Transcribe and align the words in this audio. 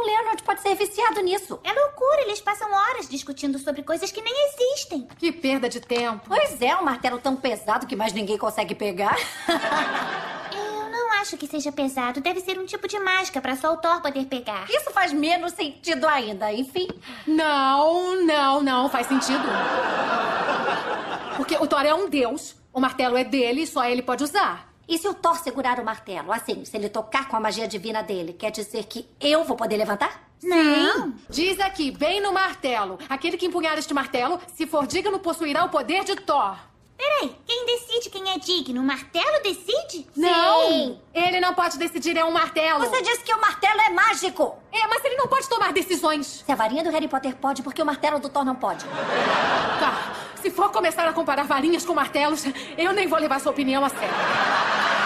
O 0.00 0.02
Leonard 0.02 0.42
pode 0.44 0.62
ser 0.62 0.74
viciado 0.76 1.20
nisso. 1.20 1.60
É 1.62 1.70
loucura, 1.70 2.22
eles 2.22 2.40
passam 2.40 2.72
horas 2.72 3.06
discutindo 3.06 3.58
sobre 3.58 3.82
coisas 3.82 4.10
que 4.10 4.22
nem 4.22 4.32
existem. 4.48 5.06
Que 5.18 5.30
perda 5.30 5.68
de 5.68 5.78
tempo. 5.78 6.22
Pois 6.26 6.60
é, 6.62 6.74
um 6.74 6.82
martelo 6.82 7.18
tão 7.18 7.36
pesado 7.36 7.86
que 7.86 7.94
mais 7.94 8.14
ninguém 8.14 8.38
consegue 8.38 8.74
pegar. 8.74 9.14
Eu 10.56 10.90
não 10.90 11.12
acho 11.20 11.36
que 11.36 11.46
seja 11.46 11.70
pesado. 11.70 12.22
Deve 12.22 12.40
ser 12.40 12.58
um 12.58 12.64
tipo 12.64 12.88
de 12.88 12.98
mágica 12.98 13.42
para 13.42 13.54
só 13.56 13.74
o 13.74 13.76
Thor 13.76 14.00
poder 14.00 14.24
pegar. 14.24 14.64
Isso 14.70 14.90
faz 14.90 15.12
menos 15.12 15.52
sentido 15.52 16.08
ainda. 16.08 16.50
Enfim, 16.50 16.88
Não, 17.26 18.24
não, 18.24 18.62
não, 18.62 18.88
faz 18.88 19.06
sentido. 19.06 19.44
Porque 21.36 21.56
o 21.56 21.66
Thor 21.66 21.84
é 21.84 21.92
um 21.94 22.08
deus, 22.08 22.56
o 22.72 22.80
martelo 22.80 23.18
é 23.18 23.24
dele 23.24 23.64
e 23.64 23.66
só 23.66 23.84
ele 23.84 24.00
pode 24.00 24.24
usar. 24.24 24.69
E 24.90 24.98
se 24.98 25.06
o 25.06 25.14
Thor 25.14 25.38
segurar 25.38 25.78
o 25.78 25.84
martelo? 25.84 26.32
Assim, 26.32 26.64
se 26.64 26.76
ele 26.76 26.88
tocar 26.88 27.28
com 27.28 27.36
a 27.36 27.40
magia 27.40 27.68
divina 27.68 28.02
dele, 28.02 28.32
quer 28.32 28.50
dizer 28.50 28.84
que 28.84 29.08
eu 29.20 29.44
vou 29.44 29.56
poder 29.56 29.76
levantar? 29.76 30.28
Não. 30.42 31.14
Diz 31.28 31.60
aqui, 31.60 31.92
bem 31.92 32.20
no 32.20 32.32
martelo. 32.32 32.98
Aquele 33.08 33.36
que 33.36 33.46
empunhar 33.46 33.78
este 33.78 33.94
martelo, 33.94 34.40
se 34.52 34.66
for 34.66 34.88
digno, 34.88 35.20
possuirá 35.20 35.64
o 35.64 35.68
poder 35.68 36.02
de 36.02 36.16
Thor. 36.16 36.56
Peraí, 36.98 37.34
quem 37.46 37.64
decide 37.66 38.10
quem 38.10 38.30
é 38.30 38.38
digno? 38.38 38.80
O 38.80 38.84
martelo 38.84 39.42
decide? 39.42 40.06
Não! 40.14 41.00
Ele 41.14 41.40
não 41.40 41.54
pode 41.54 41.78
decidir, 41.78 42.16
é 42.16 42.24
um 42.24 42.32
martelo. 42.32 42.80
Você 42.80 43.00
disse 43.00 43.22
que 43.22 43.32
o 43.32 43.40
martelo 43.40 43.80
é 43.80 43.90
mágico. 43.90 44.58
É, 44.72 44.86
mas 44.88 45.04
ele 45.04 45.14
não 45.14 45.28
pode 45.28 45.48
tomar 45.48 45.72
decisões. 45.72 46.42
Se 46.44 46.50
a 46.50 46.54
varinha 46.56 46.82
do 46.82 46.90
Harry 46.90 47.08
Potter 47.08 47.36
pode, 47.36 47.62
porque 47.62 47.80
o 47.80 47.86
martelo 47.86 48.18
do 48.18 48.28
Thor 48.28 48.44
não 48.44 48.56
pode. 48.56 48.84
Tá, 48.84 50.14
se 50.40 50.50
for 50.50 50.70
começar 50.70 51.06
a 51.06 51.12
comparar 51.12 51.44
varinhas 51.44 51.84
com 51.84 51.94
martelos, 51.94 52.44
eu 52.76 52.92
nem 52.92 53.06
vou 53.06 53.18
levar 53.18 53.40
sua 53.40 53.52
opinião 53.52 53.84
a 53.84 53.88
sério. 53.88 54.99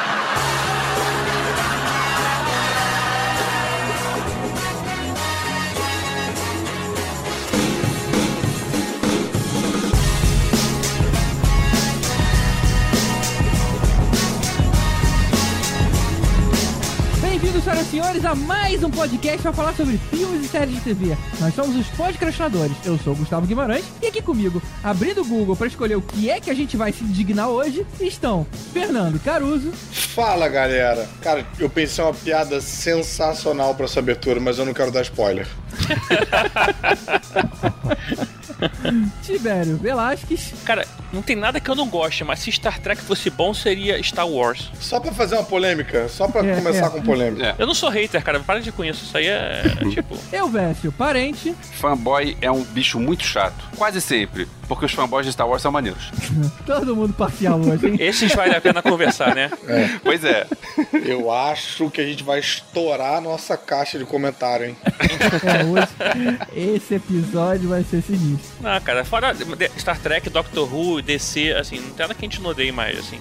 Bem-vindos, 17.55 17.64
senhoras 17.64 17.86
e 17.86 17.91
senhores, 17.91 18.24
a 18.24 18.34
mais 18.34 18.83
um 18.83 18.91
podcast 18.91 19.41
para 19.41 19.52
falar 19.52 19.72
sobre 19.74 19.97
filmes 19.97 20.44
e 20.44 20.48
séries 20.48 20.74
de 20.74 20.80
TV. 20.80 21.16
Nós 21.38 21.55
somos 21.55 21.77
os 21.77 21.86
podcastinadores. 21.96 22.77
Eu 22.84 22.98
sou 22.98 23.12
o 23.12 23.16
Gustavo 23.16 23.46
Guimarães 23.46 23.84
e 24.02 24.08
aqui 24.08 24.20
comigo, 24.20 24.61
abrindo 24.83 25.20
o 25.20 25.24
Google 25.24 25.55
para 25.55 25.69
escolher 25.69 25.94
o 25.94 26.02
que 26.02 26.28
é 26.28 26.41
que 26.41 26.50
a 26.50 26.55
gente 26.55 26.77
vai 26.77 26.92
se 26.92 27.05
indignar 27.05 27.48
hoje, 27.48 27.86
estão 28.00 28.44
Fernando 28.72 29.22
Caruso, 29.22 29.70
Fala 29.70 30.48
galera! 30.48 31.08
Cara, 31.22 31.46
eu 31.61 31.70
pensei 31.70 32.02
uma 32.02 32.12
piada 32.12 32.61
sensacional 32.61 33.72
pra 33.77 33.84
essa 33.84 34.00
abertura, 34.00 34.41
mas 34.41 34.58
eu 34.58 34.64
não 34.64 34.74
quero 34.74 34.91
dar 34.91 35.02
spoiler. 35.02 35.46
Tibério 39.22 39.77
Velasquez, 39.77 40.52
Cara, 40.64 40.86
não 41.12 41.22
tem 41.22 41.36
nada 41.36 41.60
que 41.60 41.69
eu 41.70 41.74
não 41.74 41.88
goste, 41.88 42.24
mas 42.24 42.41
se 42.41 42.50
Star 42.52 42.78
Trek 42.80 43.00
fosse 43.02 43.30
bom, 43.30 43.52
seria 43.55 44.02
Star 44.02 44.28
Wars. 44.28 44.70
Só 44.80 45.00
pra 45.00 45.12
fazer 45.12 45.36
uma 45.36 45.44
polêmica, 45.44 46.08
só 46.08 46.28
pra 46.28 46.44
É, 46.46 46.55
começar 46.56 46.86
é. 46.86 46.91
com 46.91 47.02
polêmica. 47.02 47.55
Eu 47.58 47.66
não 47.66 47.74
sou 47.74 47.88
hater, 47.88 48.22
cara, 48.22 48.41
para 48.41 48.61
de 48.61 48.72
com 48.72 48.84
isso. 48.84 49.05
Isso 49.05 49.16
aí 49.16 49.27
é, 49.27 49.62
tipo. 49.91 50.16
Elvésio 50.33 50.92
Parente, 50.92 51.55
Fanboy 51.74 52.36
é 52.41 52.50
um 52.50 52.62
bicho 52.62 52.98
muito 52.98 53.24
chato. 53.24 53.64
Quase 53.77 54.00
sempre. 54.00 54.48
Porque 54.67 54.87
os 54.87 54.93
fanboys 54.93 55.27
de 55.27 55.33
Star 55.33 55.48
Wars 55.48 55.62
são 55.62 55.73
maneiros. 55.73 56.11
todo 56.67 56.97
mundo 56.97 57.12
parcial 57.12 57.61
hoje, 57.61 57.89
hein? 57.89 57.97
Esses 57.98 58.34
vale 58.34 58.55
a 58.55 58.61
pena 58.61 58.83
conversar, 58.83 59.34
né? 59.34 59.51
Pois 60.03 60.25
é. 60.25 60.47
Eu 61.05 61.31
acho 61.31 61.91
que 61.91 62.01
a 62.01 62.05
gente 62.05 62.23
vai 62.23 62.39
estourar 62.39 63.19
a 63.19 63.20
nossa 63.20 63.57
caixa 63.57 63.98
de 63.98 64.05
comentário, 64.05 64.67
hein? 64.67 64.77
É, 65.45 65.65
hoje, 65.65 65.89
esse 66.55 66.95
episódio 66.95 67.69
vai 67.69 67.83
ser 67.85 68.03
sinistro. 68.03 68.51
Não, 68.61 68.81
cara, 68.81 69.05
fora 69.05 69.35
Star 69.79 69.98
Trek, 69.98 70.31
Doctor 70.31 70.73
Who, 70.73 71.03
DC, 71.03 71.53
assim, 71.53 71.81
não 71.81 71.91
tem 71.91 71.98
nada 71.98 72.15
que 72.15 72.24
a 72.24 72.29
gente 72.29 72.41
não 72.41 72.51
odeie 72.51 72.73
mais, 72.73 72.98
assim. 72.98 73.19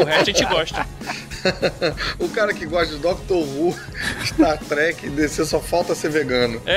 o 0.00 0.04
resto 0.04 0.22
a 0.22 0.24
gente 0.24 0.44
gosta. 0.46 0.86
o 2.18 2.28
cara 2.28 2.54
que 2.54 2.64
gosta 2.66 2.94
de 2.94 3.00
Doctor 3.00 3.38
Who, 3.38 3.76
Star 4.24 4.58
Trek 4.58 5.06
e 5.06 5.10
DC 5.10 5.44
só 5.44 5.60
falta 5.60 5.94
ser 5.94 6.10
vegano. 6.10 6.60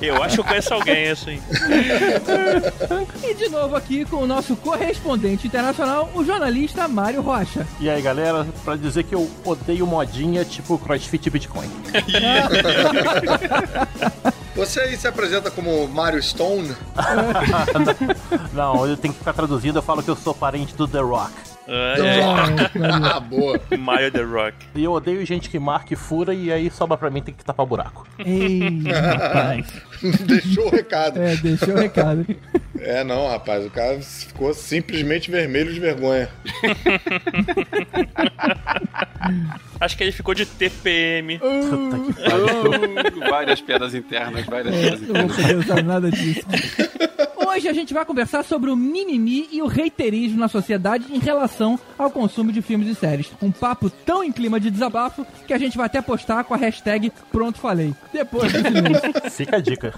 Eu 0.00 0.22
acho 0.22 0.35
que 0.36 0.40
eu 0.40 0.44
conheço 0.44 0.74
alguém, 0.74 1.08
assim. 1.08 1.40
E 3.22 3.34
de 3.34 3.48
novo 3.48 3.74
aqui 3.74 4.04
com 4.04 4.16
o 4.16 4.26
nosso 4.26 4.54
correspondente 4.56 5.46
internacional, 5.46 6.10
o 6.14 6.24
jornalista 6.24 6.86
Mário 6.86 7.22
Rocha. 7.22 7.66
E 7.80 7.88
aí, 7.88 8.02
galera, 8.02 8.46
pra 8.64 8.76
dizer 8.76 9.04
que 9.04 9.14
eu 9.14 9.30
odeio 9.44 9.86
modinha 9.86 10.44
tipo 10.44 10.78
CrossFit 10.78 11.26
e 11.26 11.30
Bitcoin. 11.30 11.70
Você 14.54 14.80
aí 14.80 14.96
se 14.96 15.06
apresenta 15.06 15.50
como 15.50 15.86
Mario 15.88 16.22
Stone? 16.22 16.74
Não, 18.54 18.86
eu 18.86 18.96
tenho 18.96 19.12
que 19.12 19.18
ficar 19.18 19.34
traduzindo, 19.34 19.76
eu 19.76 19.82
falo 19.82 20.02
que 20.02 20.08
eu 20.08 20.16
sou 20.16 20.34
parente 20.34 20.74
do 20.74 20.88
The 20.88 21.00
Rock. 21.00 21.55
É, 21.68 22.22
ah, 23.02 23.20
boa. 23.20 23.60
Mario 23.78 24.12
The 24.12 24.22
Rock. 24.22 24.56
E 24.74 24.84
eu 24.84 24.92
odeio 24.92 25.24
gente 25.26 25.50
que 25.50 25.58
marca 25.58 25.92
e 25.92 25.96
fura 25.96 26.32
e 26.32 26.52
aí 26.52 26.70
sobra 26.70 26.96
pra 26.96 27.10
mim 27.10 27.20
tem 27.20 27.34
que 27.34 27.44
tapar 27.44 27.66
buraco. 27.66 28.06
Ei, 28.18 28.82
rapaz. 28.86 29.66
Deixou 30.26 30.66
o 30.66 30.70
recado. 30.70 31.20
É, 31.20 31.36
deixou 31.36 31.74
o 31.74 31.78
recado. 31.78 32.26
É, 32.78 33.02
não, 33.02 33.28
rapaz, 33.28 33.64
o 33.64 33.70
cara 33.70 34.00
ficou 34.00 34.52
simplesmente 34.54 35.30
vermelho 35.30 35.72
de 35.72 35.80
vergonha. 35.80 36.28
Acho 39.80 39.96
que 39.96 40.04
ele 40.04 40.12
ficou 40.12 40.34
de 40.34 40.46
TPM. 40.46 41.38
Puta 41.38 41.98
que 41.98 42.12
pariu. 42.22 43.30
várias 43.30 43.60
piadas 43.60 43.94
internas, 43.94 44.44
várias 44.46 44.74
É, 44.74 44.80
piadas 44.80 45.00
não 45.02 45.06
vou 45.08 45.16
internas. 45.24 45.36
poder 45.36 45.56
usar 45.58 45.82
nada 45.82 46.10
disso. 46.10 46.40
Hoje 47.48 47.68
a 47.68 47.72
gente 47.72 47.94
vai 47.94 48.04
conversar 48.04 48.42
sobre 48.44 48.70
o 48.70 48.76
mimimi 48.76 49.48
e 49.52 49.62
o 49.62 49.66
reiterismo 49.66 50.38
na 50.38 50.48
sociedade 50.48 51.06
em 51.10 51.18
relação 51.18 51.78
ao 51.96 52.10
consumo 52.10 52.52
de 52.52 52.60
filmes 52.60 52.88
e 52.88 52.94
séries. 52.94 53.30
Um 53.40 53.50
papo 53.50 53.88
tão 53.88 54.22
em 54.22 54.30
clima 54.32 54.58
de 54.60 54.70
desabafo 54.70 55.24
que 55.46 55.54
a 55.54 55.58
gente 55.58 55.76
vai 55.76 55.86
até 55.86 56.02
postar 56.02 56.44
com 56.44 56.52
a 56.52 56.56
hashtag 56.56 57.10
Pronto 57.30 57.58
Falei. 57.58 57.94
Depois 58.12 58.52
desse 58.52 58.70
mês. 58.70 59.34
Fica 59.34 59.56
a 59.56 59.60
dica. 59.60 59.94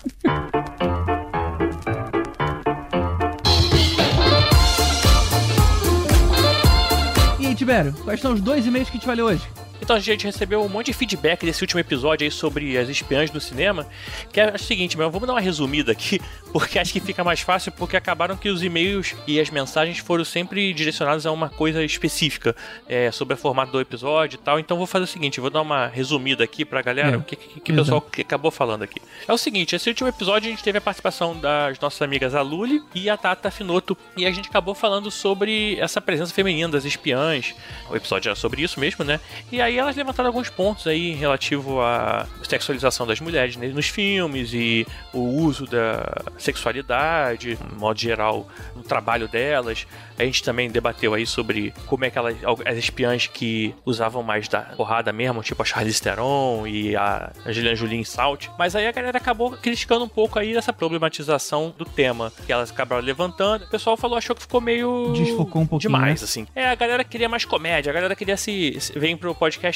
Tibério, 7.58 7.92
quais 8.04 8.20
são 8.20 8.34
os 8.34 8.40
dois 8.40 8.64
e-mails 8.64 8.88
que 8.88 8.96
a 8.96 8.98
gente 9.00 9.06
hoje? 9.20 9.42
Então 9.88 9.96
a 9.96 10.00
gente 10.00 10.26
recebeu 10.26 10.62
um 10.62 10.68
monte 10.68 10.88
de 10.88 10.92
feedback 10.92 11.46
desse 11.46 11.62
último 11.62 11.80
episódio 11.80 12.22
aí 12.22 12.30
sobre 12.30 12.76
as 12.76 12.90
espiãs 12.90 13.30
do 13.30 13.40
cinema, 13.40 13.86
que 14.30 14.38
é 14.38 14.54
o 14.54 14.58
seguinte, 14.58 14.98
meu, 14.98 15.10
vamos 15.10 15.26
dar 15.26 15.32
uma 15.32 15.40
resumida 15.40 15.92
aqui, 15.92 16.20
porque 16.52 16.78
acho 16.78 16.92
que 16.92 17.00
fica 17.00 17.24
mais 17.24 17.40
fácil, 17.40 17.72
porque 17.72 17.96
acabaram 17.96 18.36
que 18.36 18.50
os 18.50 18.62
e-mails 18.62 19.14
e 19.26 19.40
as 19.40 19.48
mensagens 19.48 19.96
foram 19.96 20.26
sempre 20.26 20.74
direcionados 20.74 21.24
a 21.24 21.32
uma 21.32 21.48
coisa 21.48 21.82
específica, 21.82 22.54
é, 22.86 23.10
sobre 23.10 23.32
o 23.32 23.36
formato 23.38 23.72
do 23.72 23.80
episódio 23.80 24.36
e 24.36 24.38
tal, 24.38 24.58
então 24.58 24.76
vou 24.76 24.86
fazer 24.86 25.04
o 25.04 25.06
seguinte, 25.06 25.40
vou 25.40 25.48
dar 25.48 25.62
uma 25.62 25.86
resumida 25.86 26.44
aqui 26.44 26.66
pra 26.66 26.82
galera, 26.82 27.14
É, 27.14 27.16
o 27.16 27.22
que, 27.22 27.36
que, 27.36 27.58
que 27.58 27.72
o 27.72 27.76
pessoal 27.76 28.06
acabou 28.20 28.50
falando 28.50 28.82
aqui. 28.82 29.00
É 29.26 29.32
o 29.32 29.38
seguinte, 29.38 29.74
esse 29.74 29.88
último 29.88 30.10
episódio 30.10 30.48
a 30.48 30.50
gente 30.50 30.62
teve 30.62 30.76
a 30.76 30.82
participação 30.82 31.34
das 31.34 31.80
nossas 31.80 32.02
amigas 32.02 32.34
a 32.34 32.42
Luli 32.42 32.82
e 32.94 33.08
a 33.08 33.16
Tata 33.16 33.50
Finoto, 33.50 33.96
e 34.18 34.26
a 34.26 34.30
gente 34.30 34.50
acabou 34.50 34.74
falando 34.74 35.10
sobre 35.10 35.80
essa 35.80 35.98
presença 35.98 36.34
feminina 36.34 36.68
das 36.68 36.84
espiãs, 36.84 37.54
o 37.88 37.96
episódio 37.96 38.28
era 38.28 38.36
sobre 38.36 38.60
isso 38.60 38.78
mesmo, 38.78 39.02
né? 39.02 39.18
E 39.50 39.62
aí 39.62 39.77
elas 39.78 39.96
levantaram 39.96 40.28
alguns 40.28 40.48
pontos 40.50 40.86
aí 40.86 41.12
relativo 41.12 41.80
à 41.80 42.26
sexualização 42.42 43.06
das 43.06 43.20
mulheres 43.20 43.56
né, 43.56 43.68
nos 43.68 43.88
filmes 43.88 44.52
e 44.52 44.86
o 45.12 45.20
uso 45.20 45.66
da 45.66 46.22
sexualidade, 46.38 47.58
no 47.72 47.78
modo 47.78 47.98
geral, 47.98 48.46
no 48.74 48.82
trabalho 48.82 49.28
delas. 49.28 49.86
A 50.18 50.24
gente 50.24 50.42
também 50.42 50.68
debateu 50.68 51.14
aí 51.14 51.26
sobre 51.26 51.72
como 51.86 52.04
é 52.04 52.10
que 52.10 52.18
elas, 52.18 52.36
as 52.64 52.76
espiãs 52.76 53.26
que 53.26 53.74
usavam 53.86 54.22
mais 54.22 54.48
da 54.48 54.62
porrada 54.62 55.12
mesmo, 55.12 55.42
tipo 55.42 55.62
a 55.62 55.64
Charlize 55.64 56.02
Theron 56.02 56.66
e 56.66 56.96
a 56.96 57.30
Angelina 57.46 57.74
Jolie 57.76 57.98
em 57.98 58.04
Salt. 58.04 58.48
Mas 58.58 58.74
aí 58.74 58.86
a 58.86 58.92
galera 58.92 59.18
acabou 59.18 59.52
criticando 59.52 60.04
um 60.04 60.08
pouco 60.08 60.38
aí 60.38 60.56
essa 60.56 60.72
problematização 60.72 61.72
do 61.76 61.84
tema 61.84 62.32
que 62.44 62.52
elas 62.52 62.70
acabaram 62.70 63.02
levantando. 63.02 63.64
O 63.64 63.68
pessoal 63.68 63.96
falou, 63.96 64.18
achou 64.18 64.34
que 64.34 64.42
ficou 64.42 64.60
meio... 64.60 65.12
Desfocou 65.14 65.62
um 65.62 65.66
pouquinho, 65.66 65.88
Demais, 65.90 66.20
né? 66.20 66.24
assim. 66.24 66.46
É, 66.54 66.68
a 66.68 66.74
galera 66.74 67.04
queria 67.04 67.28
mais 67.28 67.44
comédia, 67.44 67.90
a 67.90 67.94
galera 67.94 68.16
queria 68.16 68.36
se. 68.36 68.76
se 68.80 68.98
vem 68.98 69.16
pro 69.16 69.34
podcast 69.34 69.67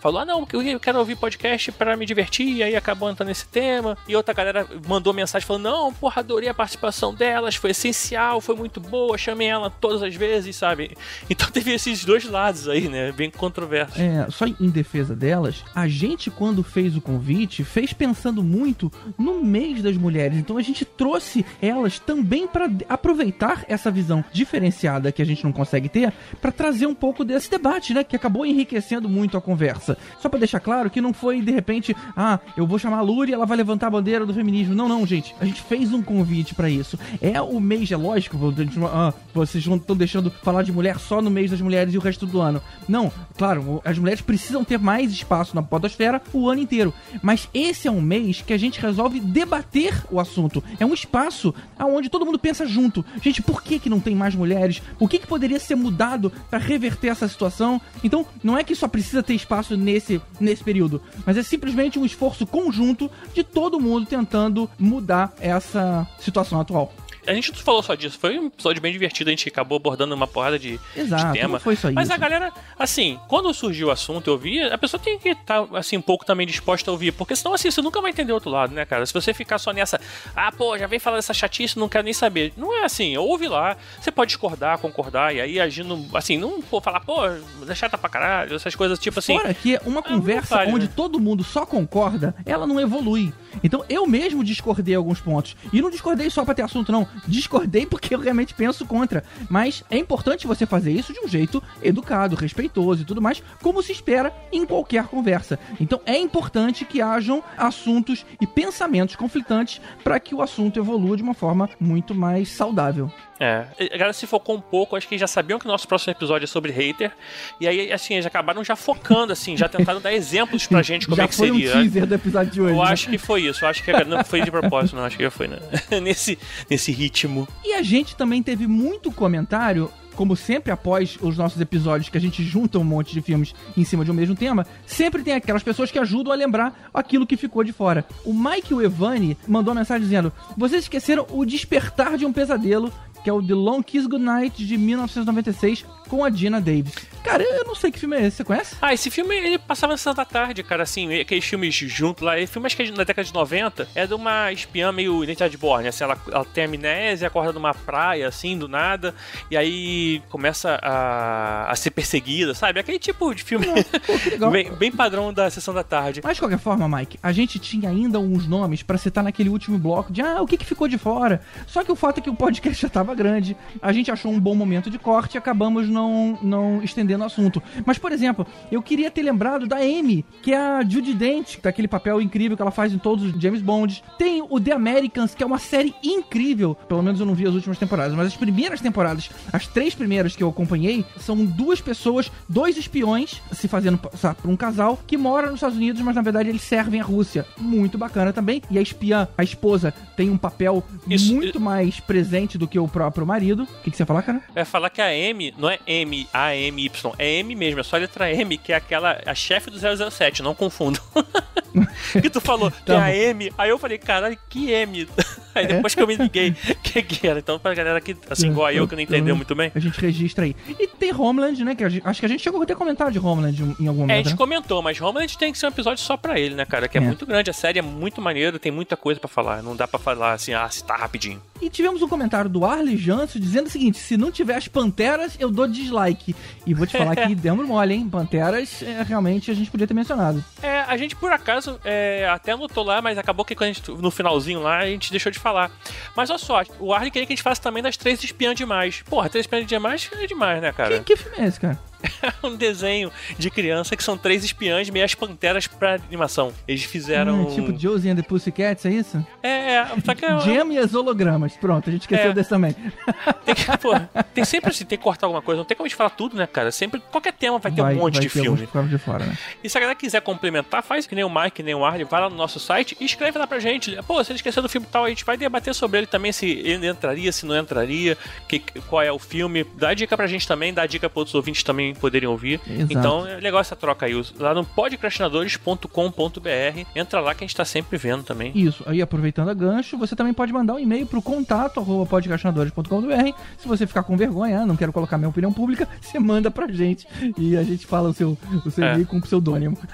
falou: 0.00 0.20
ah, 0.20 0.24
não, 0.24 0.46
eu 0.52 0.80
quero 0.80 0.98
ouvir 0.98 1.16
podcast 1.16 1.72
pra 1.72 1.96
me 1.96 2.06
divertir, 2.06 2.56
e 2.56 2.62
aí 2.62 2.76
acabou 2.76 3.10
entrando 3.10 3.28
nesse 3.28 3.46
tema. 3.46 3.96
E 4.08 4.16
outra 4.16 4.34
galera 4.34 4.66
mandou 4.86 5.12
mensagem 5.12 5.46
falando: 5.46 5.64
não, 5.64 5.92
porra, 5.92 6.20
adorei 6.20 6.48
a 6.48 6.54
participação 6.54 7.14
delas, 7.14 7.56
foi 7.56 7.70
essencial, 7.70 8.40
foi 8.40 8.56
muito 8.56 8.80
boa, 8.80 9.16
chamei 9.16 9.48
ela 9.48 9.70
todas 9.70 10.02
as 10.02 10.14
vezes, 10.14 10.56
sabe? 10.56 10.96
Então 11.30 11.48
teve 11.50 11.72
esses 11.72 12.04
dois 12.04 12.24
lados 12.24 12.68
aí, 12.68 12.88
né? 12.88 13.12
Bem 13.12 13.30
controversos. 13.30 13.98
É, 13.98 14.26
só 14.30 14.46
em 14.46 14.68
defesa 14.68 15.14
delas, 15.14 15.64
a 15.74 15.86
gente 15.86 16.30
quando 16.30 16.62
fez 16.62 16.96
o 16.96 17.00
convite, 17.00 17.62
fez 17.62 17.92
pensando 17.92 18.42
muito 18.42 18.90
no 19.16 19.42
mês 19.42 19.82
das 19.82 19.96
mulheres. 19.96 20.38
Então 20.38 20.56
a 20.56 20.62
gente 20.62 20.84
trouxe 20.84 21.44
elas 21.62 21.98
também 21.98 22.46
para 22.46 22.68
aproveitar 22.88 23.64
essa 23.68 23.90
visão 23.90 24.24
diferenciada 24.32 25.12
que 25.12 25.22
a 25.22 25.24
gente 25.24 25.44
não 25.44 25.52
consegue 25.52 25.88
ter, 25.88 26.12
para 26.40 26.50
trazer 26.50 26.86
um 26.86 26.94
pouco 26.94 27.24
desse 27.24 27.50
debate, 27.50 27.94
né, 27.94 28.02
que 28.02 28.16
acabou 28.16 28.44
enriquecendo 28.44 29.08
muito 29.08 29.19
muito 29.20 29.36
a 29.36 29.40
conversa. 29.40 29.96
Só 30.18 30.28
pra 30.28 30.38
deixar 30.38 30.60
claro 30.60 30.90
que 30.90 31.00
não 31.00 31.12
foi 31.12 31.42
de 31.42 31.52
repente, 31.52 31.94
ah, 32.16 32.38
eu 32.56 32.66
vou 32.66 32.78
chamar 32.78 32.98
a 32.98 33.02
Luri 33.02 33.30
e 33.30 33.34
ela 33.34 33.46
vai 33.46 33.56
levantar 33.56 33.88
a 33.88 33.90
bandeira 33.90 34.24
do 34.24 34.34
feminismo. 34.34 34.74
Não, 34.74 34.88
não, 34.88 35.06
gente. 35.06 35.34
A 35.38 35.44
gente 35.44 35.60
fez 35.62 35.92
um 35.92 36.02
convite 36.02 36.54
pra 36.54 36.70
isso. 36.70 36.98
É 37.20 37.40
o 37.40 37.60
mês, 37.60 37.92
é 37.92 37.96
lógico, 37.96 38.38
ah, 38.86 39.12
vocês 39.34 39.64
estão 39.64 39.96
deixando 39.96 40.30
falar 40.30 40.62
de 40.62 40.72
mulher 40.72 40.98
só 40.98 41.20
no 41.20 41.30
mês 41.30 41.50
das 41.50 41.60
mulheres 41.60 41.92
e 41.92 41.98
o 41.98 42.00
resto 42.00 42.26
do 42.26 42.40
ano. 42.40 42.62
Não, 42.88 43.12
claro, 43.36 43.80
as 43.84 43.98
mulheres 43.98 44.22
precisam 44.22 44.64
ter 44.64 44.78
mais 44.78 45.12
espaço 45.12 45.54
na 45.54 45.62
podosfera 45.62 46.20
o 46.32 46.48
ano 46.48 46.62
inteiro. 46.62 46.94
Mas 47.22 47.48
esse 47.52 47.86
é 47.86 47.90
um 47.90 48.00
mês 48.00 48.40
que 48.40 48.52
a 48.52 48.58
gente 48.58 48.80
resolve 48.80 49.20
debater 49.20 50.02
o 50.10 50.18
assunto. 50.18 50.64
É 50.78 50.86
um 50.86 50.94
espaço 50.94 51.54
onde 51.78 52.08
todo 52.08 52.24
mundo 52.24 52.38
pensa 52.38 52.66
junto. 52.66 53.04
Gente, 53.20 53.42
por 53.42 53.62
que, 53.62 53.78
que 53.78 53.90
não 53.90 54.00
tem 54.00 54.14
mais 54.14 54.34
mulheres? 54.34 54.82
O 54.98 55.06
que, 55.06 55.18
que 55.18 55.26
poderia 55.26 55.58
ser 55.58 55.74
mudado 55.74 56.32
para 56.48 56.58
reverter 56.58 57.08
essa 57.08 57.28
situação? 57.28 57.80
Então, 58.02 58.26
não 58.42 58.56
é 58.56 58.64
que 58.64 58.74
só 58.74 58.88
precisa 58.88 59.09
ter 59.22 59.34
espaço 59.34 59.76
nesse, 59.76 60.20
nesse 60.38 60.62
período, 60.62 61.02
mas 61.26 61.36
é 61.36 61.42
simplesmente 61.42 61.98
um 61.98 62.04
esforço 62.04 62.46
conjunto 62.46 63.10
de 63.34 63.42
todo 63.42 63.80
mundo 63.80 64.06
tentando 64.06 64.68
mudar 64.78 65.34
essa 65.40 66.06
situação 66.18 66.60
atual. 66.60 66.92
A 67.26 67.32
gente 67.32 67.52
não 67.52 67.58
falou 67.58 67.82
só 67.82 67.94
disso, 67.94 68.18
foi 68.18 68.38
um 68.38 68.46
episódio 68.46 68.80
bem 68.80 68.92
divertido, 68.92 69.30
a 69.30 69.32
gente 69.32 69.48
acabou 69.48 69.76
abordando 69.76 70.14
uma 70.14 70.26
porrada 70.26 70.58
de, 70.58 70.80
Exato, 70.96 71.26
de 71.26 71.32
tema. 71.32 71.54
não 71.54 71.60
foi 71.60 71.76
só 71.76 71.90
Mas 71.92 72.08
isso. 72.08 72.14
a 72.14 72.16
galera, 72.16 72.52
assim, 72.78 73.18
quando 73.28 73.52
surgiu 73.52 73.88
o 73.88 73.90
assunto, 73.90 74.30
eu 74.30 74.38
vi, 74.38 74.62
a 74.62 74.78
pessoa 74.78 75.00
tem 75.00 75.18
que 75.18 75.30
estar, 75.30 75.66
assim, 75.74 75.96
um 75.96 76.02
pouco 76.02 76.24
também 76.24 76.46
disposta 76.46 76.90
a 76.90 76.92
ouvir, 76.92 77.12
porque 77.12 77.36
senão, 77.36 77.54
assim, 77.54 77.70
você 77.70 77.82
nunca 77.82 78.00
vai 78.00 78.10
entender 78.10 78.32
o 78.32 78.34
outro 78.34 78.50
lado, 78.50 78.74
né, 78.74 78.84
cara? 78.84 79.04
Se 79.04 79.12
você 79.12 79.34
ficar 79.34 79.58
só 79.58 79.72
nessa, 79.72 80.00
ah, 80.34 80.50
pô, 80.52 80.76
já 80.78 80.86
vem 80.86 80.98
falar 80.98 81.16
dessa 81.16 81.34
chatice, 81.34 81.78
não 81.78 81.88
quero 81.88 82.04
nem 82.04 82.14
saber. 82.14 82.52
Não 82.56 82.74
é 82.74 82.84
assim, 82.84 83.16
ouve 83.16 83.48
lá, 83.48 83.76
você 84.00 84.10
pode 84.10 84.28
discordar, 84.28 84.78
concordar, 84.78 85.34
e 85.34 85.40
aí 85.40 85.60
agindo, 85.60 86.04
assim, 86.14 86.38
não 86.38 86.60
pô, 86.62 86.80
falar, 86.80 87.00
pô, 87.00 87.26
é 87.26 87.74
chata 87.74 87.96
pra 87.98 88.08
caralho, 88.08 88.56
essas 88.56 88.74
coisas, 88.74 88.98
tipo 88.98 89.18
assim. 89.18 89.36
Fora 89.36 89.54
que 89.54 89.78
uma 89.84 90.02
conversa 90.02 90.56
vale, 90.56 90.72
onde 90.72 90.86
né? 90.86 90.92
todo 90.94 91.20
mundo 91.20 91.44
só 91.44 91.64
concorda, 91.66 92.34
ela 92.44 92.66
não 92.66 92.80
evolui. 92.80 93.32
Então 93.62 93.84
eu 93.88 94.06
mesmo 94.06 94.44
discordei 94.44 94.94
alguns 94.94 95.20
pontos. 95.20 95.56
E 95.72 95.80
não 95.82 95.90
discordei 95.90 96.30
só 96.30 96.44
pra 96.44 96.54
ter 96.54 96.62
assunto, 96.62 96.92
não. 96.92 97.06
Discordei 97.26 97.86
porque 97.86 98.14
eu 98.14 98.20
realmente 98.20 98.54
penso 98.54 98.86
contra. 98.86 99.24
Mas 99.48 99.84
é 99.90 99.96
importante 99.96 100.46
você 100.46 100.66
fazer 100.66 100.92
isso 100.92 101.12
de 101.12 101.20
um 101.20 101.28
jeito 101.28 101.62
educado, 101.82 102.36
respeitoso 102.36 103.02
e 103.02 103.04
tudo 103.04 103.22
mais, 103.22 103.42
como 103.62 103.82
se 103.82 103.92
espera 103.92 104.32
em 104.52 104.66
qualquer 104.66 105.06
conversa. 105.06 105.58
Então 105.78 106.00
é 106.06 106.18
importante 106.18 106.84
que 106.84 107.00
hajam 107.00 107.42
assuntos 107.56 108.24
e 108.40 108.46
pensamentos 108.46 109.16
conflitantes 109.16 109.80
para 110.02 110.20
que 110.20 110.34
o 110.34 110.42
assunto 110.42 110.78
evolua 110.78 111.16
de 111.16 111.22
uma 111.22 111.34
forma 111.34 111.68
muito 111.78 112.14
mais 112.14 112.50
saudável. 112.50 113.10
É, 113.42 113.64
a 113.80 113.96
galera 113.96 114.12
se 114.12 114.26
focou 114.26 114.54
um 114.54 114.60
pouco, 114.60 114.94
acho 114.94 115.08
que 115.08 115.16
já 115.16 115.26
sabiam 115.26 115.58
que 115.58 115.64
o 115.64 115.68
nosso 115.68 115.88
próximo 115.88 116.12
episódio 116.12 116.44
é 116.44 116.46
sobre 116.46 116.72
hater, 116.72 117.10
e 117.58 117.66
aí, 117.66 117.90
assim, 117.90 118.12
eles 118.12 118.26
acabaram 118.26 118.62
já 118.62 118.76
focando, 118.76 119.32
assim, 119.32 119.56
já 119.56 119.66
tentaram 119.66 119.98
dar 119.98 120.12
exemplos 120.12 120.66
pra 120.66 120.82
gente 120.82 121.06
como 121.06 121.16
Já 121.16 121.24
é 121.24 121.28
que 121.28 121.34
foi 121.34 121.48
seria. 121.48 121.70
um 121.70 121.72
teaser 121.82 122.06
do 122.06 122.14
episódio 122.14 122.52
de 122.52 122.60
hoje. 122.60 122.74
Eu 122.74 122.84
né? 122.84 122.90
acho 122.90 123.08
que 123.08 123.16
foi 123.16 123.42
isso, 123.44 123.64
eu 123.64 123.68
acho 123.70 123.82
que 123.82 123.92
não 124.04 124.22
foi 124.22 124.42
de 124.42 124.50
propósito, 124.50 124.94
não, 124.94 125.04
acho 125.04 125.16
que 125.16 125.22
já 125.22 125.30
foi, 125.30 125.48
né? 125.48 125.58
nesse, 126.02 126.38
nesse 126.68 126.92
ritmo. 126.92 127.48
E 127.64 127.72
a 127.72 127.82
gente 127.82 128.14
também 128.14 128.42
teve 128.42 128.66
muito 128.66 129.10
comentário, 129.10 129.90
como 130.20 130.36
sempre 130.36 130.70
após 130.70 131.16
os 131.22 131.38
nossos 131.38 131.58
episódios 131.62 132.10
que 132.10 132.18
a 132.18 132.20
gente 132.20 132.44
junta 132.44 132.78
um 132.78 132.84
monte 132.84 133.14
de 133.14 133.22
filmes 133.22 133.54
em 133.74 133.82
cima 133.86 134.04
de 134.04 134.10
um 134.10 134.14
mesmo 134.14 134.34
tema, 134.34 134.66
sempre 134.84 135.22
tem 135.22 135.32
aquelas 135.32 135.62
pessoas 135.62 135.90
que 135.90 135.98
ajudam 135.98 136.30
a 136.30 136.36
lembrar 136.36 136.90
aquilo 136.92 137.26
que 137.26 137.38
ficou 137.38 137.64
de 137.64 137.72
fora. 137.72 138.04
O 138.22 138.34
Mike 138.34 138.74
Evani 138.74 139.34
mandou 139.48 139.72
uma 139.72 139.80
mensagem 139.80 140.02
dizendo: 140.02 140.30
"Vocês 140.58 140.82
esqueceram 140.82 141.24
o 141.30 141.42
Despertar 141.46 142.18
de 142.18 142.26
um 142.26 142.34
Pesadelo, 142.34 142.92
que 143.24 143.30
é 143.30 143.32
o 143.32 143.42
The 143.42 143.54
Long 143.54 143.82
Kiss 143.82 144.06
Goodnight 144.06 144.62
de 144.66 144.76
1996 144.76 145.86
com 146.06 146.22
a 146.22 146.28
Dina 146.28 146.60
Davis". 146.60 146.92
Cara, 147.22 147.42
eu 147.42 147.64
não 147.64 147.74
sei 147.74 147.90
que 147.90 147.98
filme 147.98 148.16
é 148.16 148.26
esse, 148.26 148.38
você 148.38 148.44
conhece? 148.44 148.76
Ah, 148.80 148.94
esse 148.94 149.10
filme 149.10 149.36
ele 149.36 149.58
passava 149.58 149.94
na 149.94 150.12
da 150.12 150.24
Tarde, 150.24 150.62
cara, 150.62 150.82
assim, 150.82 151.20
aqueles 151.20 151.44
filmes 151.44 151.74
junto 151.74 152.24
lá. 152.24 152.38
Esse 152.38 152.52
filme 152.52 152.66
acho 152.66 152.76
que 152.76 152.82
é 152.82 152.90
na 152.90 153.04
década 153.04 153.24
de 153.24 153.34
90 153.34 153.88
é 153.94 154.06
de 154.06 154.14
uma 154.14 154.50
espiã 154.52 154.90
meio 154.90 155.22
identidade 155.22 155.56
borne, 155.56 155.88
assim, 155.88 156.02
ela, 156.02 156.18
ela 156.28 156.44
tem 156.44 156.64
amnésia, 156.64 157.28
acorda 157.28 157.52
numa 157.52 157.74
praia, 157.74 158.26
assim, 158.26 158.56
do 158.56 158.66
nada, 158.66 159.14
e 159.50 159.56
aí 159.56 160.09
começa 160.28 160.78
a, 160.82 161.70
a 161.70 161.76
ser 161.76 161.90
perseguida, 161.90 162.54
sabe? 162.54 162.80
Aquele 162.80 162.98
tipo 162.98 163.34
de 163.34 163.42
filme 163.42 163.66
que 163.66 164.30
legal. 164.30 164.50
bem, 164.50 164.72
bem 164.72 164.92
padrão 164.92 165.32
da 165.32 165.48
Sessão 165.50 165.72
da 165.72 165.84
Tarde. 165.84 166.20
Mas 166.22 166.34
de 166.34 166.40
qualquer 166.40 166.58
forma, 166.58 166.88
Mike, 166.88 167.18
a 167.22 167.32
gente 167.32 167.58
tinha 167.58 167.88
ainda 167.88 168.18
uns 168.18 168.46
nomes 168.46 168.82
pra 168.82 168.98
citar 168.98 169.22
naquele 169.22 169.48
último 169.48 169.78
bloco 169.78 170.12
de 170.12 170.22
ah, 170.22 170.40
o 170.42 170.46
que, 170.46 170.56
que 170.56 170.64
ficou 170.64 170.88
de 170.88 170.98
fora. 170.98 171.42
Só 171.66 171.84
que 171.84 171.92
o 171.92 171.96
fato 171.96 172.18
é 172.18 172.20
que 172.20 172.30
o 172.30 172.34
podcast 172.34 172.80
já 172.82 172.88
tava 172.88 173.14
grande, 173.14 173.56
a 173.80 173.92
gente 173.92 174.10
achou 174.10 174.32
um 174.32 174.40
bom 174.40 174.54
momento 174.54 174.90
de 174.90 174.98
corte 174.98 175.34
e 175.34 175.38
acabamos 175.38 175.88
não, 175.88 176.38
não 176.42 176.82
estendendo 176.82 177.22
o 177.22 177.26
assunto. 177.26 177.62
Mas, 177.84 177.98
por 177.98 178.12
exemplo, 178.12 178.46
eu 178.70 178.82
queria 178.82 179.10
ter 179.10 179.22
lembrado 179.22 179.66
da 179.66 179.76
Amy, 179.76 180.24
que 180.42 180.52
é 180.52 180.56
a 180.56 180.82
Judy 180.82 181.14
Dent, 181.14 181.60
daquele 181.62 181.88
papel 181.88 182.20
incrível 182.20 182.56
que 182.56 182.62
ela 182.62 182.70
faz 182.70 182.92
em 182.92 182.98
todos 182.98 183.24
os 183.24 183.40
James 183.40 183.62
Bonds. 183.62 184.02
Tem 184.18 184.42
o 184.48 184.60
The 184.60 184.72
Americans, 184.72 185.34
que 185.34 185.42
é 185.42 185.46
uma 185.46 185.58
série 185.58 185.94
incrível. 186.02 186.74
Pelo 186.74 187.02
menos 187.02 187.20
eu 187.20 187.26
não 187.26 187.34
vi 187.34 187.46
as 187.46 187.54
últimas 187.54 187.78
temporadas, 187.78 188.14
mas 188.14 188.28
as 188.28 188.36
primeiras 188.36 188.80
temporadas, 188.80 189.30
as 189.52 189.66
três 189.66 189.89
primeiras 189.94 190.34
que 190.36 190.42
eu 190.42 190.48
acompanhei, 190.48 191.04
são 191.18 191.44
duas 191.44 191.80
pessoas, 191.80 192.30
dois 192.48 192.76
espiões, 192.76 193.40
se 193.52 193.68
fazendo 193.68 193.98
passar 193.98 194.34
por 194.34 194.50
um 194.50 194.56
casal, 194.56 194.98
que 195.06 195.16
mora 195.16 195.46
nos 195.46 195.56
Estados 195.56 195.76
Unidos, 195.76 196.00
mas 196.02 196.14
na 196.14 196.22
verdade 196.22 196.48
eles 196.48 196.62
servem 196.62 197.00
a 197.00 197.04
Rússia. 197.04 197.46
Muito 197.58 197.96
bacana 197.98 198.32
também. 198.32 198.62
E 198.70 198.78
a 198.78 198.82
espiã, 198.82 199.28
a 199.36 199.42
esposa, 199.42 199.92
tem 200.16 200.30
um 200.30 200.36
papel 200.38 200.84
Isso- 201.08 201.34
muito 201.34 201.58
mais 201.60 202.00
presente 202.00 202.56
do 202.58 202.66
que 202.68 202.78
o 202.78 202.88
próprio 202.88 203.26
marido. 203.26 203.62
O 203.64 203.66
que, 203.82 203.90
que 203.90 203.96
você 203.96 204.02
ia 204.02 204.06
falar, 204.06 204.22
cara? 204.22 204.40
É 204.54 204.64
falar 204.64 204.90
que 204.90 205.00
a 205.02 205.14
M 205.14 205.54
não 205.58 205.68
é 205.68 205.78
M, 205.86 206.26
A, 206.32 206.54
M, 206.56 206.84
Y, 206.84 207.12
é 207.18 207.30
M 207.38 207.54
mesmo, 207.54 207.80
é 207.80 207.82
só 207.82 207.96
a 207.96 207.98
letra 208.00 208.32
M, 208.32 208.56
que 208.58 208.72
é 208.72 208.76
aquela, 208.76 209.20
a 209.26 209.34
chefe 209.34 209.70
do 209.70 209.78
007, 210.10 210.42
não 210.42 210.54
confundo. 210.54 211.00
que 212.20 212.28
tu 212.28 212.40
falou 212.40 212.70
que 212.70 212.78
é 212.78 212.94
Tá 212.94 213.04
a 213.06 213.08
bom. 213.08 213.14
M, 213.14 213.52
aí 213.56 213.70
eu 213.70 213.78
falei, 213.78 213.98
caralho, 213.98 214.36
que 214.48 214.70
M? 214.70 215.06
Aí 215.52 215.66
depois 215.66 215.96
que 215.96 216.00
eu 216.00 216.06
me 216.06 216.14
liguei, 216.14 216.52
que 216.80 217.02
que 217.02 217.26
era? 217.26 217.40
Então 217.40 217.58
pra 217.58 217.74
galera 217.74 218.00
que, 218.00 218.16
assim, 218.30 218.46
igual 218.50 218.66
a 218.68 218.72
eu, 218.72 218.86
que 218.86 218.94
não 218.94 219.02
entendeu 219.02 219.34
muito 219.34 219.52
bem. 219.52 219.72
A 219.80 219.82
gente 219.82 220.00
registra 220.00 220.44
aí. 220.44 220.54
E 220.78 220.86
tem 220.86 221.12
Homeland, 221.14 221.64
né? 221.64 221.74
Que 221.74 221.88
gente- 221.88 222.06
acho 222.06 222.20
que 222.20 222.26
a 222.26 222.28
gente 222.28 222.42
chegou 222.42 222.60
a 222.62 222.66
ter 222.66 222.76
comentado 222.76 223.10
de 223.12 223.18
Homeland 223.18 223.60
em 223.80 223.86
algum 223.86 224.02
É, 224.02 224.04
a 224.04 224.06
momento. 224.06 224.16
gente 224.24 224.30
né? 224.32 224.36
comentou, 224.36 224.82
mas 224.82 225.00
Homeland 225.00 225.36
tem 225.38 225.52
que 225.52 225.58
ser 225.58 225.66
um 225.66 225.70
episódio 225.70 226.02
só 226.04 226.16
pra 226.16 226.38
ele, 226.38 226.54
né, 226.54 226.64
cara? 226.64 226.86
Que 226.88 226.98
é, 226.98 227.00
É. 227.00 227.04
muito 227.04 227.24
grande, 227.26 227.50
a 227.50 227.52
série 227.54 227.78
é 227.78 227.82
muito 227.82 228.20
maneira, 228.20 228.58
tem 228.58 228.70
muita 228.70 228.96
coisa 228.96 229.18
pra 229.18 229.28
falar. 229.28 229.62
Não 229.62 229.74
dá 229.74 229.88
pra 229.88 229.98
falar 229.98 230.32
assim, 230.34 230.52
ah, 230.52 230.68
se 230.68 230.84
tá 230.84 230.96
rapidinho. 230.96 231.40
E 231.62 231.68
tivemos 231.68 232.00
um 232.02 232.08
comentário 232.08 232.48
do 232.48 232.64
Arley 232.64 232.96
Janso 232.96 233.38
dizendo 233.38 233.66
o 233.66 233.70
seguinte: 233.70 233.98
se 233.98 234.16
não 234.16 234.30
tiver 234.30 234.56
as 234.56 234.66
panteras, 234.68 235.36
eu 235.38 235.50
dou 235.50 235.66
dislike. 235.66 236.34
E 236.66 236.72
vou 236.74 236.86
te 236.86 236.96
falar 236.96 237.14
que 237.28 237.34
demos 237.34 237.66
mole, 237.66 237.94
hein? 237.94 238.08
Panteras, 238.08 238.82
é, 238.82 239.02
realmente 239.02 239.50
a 239.50 239.54
gente 239.54 239.70
podia 239.70 239.86
ter 239.86 239.92
mencionado. 239.94 240.42
É, 240.62 240.80
a 240.80 240.96
gente 240.96 241.14
por 241.16 241.30
acaso 241.32 241.78
é, 241.84 242.28
até 242.30 242.52
anotou 242.52 242.82
lá, 242.84 243.02
mas 243.02 243.18
acabou 243.18 243.44
que 243.44 243.54
quando 243.54 243.70
a 243.70 243.72
gente, 243.72 243.90
no 243.90 244.10
finalzinho 244.10 244.60
lá 244.62 244.78
a 244.78 244.86
gente 244.86 245.10
deixou 245.10 245.30
de 245.32 245.38
falar. 245.38 245.70
Mas 246.16 246.30
olha 246.30 246.38
só, 246.38 246.62
o 246.78 246.92
Arley 246.94 247.10
queria 247.10 247.26
que 247.26 247.32
a 247.32 247.36
gente 247.36 247.42
faça 247.42 247.60
também 247.60 247.82
das 247.82 247.96
três 247.96 248.22
espiãs 248.24 248.54
demais. 248.54 249.02
Porra, 249.08 249.28
três 249.28 249.44
espiãs 249.44 249.60
demais 249.70 250.10
é 250.12 250.26
demais, 250.26 250.60
né, 250.60 250.72
cara? 250.72 250.98
Que, 250.98 251.04
que 251.04 251.16
filme 251.16 251.38
é 251.38 251.46
esse, 251.46 251.58
cara? 251.58 251.78
Um 252.42 252.56
desenho 252.56 253.10
de 253.38 253.50
criança 253.50 253.96
que 253.96 254.02
são 254.02 254.16
três 254.16 254.44
espiãs 254.44 254.88
meias 254.90 255.14
panteras 255.14 255.66
pra 255.66 255.94
animação. 255.94 256.52
Eles 256.66 256.84
fizeram. 256.84 257.42
Hum, 257.42 257.54
tipo 257.54 257.78
Josie 257.78 258.10
and 258.10 258.16
the 258.16 258.22
Pussycats, 258.22 258.84
é 258.86 258.90
isso? 258.90 259.24
É, 259.42 259.74
é, 259.74 259.86
só 260.04 260.14
que 260.14 260.24
é, 260.24 260.40
Gem 260.40 260.72
e 260.74 260.78
as 260.78 260.94
hologramas. 260.94 261.56
Pronto, 261.56 261.88
a 261.88 261.92
gente 261.92 262.02
esqueceu 262.02 262.30
É. 262.30 262.34
desse 262.34 262.50
também. 262.50 262.74
tem, 263.44 263.54
que, 263.54 263.78
pô, 263.78 263.92
tem 264.34 264.44
sempre 264.44 264.70
assim, 264.70 264.84
tem 264.84 264.98
que 264.98 265.04
cortar 265.04 265.26
alguma 265.26 265.42
coisa, 265.42 265.58
não 265.58 265.64
tem 265.64 265.76
como 265.76 265.86
a 265.86 265.88
gente 265.88 265.96
falar 265.96 266.10
tudo, 266.10 266.36
né, 266.36 266.46
cara? 266.46 266.70
Sempre, 266.70 267.00
qualquer 267.10 267.32
tema 267.32 267.58
vai 267.58 267.72
ter 267.72 267.82
um 267.82 267.94
monte 267.94 268.14
vai 268.14 268.22
de 268.22 268.28
filme. 268.28 268.68
de 268.88 268.98
fora, 268.98 269.24
né? 269.24 269.36
E 269.62 269.68
se 269.68 269.76
a 269.76 269.80
galera 269.80 269.98
quiser 269.98 270.20
complementar, 270.20 270.82
faz 270.82 271.06
que 271.06 271.14
nem 271.14 271.24
o 271.24 271.30
Mike, 271.30 271.50
que 271.52 271.62
nem 271.62 271.74
o 271.74 271.84
Arley, 271.84 272.04
vai 272.04 272.20
lá 272.20 272.30
no 272.30 272.36
nosso 272.36 272.58
site 272.58 272.96
e 273.00 273.04
escreve 273.04 273.38
lá 273.38 273.46
pra 273.46 273.58
gente. 273.58 273.96
Pô, 274.06 274.22
se 274.24 274.32
ele 274.32 274.38
esqueceu 274.38 274.62
do 274.62 274.68
filme 274.68 274.86
tal, 274.90 275.04
a 275.04 275.08
gente 275.08 275.24
vai 275.24 275.36
debater 275.36 275.74
sobre 275.74 275.98
ele 275.98 276.06
também, 276.06 276.32
se 276.32 276.46
ele 276.46 276.86
entraria, 276.86 277.30
se 277.32 277.44
não 277.46 277.56
entraria, 277.56 278.16
que, 278.48 278.58
qual 278.88 279.02
é 279.02 279.12
o 279.12 279.18
filme. 279.18 279.64
Dá 279.76 279.94
dica 279.94 280.16
pra 280.16 280.26
gente 280.26 280.46
também, 280.46 280.72
dá 280.72 280.86
dica 280.86 281.08
pra 281.08 281.20
outros 281.20 281.34
ouvintes 281.34 281.62
também 281.62 281.89
poderem 281.94 282.28
ouvir. 282.28 282.60
Exato. 282.66 282.92
Então 282.92 283.26
é 283.26 283.36
legal 283.40 283.60
essa 283.60 283.76
troca 283.76 284.06
aí. 284.06 284.12
Lá 284.38 284.54
no 284.54 284.64
podcrastinadores.com.br. 284.64 286.86
Entra 286.94 287.20
lá 287.20 287.34
que 287.34 287.44
a 287.44 287.46
gente 287.46 287.56
tá 287.56 287.64
sempre 287.64 287.96
vendo 287.98 288.22
também. 288.24 288.52
Isso, 288.54 288.82
aí 288.86 289.00
aproveitando 289.02 289.48
a 289.48 289.54
gancho, 289.54 289.96
você 289.98 290.14
também 290.16 290.32
pode 290.32 290.52
mandar 290.52 290.74
um 290.74 290.78
e-mail 290.78 291.06
pro 291.06 291.20
contato 291.22 291.80
arroba 291.80 292.06
podcastinadores.com.br. 292.06 293.32
Se 293.58 293.68
você 293.68 293.86
ficar 293.86 294.02
com 294.02 294.16
vergonha, 294.16 294.60
ah, 294.60 294.66
não 294.66 294.76
quero 294.76 294.92
colocar 294.92 295.18
minha 295.18 295.28
opinião 295.28 295.52
pública, 295.52 295.88
você 296.00 296.18
manda 296.18 296.50
pra 296.50 296.66
gente 296.68 297.06
e 297.38 297.56
a 297.56 297.62
gente 297.62 297.86
fala 297.86 298.08
o 298.10 298.14
seu, 298.14 298.36
o 298.64 298.70
seu 298.70 298.84
É. 298.84 298.92
e-mail 298.92 299.06
com 299.06 299.20
pseudônimo. 299.20 299.76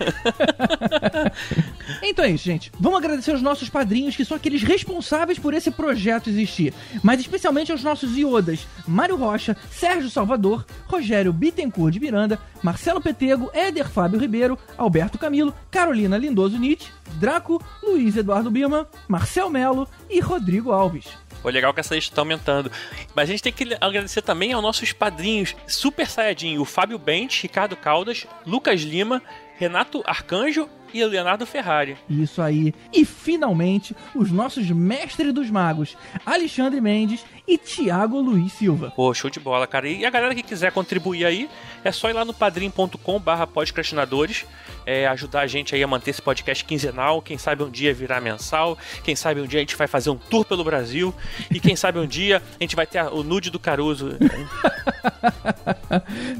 então 2.02 2.24
é 2.24 2.30
isso, 2.30 2.44
gente. 2.44 2.70
Vamos 2.78 2.98
agradecer 2.98 3.32
aos 3.32 3.42
nossos 3.42 3.68
padrinhos, 3.68 4.16
que 4.16 4.24
são 4.24 4.36
aqueles 4.36 4.62
responsáveis 4.62 5.38
por 5.38 5.54
esse 5.54 5.70
projeto 5.70 6.28
existir. 6.30 6.72
Mas 7.02 7.20
especialmente 7.20 7.72
aos 7.72 7.82
nossos 7.82 8.16
iodas: 8.16 8.66
Mário 8.86 9.16
Rocha, 9.16 9.56
Sérgio 9.70 10.10
Salvador, 10.10 10.64
Rogério 10.86 11.32
Bittencourt 11.32 11.85
de 11.90 12.00
Miranda, 12.00 12.38
Marcelo 12.62 13.00
Petego, 13.00 13.50
Éder 13.52 13.88
Fábio 13.88 14.20
Ribeiro, 14.20 14.58
Alberto 14.76 15.18
Camilo, 15.18 15.54
Carolina 15.70 16.16
Lindoso 16.16 16.58
Nietzsche, 16.58 16.90
Draco, 17.14 17.62
Luiz 17.82 18.16
Eduardo 18.16 18.50
Birman, 18.50 18.86
Marcel 19.08 19.50
Melo 19.50 19.88
e 20.10 20.20
Rodrigo 20.20 20.72
Alves. 20.72 21.06
Foi 21.42 21.52
legal 21.52 21.72
que 21.72 21.80
essa 21.80 21.94
lista 21.94 22.14
tá 22.14 22.22
aumentando. 22.22 22.72
Mas 23.14 23.28
a 23.28 23.32
gente 23.32 23.42
tem 23.42 23.52
que 23.52 23.76
agradecer 23.80 24.22
também 24.22 24.52
aos 24.52 24.62
nossos 24.62 24.92
padrinhos 24.92 25.54
Super 25.66 26.08
Saiyajin, 26.08 26.58
o 26.58 26.64
Fábio 26.64 26.98
Bente, 26.98 27.42
Ricardo 27.42 27.76
Caldas, 27.76 28.26
Lucas 28.44 28.80
Lima, 28.80 29.22
Renato 29.56 30.02
Arcanjo 30.06 30.68
e 30.92 31.04
Leonardo 31.04 31.46
Ferrari. 31.46 31.96
Isso 32.08 32.40
aí. 32.40 32.74
E 32.92 33.04
finalmente, 33.04 33.94
os 34.14 34.30
nossos 34.30 34.70
mestres 34.70 35.32
dos 35.32 35.50
magos, 35.50 35.96
Alexandre 36.24 36.80
Mendes 36.80 37.24
e 37.46 37.58
Tiago 37.58 38.20
Luiz 38.20 38.52
Silva. 38.52 38.92
Pô, 38.94 39.12
show 39.14 39.30
de 39.30 39.38
bola, 39.38 39.66
cara. 39.66 39.88
E 39.88 40.04
a 40.04 40.10
galera 40.10 40.34
que 40.34 40.42
quiser 40.42 40.72
contribuir 40.72 41.24
aí, 41.24 41.48
é 41.86 41.92
só 41.92 42.10
ir 42.10 42.12
lá 42.12 42.24
no 42.24 42.34
padrim.com 42.34 43.20
barra 43.20 43.46
podcastinadores, 43.46 44.44
é, 44.86 45.06
ajudar 45.08 45.40
a 45.40 45.46
gente 45.46 45.74
aí 45.74 45.82
a 45.82 45.86
manter 45.86 46.10
esse 46.10 46.22
podcast 46.22 46.64
quinzenal, 46.64 47.20
quem 47.20 47.36
sabe 47.36 47.64
um 47.64 47.70
dia 47.70 47.92
virar 47.92 48.20
mensal, 48.20 48.78
quem 49.02 49.16
sabe 49.16 49.40
um 49.40 49.46
dia 49.46 49.58
a 49.58 49.62
gente 49.62 49.76
vai 49.76 49.88
fazer 49.88 50.10
um 50.10 50.16
tour 50.16 50.44
pelo 50.44 50.64
Brasil, 50.64 51.12
e 51.50 51.58
quem 51.58 51.74
sabe 51.74 51.98
um 51.98 52.06
dia 52.06 52.40
a 52.58 52.62
gente 52.62 52.76
vai 52.76 52.86
ter 52.86 53.02
o 53.02 53.22
nude 53.22 53.50
do 53.50 53.58
Caruso. 53.58 54.16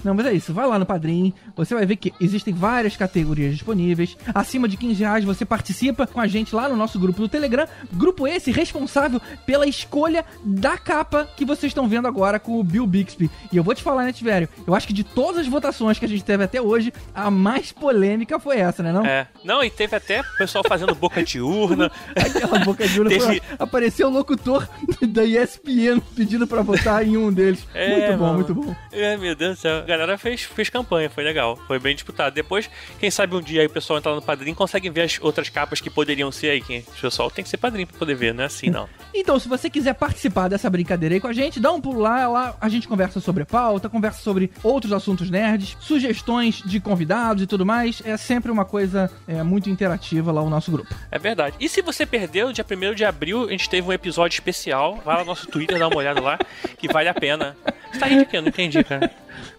Não, 0.05 0.15
mas 0.15 0.27
é 0.27 0.33
isso. 0.33 0.53
Vai 0.53 0.67
lá 0.67 0.79
no 0.79 0.87
Padrim. 0.87 1.33
Você 1.57 1.75
vai 1.75 1.87
ver 1.87 1.97
que 1.97 2.13
existem 2.21 2.55
várias 2.55 2.97
categorias 2.97 3.55
disponíveis. 3.55 4.17
Acima 4.35 4.69
de 4.69 4.77
15 4.77 5.01
reais 5.01 5.25
você 5.25 5.45
participa 5.45 6.07
com 6.07 6.21
a 6.21 6.27
gente 6.27 6.55
lá 6.55 6.69
no 6.69 6.77
nosso 6.77 6.99
grupo 6.99 7.21
do 7.21 7.29
Telegram. 7.29 7.67
Grupo 7.93 8.27
esse 8.27 8.51
responsável 8.51 9.21
pela 9.45 9.67
escolha 9.67 10.25
da 10.45 10.79
capa 10.79 11.29
que 11.37 11.45
vocês 11.45 11.71
estão 11.71 11.89
vendo 11.89 12.07
agora 12.07 12.39
com 12.39 12.61
o 12.61 12.65
Bill 12.65 12.87
Bixby. 12.87 13.31
E 13.53 13.57
eu 13.57 13.65
vou 13.65 13.75
te 13.75 13.83
falar, 13.83 14.05
né, 14.05 14.13
Tivério? 14.13 14.49
Eu 14.67 14.75
acho 14.75 14.87
que 14.87 14.93
de 14.93 15.05
todas 15.05 15.41
as 15.41 15.47
votações 15.47 15.99
que 15.99 16.05
a 16.05 16.09
gente 16.09 16.25
teve 16.25 16.45
até 16.45 16.61
hoje, 16.61 16.93
a 17.15 17.31
mais 17.31 17.73
polêmica 17.73 18.36
foi 18.39 18.59
essa, 18.59 18.83
né? 18.83 18.93
Não? 18.93 19.05
É. 19.05 19.27
Não, 19.45 19.63
e 19.63 19.71
teve 19.71 19.95
até 19.97 20.21
o 20.21 20.25
pessoal 20.39 20.65
fazendo 20.67 20.95
boca 20.95 21.23
de 21.23 21.41
urna. 21.41 21.91
Aquela 22.17 22.59
boca 22.61 22.87
de 22.87 22.99
urna 23.01 23.11
Teve- 23.11 23.25
foi- 23.25 23.43
apareceu 23.59 24.09
o 24.09 24.11
locutor 24.11 24.69
da 25.09 25.25
ESPN 25.25 26.01
pedindo 26.15 26.47
pra 26.47 26.63
votar 26.63 27.07
em 27.07 27.17
um 27.17 27.33
deles. 27.33 27.67
É, 27.75 27.89
muito 28.09 28.19
bom, 28.19 28.25
mano. 28.25 28.35
muito 28.35 28.55
bom. 28.55 28.77
É, 28.93 29.17
meu 29.17 29.35
Deus 29.35 29.57
do 29.57 29.61
céu. 29.61 29.79
A 29.79 29.83
galera 29.83 30.19
fez, 30.19 30.43
fez 30.43 30.69
campanha, 30.69 31.09
foi 31.11 31.25
legal. 31.25 31.57
Foi 31.67 31.79
bem 31.79 31.95
disputado. 31.95 32.35
Depois, 32.35 32.69
quem 32.99 33.11
sabe 33.11 33.35
um 33.37 33.41
dia 33.43 33.61
aí 33.61 33.67
o 33.67 33.71
pessoal 33.71 33.99
entrar 33.99 34.15
no 34.15 34.23
padrinho 34.23 34.53
e 34.53 34.57
consegue 34.57 34.89
ver 34.91 35.03
as 35.03 35.19
outras 35.21 35.49
capas 35.49 35.81
que 35.81 35.91
poderiam 35.91 36.31
ser 36.33 36.51
aí. 36.51 36.61
Quem, 36.61 36.81
o 36.81 37.01
pessoal 37.01 37.31
tem 37.31 37.43
que 37.43 37.49
ser 37.51 37.57
padrinho 37.57 37.87
pra 37.87 37.99
poder 37.99 38.15
ver, 38.15 38.35
não 38.35 38.43
é 38.43 38.47
assim 38.47 38.71
não. 38.71 38.89
Então, 39.19 39.39
se 39.41 39.49
você 39.49 39.71
quiser 39.71 39.95
participar 39.95 40.47
dessa 40.49 40.69
brincadeira 40.69 41.15
aí 41.15 41.21
com 41.21 41.27
a 41.27 41.33
gente, 41.33 41.59
dá 41.59 41.73
um 41.73 41.81
pulo 41.81 42.01
lá, 42.01 42.29
lá 42.29 42.55
a 42.61 42.69
gente 42.69 42.87
conversa 42.87 43.19
sobre 43.19 43.47
pauta, 43.47 43.89
conversa 43.89 44.21
sobre 44.21 44.51
outros 44.63 44.93
assuntos 44.93 45.31
nerds, 45.31 45.75
sugestões 45.81 46.63
de 46.67 46.79
convidados 46.81 47.43
e 47.43 47.47
tudo 47.47 47.65
mais. 47.65 48.03
É 48.05 48.19
sempre 48.27 48.51
uma 48.51 48.65
coisa 48.65 49.11
é, 49.27 49.43
muito 49.43 49.71
interativa 49.71 50.33
lá 50.33 50.43
o 50.43 50.51
nosso 50.51 50.71
grupo. 50.71 50.93
É 51.11 51.19
verdade. 51.19 51.57
E 51.61 51.69
se 51.69 51.81
você 51.81 52.05
perdeu, 52.05 52.53
dia 52.53 52.65
1 52.69 52.95
de 52.95 53.05
abril, 53.05 53.45
a 53.45 53.51
gente 53.51 53.71
teve 53.71 53.89
um 53.89 53.93
episódio 53.93 54.35
especial. 54.35 55.01
Vai 55.05 55.15
lá 55.17 55.21
no 55.23 55.29
nosso 55.29 55.47
Twitter, 55.47 55.79
dá 55.79 55.87
uma 55.89 55.97
olhada 55.97 56.21
lá, 56.21 56.39
que 56.77 56.89
vale 56.89 57.09
a 57.09 57.15
pena. 57.15 57.57
Você 57.93 57.99
tá 57.99 58.07
rindo 58.07 58.27
quê? 58.27 58.37
Eu 58.37 58.43
Não 58.43 58.49
entendi, 58.49 58.83
cara. 58.83 59.11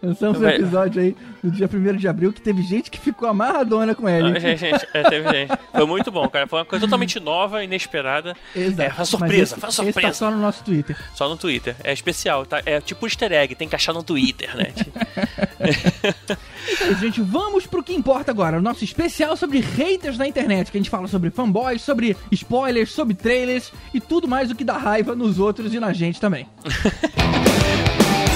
Lançamos 0.01 0.39
um 0.39 0.47
episódio 0.47 1.01
aí 1.01 1.15
no 1.43 1.49
dia 1.51 1.67
1 1.71 1.95
de 1.97 2.07
abril 2.07 2.31
que 2.31 2.39
teve 2.41 2.61
gente 2.61 2.91
que 2.91 2.99
ficou 2.99 3.27
amarradona 3.27 3.95
com 3.95 4.07
ele. 4.07 4.37
Ah, 4.37 4.39
gente, 4.39 4.59
gente, 4.59 4.87
é, 4.93 5.03
teve 5.09 5.29
gente. 5.31 5.51
Foi 5.71 5.85
muito 5.85 6.11
bom, 6.11 6.27
cara. 6.29 6.45
Foi 6.47 6.59
uma 6.59 6.65
coisa 6.65 6.85
totalmente 6.85 7.19
nova, 7.19 7.63
inesperada. 7.63 8.35
Exato. 8.55 8.81
É, 8.81 8.89
foi 8.89 8.93
uma 8.93 8.97
Mas 8.99 9.09
surpresa, 9.09 9.43
esse- 9.55 9.61
tá 9.61 9.71
surpresa. 9.71 10.13
só 10.13 10.29
no 10.31 10.37
nosso 10.37 10.63
Twitter. 10.63 10.95
Só 11.15 11.27
no 11.27 11.35
Twitter. 11.37 11.75
É 11.83 11.91
especial, 11.91 12.45
tá? 12.45 12.61
É 12.65 12.79
tipo 12.79 13.05
easter 13.07 13.31
egg, 13.31 13.55
tem 13.55 13.67
que 13.67 13.75
achar 13.75 13.93
no 13.93 14.03
Twitter, 14.03 14.55
né? 14.55 14.67
Então, 16.69 16.93
gente, 16.99 17.21
vamos 17.21 17.65
pro 17.65 17.81
que 17.83 17.93
importa 17.93 18.29
agora. 18.31 18.57
O 18.57 18.61
nosso 18.61 18.83
especial 18.83 19.35
sobre 19.35 19.59
haters 19.59 20.17
na 20.17 20.27
internet, 20.27 20.71
que 20.71 20.77
a 20.77 20.79
gente 20.81 20.89
fala 20.89 21.07
sobre 21.07 21.29
fanboys, 21.31 21.81
sobre 21.81 22.15
spoilers, 22.31 22.91
sobre 22.91 23.13
trailers 23.15 23.71
e 23.93 23.99
tudo 23.99 24.27
mais 24.27 24.51
o 24.51 24.55
que 24.55 24.63
dá 24.63 24.77
raiva 24.77 25.15
nos 25.15 25.39
outros 25.39 25.73
e 25.73 25.79
na 25.79 25.91
gente 25.93 26.19
também. 26.19 26.47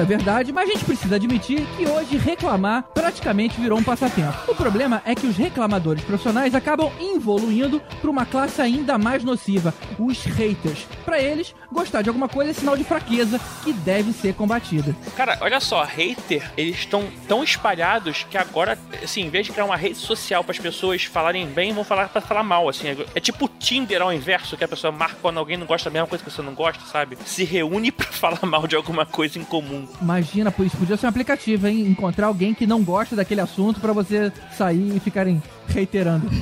é 0.00 0.04
verdade, 0.04 0.52
mas 0.52 0.68
a 0.68 0.72
gente 0.72 0.84
precisa 0.84 1.16
admitir 1.16 1.66
que 1.76 1.86
hoje 1.86 2.16
reclamar 2.16 2.84
praticamente 2.94 3.60
virou 3.60 3.78
um 3.78 3.82
passatempo. 3.82 4.50
O 4.50 4.54
problema 4.54 5.02
é 5.04 5.14
que 5.14 5.26
os 5.26 5.36
reclamadores 5.36 6.04
profissionais 6.04 6.54
acabam 6.54 6.90
evoluindo 7.00 7.80
para 8.00 8.10
uma 8.10 8.26
classe 8.26 8.60
ainda 8.60 8.98
mais 8.98 9.24
nociva, 9.24 9.74
os 9.98 10.22
haters. 10.24 10.86
Para 11.04 11.20
eles, 11.20 11.54
gostar 11.72 12.02
de 12.02 12.08
alguma 12.08 12.28
coisa 12.28 12.50
é 12.50 12.54
sinal 12.54 12.76
de 12.76 12.84
fraqueza 12.84 13.40
que 13.62 13.72
deve 13.72 14.12
ser 14.12 14.34
combatida. 14.34 14.94
Cara, 15.16 15.38
olha 15.40 15.60
só, 15.60 15.82
hater, 15.84 16.50
eles 16.56 16.76
estão 16.76 17.04
tão 17.28 17.42
espalhados 17.42 18.26
que 18.28 18.36
agora, 18.36 18.78
assim, 19.02 19.22
em 19.22 19.30
vez 19.30 19.46
de 19.46 19.52
criar 19.52 19.64
uma 19.64 19.76
rede 19.76 19.96
social 19.96 20.42
para 20.42 20.52
as 20.52 20.58
pessoas 20.58 21.04
falarem 21.04 21.46
bem, 21.46 21.72
vão 21.72 21.84
falar 21.84 22.08
para 22.08 22.20
falar 22.20 22.42
mal, 22.42 22.68
assim. 22.68 22.88
É 23.14 23.20
tipo 23.20 23.48
Tinder 23.48 24.02
ao 24.02 24.12
inverso, 24.12 24.56
que 24.56 24.64
a 24.64 24.68
pessoa 24.68 24.92
marca 24.92 25.16
quando 25.20 25.38
alguém 25.38 25.56
não 25.56 25.66
gosta 25.66 25.88
da 25.88 25.94
mesma 25.94 26.06
coisa 26.06 26.24
que 26.24 26.30
você 26.30 26.42
não 26.42 26.54
gosta, 26.54 26.84
sabe? 26.86 27.16
Se 27.24 27.44
reúne 27.44 27.90
pra 27.92 28.06
falar 28.06 28.44
mal 28.44 28.66
de 28.66 28.76
alguma 28.76 29.06
coisa 29.06 29.38
em 29.38 29.44
comum. 29.44 29.85
Imagina, 30.00 30.54
isso 30.64 30.76
podia 30.76 30.96
ser 30.96 31.06
um 31.06 31.08
aplicativo, 31.08 31.66
hein? 31.66 31.80
Encontrar 31.86 32.26
alguém 32.26 32.54
que 32.54 32.66
não 32.66 32.82
gosta 32.82 33.16
daquele 33.16 33.40
assunto 33.40 33.80
para 33.80 33.92
você 33.92 34.32
sair 34.56 34.96
e 34.96 35.00
ficarem 35.00 35.42
reiterando. 35.68 36.28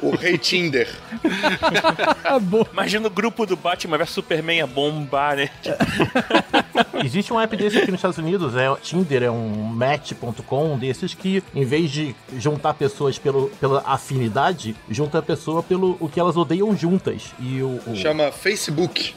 O 0.00 0.16
Rei 0.16 0.38
Tinder. 0.38 0.88
Imagina 2.72 3.06
o 3.06 3.10
grupo 3.10 3.46
do 3.46 3.56
Batman 3.56 3.98
vs 3.98 4.10
Superman 4.10 4.62
a 4.62 4.66
bombar, 4.66 5.36
né? 5.36 5.50
Existe 7.04 7.32
um 7.32 7.40
app 7.40 7.56
desse 7.56 7.78
aqui 7.78 7.90
nos 7.90 7.98
Estados 7.98 8.18
Unidos, 8.18 8.56
é 8.56 8.74
Tinder, 8.82 9.22
é 9.24 9.30
um 9.30 9.48
match.com, 9.48 10.74
um 10.74 10.78
desses 10.78 11.14
que, 11.14 11.42
em 11.54 11.64
vez 11.64 11.90
de 11.90 12.14
juntar 12.38 12.74
pessoas 12.74 13.18
pelo, 13.18 13.48
pela 13.60 13.82
afinidade, 13.86 14.74
junta 14.90 15.18
a 15.18 15.22
pessoa 15.22 15.62
pelo 15.62 15.96
o 16.00 16.08
que 16.08 16.18
elas 16.18 16.36
odeiam 16.36 16.76
juntas. 16.76 17.32
E 17.38 17.62
o. 17.62 17.80
o 17.86 17.96
Chama 17.96 18.32
Facebook. 18.32 19.14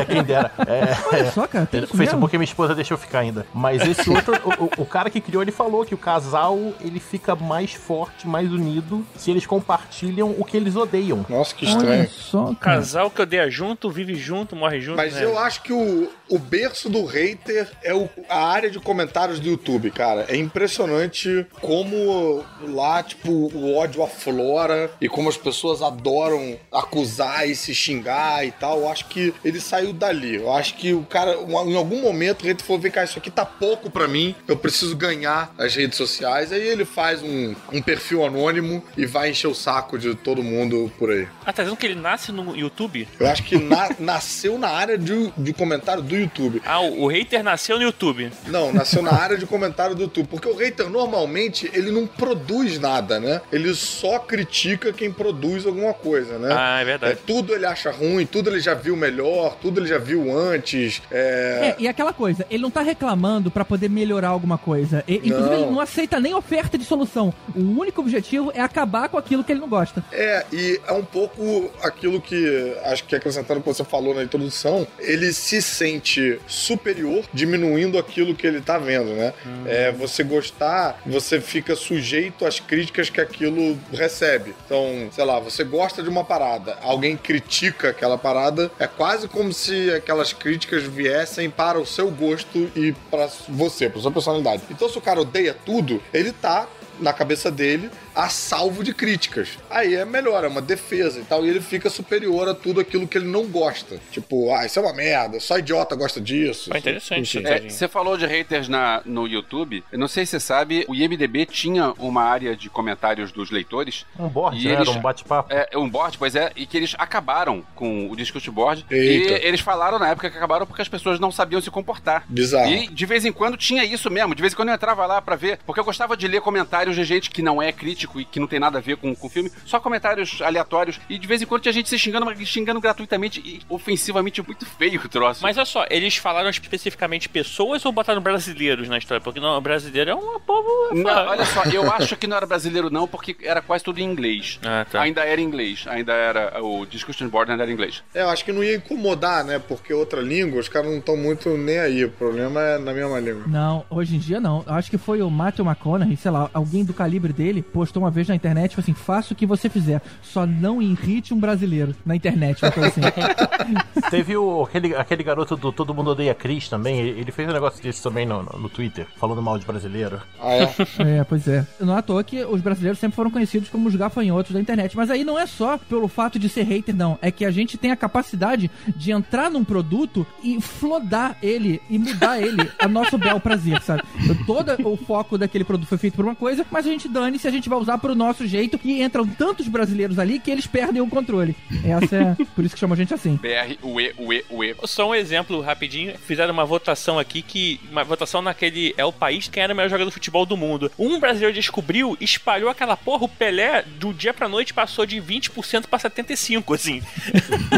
É, 0.00 0.04
quem 0.04 0.22
dera. 0.22 0.50
É, 0.66 0.96
Olha 1.16 1.30
só, 1.32 1.46
cara, 1.46 1.66
tem 1.66 1.82
o. 1.84 1.86
Facebook 1.86 2.36
minha 2.36 2.44
esposa 2.44 2.74
deixou 2.74 2.96
ficar 2.96 3.20
ainda. 3.20 3.46
Mas 3.54 3.82
esse 3.86 4.08
outro, 4.10 4.34
o, 4.78 4.82
o- 4.82 4.86
cara 4.86 5.08
que 5.10 5.20
criou, 5.20 5.42
ele 5.42 5.52
falou 5.52 5.84
que 5.84 5.94
o 5.94 5.98
casal 5.98 6.58
ele 6.80 6.98
fica 7.00 7.34
mais 7.36 7.72
forte, 7.72 8.26
mais 8.26 8.50
unido, 8.52 9.04
se 9.16 9.30
eles 9.30 9.46
compartilham 9.46 10.34
o 10.38 10.44
que 10.44 10.56
eles 10.56 10.74
odeiam. 10.76 11.24
Nossa, 11.28 11.54
que 11.54 11.64
Olha 11.66 11.72
estranho. 11.76 12.08
só, 12.10 12.44
cara. 12.58 12.76
Casal 12.80 13.10
que 13.10 13.22
odeia 13.22 13.48
junto, 13.50 13.90
vive 13.90 14.14
junto, 14.14 14.56
morre 14.56 14.80
junto. 14.80 14.96
Mas 14.96 15.14
né? 15.14 15.24
eu 15.24 15.38
acho 15.38 15.62
que 15.62 15.72
o, 15.72 16.10
o 16.28 16.38
berço 16.38 16.88
do 16.88 17.04
hater 17.04 17.68
é 17.82 17.94
o- 17.94 18.08
a 18.28 18.46
área 18.46 18.70
de 18.70 18.78
comentários 18.80 19.38
do 19.40 19.48
YouTube, 19.48 19.90
cara. 19.90 20.24
É 20.28 20.36
impressionante 20.36 21.46
como 21.60 22.44
lá, 22.68 23.02
tipo, 23.02 23.30
o 23.30 23.76
ódio 23.76 24.02
aflora 24.02 24.90
e 25.00 25.08
como 25.08 25.28
as 25.28 25.36
pessoas 25.36 25.82
adoram 25.82 26.56
acusar 26.72 27.48
e 27.48 27.54
se 27.54 27.74
xingar 27.74 28.44
e 28.46 28.50
tal. 28.52 28.80
Eu 28.80 28.88
acho 28.90 29.04
que 29.10 29.34
ele 29.44 29.60
saiu 29.60 29.92
dali. 29.92 30.36
Eu 30.36 30.52
acho 30.52 30.74
que 30.76 30.94
o 30.94 31.02
cara, 31.02 31.34
em 31.34 31.76
algum 31.76 32.00
momento, 32.00 32.42
o 32.42 32.46
hater 32.46 32.64
falou: 32.64 32.80
vem 32.80 32.90
cá, 32.90 33.04
isso 33.04 33.18
aqui 33.18 33.30
tá 33.30 33.44
pouco 33.44 33.90
pra 33.90 34.06
mim, 34.08 34.34
eu 34.48 34.56
preciso 34.56 34.96
ganhar 34.96 35.52
as 35.58 35.74
redes 35.74 35.96
sociais. 35.98 36.52
Aí 36.52 36.60
ele 36.66 36.84
faz 36.84 37.22
um, 37.22 37.54
um 37.72 37.82
perfil 37.82 38.24
anônimo 38.24 38.82
e 38.96 39.04
vai 39.06 39.30
encher 39.30 39.48
o 39.48 39.54
saco 39.54 39.98
de 39.98 40.14
todo 40.14 40.42
mundo 40.42 40.90
por 40.98 41.10
aí. 41.10 41.26
Ah, 41.44 41.52
tá 41.52 41.62
dizendo 41.62 41.76
que 41.76 41.86
ele 41.86 41.94
nasce 42.00 42.30
no 42.32 42.56
YouTube? 42.56 43.06
Eu 43.18 43.26
acho 43.26 43.42
que 43.42 43.58
na- 43.58 43.90
nasceu 43.98 44.56
na 44.58 44.68
área 44.68 44.96
de, 44.96 45.32
de 45.36 45.52
comentário 45.52 46.02
do 46.02 46.16
YouTube. 46.16 46.62
Ah, 46.64 46.80
o, 46.80 47.02
o 47.02 47.06
hater 47.08 47.42
nasceu 47.42 47.76
no 47.76 47.82
YouTube. 47.82 48.30
Não, 48.46 48.72
nasceu 48.72 49.02
na 49.02 49.12
área 49.12 49.36
de 49.36 49.44
comentário 49.46 49.94
do 49.96 50.02
YouTube. 50.02 50.28
Porque 50.28 50.48
o 50.48 50.54
hater, 50.56 50.88
normalmente, 50.88 51.68
ele 51.74 51.90
não 51.90 52.06
produz 52.06 52.78
nada, 52.78 53.18
né? 53.18 53.40
Ele 53.50 53.74
só 53.74 54.18
critica 54.18 54.92
quem 54.92 55.10
produz 55.10 55.66
alguma 55.66 55.92
coisa, 55.92 56.38
né? 56.38 56.54
Ah, 56.56 56.80
é 56.80 56.84
verdade. 56.84 57.12
É, 57.14 57.16
tudo 57.16 57.54
ele 57.54 57.66
acha 57.66 57.90
ruim, 57.90 58.24
tudo 58.26 58.50
ele 58.50 58.60
já 58.60 58.74
viu 58.74 58.96
melhor, 59.00 59.56
tudo 59.60 59.80
ele 59.80 59.88
já 59.88 59.98
viu 59.98 60.30
antes. 60.36 61.02
É... 61.10 61.74
É, 61.78 61.82
e 61.82 61.88
aquela 61.88 62.12
coisa, 62.12 62.46
ele 62.50 62.62
não 62.62 62.70
tá 62.70 62.82
reclamando 62.82 63.50
pra 63.50 63.64
poder 63.64 63.88
melhorar 63.88 64.28
alguma 64.28 64.58
coisa. 64.58 65.02
E, 65.08 65.16
inclusive, 65.16 65.54
ele 65.54 65.66
não 65.66 65.80
aceita 65.80 66.20
nem 66.20 66.34
oferta 66.34 66.76
de 66.76 66.84
solução. 66.84 67.32
O 67.54 67.80
único 67.80 68.00
objetivo 68.00 68.52
é 68.54 68.60
acabar 68.60 69.08
com 69.08 69.18
aquilo 69.18 69.42
que 69.42 69.52
ele 69.52 69.60
não 69.60 69.68
gosta. 69.68 70.04
É, 70.12 70.44
e 70.52 70.80
é 70.86 70.92
um 70.92 71.04
pouco 71.04 71.70
aquilo 71.82 72.20
que 72.20 72.76
acho 72.84 73.04
que 73.04 73.16
acrescentando 73.16 73.60
o 73.60 73.62
que 73.62 73.68
você 73.68 73.84
falou 73.84 74.14
na 74.14 74.22
introdução, 74.22 74.86
ele 74.98 75.32
se 75.32 75.62
sente 75.62 76.38
superior 76.46 77.24
diminuindo 77.32 77.98
aquilo 77.98 78.34
que 78.34 78.46
ele 78.46 78.60
tá 78.60 78.78
vendo, 78.78 79.12
né? 79.14 79.32
É, 79.66 79.92
você 79.92 80.22
gostar, 80.22 81.00
você 81.06 81.40
fica 81.40 81.74
sujeito 81.74 82.44
às 82.44 82.60
críticas 82.60 83.08
que 83.10 83.20
aquilo 83.20 83.78
recebe. 83.92 84.54
Então, 84.64 85.08
sei 85.10 85.24
lá, 85.24 85.38
você 85.38 85.64
gosta 85.64 86.02
de 86.02 86.08
uma 86.08 86.24
parada, 86.24 86.76
alguém 86.82 87.16
critica 87.16 87.90
aquela 87.90 88.18
parada, 88.18 88.70
é 88.78 88.86
quase 88.96 89.28
como 89.28 89.52
se 89.52 89.90
aquelas 89.92 90.32
críticas 90.32 90.82
viessem 90.84 91.48
para 91.48 91.78
o 91.78 91.86
seu 91.86 92.10
gosto 92.10 92.70
e 92.76 92.92
para 93.10 93.28
você, 93.48 93.88
para 93.88 94.00
sua 94.00 94.10
personalidade. 94.10 94.62
Então, 94.70 94.88
se 94.88 94.98
o 94.98 95.00
cara 95.00 95.20
odeia 95.20 95.56
tudo, 95.64 96.02
ele 96.12 96.32
tá 96.32 96.68
na 97.00 97.12
cabeça 97.12 97.50
dele 97.50 97.90
a 98.14 98.28
salvo 98.28 98.82
de 98.82 98.92
críticas. 98.94 99.58
Aí 99.70 99.94
é 99.94 100.04
melhor, 100.04 100.44
é 100.44 100.48
uma 100.48 100.60
defesa 100.62 101.20
e 101.20 101.24
tal, 101.24 101.44
e 101.44 101.48
ele 101.48 101.60
fica 101.60 101.88
superior 101.90 102.48
a 102.48 102.54
tudo 102.54 102.80
aquilo 102.80 103.06
que 103.06 103.18
ele 103.18 103.26
não 103.28 103.46
gosta. 103.46 103.98
Tipo, 104.10 104.52
ah, 104.54 104.64
isso 104.66 104.78
é 104.78 104.82
uma 104.82 104.92
merda, 104.92 105.38
só 105.40 105.58
idiota 105.58 105.94
gosta 105.94 106.20
disso. 106.20 106.70
Ah, 106.72 106.78
interessante. 106.78 107.38
Enfim. 107.38 107.46
É, 107.48 107.68
você 107.68 107.88
falou 107.88 108.16
de 108.16 108.26
haters 108.26 108.68
na, 108.68 109.02
no 109.04 109.26
YouTube. 109.26 109.82
Eu 109.92 109.98
não 109.98 110.08
sei 110.08 110.24
se 110.26 110.32
você 110.32 110.40
sabe, 110.40 110.84
o 110.88 110.94
IMDB 110.94 111.46
tinha 111.46 111.92
uma 111.98 112.22
área 112.22 112.56
de 112.56 112.68
comentários 112.68 113.32
dos 113.32 113.50
leitores. 113.50 114.04
Um 114.18 114.28
board, 114.28 114.58
E 114.60 114.64
né? 114.68 114.74
eles- 114.74 114.88
Era 114.88 114.98
um 114.98 115.00
bate-papo. 115.02 115.52
É, 115.52 115.68
um 115.76 115.88
board, 115.88 116.18
pois 116.18 116.34
é, 116.34 116.50
e 116.56 116.66
que 116.66 116.76
eles 116.76 116.94
acabaram 116.98 117.64
com 117.74 118.10
o 118.10 118.16
discurso 118.16 118.50
board. 118.52 118.84
Eita. 118.90 119.32
E 119.38 119.46
eles 119.46 119.60
falaram 119.60 119.98
na 119.98 120.08
época 120.08 120.30
que 120.30 120.36
acabaram 120.36 120.66
porque 120.66 120.82
as 120.82 120.88
pessoas 120.88 121.18
não 121.20 121.30
sabiam 121.30 121.60
se 121.60 121.70
comportar. 121.70 122.24
Bizarro. 122.28 122.70
E 122.70 122.86
de 122.88 123.06
vez 123.06 123.24
em 123.24 123.32
quando 123.32 123.56
tinha 123.56 123.84
isso 123.84 124.10
mesmo. 124.10 124.34
De 124.34 124.40
vez 124.40 124.52
em 124.52 124.56
quando 124.56 124.68
eu 124.70 124.74
entrava 124.74 125.06
lá 125.06 125.20
pra 125.22 125.36
ver, 125.36 125.58
porque 125.66 125.80
eu 125.80 125.84
gostava 125.84 126.16
de 126.16 126.26
ler 126.28 126.40
comentários 126.40 126.96
de 126.96 127.04
gente 127.04 127.30
que 127.30 127.42
não 127.42 127.60
é 127.62 127.70
crítico 128.00 128.20
e 128.20 128.24
que 128.24 128.40
não 128.40 128.46
tem 128.46 128.58
nada 128.58 128.78
a 128.78 128.80
ver 128.80 128.96
com, 128.96 129.14
com 129.14 129.26
o 129.26 129.30
filme, 129.30 129.50
só 129.64 129.80
comentários 129.80 130.40
aleatórios. 130.42 131.00
E 131.08 131.18
de 131.18 131.26
vez 131.26 131.42
em 131.42 131.46
quando 131.46 131.62
tinha 131.62 131.72
gente 131.72 131.88
se 131.88 131.98
xingando, 131.98 132.26
mas 132.26 132.38
xingando 132.46 132.80
gratuitamente 132.80 133.40
e 133.40 133.60
ofensivamente 133.68 134.42
muito 134.42 134.64
feio 134.66 135.00
o 135.00 135.08
troço. 135.08 135.42
Mas 135.42 135.56
olha 135.56 135.66
só, 135.66 135.86
eles 135.90 136.16
falaram 136.16 136.48
especificamente 136.48 137.28
pessoas 137.28 137.84
ou 137.84 137.92
botaram 137.92 138.20
brasileiros 138.20 138.88
na 138.88 138.98
história? 138.98 139.20
Porque 139.20 139.40
não, 139.40 139.60
brasileiro 139.60 140.10
é 140.10 140.14
um 140.14 140.40
povo. 140.40 140.94
Não, 140.94 141.28
olha 141.28 141.44
só, 141.44 141.64
eu 141.64 141.90
acho 141.92 142.16
que 142.16 142.26
não 142.26 142.36
era 142.36 142.46
brasileiro 142.46 142.90
não, 142.90 143.06
porque 143.06 143.36
era 143.42 143.60
quase 143.60 143.84
tudo 143.84 143.98
em 144.00 144.04
inglês. 144.04 144.58
Ah, 144.64 144.86
tá. 144.90 145.02
Ainda 145.02 145.22
era 145.22 145.40
inglês, 145.40 145.84
ainda 145.86 146.12
era 146.12 146.62
o 146.62 146.86
discussion 146.86 147.28
board 147.28 147.50
ainda 147.50 147.62
era 147.62 147.72
inglês. 147.72 148.02
É, 148.14 148.22
eu 148.22 148.28
acho 148.28 148.44
que 148.44 148.52
não 148.52 148.62
ia 148.62 148.76
incomodar, 148.76 149.44
né? 149.44 149.58
Porque 149.58 149.92
outra 149.92 150.20
língua, 150.20 150.60
os 150.60 150.68
caras 150.68 150.90
não 150.90 150.98
estão 150.98 151.16
muito 151.16 151.56
nem 151.56 151.78
aí. 151.78 152.04
O 152.04 152.10
problema 152.10 152.60
é 152.60 152.78
na 152.78 152.92
mesma 152.92 153.18
língua. 153.20 153.44
Não, 153.46 153.84
hoje 153.90 154.16
em 154.16 154.18
dia 154.18 154.40
não. 154.40 154.64
Eu 154.66 154.74
acho 154.74 154.90
que 154.90 154.98
foi 154.98 155.22
o 155.22 155.30
Matthew 155.30 155.64
McConaughey, 155.64 156.16
sei 156.16 156.30
lá, 156.30 156.50
alguém 156.52 156.84
do 156.84 156.92
calibre 156.92 157.32
dele, 157.32 157.62
postou 157.90 158.02
uma 158.02 158.10
vez 158.10 158.28
na 158.28 158.34
internet, 158.34 158.74
falou 158.74 158.84
assim, 158.84 158.94
faça 158.94 159.32
o 159.32 159.36
que 159.36 159.46
você 159.46 159.68
fizer, 159.68 160.02
só 160.22 160.46
não 160.46 160.82
irrite 160.82 161.32
um 161.32 161.40
brasileiro 161.40 161.94
na 162.04 162.14
internet. 162.14 162.62
Uma 162.62 162.72
coisa 162.72 162.88
assim. 162.88 163.00
Teve 164.10 164.36
o, 164.36 164.62
aquele, 164.62 164.94
aquele 164.94 165.22
garoto 165.22 165.56
do 165.56 165.72
Todo 165.72 165.94
Mundo 165.94 166.10
Odeia 166.10 166.34
Chris 166.34 166.68
também. 166.68 167.00
Ele 167.00 167.20
ele 167.20 167.32
fez 167.32 167.48
um 167.48 167.52
negócio 167.52 167.82
desse 167.82 168.02
também 168.02 168.26
no, 168.26 168.42
no, 168.42 168.58
no 168.58 168.68
Twitter, 168.68 169.06
falando 169.16 169.40
mal 169.40 169.58
de 169.58 169.64
brasileiro. 169.64 170.20
Ah, 170.40 170.54
é? 170.54 170.70
É, 171.20 171.24
pois 171.24 171.48
é. 171.48 171.66
Não 171.80 171.94
é 171.94 171.98
à 171.98 172.02
toa 172.02 172.22
que 172.22 172.44
os 172.44 172.60
brasileiros 172.60 172.98
sempre 172.98 173.16
foram 173.16 173.30
conhecidos 173.30 173.68
como 173.68 173.88
os 173.88 173.96
gafanhotos 173.96 174.52
da 174.52 174.60
internet. 174.60 174.96
Mas 174.96 175.10
aí 175.10 175.24
não 175.24 175.38
é 175.38 175.46
só 175.46 175.78
pelo 175.78 176.08
fato 176.08 176.38
de 176.38 176.48
ser 176.48 176.62
hater, 176.62 176.94
não. 176.94 177.18
É 177.22 177.30
que 177.30 177.44
a 177.44 177.50
gente 177.50 177.78
tem 177.78 177.90
a 177.90 177.96
capacidade 177.96 178.70
de 178.94 179.12
entrar 179.12 179.50
num 179.50 179.64
produto 179.64 180.26
e 180.42 180.60
flodar 180.60 181.36
ele 181.42 181.80
e 181.88 181.98
mudar 181.98 182.40
ele 182.40 182.70
a 182.78 182.86
nosso 182.86 183.16
bel 183.16 183.40
prazer, 183.40 183.80
sabe? 183.82 184.02
Todo 184.46 184.70
o 184.88 184.96
foco 184.96 185.38
daquele 185.38 185.64
produto 185.64 185.88
foi 185.88 185.98
feito 185.98 186.14
por 186.14 186.24
uma 186.24 186.34
coisa, 186.34 186.66
mas 186.70 186.86
a 186.86 186.90
gente 186.90 187.08
dane 187.08 187.38
se 187.38 187.48
a 187.48 187.50
gente 187.50 187.68
vai 187.68 187.78
usar 187.80 187.98
pro 187.98 188.14
nosso 188.14 188.46
jeito 188.46 188.78
e 188.84 189.02
entram 189.02 189.26
tantos 189.26 189.68
brasileiros 189.68 190.18
ali 190.18 190.38
que 190.38 190.50
eles 190.50 190.66
perdem 190.66 191.00
o 191.00 191.06
controle. 191.06 191.56
Essa 191.84 192.16
é 192.16 192.36
por 192.54 192.64
isso 192.64 192.74
que 192.74 192.80
chamam 192.80 192.94
a 192.94 192.96
gente 192.96 193.14
assim. 193.14 193.36
BR, 193.36 193.76
UE, 193.82 194.14
UE, 194.18 194.44
UE. 194.50 194.74
Só 194.84 195.08
um 195.08 195.14
exemplo 195.14 195.60
rapidinho. 195.60 196.16
Fizeram 196.18 196.52
uma 196.52 196.64
votação 196.64 197.18
aqui 197.18 197.42
que. 197.42 197.80
Uma 197.90 198.04
votação 198.04 198.42
naquele. 198.42 198.94
É 198.96 199.04
o 199.04 199.12
país 199.12 199.48
quem 199.48 199.62
era 199.62 199.72
o 199.72 199.76
melhor 199.76 199.88
jogador 199.88 200.08
de 200.08 200.14
futebol 200.14 200.44
do 200.46 200.56
mundo. 200.56 200.90
Um 200.98 201.18
brasileiro 201.18 201.54
descobriu, 201.54 202.16
espalhou 202.20 202.68
aquela 202.68 202.96
porra. 202.96 203.24
O 203.24 203.28
Pelé, 203.28 203.82
do 203.98 204.12
dia 204.12 204.32
pra 204.32 204.48
noite, 204.48 204.74
passou 204.74 205.04
de 205.06 205.16
20% 205.20 205.86
pra 205.86 205.98
75%, 205.98 206.74
assim. 206.74 207.02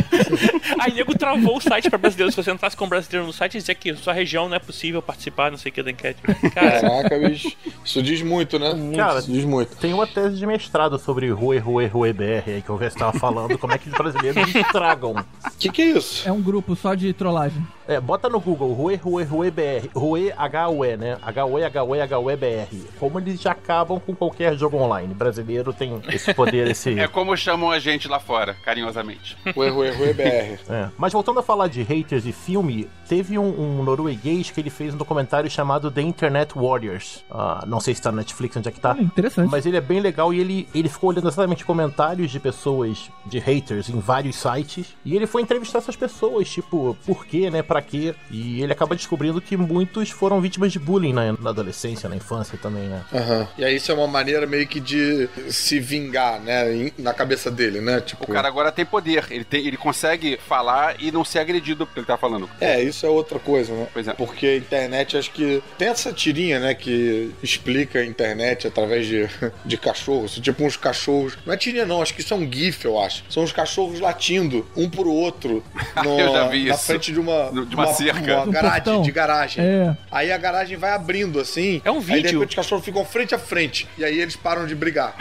Aí 0.79 0.93
nego 0.93 1.17
travou 1.17 1.57
o 1.57 1.61
site 1.61 1.89
pra 1.89 1.99
brasileiros. 1.99 2.35
Se 2.35 2.43
você 2.43 2.51
entrasse 2.51 2.77
com 2.77 2.85
um 2.85 2.89
brasileiro 2.89 3.27
no 3.27 3.33
site, 3.33 3.59
dizia 3.59 3.75
que 3.75 3.95
sua 3.95 4.13
região 4.13 4.49
não 4.49 4.57
é 4.57 4.59
possível 4.59 5.03
participar, 5.03 5.51
não 5.51 5.59
sei 5.59 5.71
o 5.71 5.73
que 5.75 5.83
da 5.83 5.91
enquete. 5.91 6.21
Cara, 6.55 6.81
Caraca, 6.81 7.19
bicho. 7.19 7.53
Isso 7.85 8.03
diz 8.03 8.23
muito, 8.23 8.59
né? 8.59 8.73
Cara, 8.97 9.19
Isso 9.19 9.31
diz 9.31 9.45
muito. 9.45 9.77
Tem 9.77 9.92
uma 9.93 10.07
tese 10.07 10.37
de 10.37 10.47
mestrado 10.47 10.99
sobre 10.99 11.31
Rue, 11.31 11.59
Rue, 11.59 11.87
Rue 11.87 12.13
BR 12.13 12.45
aí 12.47 12.63
que 12.63 12.73
o 12.73 12.77
Vest 12.77 12.97
tava 12.97 13.19
falando, 13.19 13.59
como 13.59 13.73
é 13.73 13.79
que 13.79 13.89
os 13.89 13.95
brasileiros 13.95 14.49
estragam. 14.55 15.13
O 15.13 15.59
que, 15.59 15.71
que 15.71 15.83
é 15.83 15.87
isso? 15.87 16.29
É 16.29 16.33
um 16.33 16.43
grupo 16.43 16.75
só 16.77 16.95
de 16.95 17.13
trollagem. 17.13 17.67
É, 17.93 18.01
bota 18.01 18.27
no 18.27 18.41
Google, 18.41 18.73
Rue, 18.73 18.97
Rue, 18.97 19.25
Rue 19.25 19.51
BR. 19.51 19.89
Rue, 19.95 20.33
H-U-E, 20.35 20.97
né? 20.97 21.19
H-U-E, 21.21 21.65
H-U-E, 21.65 22.01
H-U-E 22.01 22.37
BR. 22.37 22.77
Como 22.99 23.19
eles 23.19 23.39
já 23.39 23.53
acabam 23.53 24.01
com 24.01 24.15
qualquer 24.15 24.57
jogo 24.57 24.79
online. 24.79 25.13
Brasileiro 25.13 25.75
tem 25.75 26.01
esse 26.09 26.33
poder, 26.33 26.69
esse... 26.69 26.99
É 27.03 27.07
como 27.07 27.37
chamam 27.37 27.71
a 27.71 27.79
gente 27.79 28.09
lá 28.09 28.19
fora, 28.19 28.55
carinhosamente. 28.65 29.37
O 29.55 29.63
erro, 29.63 29.85
erro, 29.85 30.15
BR. 30.15 30.73
É. 30.73 30.89
Mas 30.97 31.13
voltando 31.13 31.41
a 31.41 31.43
falar 31.43 31.69
de 31.69 31.83
haters 31.83 32.23
de 32.23 32.33
filme, 32.33 32.89
teve 33.09 33.37
um, 33.39 33.61
um 33.61 33.83
norueguês 33.83 34.51
que 34.51 34.61
ele 34.61 34.71
fez 34.71 34.95
um 34.95 34.97
documentário 34.97 35.51
chamado 35.51 35.91
The 35.91 36.01
Internet 36.01 36.55
Warriors. 36.55 37.23
Ah, 37.31 37.65
não 37.67 37.81
sei 37.81 37.95
se 37.95 38.01
tá 38.01 38.11
na 38.11 38.19
Netflix, 38.19 38.57
onde 38.57 38.69
é 38.69 38.73
que 38.73 38.81
tá. 38.81 38.97
Interessante. 38.99 39.51
Mas 39.51 39.67
ele 39.67 39.77
é 39.77 39.81
bem 39.81 40.01
legal 40.01 40.33
e 40.33 40.41
ele, 40.41 40.69
ele 40.75 40.89
ficou 40.89 41.11
olhando 41.11 41.29
exatamente 41.29 41.65
comentários 41.65 42.31
de 42.31 42.41
pessoas, 42.41 43.11
de 43.27 43.39
haters 43.39 43.91
em 43.91 43.99
vários 44.01 44.37
sites. 44.37 44.95
E 45.05 45.15
ele 45.15 45.27
foi 45.27 45.43
entrevistar 45.43 45.79
essas 45.79 45.97
pessoas, 45.97 46.49
tipo, 46.49 46.97
por 47.05 47.27
quê, 47.27 47.51
né? 47.51 47.63
Pra 47.63 47.82
quê? 47.83 48.15
E 48.31 48.63
ele 48.63 48.73
acaba 48.73 48.95
descobrindo 48.95 49.41
que 49.41 49.57
muitos 49.57 50.11
foram 50.11 50.41
vítimas 50.41 50.73
de 50.73 50.79
bullying 50.79 51.13
na, 51.13 51.33
na 51.33 51.51
adolescência, 51.51 52.09
na 52.09 52.17
infância 52.17 52.59
também, 52.61 52.85
né? 52.85 53.03
Aham. 53.13 53.49
E 53.59 53.65
aí 53.65 53.77
isso 53.77 53.91
é 53.91 53.95
uma 53.95 54.07
maneira 54.07 54.47
meio 54.47 54.67
que 54.67 54.81
de 54.81 55.29
se 55.51 55.79
vingar, 55.81 56.41
né? 56.41 56.91
Na 56.99 57.13
cabeça 57.13 57.51
dele, 57.51 57.81
né? 57.81 58.01
Tipo. 58.01 58.25
O 58.25 58.35
cara 58.35 58.49
agora 58.49 58.71
tem 58.73 58.85
poder, 58.85 59.27
ele, 59.31 59.45
tem, 59.45 59.67
ele 59.67 59.77
consegue 59.77 60.39
falar 60.49 60.97
e 61.01 61.11
não 61.11 61.25
ser 61.25 61.39
agredido 61.41 61.87
pelo 61.87 61.93
que 61.95 62.01
ele 62.01 62.07
tá 62.07 62.17
falando. 62.17 62.49
É, 62.61 62.83
isso 62.83 63.05
é 63.05 63.09
outra 63.09 63.39
coisa, 63.39 63.73
né? 63.75 63.87
Pois 63.93 64.07
é. 64.09 64.13
Porque 64.15 64.47
a 64.47 64.57
internet, 64.57 65.17
acho 65.17 65.31
que 65.31 65.63
tem 65.79 65.89
essa 65.89 66.13
tirinha, 66.13 66.59
né, 66.61 66.75
que 66.75 67.31
explica 67.43 67.99
a 68.01 68.05
internet 68.05 68.67
através 68.67 69.07
de, 69.07 69.29
de 69.65 69.77
cachorros. 69.77 70.35
Tipo 70.39 70.65
uns 70.65 70.77
cachorros. 70.77 71.37
Não 71.45 71.53
é 71.53 71.57
tirinha, 71.57 71.85
não, 71.87 72.03
acho 72.03 72.15
que 72.15 72.21
isso 72.21 72.33
é 72.35 72.37
um 72.37 72.51
GIF, 72.51 72.85
eu 72.85 72.99
acho. 73.01 73.25
São 73.29 73.43
os 73.43 73.53
cachorros 73.53 74.01
latindo 74.01 74.67
um 74.77 74.89
pro 74.89 75.11
outro 75.11 75.63
no- 76.05 76.19
Eu 76.21 76.33
já 76.33 76.49
vi 76.49 76.67
na 76.69 76.75
isso. 76.75 76.85
frente 76.85 77.13
de 77.13 77.21
uma, 77.21 77.51
No- 77.51 77.62
de 77.67 77.75
uma 77.75 77.93
cerca. 77.93 78.35
Uma 78.37 78.43
Um 78.45 78.51
garagem, 78.51 78.83
portão. 78.83 79.03
de 79.03 79.11
garagem. 79.13 79.65
É. 79.65 79.97
Aí 80.11 80.33
a 80.33 80.39
garagem 80.39 80.77
vai 80.77 80.93
abrindo 80.93 81.41
assim. 81.41 81.81
É 81.85 81.91
um 81.91 81.97
Aí 81.97 82.01
de 82.01 82.07
vídeo. 82.13 82.31
repente 82.41 82.49
os 82.51 82.55
cachorros 82.55 82.85
ficam 82.85 83.05
frente 83.05 83.35
a 83.35 83.39
frente. 83.39 83.89
E 83.99 84.05
aí 84.05 84.21
eles 84.21 84.37
param 84.37 84.67
de 84.67 84.75
brigar. 84.75 85.15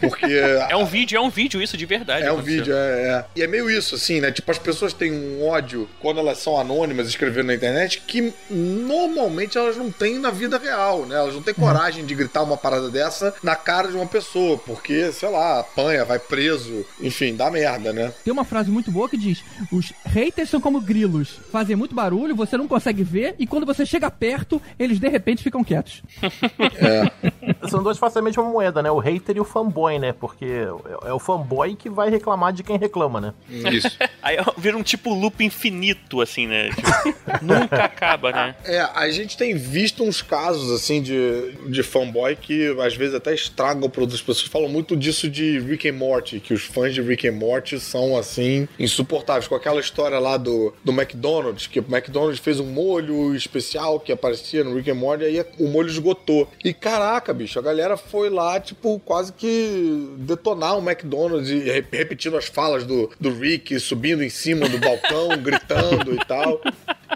Porque. 0.00 0.26
é 0.68 0.76
um 0.76 0.84
vídeo, 0.86 1.16
é 1.16 1.20
um 1.20 1.30
vídeo 1.30 1.60
isso 1.62 1.76
de 1.76 1.86
verdade. 1.86 2.24
É 2.26 2.32
um 2.32 2.40
vídeo, 2.42 2.74
é, 2.74 2.76
é. 2.76 3.24
E 3.36 3.42
é 3.42 3.46
meio 3.46 3.70
isso, 3.70 3.94
assim, 3.94 4.20
né? 4.20 4.30
Tipo, 4.30 4.50
as 4.50 4.58
pessoas 4.58 4.92
têm 4.92 5.12
um 5.12 5.46
ódio 5.46 5.88
quando 6.00 6.18
elas 6.20 6.38
são 6.38 6.58
anônimas 6.58 7.08
escrevendo 7.08 7.46
na 7.46 7.54
internet 7.54 8.02
que 8.06 8.32
normalmente 8.50 9.58
elas 9.58 9.76
não 9.76 9.90
têm 9.90 10.18
na 10.18 10.30
vida 10.30 10.58
real, 10.58 11.04
né? 11.06 11.16
Elas 11.16 11.34
não 11.34 11.42
têm 11.42 11.54
coragem 11.54 12.04
de 12.04 12.14
gritar 12.14 12.42
uma 12.42 12.56
parada 12.56 12.90
dessa 12.90 13.34
na 13.42 13.56
cara 13.56 13.88
de 13.88 13.94
uma 13.96 14.06
pessoa, 14.06 14.58
porque, 14.58 15.12
sei 15.12 15.28
lá, 15.28 15.60
apanha, 15.60 16.04
vai 16.04 16.18
preso, 16.18 16.84
enfim, 17.00 17.34
dá 17.34 17.50
merda, 17.50 17.92
né? 17.92 18.12
Tem 18.24 18.32
uma 18.32 18.44
frase 18.44 18.70
muito 18.70 18.90
boa 18.90 19.08
que 19.08 19.16
diz: 19.16 19.42
Os 19.70 19.92
haters 20.06 20.50
são 20.50 20.60
como 20.60 20.80
grilos, 20.80 21.38
fazem 21.50 21.76
muito 21.82 21.94
barulho, 21.94 22.34
você 22.36 22.56
não 22.56 22.68
consegue 22.68 23.02
ver, 23.02 23.34
e 23.38 23.46
quando 23.46 23.66
você 23.66 23.84
chega 23.84 24.10
perto, 24.10 24.62
eles 24.78 25.00
de 25.00 25.08
repente 25.08 25.42
ficam 25.42 25.64
quietos. 25.64 26.02
São 27.68 27.82
são 27.82 27.94
faces 27.94 28.14
da 28.14 28.22
mesma 28.22 28.42
moeda, 28.42 28.82
né? 28.82 28.90
O 28.90 28.98
hater 28.98 29.36
e 29.36 29.40
o 29.40 29.44
fanboy, 29.44 29.98
né? 29.98 30.12
Porque 30.12 30.44
é 30.44 31.12
é 31.12 31.12
o 31.12 31.18
fanboy 31.18 31.74
que 31.76 31.90
vai 31.90 32.10
reclamar 32.10 32.52
de 32.52 32.62
quem 32.62 32.78
reclama, 32.78 33.20
né? 33.20 33.34
Isso. 33.70 33.96
Aí 34.22 34.36
vira 34.56 34.76
um 34.76 34.82
tipo 34.82 35.12
loop 35.12 35.44
infinito, 35.44 36.20
assim, 36.20 36.46
né? 36.46 36.70
Tipo, 36.70 37.44
nunca 37.44 37.84
acaba, 37.84 38.32
né? 38.32 38.54
É, 38.64 38.80
a 38.80 39.10
gente 39.10 39.36
tem 39.36 39.54
visto 39.54 40.02
uns 40.02 40.22
casos, 40.22 40.70
assim, 40.70 41.02
de, 41.02 41.52
de 41.68 41.82
fanboy 41.82 42.36
que 42.36 42.74
às 42.80 42.94
vezes 42.94 43.14
até 43.14 43.34
estragam 43.34 43.84
o 43.84 43.90
produto. 43.90 44.14
As 44.14 44.22
pessoas 44.22 44.48
falam 44.48 44.68
muito 44.68 44.96
disso 44.96 45.28
de 45.28 45.58
Rick 45.58 45.88
and 45.88 45.94
Morty, 45.94 46.40
que 46.40 46.54
os 46.54 46.62
fãs 46.62 46.94
de 46.94 47.02
Rick 47.02 47.28
and 47.28 47.32
Morty 47.32 47.78
são, 47.78 48.16
assim, 48.16 48.68
insuportáveis. 48.78 49.48
Com 49.48 49.54
aquela 49.54 49.80
história 49.80 50.18
lá 50.18 50.36
do, 50.36 50.72
do 50.84 50.92
McDonald's, 50.92 51.66
que 51.72 51.80
o 51.80 51.84
McDonald's 51.88 52.38
fez 52.38 52.60
um 52.60 52.66
molho 52.66 53.34
especial 53.34 53.98
que 53.98 54.12
aparecia 54.12 54.62
no 54.62 54.74
Rick 54.76 54.90
and 54.90 54.94
Morty, 54.94 55.24
aí 55.24 55.44
o 55.58 55.66
molho 55.66 55.88
esgotou. 55.88 56.46
E 56.62 56.72
caraca, 56.74 57.32
bicho, 57.32 57.58
a 57.58 57.62
galera 57.62 57.96
foi 57.96 58.28
lá, 58.28 58.60
tipo, 58.60 59.00
quase 59.00 59.32
que 59.32 60.14
detonar 60.18 60.76
o 60.78 60.82
McDonald's 60.88 61.48
e 61.48 61.58
re- 61.60 61.84
repetindo 61.90 62.36
as 62.36 62.44
falas 62.44 62.84
do, 62.84 63.10
do 63.18 63.32
Rick, 63.32 63.80
subindo 63.80 64.22
em 64.22 64.28
cima 64.28 64.68
do 64.68 64.78
balcão, 64.78 65.28
gritando 65.42 66.14
e 66.14 66.24
tal. 66.26 66.60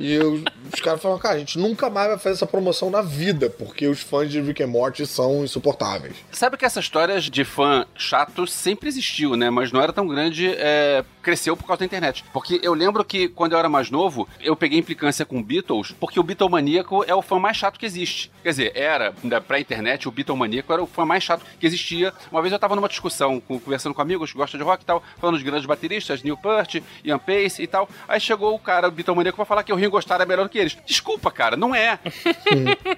E 0.01 0.13
eu- 0.15 0.43
os 0.73 0.81
caras 0.81 1.01
falaram, 1.01 1.21
cara, 1.21 1.35
a 1.37 1.39
gente 1.39 1.59
nunca 1.59 1.89
mais 1.91 2.09
vai 2.09 2.19
fazer 2.19 2.35
essa 2.37 2.47
promoção 2.47 2.91
na 2.91 3.03
vida, 3.03 3.51
porque 3.51 3.87
os 3.87 4.01
fãs 4.01 4.31
de 4.31 4.41
Rick 4.41 4.63
and 4.63 4.69
Morty 4.69 5.07
são 5.07 5.45
insuportáveis. 5.45 6.17
Sabe 6.33 6.57
que 6.57 6.65
essa 6.65 6.81
história 6.81 7.21
de 7.21 7.45
fã 7.45 7.87
chato 7.97 8.47
sempre 8.47 8.89
existiu, 8.89 9.37
né? 9.37 9.51
Mas 9.51 9.73
não 9.73 9.81
era 9.81 9.93
tão 9.93 10.07
grande, 10.07 10.49
é, 10.59 11.05
cresceu 11.23 11.57
por 11.57 11.67
causa 11.67 11.81
da 11.81 11.87
internet. 11.87 12.25
Porque 12.33 12.61
eu 12.63 12.73
lembro 12.75 13.05
que 13.05 13.29
quando 13.29 13.53
eu 13.53 13.59
era 13.59 13.69
mais 13.69 13.91
novo, 13.91 14.29
eu 14.41 14.55
peguei 14.55 14.79
implicância 14.79 15.25
com 15.25 15.43
Beatles, 15.43 15.93
porque 15.99 16.21
o 16.21 16.23
Beatlemaníaco 16.23 17.05
é 17.05 17.15
o 17.15 17.23
fã 17.23 17.39
mais 17.39 17.57
chato 17.57 17.79
que 17.79 17.87
existe. 17.87 18.31
Quer 18.43 18.51
dizer, 18.51 18.73
era, 18.75 19.13
da 19.25 19.41
pré-internet, 19.41 20.09
o 20.09 20.13
Beatlemaníaco 20.13 20.73
era 20.73 20.83
o 20.83 20.87
fã 20.87 21.05
mais 21.05 21.25
chato 21.25 21.45
que 21.59 21.67
existia. 21.67 22.13
Uma 22.31 22.41
vez 22.41 22.53
eu 22.53 22.59
tava 22.59 22.77
numa 22.77 22.89
discussão, 22.89 23.41
conversando 23.41 23.95
com 23.95 24.03
amigos 24.03 24.31
que 24.31 24.39
gostam 24.39 24.59
de 24.59 24.65
rock 24.65 24.83
e 24.83 24.87
tal, 24.87 25.03
falando 25.19 25.37
dos 25.37 25.45
grandes 25.45 25.67
bateristas, 25.67 26.23
Neil 26.23 26.37
Peart, 26.37 26.77
Ian 27.05 27.19
Pace 27.19 27.63
e 27.63 27.67
tal. 27.67 27.89
Aí 28.07 28.21
chegou 28.21 28.55
o 28.55 28.59
cara, 28.59 28.89
o 28.89 28.91
Beatlemaníaco, 28.91 29.37
pra 29.37 29.45
falar 29.45 29.63
que 29.63 29.73
o 29.73 29.77
Ringo 29.77 29.99
Starr 29.99 30.23
é 30.23 30.27
melhor 30.27 30.45
do 30.45 30.49
que 30.49 30.56
eles. 30.59 30.77
Desculpa, 30.87 31.31
cara, 31.31 31.57
não 31.57 31.75
é. 31.75 31.99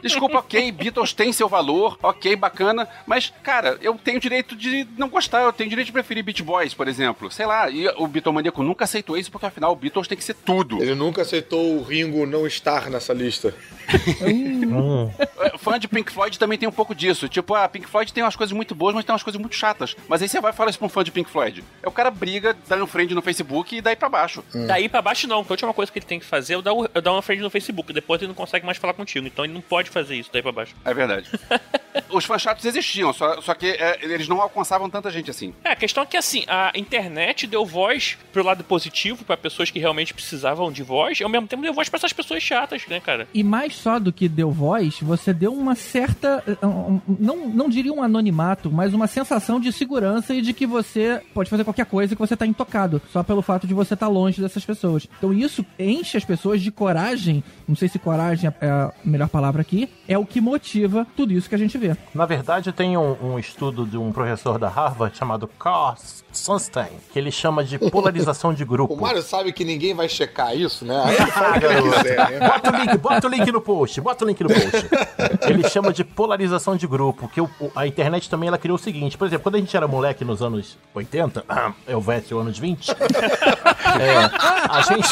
Desculpa, 0.02 0.38
ok, 0.38 0.70
Beatles 0.72 1.12
tem 1.12 1.32
seu 1.32 1.48
valor, 1.48 1.98
ok, 2.02 2.34
bacana, 2.36 2.88
mas, 3.06 3.32
cara, 3.42 3.78
eu 3.80 3.94
tenho 3.94 4.20
direito 4.20 4.54
de 4.56 4.86
não 4.96 5.08
gostar, 5.08 5.42
eu 5.42 5.52
tenho 5.52 5.68
direito 5.70 5.86
de 5.86 5.92
preferir 5.92 6.22
Beat 6.24 6.42
Boys, 6.42 6.74
por 6.74 6.88
exemplo. 6.88 7.30
Sei 7.30 7.46
lá, 7.46 7.68
e 7.70 7.88
o 7.96 8.06
Beatlemaníaco 8.06 8.62
nunca 8.62 8.84
aceitou 8.84 9.16
isso, 9.16 9.30
porque 9.30 9.46
afinal 9.46 9.72
o 9.72 9.76
Beatles 9.76 10.08
tem 10.08 10.16
que 10.18 10.24
ser 10.24 10.34
tudo. 10.34 10.82
Ele 10.82 10.94
nunca 10.94 11.22
aceitou 11.22 11.76
o 11.78 11.82
Ringo 11.82 12.26
não 12.26 12.46
estar 12.46 12.88
nessa 12.90 13.12
lista. 13.12 13.54
Hum. 14.22 15.10
Fã 15.58 15.78
de 15.78 15.88
Pink 15.88 16.12
Floyd 16.12 16.38
também 16.38 16.58
tem 16.58 16.68
um 16.68 16.72
pouco 16.72 16.94
disso. 16.94 17.28
Tipo, 17.28 17.54
a 17.54 17.68
Pink 17.68 17.86
Floyd 17.86 18.12
tem 18.12 18.22
umas 18.22 18.36
coisas 18.36 18.54
muito 18.54 18.74
boas, 18.74 18.94
mas 18.94 19.04
tem 19.04 19.12
umas 19.12 19.22
coisas 19.22 19.40
muito 19.40 19.54
chatas. 19.56 19.96
Mas 20.08 20.22
aí 20.22 20.28
você 20.28 20.40
vai 20.40 20.52
falar 20.52 20.70
isso 20.70 20.78
pra 20.78 20.86
um 20.86 20.90
fã 20.90 21.02
de 21.02 21.10
Pink 21.10 21.28
Floyd. 21.30 21.64
É 21.82 21.88
o 21.88 21.92
cara 21.92 22.10
briga, 22.10 22.56
dá 22.66 22.76
um 22.76 22.86
friend 22.86 23.14
no 23.14 23.22
Facebook 23.22 23.76
e 23.76 23.80
daí 23.80 23.96
pra 23.96 24.08
baixo. 24.08 24.44
Daí 24.66 24.88
pra 24.88 25.02
baixo 25.02 25.26
não, 25.26 25.38
porque 25.42 25.52
a 25.52 25.54
última 25.54 25.74
coisa 25.74 25.90
que 25.90 25.98
ele 25.98 26.06
tem 26.06 26.20
que 26.20 26.26
fazer 26.26 26.58
é 26.58 26.62
dar, 26.62 26.72
o- 26.74 26.88
dar 26.88 27.12
uma 27.12 27.22
frente 27.22 27.40
no 27.48 27.50
Facebook. 27.50 27.92
Depois 27.92 28.20
ele 28.20 28.28
não 28.28 28.34
consegue 28.34 28.64
mais 28.64 28.78
falar 28.78 28.94
contigo. 28.94 29.26
Então 29.26 29.44
ele 29.44 29.54
não 29.54 29.60
pode 29.60 29.90
fazer 29.90 30.16
isso 30.16 30.30
daí 30.32 30.42
pra 30.42 30.52
baixo. 30.52 30.74
É 30.84 30.94
verdade. 30.94 31.28
Os 32.10 32.24
fãs 32.24 32.42
chatos 32.42 32.64
existiam, 32.64 33.12
só, 33.12 33.40
só 33.40 33.54
que 33.54 33.66
é, 33.66 33.98
eles 34.02 34.28
não 34.28 34.40
alcançavam 34.40 34.88
tanta 34.88 35.10
gente 35.10 35.30
assim. 35.30 35.52
É, 35.64 35.72
a 35.72 35.76
questão 35.76 36.02
é 36.02 36.06
que 36.06 36.16
assim, 36.16 36.44
a 36.46 36.72
internet 36.74 37.46
deu 37.46 37.64
voz 37.64 38.16
pro 38.32 38.44
lado 38.44 38.64
positivo, 38.64 39.24
pra 39.24 39.36
pessoas 39.36 39.70
que 39.70 39.78
realmente 39.78 40.14
precisavam 40.14 40.70
de 40.72 40.82
voz, 40.82 41.20
e 41.20 41.24
ao 41.24 41.30
mesmo 41.30 41.46
tempo 41.46 41.62
deu 41.62 41.72
voz 41.72 41.88
pra 41.88 41.98
essas 41.98 42.12
pessoas 42.12 42.42
chatas, 42.42 42.86
né, 42.86 43.00
cara? 43.00 43.28
E 43.32 43.42
mais 43.42 43.74
só 43.74 43.98
do 43.98 44.12
que 44.12 44.28
deu 44.28 44.50
voz, 44.50 44.98
você 45.00 45.32
deu 45.32 45.52
uma 45.52 45.74
certa. 45.74 46.42
Não, 47.18 47.48
não 47.48 47.68
diria 47.68 47.92
um 47.92 48.02
anonimato, 48.02 48.70
mas 48.70 48.94
uma 48.94 49.06
sensação 49.06 49.60
de 49.60 49.72
segurança 49.72 50.34
e 50.34 50.40
de 50.40 50.52
que 50.52 50.66
você 50.66 51.20
pode 51.34 51.50
fazer 51.50 51.64
qualquer 51.64 51.86
coisa 51.86 52.12
e 52.12 52.16
que 52.16 52.20
você 52.20 52.36
tá 52.36 52.46
intocado, 52.46 53.00
só 53.12 53.22
pelo 53.22 53.42
fato 53.42 53.66
de 53.66 53.74
você 53.74 53.94
estar 53.94 54.08
longe 54.08 54.40
dessas 54.40 54.64
pessoas. 54.64 55.06
Então 55.18 55.32
isso 55.32 55.64
enche 55.78 56.16
as 56.16 56.24
pessoas 56.24 56.60
de 56.60 56.70
coragem. 56.70 57.42
Não 57.66 57.76
sei 57.76 57.88
se 57.88 57.98
coragem 57.98 58.52
é 58.60 58.68
a 58.68 58.92
melhor 59.04 59.28
palavra 59.28 59.62
aqui, 59.62 59.88
é 60.06 60.16
o 60.16 60.26
que 60.26 60.40
motiva 60.40 61.06
tudo 61.16 61.32
isso 61.32 61.48
que 61.48 61.54
a 61.54 61.58
gente 61.58 61.76
vê. 61.78 61.87
Na 62.14 62.26
verdade, 62.26 62.72
tem 62.72 62.96
um, 62.96 63.16
um 63.22 63.38
estudo 63.38 63.86
de 63.86 63.96
um 63.96 64.12
professor 64.12 64.58
da 64.58 64.68
Harvard 64.68 65.16
chamado 65.16 65.46
Carl 65.46 65.96
Sunstein, 66.38 66.88
que 67.12 67.18
ele 67.18 67.30
chama 67.30 67.62
de 67.64 67.78
polarização 67.78 68.52
de 68.54 68.64
grupo. 68.66 68.94
O 68.94 69.00
Mário 69.00 69.22
sabe 69.22 69.52
que 69.52 69.64
ninguém 69.64 69.94
vai 69.94 70.08
checar 70.08 70.56
isso, 70.56 70.84
né? 70.84 70.96
Ah, 71.34 71.54
quiser, 72.00 72.30
né? 72.40 72.48
Bota 72.48 72.70
o 72.72 72.76
link, 72.76 72.96
bota 72.98 73.26
o 73.26 73.30
link 73.30 73.52
no 73.52 73.60
post, 73.60 74.00
bota 74.00 74.24
o 74.24 74.28
link 74.28 74.40
no 74.42 74.48
post. 74.48 74.88
Ele 75.48 75.68
chama 75.68 75.92
de 75.92 76.04
polarização 76.04 76.76
de 76.76 76.86
grupo, 76.86 77.28
que 77.28 77.40
o- 77.40 77.50
a 77.74 77.86
internet 77.86 78.28
também 78.30 78.48
ela 78.48 78.58
criou 78.58 78.76
o 78.76 78.78
seguinte, 78.78 79.16
por 79.18 79.26
exemplo, 79.26 79.42
quando 79.44 79.56
a 79.56 79.58
gente 79.58 79.76
era 79.76 79.86
moleque 79.88 80.24
nos 80.24 80.42
anos 80.42 80.76
80, 80.94 81.44
é 81.86 81.94
o 81.96 82.00
Vete 82.00 82.34
anos 82.34 82.58
20, 82.58 82.90
é, 82.90 82.94
a 84.68 84.80
gente 84.82 85.08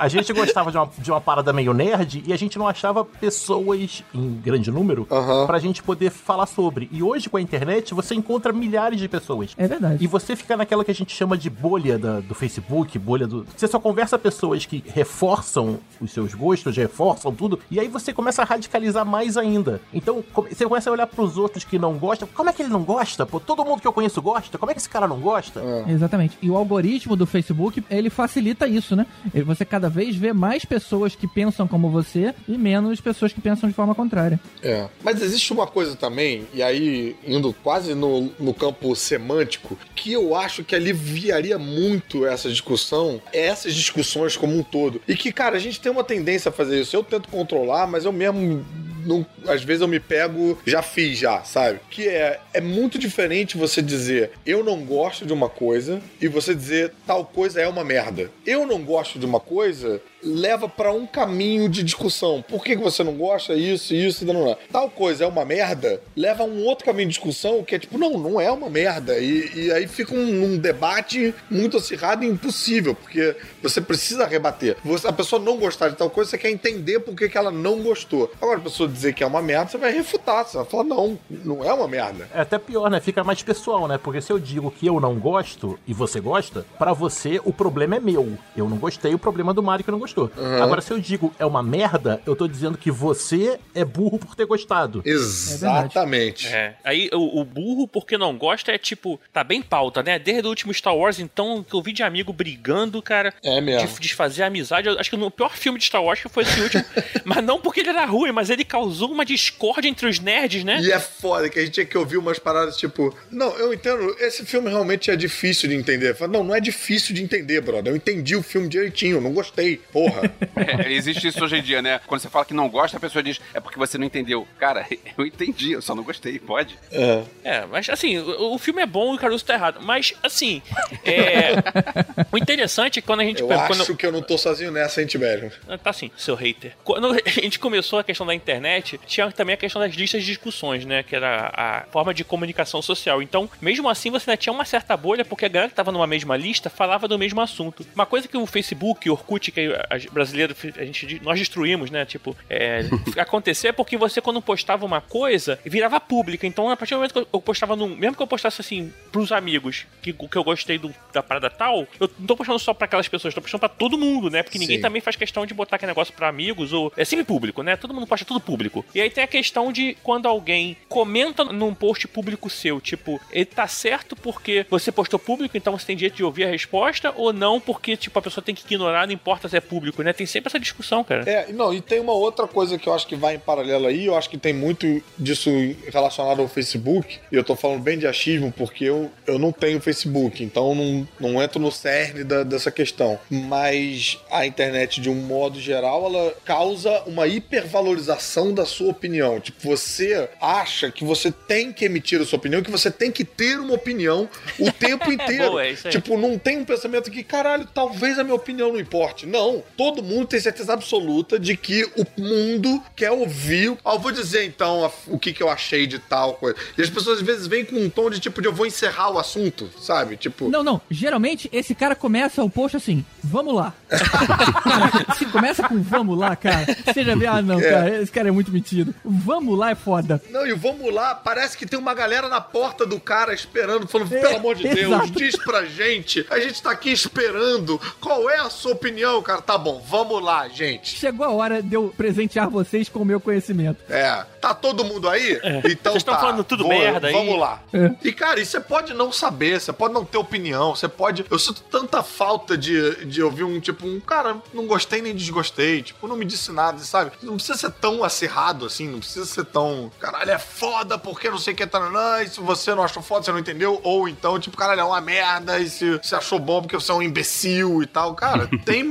a 0.00 0.08
gente 0.08 0.32
gostava 0.32 0.70
de 0.70 0.76
uma, 0.76 0.90
de 0.98 1.10
uma 1.10 1.20
parada 1.20 1.52
meio 1.52 1.72
nerd 1.72 2.22
e 2.26 2.32
a 2.32 2.36
gente 2.36 2.58
não 2.58 2.68
achava 2.68 3.04
pessoas 3.04 4.04
em 4.14 4.32
grande 4.34 4.70
número 4.70 5.06
Aham. 5.10 5.46
pra 5.46 5.58
gente 5.58 5.82
poder 5.82 6.10
falar 6.10 6.46
sobre. 6.46 6.88
E 6.92 7.02
hoje 7.02 7.28
com 7.28 7.36
a 7.36 7.40
internet 7.40 7.94
você 7.94 8.14
encontra 8.14 8.52
milhares 8.52 8.98
de 8.98 9.08
pessoas. 9.08 9.15
É 9.56 9.66
verdade. 9.66 10.02
E 10.02 10.06
você 10.06 10.34
fica 10.36 10.56
naquela 10.56 10.84
que 10.84 10.90
a 10.90 10.94
gente 10.94 11.14
chama 11.14 11.36
de 11.36 11.48
bolha 11.50 11.98
da- 11.98 12.20
do 12.20 12.34
Facebook, 12.34 12.98
bolha 12.98 13.26
do. 13.26 13.46
Você 13.56 13.66
só 13.66 13.78
conversa 13.78 14.18
pessoas 14.18 14.64
que 14.66 14.82
reforçam 15.20 15.78
os 16.00 16.12
seus 16.12 16.34
gostos, 16.34 16.76
reforçam 16.76 17.32
tudo, 17.34 17.58
e 17.70 17.80
aí 17.80 17.88
você 17.88 18.12
começa 18.12 18.42
a 18.42 18.44
radicalizar 18.44 19.04
mais 19.06 19.36
ainda. 19.36 19.80
Então, 19.92 20.22
você 20.50 20.64
começa 20.64 20.90
a 20.90 20.92
olhar 20.92 21.06
pros 21.06 21.36
outros 21.38 21.64
que 21.64 21.78
não 21.78 21.94
gostam. 21.98 22.28
Como 22.34 22.50
é 22.50 22.52
que 22.52 22.62
ele 22.62 22.68
não 22.70 22.82
gosta? 22.82 23.24
Pô, 23.24 23.38
todo 23.40 23.64
mundo 23.64 23.80
que 23.80 23.86
eu 23.86 23.92
conheço 23.92 24.20
gosta. 24.20 24.58
Como 24.58 24.70
é 24.70 24.74
que 24.74 24.80
esse 24.80 24.88
cara 24.88 25.06
não 25.06 25.20
gosta? 25.20 25.62
Exatamente. 25.88 26.36
E 26.42 26.50
o 26.50 26.56
algoritmo 26.56 27.16
do 27.16 27.26
Facebook, 27.26 27.82
ele 27.90 28.10
facilita 28.10 28.66
isso, 28.66 28.94
né? 28.96 29.06
Você 29.44 29.64
cada 29.64 29.88
vez 29.88 30.16
vê 30.16 30.32
mais 30.32 30.64
pessoas 30.64 31.14
que 31.14 31.26
pensam 31.28 31.66
como 31.68 31.88
você 31.90 32.34
e 32.48 32.56
menos 32.58 33.00
pessoas 33.00 33.32
que 33.32 33.40
pensam 33.40 33.68
de 33.68 33.74
forma 33.74 33.94
contrária. 33.94 34.40
É. 34.62 34.88
Mas 35.02 35.22
existe 35.22 35.52
uma 35.52 35.66
coisa 35.66 35.94
também, 35.96 36.46
e 36.52 36.62
aí 36.62 37.16
indo 37.26 37.52
quase 37.62 37.94
no, 37.94 38.30
no 38.40 38.52
campo 38.54 38.95
semântico, 38.96 39.78
que 39.94 40.12
eu 40.12 40.34
acho 40.34 40.64
que 40.64 40.74
aliviaria 40.74 41.58
muito 41.58 42.26
essa 42.26 42.48
discussão, 42.48 43.20
essas 43.32 43.74
discussões 43.74 44.36
como 44.36 44.56
um 44.56 44.62
todo. 44.62 45.00
E 45.06 45.16
que, 45.16 45.32
cara, 45.32 45.56
a 45.56 45.60
gente 45.60 45.80
tem 45.80 45.90
uma 45.90 46.04
tendência 46.04 46.48
a 46.48 46.52
fazer 46.52 46.80
isso. 46.80 46.96
Eu 46.96 47.04
tento 47.04 47.28
controlar, 47.28 47.86
mas 47.86 48.04
eu 48.04 48.12
mesmo. 48.12 48.64
Não, 49.04 49.24
às 49.46 49.62
vezes 49.62 49.82
eu 49.82 49.86
me 49.86 50.00
pego, 50.00 50.58
já 50.66 50.82
fiz 50.82 51.16
já, 51.16 51.44
sabe? 51.44 51.78
Que 51.88 52.08
é, 52.08 52.40
é 52.52 52.60
muito 52.60 52.98
diferente 52.98 53.56
você 53.56 53.80
dizer 53.80 54.32
eu 54.44 54.64
não 54.64 54.84
gosto 54.84 55.24
de 55.24 55.32
uma 55.32 55.48
coisa 55.48 56.02
e 56.20 56.26
você 56.26 56.52
dizer 56.52 56.92
tal 57.06 57.24
coisa 57.24 57.60
é 57.60 57.68
uma 57.68 57.84
merda. 57.84 58.32
Eu 58.44 58.66
não 58.66 58.82
gosto 58.82 59.16
de 59.16 59.24
uma 59.24 59.38
coisa 59.38 60.02
leva 60.22 60.68
pra 60.68 60.92
um 60.92 61.06
caminho 61.06 61.68
de 61.68 61.82
discussão. 61.82 62.44
Por 62.46 62.62
que, 62.64 62.76
que 62.76 62.82
você 62.82 63.02
não 63.02 63.14
gosta? 63.14 63.54
Isso, 63.54 63.94
isso, 63.94 64.24
não, 64.24 64.34
não. 64.34 64.58
Tal 64.70 64.90
coisa 64.90 65.24
é 65.24 65.26
uma 65.26 65.44
merda, 65.44 66.00
leva 66.16 66.42
a 66.42 66.46
um 66.46 66.64
outro 66.64 66.84
caminho 66.84 67.08
de 67.08 67.14
discussão 67.14 67.62
que 67.62 67.74
é 67.74 67.78
tipo, 67.78 67.98
não, 67.98 68.18
não 68.18 68.40
é 68.40 68.50
uma 68.50 68.68
merda. 68.68 69.18
E, 69.18 69.66
e 69.66 69.72
aí 69.72 69.86
fica 69.86 70.14
um, 70.14 70.44
um 70.44 70.58
debate 70.58 71.34
muito 71.50 71.76
acirrado 71.76 72.24
e 72.24 72.28
impossível, 72.28 72.94
porque 72.94 73.36
você 73.62 73.80
precisa 73.80 74.26
rebater. 74.26 74.76
Você, 74.84 75.06
a 75.06 75.12
pessoa 75.12 75.40
não 75.40 75.56
gostar 75.56 75.88
de 75.88 75.96
tal 75.96 76.10
coisa, 76.10 76.30
você 76.30 76.38
quer 76.38 76.50
entender 76.50 77.00
por 77.00 77.14
que, 77.14 77.28
que 77.28 77.38
ela 77.38 77.50
não 77.50 77.82
gostou. 77.82 78.30
Agora, 78.40 78.58
a 78.58 78.62
pessoa 78.62 78.88
dizer 78.88 79.14
que 79.14 79.22
é 79.22 79.26
uma 79.26 79.42
merda, 79.42 79.70
você 79.70 79.78
vai 79.78 79.92
refutar. 79.92 80.44
Você 80.44 80.56
vai 80.56 80.66
falar, 80.66 80.84
não, 80.84 81.18
não 81.30 81.64
é 81.64 81.72
uma 81.72 81.88
merda. 81.88 82.28
É 82.34 82.40
até 82.40 82.58
pior, 82.58 82.90
né? 82.90 83.00
Fica 83.00 83.22
mais 83.22 83.42
pessoal, 83.42 83.86
né? 83.86 83.98
Porque 83.98 84.20
se 84.20 84.32
eu 84.32 84.38
digo 84.38 84.70
que 84.70 84.86
eu 84.86 85.00
não 85.00 85.16
gosto 85.16 85.78
e 85.86 85.92
você 85.92 86.20
gosta, 86.20 86.66
pra 86.78 86.92
você 86.92 87.40
o 87.44 87.52
problema 87.52 87.96
é 87.96 88.00
meu. 88.00 88.36
Eu 88.56 88.68
não 88.68 88.76
gostei, 88.76 89.14
o 89.14 89.18
problema 89.18 89.52
é 89.52 89.54
do 89.54 89.62
Mario 89.62 89.84
que 89.84 89.90
não 89.90 89.98
gostou. 90.16 90.32
Agora, 90.62 90.80
se 90.80 90.90
eu 90.90 90.98
digo 90.98 91.34
é 91.38 91.44
uma 91.44 91.62
merda, 91.62 92.20
eu 92.26 92.34
tô 92.34 92.48
dizendo 92.48 92.78
que 92.78 92.90
você 92.90 93.60
é 93.74 93.84
burro 93.84 94.18
por 94.18 94.34
ter 94.34 94.46
gostado. 94.46 95.02
Exatamente. 95.04 96.48
É. 96.48 96.76
Aí 96.82 97.10
o, 97.12 97.40
o 97.40 97.44
burro, 97.44 97.86
porque 97.86 98.16
não 98.16 98.36
gosta, 98.36 98.72
é 98.72 98.78
tipo, 98.78 99.20
tá 99.32 99.44
bem 99.44 99.60
pauta, 99.60 100.02
né? 100.02 100.18
Desde 100.18 100.46
o 100.46 100.50
último 100.50 100.72
Star 100.72 100.96
Wars, 100.96 101.18
então, 101.18 101.62
que 101.62 101.74
eu 101.74 101.82
vi 101.82 101.92
de 101.92 102.02
amigo 102.02 102.32
brigando, 102.32 103.02
cara. 103.02 103.34
É 103.44 103.60
mesmo. 103.60 103.86
De 103.86 104.00
desfazer 104.00 104.42
a 104.42 104.46
amizade. 104.46 104.88
Eu 104.88 104.98
acho 104.98 105.10
que 105.10 105.16
no 105.16 105.30
pior 105.30 105.54
filme 105.56 105.78
de 105.78 105.84
Star 105.84 106.02
Wars 106.02 106.20
que 106.20 106.28
foi 106.28 106.44
esse 106.44 106.60
último. 106.60 106.84
mas 107.24 107.44
não 107.44 107.60
porque 107.60 107.80
ele 107.80 107.90
era 107.90 108.04
ruim, 108.04 108.32
mas 108.32 108.48
ele 108.48 108.64
causou 108.64 109.10
uma 109.10 109.24
discórdia 109.24 109.88
entre 109.88 110.08
os 110.08 110.18
nerds, 110.18 110.64
né? 110.64 110.80
E 110.80 110.90
é 110.90 110.98
foda 110.98 111.48
que 111.50 111.58
a 111.58 111.62
gente 111.62 111.74
tinha 111.74 111.86
que 111.86 111.98
ouvir 111.98 112.16
umas 112.16 112.38
paradas 112.38 112.76
tipo, 112.76 113.14
não, 113.30 113.56
eu 113.56 113.72
entendo, 113.72 114.16
esse 114.20 114.44
filme 114.46 114.70
realmente 114.70 115.10
é 115.10 115.16
difícil 115.16 115.68
de 115.68 115.74
entender. 115.74 116.16
Não, 116.28 116.42
não 116.42 116.54
é 116.54 116.60
difícil 116.60 117.14
de 117.14 117.22
entender, 117.22 117.60
brother. 117.60 117.92
Eu 117.92 117.96
entendi 117.96 118.36
o 118.36 118.42
filme 118.42 118.68
direitinho, 118.68 119.20
não 119.20 119.32
gostei. 119.32 119.80
Porra. 119.96 120.30
É, 120.56 120.90
existe 120.90 121.28
isso 121.28 121.44
hoje 121.44 121.56
em 121.58 121.62
dia, 121.62 121.82
né? 121.82 122.00
Quando 122.06 122.20
você 122.22 122.30
fala 122.30 122.44
que 122.44 122.54
não 122.54 122.68
gosta, 122.68 122.96
a 122.96 123.00
pessoa 123.00 123.22
diz, 123.22 123.38
é 123.52 123.60
porque 123.60 123.78
você 123.78 123.98
não 123.98 124.06
entendeu. 124.06 124.48
Cara, 124.58 124.86
eu 125.16 125.24
entendi, 125.26 125.72
eu 125.72 125.82
só 125.82 125.94
não 125.94 126.02
gostei, 126.02 126.38
pode. 126.38 126.78
É. 126.90 127.22
É, 127.44 127.66
mas 127.66 127.88
assim, 127.90 128.16
o, 128.18 128.54
o 128.54 128.58
filme 128.58 128.80
é 128.82 128.86
bom 128.86 129.12
e 129.12 129.16
o 129.16 129.18
Caruso 129.18 129.44
tá 129.44 129.52
errado. 129.54 129.80
Mas, 129.82 130.14
assim, 130.22 130.62
é, 131.04 131.52
o 132.32 132.38
interessante 132.38 132.98
é 132.98 133.02
que 133.02 133.06
quando 133.06 133.20
a 133.20 133.24
gente... 133.24 133.42
Eu 133.42 133.48
quando- 133.48 133.82
acho 133.82 133.94
que 133.94 134.06
eu 134.06 134.10
não 134.12 134.22
tô 134.22 134.36
sozinho 134.38 134.72
nessa, 134.72 135.00
hein, 135.00 135.06
Tibério? 135.06 135.52
Ah, 135.68 135.76
Tá 135.78 135.92
sim, 135.92 136.10
seu 136.16 136.34
hater. 136.34 136.72
Quando 136.82 137.12
a 137.12 137.28
gente 137.30 137.58
começou 137.58 137.98
a 137.98 138.04
questão 138.04 138.26
da 138.26 138.34
internet, 138.34 138.98
tinha 139.06 139.30
também 139.30 139.54
a 139.54 139.58
questão 139.58 139.80
das 139.80 139.94
listas 139.94 140.22
de 140.22 140.28
discussões, 140.28 140.84
né? 140.86 141.02
Que 141.02 141.14
era 141.14 141.50
a 141.54 141.84
forma 141.92 142.12
de 142.14 142.24
comunicação 142.24 142.80
social. 142.82 143.22
Então, 143.22 143.48
mesmo 143.60 143.88
assim, 143.88 144.10
você 144.10 144.30
ainda 144.30 144.38
tinha 144.38 144.52
uma 144.52 144.64
certa 144.64 144.96
bolha, 144.96 145.24
porque 145.24 145.44
a 145.44 145.48
galera 145.48 145.68
que 145.68 145.76
tava 145.76 145.92
numa 145.92 146.06
mesma 146.06 146.36
lista 146.36 146.68
falava 146.70 147.06
do 147.06 147.18
mesmo 147.18 147.40
assunto. 147.40 147.86
Uma 147.94 148.06
coisa 148.06 148.26
que 148.26 148.36
o 148.36 148.46
Facebook, 148.46 149.08
o 149.08 149.12
Orkut, 149.12 149.52
que 149.52 149.60
a 149.90 149.96
brasileiro, 150.12 150.54
a 150.76 150.84
gente, 150.84 151.20
nós 151.22 151.38
destruímos, 151.38 151.90
né? 151.90 152.04
Tipo, 152.04 152.36
é, 152.48 152.80
acontecer 153.18 153.68
é 153.68 153.72
porque 153.72 153.96
você, 153.96 154.20
quando 154.20 154.40
postava 154.42 154.84
uma 154.84 155.00
coisa, 155.00 155.58
virava 155.64 155.98
pública. 156.00 156.46
Então, 156.46 156.70
a 156.70 156.76
partir 156.76 156.94
do 156.94 156.98
momento 156.98 157.12
que 157.12 157.26
eu 157.32 157.40
postava 157.40 157.76
num. 157.76 157.88
Mesmo 157.88 158.16
que 158.16 158.22
eu 158.22 158.26
postasse 158.26 158.60
assim 158.60 158.92
pros 159.12 159.32
amigos 159.32 159.86
que, 160.02 160.12
que 160.12 160.36
eu 160.36 160.44
gostei 160.44 160.78
do- 160.78 160.94
da 161.12 161.22
parada 161.22 161.48
tal, 161.50 161.86
eu 162.00 162.10
não 162.18 162.26
tô 162.26 162.36
postando 162.36 162.58
só 162.58 162.72
pra 162.74 162.84
aquelas 162.86 163.08
pessoas, 163.08 163.34
tô 163.34 163.40
postando 163.40 163.60
pra 163.60 163.68
todo 163.68 163.96
mundo, 163.98 164.30
né? 164.30 164.42
Porque 164.42 164.58
ninguém 164.58 164.76
Sim. 164.76 164.82
também 164.82 165.00
faz 165.00 165.16
questão 165.16 165.44
de 165.46 165.54
botar 165.54 165.76
aquele 165.76 165.90
negócio 165.90 166.12
pra 166.14 166.28
amigos 166.28 166.72
ou. 166.72 166.92
É 166.96 167.04
sempre 167.04 167.24
público, 167.24 167.62
né? 167.62 167.76
Todo 167.76 167.92
mundo 167.94 168.06
posta 168.06 168.24
tudo 168.24 168.40
público. 168.40 168.84
E 168.94 169.00
aí 169.00 169.10
tem 169.10 169.24
a 169.24 169.26
questão 169.26 169.72
de 169.72 169.96
quando 170.02 170.26
alguém 170.26 170.76
comenta 170.88 171.44
num 171.44 171.74
post 171.74 172.06
público 172.08 172.48
seu, 172.50 172.80
tipo, 172.80 173.20
ele 173.30 173.44
tá 173.44 173.66
certo 173.66 174.14
porque 174.16 174.66
você 174.70 174.90
postou 174.92 175.18
público, 175.18 175.56
então 175.56 175.76
você 175.76 175.86
tem 175.86 175.96
direito 175.96 176.16
de 176.16 176.24
ouvir 176.24 176.44
a 176.44 176.48
resposta, 176.48 177.12
ou 177.16 177.32
não 177.32 177.60
porque, 177.60 177.96
tipo, 177.96 178.18
a 178.18 178.22
pessoa 178.22 178.42
tem 178.44 178.54
que 178.54 178.64
ignorar, 178.64 179.06
não 179.06 179.12
importa 179.14 179.48
se 179.48 179.56
é 179.56 179.60
público, 179.60 179.75
né? 180.02 180.12
Tem 180.12 180.26
sempre 180.26 180.48
essa 180.48 180.58
discussão, 180.58 181.02
cara. 181.04 181.28
É, 181.28 181.52
não, 181.52 181.72
e 181.72 181.80
tem 181.80 182.00
uma 182.00 182.12
outra 182.12 182.46
coisa 182.46 182.78
que 182.78 182.88
eu 182.88 182.94
acho 182.94 183.06
que 183.06 183.16
vai 183.16 183.34
em 183.34 183.38
paralelo 183.38 183.86
aí, 183.86 184.06
eu 184.06 184.16
acho 184.16 184.28
que 184.30 184.38
tem 184.38 184.52
muito 184.52 185.02
disso 185.18 185.50
relacionado 185.92 186.40
ao 186.42 186.48
Facebook, 186.48 187.18
e 187.30 187.36
eu 187.36 187.44
tô 187.44 187.54
falando 187.56 187.80
bem 187.82 187.98
de 187.98 188.06
achismo 188.06 188.52
porque 188.56 188.84
eu, 188.84 189.10
eu 189.26 189.38
não 189.38 189.52
tenho 189.52 189.80
Facebook, 189.80 190.42
então 190.42 190.74
não, 190.74 191.08
não 191.20 191.42
entro 191.42 191.60
no 191.60 191.70
cerne 191.70 192.24
da- 192.24 192.42
dessa 192.42 192.70
questão. 192.70 193.18
Mas 193.30 194.18
a 194.30 194.46
internet, 194.46 195.00
de 195.00 195.08
um 195.10 195.14
modo 195.14 195.60
geral, 195.60 196.06
ela 196.06 196.34
causa 196.44 197.02
uma 197.06 197.26
hipervalorização 197.26 198.52
da 198.54 198.64
sua 198.64 198.90
opinião. 198.90 199.40
Tipo, 199.40 199.68
você 199.76 200.28
acha 200.40 200.90
que 200.90 201.04
você 201.04 201.30
tem 201.30 201.72
que 201.72 201.84
emitir 201.84 202.20
a 202.20 202.24
sua 202.24 202.38
opinião, 202.38 202.62
que 202.62 202.70
você 202.70 202.90
tem 202.90 203.10
que 203.10 203.24
ter 203.24 203.58
uma 203.58 203.74
opinião 203.74 204.28
o 204.58 204.70
tempo 204.72 205.10
inteiro. 205.12 205.50
Boa, 205.50 205.66
é. 205.66 205.74
Tipo, 205.74 206.16
não 206.18 206.38
tem 206.38 206.58
um 206.58 206.64
pensamento 206.64 207.10
que, 207.10 207.22
caralho, 207.22 207.66
talvez 207.72 208.18
a 208.18 208.24
minha 208.24 208.34
opinião 208.36 208.72
não 208.72 208.80
importe. 208.80 209.26
Não. 209.26 209.62
Todo 209.76 210.02
mundo 210.02 210.26
tem 210.26 210.40
certeza 210.40 210.72
absoluta 210.72 211.38
de 211.38 211.56
que 211.56 211.84
o 211.96 212.06
mundo 212.20 212.82
quer 212.94 213.10
ouvir. 213.10 213.76
Ah, 213.84 213.94
eu 213.94 213.98
vou 213.98 214.12
dizer 214.12 214.44
então 214.44 214.90
o 215.06 215.18
que, 215.18 215.32
que 215.32 215.42
eu 215.42 215.48
achei 215.50 215.86
de 215.86 215.98
tal 215.98 216.34
coisa. 216.34 216.56
E 216.76 216.82
as 216.82 216.90
pessoas 216.90 217.18
às 217.18 217.24
vezes 217.26 217.46
vêm 217.46 217.64
com 217.64 217.76
um 217.76 217.90
tom 217.90 218.10
de 218.10 218.20
tipo 218.20 218.40
de 218.40 218.48
eu 218.48 218.52
vou 218.52 218.66
encerrar 218.66 219.10
o 219.10 219.18
assunto, 219.18 219.68
sabe? 219.80 220.16
Tipo. 220.16 220.48
Não, 220.48 220.62
não. 220.62 220.80
Geralmente, 220.90 221.48
esse 221.52 221.74
cara 221.74 221.94
começa 221.94 222.42
o 222.42 222.50
post 222.50 222.76
assim, 222.76 223.04
vamos 223.22 223.54
lá. 223.54 223.72
se 225.16 225.26
começa 225.26 225.62
com 225.68 225.80
vamos 225.82 226.18
lá, 226.18 226.34
cara, 226.36 226.66
você 226.84 227.02
já 227.04 227.14
vê, 227.14 227.26
ah, 227.26 227.42
não, 227.42 227.60
É. 227.60 227.70
cara, 227.70 228.02
esse 228.02 228.12
cara 228.12 228.28
é 228.28 228.30
muito 228.32 228.50
metido. 228.50 228.94
Vamos 229.04 229.58
lá 229.58 229.70
é 229.70 229.74
foda. 229.74 230.20
Não, 230.30 230.46
e 230.46 230.52
o 230.52 230.56
vamos 230.56 230.92
lá, 230.92 231.14
parece 231.14 231.56
que 231.56 231.66
tem 231.66 231.78
uma 231.78 231.94
galera 231.94 232.28
na 232.28 232.40
porta 232.40 232.84
do 232.86 232.98
cara 232.98 233.32
esperando, 233.34 233.86
falando, 233.86 234.12
É, 234.14 234.20
pelo 234.20 234.36
amor 234.36 234.54
de 234.56 234.62
Deus, 234.64 234.78
exato. 234.78 235.10
diz 235.12 235.36
pra 235.36 235.64
gente. 235.64 236.26
A 236.30 236.38
gente 236.40 236.62
tá 236.62 236.70
aqui 236.70 236.90
esperando. 236.90 237.80
Qual 238.00 238.28
é 238.30 238.38
a 238.38 238.50
sua 238.50 238.72
opinião, 238.72 239.22
cara? 239.22 239.40
Tá 239.42 239.55
bom, 239.58 239.82
vamos 239.86 240.22
lá, 240.22 240.48
gente. 240.48 240.98
Chegou 240.98 241.24
a 241.26 241.30
hora 241.30 241.62
de 241.62 241.74
eu 241.74 241.92
presentear 241.96 242.48
vocês 242.48 242.88
com 242.88 243.00
o 243.00 243.04
meu 243.04 243.20
conhecimento. 243.20 243.78
É. 243.90 244.24
Tá 244.40 244.54
todo 244.54 244.84
mundo 244.84 245.08
aí? 245.08 245.40
Então 245.70 245.92
Vocês 245.92 246.04
tão 246.04 246.14
tá. 246.14 246.20
falando 246.20 246.44
tudo 246.44 246.62
Vou- 246.64 246.72
merda 246.72 247.08
aí. 247.08 247.12
Vamos 247.12 247.38
lá. 247.38 247.60
É. 247.72 247.90
E, 248.04 248.12
cara, 248.12 248.38
e 248.40 248.46
você 248.46 248.60
pode 248.60 248.94
não 248.94 249.10
saber, 249.10 249.60
você 249.60 249.72
pode 249.72 249.92
não 249.92 250.04
ter 250.04 250.18
opinião, 250.18 250.74
você 250.74 250.86
pode. 250.88 251.24
Eu 251.30 251.38
sinto 251.38 251.62
tanta 251.62 252.02
falta 252.02 252.56
de, 252.56 253.04
de 253.06 253.22
ouvir 253.22 253.44
um 253.44 253.58
tipo, 253.58 253.86
um 253.86 253.98
cara, 254.00 254.36
não 254.54 254.66
gostei 254.66 255.02
nem 255.02 255.14
desgostei, 255.14 255.82
tipo, 255.82 256.06
não 256.06 256.16
me 256.16 256.24
disse 256.24 256.52
nada, 256.52 256.78
sabe? 256.78 257.12
Não 257.22 257.34
precisa 257.34 257.58
ser 257.58 257.72
tão 257.72 258.04
acirrado 258.04 258.66
assim, 258.66 258.88
não 258.88 259.00
precisa 259.00 259.26
ser 259.26 259.44
tão. 259.46 259.90
Caralho, 259.98 260.30
é 260.30 260.38
foda 260.38 260.96
porque 260.96 261.28
não 261.28 261.38
sei 261.38 261.52
o 261.52 261.56
que 261.56 261.66
tá. 261.66 261.80
Não, 261.90 262.22
e 262.22 262.28
se 262.28 262.40
você 262.40 262.74
não 262.74 262.82
achou 262.84 263.02
foda, 263.02 263.24
você 263.24 263.32
não 263.32 263.38
entendeu. 263.40 263.80
Ou 263.82 264.08
então, 264.08 264.38
tipo, 264.38 264.56
caralho, 264.56 264.80
é 264.80 264.84
uma 264.84 265.00
merda, 265.00 265.58
e 265.58 265.68
se 265.68 265.98
você 265.98 266.14
achou 266.14 266.38
bom 266.38 266.62
porque 266.62 266.76
você 266.76 266.92
é 266.92 266.94
um 266.94 267.02
imbecil 267.02 267.82
e 267.82 267.86
tal. 267.86 268.14
Cara, 268.14 268.48
tem 268.64 268.84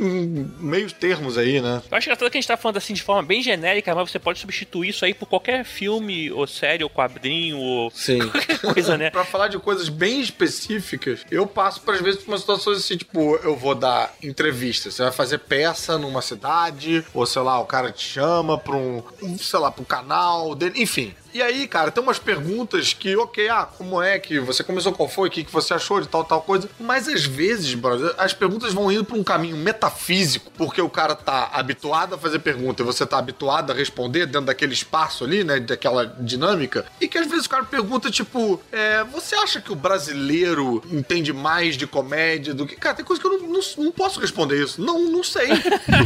meios 0.60 0.94
termos 0.94 1.38
aí, 1.38 1.62
né? 1.62 1.82
Eu 1.90 1.98
acho 1.98 2.08
engraçado 2.08 2.30
que 2.30 2.38
a 2.38 2.42
gente 2.42 2.48
tá 2.48 2.58
falando 2.58 2.78
assim 2.78 2.94
de 2.94 3.04
forma 3.04 3.24
bem 3.24 3.42
genérica, 3.42 3.94
mas 3.94 4.12
você 4.12 4.20
pode 4.20 4.40
substituir 4.40 4.90
isso 4.90 5.06
aí 5.06 5.14
por 5.14 5.28
qualquer 5.28 5.64
filme, 5.64 6.32
ou 6.32 6.48
série, 6.48 6.84
ou 6.84 6.90
quadrinho, 6.90 7.58
ou 7.58 7.92
Sim. 7.92 8.20
qualquer 8.30 8.60
coisa, 8.60 8.98
né? 8.98 9.10
Pra 9.10 9.26
falar 9.26 9.48
de 9.48 9.60
coisas 9.60 9.90
bem 9.90 10.22
específicas, 10.22 11.26
eu 11.30 11.46
passo, 11.46 11.82
às 11.88 12.02
vezes, 12.02 12.22
por 12.22 12.32
umas 12.32 12.42
situações 12.42 12.78
assim, 12.78 12.98
tipo, 12.98 13.36
eu 13.44 13.56
vou 13.56 13.76
dar 13.76 14.14
entrevista. 14.22 14.92
Você 14.92 15.04
vai 15.04 15.12
fazer 15.12 15.40
peça 15.40 15.98
numa 15.98 16.22
cidade, 16.22 17.06
ou 17.14 17.26
sei 17.26 17.42
lá, 17.42 17.60
o 17.60 17.66
cara 17.66 17.92
te 17.92 18.06
chama 18.06 18.58
pra 18.58 18.76
um, 18.76 19.04
um, 19.22 19.38
sei 19.38 19.60
lá, 19.60 19.72
pro 19.72 19.86
canal 19.86 20.56
dele, 20.56 20.82
enfim. 20.82 21.14
E 21.36 21.42
aí, 21.42 21.68
cara, 21.68 21.92
tem 21.92 22.02
umas 22.02 22.18
perguntas 22.18 22.94
que, 22.94 23.14
ok, 23.18 23.50
ah, 23.50 23.66
como 23.66 24.02
é 24.02 24.18
que 24.18 24.40
você 24.40 24.64
começou, 24.64 24.94
qual 24.94 25.10
foi, 25.10 25.28
o 25.28 25.32
que, 25.32 25.44
que 25.44 25.52
você 25.52 25.74
achou 25.74 26.00
de 26.00 26.08
tal, 26.08 26.24
tal 26.24 26.42
coisa. 26.42 26.70
Mas 26.80 27.10
às 27.10 27.26
vezes, 27.26 27.74
brother, 27.74 28.16
as 28.18 28.34
perguntas 28.34 28.72
vão 28.72 28.90
indo 28.90 29.04
pra 29.04 29.18
um 29.18 29.24
caminho 29.24 29.58
metafísico, 29.58 30.50
porque 30.58 30.82
o 30.82 30.90
cara 30.90 31.14
tá 31.14 31.50
habituado 31.52 32.16
a 32.16 32.18
fazer 32.18 32.40
pergunta 32.40 32.82
e 32.82 32.86
você 32.86 33.06
tá 33.06 33.18
habituado 33.18 33.74
a 33.74 33.76
responder 33.76 34.28
dentro 34.28 34.46
daquele 34.46 34.74
espaço 34.74 35.26
ali, 35.26 35.44
né, 35.44 35.60
daquela 35.60 36.06
dinâmica. 36.06 36.86
E 37.02 37.08
que 37.10 37.18
às 37.18 37.28
vezes 37.28 37.48
o 37.48 37.50
cara 37.50 37.66
pergunta, 37.66 38.10
tipo, 38.10 38.62
é, 38.72 39.04
você 39.04 39.36
acha 39.36 39.60
que 39.60 39.74
o 39.74 39.76
brasileiro 39.76 40.82
entende 40.90 41.34
mais 41.34 41.76
de 41.76 41.86
comédia 41.86 42.54
do 42.54 42.66
que. 42.66 42.78
Cara, 42.78 42.96
tem 42.96 43.04
coisa 43.04 43.22
que 43.22 43.28
eu 43.28 43.38
não, 43.40 43.50
não, 43.50 43.60
não 43.80 43.92
posso 43.92 44.22
responder 44.22 44.64
isso. 44.64 44.82
Não, 44.82 45.12
não 45.12 45.22
sei. 45.22 45.50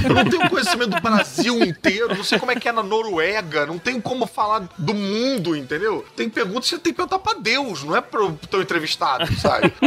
Eu 0.04 0.16
não 0.16 0.26
tenho 0.26 0.50
conhecimento 0.50 0.96
do 0.96 1.02
Brasil 1.02 1.64
inteiro, 1.64 2.16
não 2.16 2.24
sei 2.24 2.40
como 2.40 2.52
é 2.52 2.56
que 2.56 2.68
é 2.68 2.72
na 2.72 2.82
Noruega, 2.82 3.68
não 3.68 3.78
tenho 3.78 4.02
como 4.02 4.26
falar 4.26 4.68
do 4.76 4.96
mundo, 4.96 5.19
entendeu? 5.56 6.06
Tem 6.16 6.30
perguntas 6.30 6.66
que 6.70 6.76
você 6.76 6.80
tem 6.82 6.94
que 6.94 6.98
perguntar 6.98 7.20
pra 7.20 7.34
Deus, 7.40 7.84
não 7.84 7.96
é 7.96 8.02
pro 8.02 8.34
teu 8.50 8.62
entrevistado, 8.62 9.26
sabe? 9.40 9.74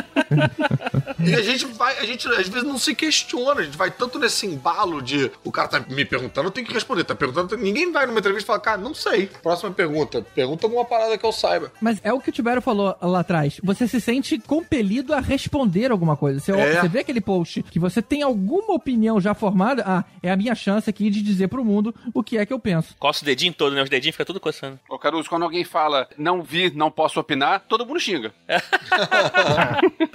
E 1.25 1.35
a 1.35 1.42
gente 1.42 1.64
vai, 1.66 1.97
a 1.99 2.05
gente 2.05 2.27
às 2.29 2.49
vezes 2.49 2.66
não 2.66 2.77
se 2.77 2.95
questiona, 2.97 3.61
a 3.61 3.62
gente 3.64 3.77
vai 3.77 3.90
tanto 3.92 4.18
nesse 4.18 4.45
embalo 4.45 5.01
de 5.01 5.31
o 5.45 5.53
cara 5.53 5.68
tá 5.68 5.81
me 5.88 6.05
perguntando, 6.05 6.49
eu 6.49 6.51
tenho 6.51 6.66
que 6.66 6.73
responder, 6.73 7.05
tá 7.05 7.14
perguntando, 7.14 7.57
ninguém 7.57 7.92
vai 7.92 8.07
numa 8.07 8.18
entrevista 8.18 8.45
e 8.45 8.47
fala, 8.49 8.59
cara, 8.59 8.79
não 8.79 8.92
sei. 8.92 9.29
Próxima 9.40 9.71
pergunta, 9.71 10.27
pergunta 10.35 10.66
alguma 10.66 10.85
parada 10.85 11.16
que 11.16 11.25
eu 11.25 11.31
saiba. 11.31 11.73
Mas 11.81 12.01
é 12.03 12.12
o 12.12 12.18
que 12.21 12.31
o 12.31 12.33
Tibério 12.33 12.61
falou 12.61 12.97
lá 13.01 13.21
atrás. 13.21 13.61
Você 13.62 13.87
se 13.87 14.01
sente 14.01 14.37
compelido 14.38 15.14
a 15.14 15.21
responder 15.21 15.92
alguma 15.92 16.16
coisa. 16.16 16.40
Você, 16.40 16.51
É. 16.53 16.81
você 16.81 16.88
vê 16.88 17.01
aquele 17.01 17.21
post 17.21 17.62
que 17.71 17.79
você 17.79 18.03
tem 18.03 18.23
alguma 18.23 18.75
opinião 18.75 19.21
já 19.21 19.33
formada, 19.33 19.85
ah, 19.87 20.05
é 20.23 20.31
a 20.31 20.37
minha 20.37 20.57
chance 20.57 20.90
aqui 20.90 21.09
de 21.09 21.23
dizer 21.23 21.47
pro 21.49 21.64
mundo 21.64 21.95
o 22.12 22.23
que 22.23 22.37
é 22.37 22.45
que 22.45 22.53
eu 22.53 22.59
penso. 22.59 22.97
Coça 22.99 23.23
o 23.23 23.25
dedinho 23.25 23.53
todo, 23.55 23.75
né? 23.75 23.83
Os 23.83 23.90
dedinhos 23.90 24.14
ficam 24.14 24.27
tudo 24.27 24.40
coçando. 24.40 24.79
Ô, 24.90 24.99
Quando 25.29 25.43
alguém 25.45 25.65
fala 25.65 26.09
não 26.17 26.43
vi, 26.43 26.71
não 26.75 26.91
posso 26.91 27.21
opinar, 27.21 27.61
todo 27.69 27.85
mundo 27.87 28.01
xinga. 28.01 28.33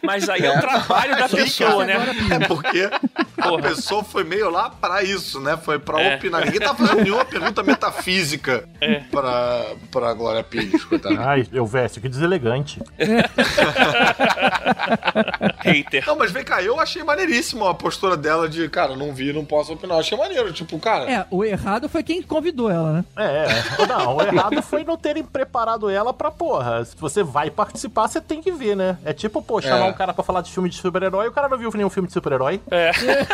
Mas 0.03 0.29
aí 0.29 0.43
é, 0.45 0.57
o 0.57 0.61
trabalho 0.61 1.17
da 1.17 1.27
pessoa, 1.29 1.85
né? 1.85 1.95
É 2.31 2.47
porque 2.47 2.89
a 3.37 3.47
Porra. 3.49 3.61
pessoa 3.63 4.03
foi 4.03 4.23
meio 4.23 4.49
lá 4.49 4.69
pra 4.69 5.03
isso, 5.03 5.39
né? 5.39 5.57
Foi 5.57 5.79
pra 5.79 6.01
É. 6.01 6.15
opinar. 6.15 6.45
Ninguém 6.45 6.59
tá 6.59 6.73
fazendo 6.73 7.01
nenhuma 7.03 7.25
pergunta 7.25 7.63
metafísica 7.63 8.67
pra, 9.11 9.65
pra 9.91 10.13
Glória 10.13 10.43
Pires, 10.43 10.83
coitada. 10.85 11.15
Ai, 11.19 11.47
eu 11.51 11.65
veste, 11.65 11.99
que 11.99 12.07
deselegante. 12.09 12.81
Hater. 15.59 16.03
Não, 16.07 16.15
mas 16.15 16.31
vem 16.31 16.43
cá, 16.43 16.61
eu 16.61 16.79
achei 16.79 17.03
maneiríssimo 17.03 17.65
a 17.67 17.73
postura 17.73 18.15
dela 18.15 18.47
de, 18.47 18.67
cara, 18.69 18.95
não 18.95 19.13
vi, 19.13 19.33
não 19.33 19.43
posso 19.45 19.73
opinar. 19.73 19.99
Achei 19.99 20.17
maneiro, 20.17 20.51
tipo, 20.53 20.79
cara. 20.79 21.09
É, 21.11 21.25
o 21.29 21.43
errado 21.43 21.89
foi 21.89 22.03
quem 22.03 22.21
convidou 22.21 22.69
ela, 22.69 22.93
né? 22.93 23.05
É, 23.17 23.83
é. 23.83 23.87
Não, 23.87 24.15
o 24.17 24.21
errado 24.21 24.61
foi 24.61 24.83
não 24.87 24.97
terem 24.97 25.23
preparado 25.23 25.89
ela 25.89 26.13
pra 26.13 26.31
porra. 26.31 26.83
Se 26.85 26.95
você 26.97 27.21
vai 27.21 27.51
participar, 27.51 28.07
você 28.07 28.19
tem 28.19 28.41
que 28.41 28.51
ver, 28.51 28.75
né? 28.75 28.97
É 29.05 29.13
tipo, 29.13 29.41
pô, 29.41 29.61
chamar 29.61 29.85
É. 29.85 29.89
um 29.89 29.93
cara 29.93 30.13
pra 30.13 30.23
falar 30.23 30.41
de 30.41 30.51
filme 30.51 30.69
de 30.69 30.77
super-herói 30.77 31.25
e 31.25 31.29
o 31.29 31.31
cara 31.31 31.47
não 31.49 31.57
viu 31.57 31.69
nenhum 31.75 31.89
filme 31.89 32.07
de 32.07 32.13
super-herói. 32.13 32.61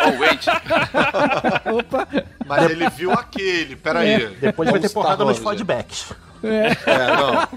Oh, 0.06 0.20
wait. 0.20 0.46
Opa! 1.80 2.08
Mas 2.46 2.70
ele 2.70 2.90
viu 2.90 3.12
aquele, 3.12 3.76
peraí. 3.76 4.28
Depois 4.42 4.70
vai 4.70 4.80
ter 4.80 4.90
porrada 4.90 5.24
nos 5.24 5.38
feedbacks. 5.38 6.12
É, 6.44 6.76
não. 7.16 7.48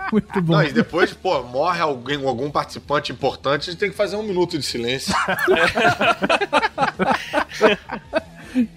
Muito 0.12 0.42
bom. 0.42 0.54
Não, 0.54 0.62
e 0.64 0.72
depois, 0.72 1.12
pô, 1.14 1.42
morre 1.44 1.80
alguém, 1.80 2.16
algum 2.26 2.50
participante 2.50 3.12
importante, 3.12 3.68
a 3.68 3.72
gente 3.72 3.78
tem 3.80 3.90
que 3.90 3.96
fazer 3.96 4.16
um 4.16 4.22
minuto 4.22 4.58
de 4.58 4.64
silêncio. 4.64 5.14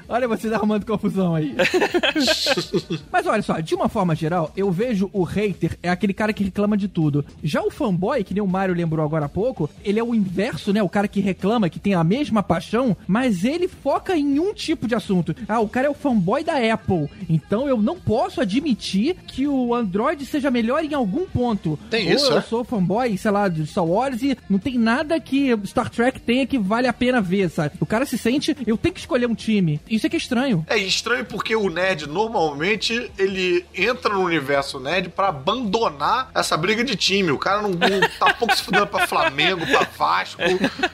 Olha 0.07 0.27
vocês 0.27 0.51
arrumando 0.51 0.86
confusão 0.86 1.36
aí. 1.36 1.55
Mas 3.12 3.27
olha 3.27 3.41
só, 3.41 3.59
de 3.59 3.75
uma 3.75 3.89
forma 3.89 4.15
geral, 4.15 4.51
eu 4.55 4.71
vejo 4.71 5.09
o 5.13 5.23
hater 5.23 5.77
é 5.81 5.89
aquele 5.89 6.13
cara 6.13 6.33
que 6.33 6.43
reclama 6.43 6.77
de 6.77 6.88
tudo. 6.88 7.25
Já 7.43 7.62
o 7.62 7.71
fanboy, 7.71 8.23
que 8.23 8.33
nem 8.33 8.43
o 8.43 8.47
Mario 8.47 8.75
lembrou 8.75 9.05
agora 9.05 9.25
há 9.25 9.29
pouco, 9.29 9.69
ele 9.83 9.99
é 9.99 10.03
o 10.03 10.15
inverso, 10.15 10.71
né? 10.73 10.81
O 10.81 10.89
cara 10.89 11.07
que 11.07 11.19
reclama, 11.19 11.69
que 11.69 11.79
tem 11.79 11.93
a 11.93 12.03
mesma 12.03 12.43
paixão, 12.43 12.95
mas 13.07 13.43
ele 13.43 13.67
foca 13.67 14.15
em 14.15 14.39
um 14.39 14.53
tipo 14.53 14.88
de 14.88 14.95
assunto. 14.95 15.36
Ah, 15.47 15.59
o 15.59 15.67
cara 15.67 15.88
é 15.88 15.89
o 15.89 15.93
fanboy 15.93 16.43
da 16.43 16.73
Apple. 16.73 17.09
Então 17.29 17.67
eu 17.67 17.81
não 17.81 17.99
posso 17.99 18.41
admitir 18.41 19.15
que 19.27 19.47
o 19.47 19.73
Android 19.73 20.25
seja 20.25 20.51
melhor 20.51 20.83
em 20.83 20.93
algum 20.93 21.25
ponto. 21.25 21.77
Tem 21.89 22.07
Ou 22.07 22.15
isso, 22.15 22.31
eu 22.31 22.38
é? 22.38 22.41
sou 22.41 22.63
fanboy, 22.63 23.17
sei 23.17 23.31
lá, 23.31 23.47
de 23.47 23.65
Star 23.65 23.86
Wars 23.86 24.21
e 24.21 24.38
não 24.49 24.59
tem 24.59 24.77
nada 24.77 25.19
que 25.19 25.57
Star 25.65 25.89
Trek 25.89 26.19
tenha 26.19 26.45
que 26.45 26.57
vale 26.57 26.88
a 26.88 26.93
pena 26.93 27.21
ver, 27.21 27.49
sabe? 27.49 27.75
O 27.79 27.86
cara 27.86 28.05
se 28.05 28.17
sente, 28.17 28.55
eu 28.65 28.77
tenho 28.77 28.93
que 28.93 28.99
escolher 28.99 29.27
um 29.27 29.36
time. 29.36 29.62
Isso 29.89 30.06
é 30.06 30.10
que 30.10 30.15
é 30.15 30.19
estranho. 30.19 30.65
É 30.69 30.78
estranho 30.78 31.26
porque 31.26 31.56
o 31.56 31.69
nerd 31.69 32.08
normalmente 32.08 33.12
ele 33.17 33.65
entra 33.73 34.13
no 34.13 34.21
universo 34.21 34.80
nerd 34.80 35.10
pra 35.10 35.30
abandonar 35.30 36.32
essa 36.36 36.56
briga 36.58 36.84
de 36.84 36.95
time. 36.95 37.32
O 37.32 37.38
cara 37.38 37.62
não, 37.62 37.69
não 37.69 38.02
tá 38.19 38.34
pouco 38.38 38.56
se 38.56 38.63
fudendo 38.63 38.88
pra 38.88 39.08
Flamengo, 39.08 39.65
pra 39.65 39.88
Vasco, 39.97 40.41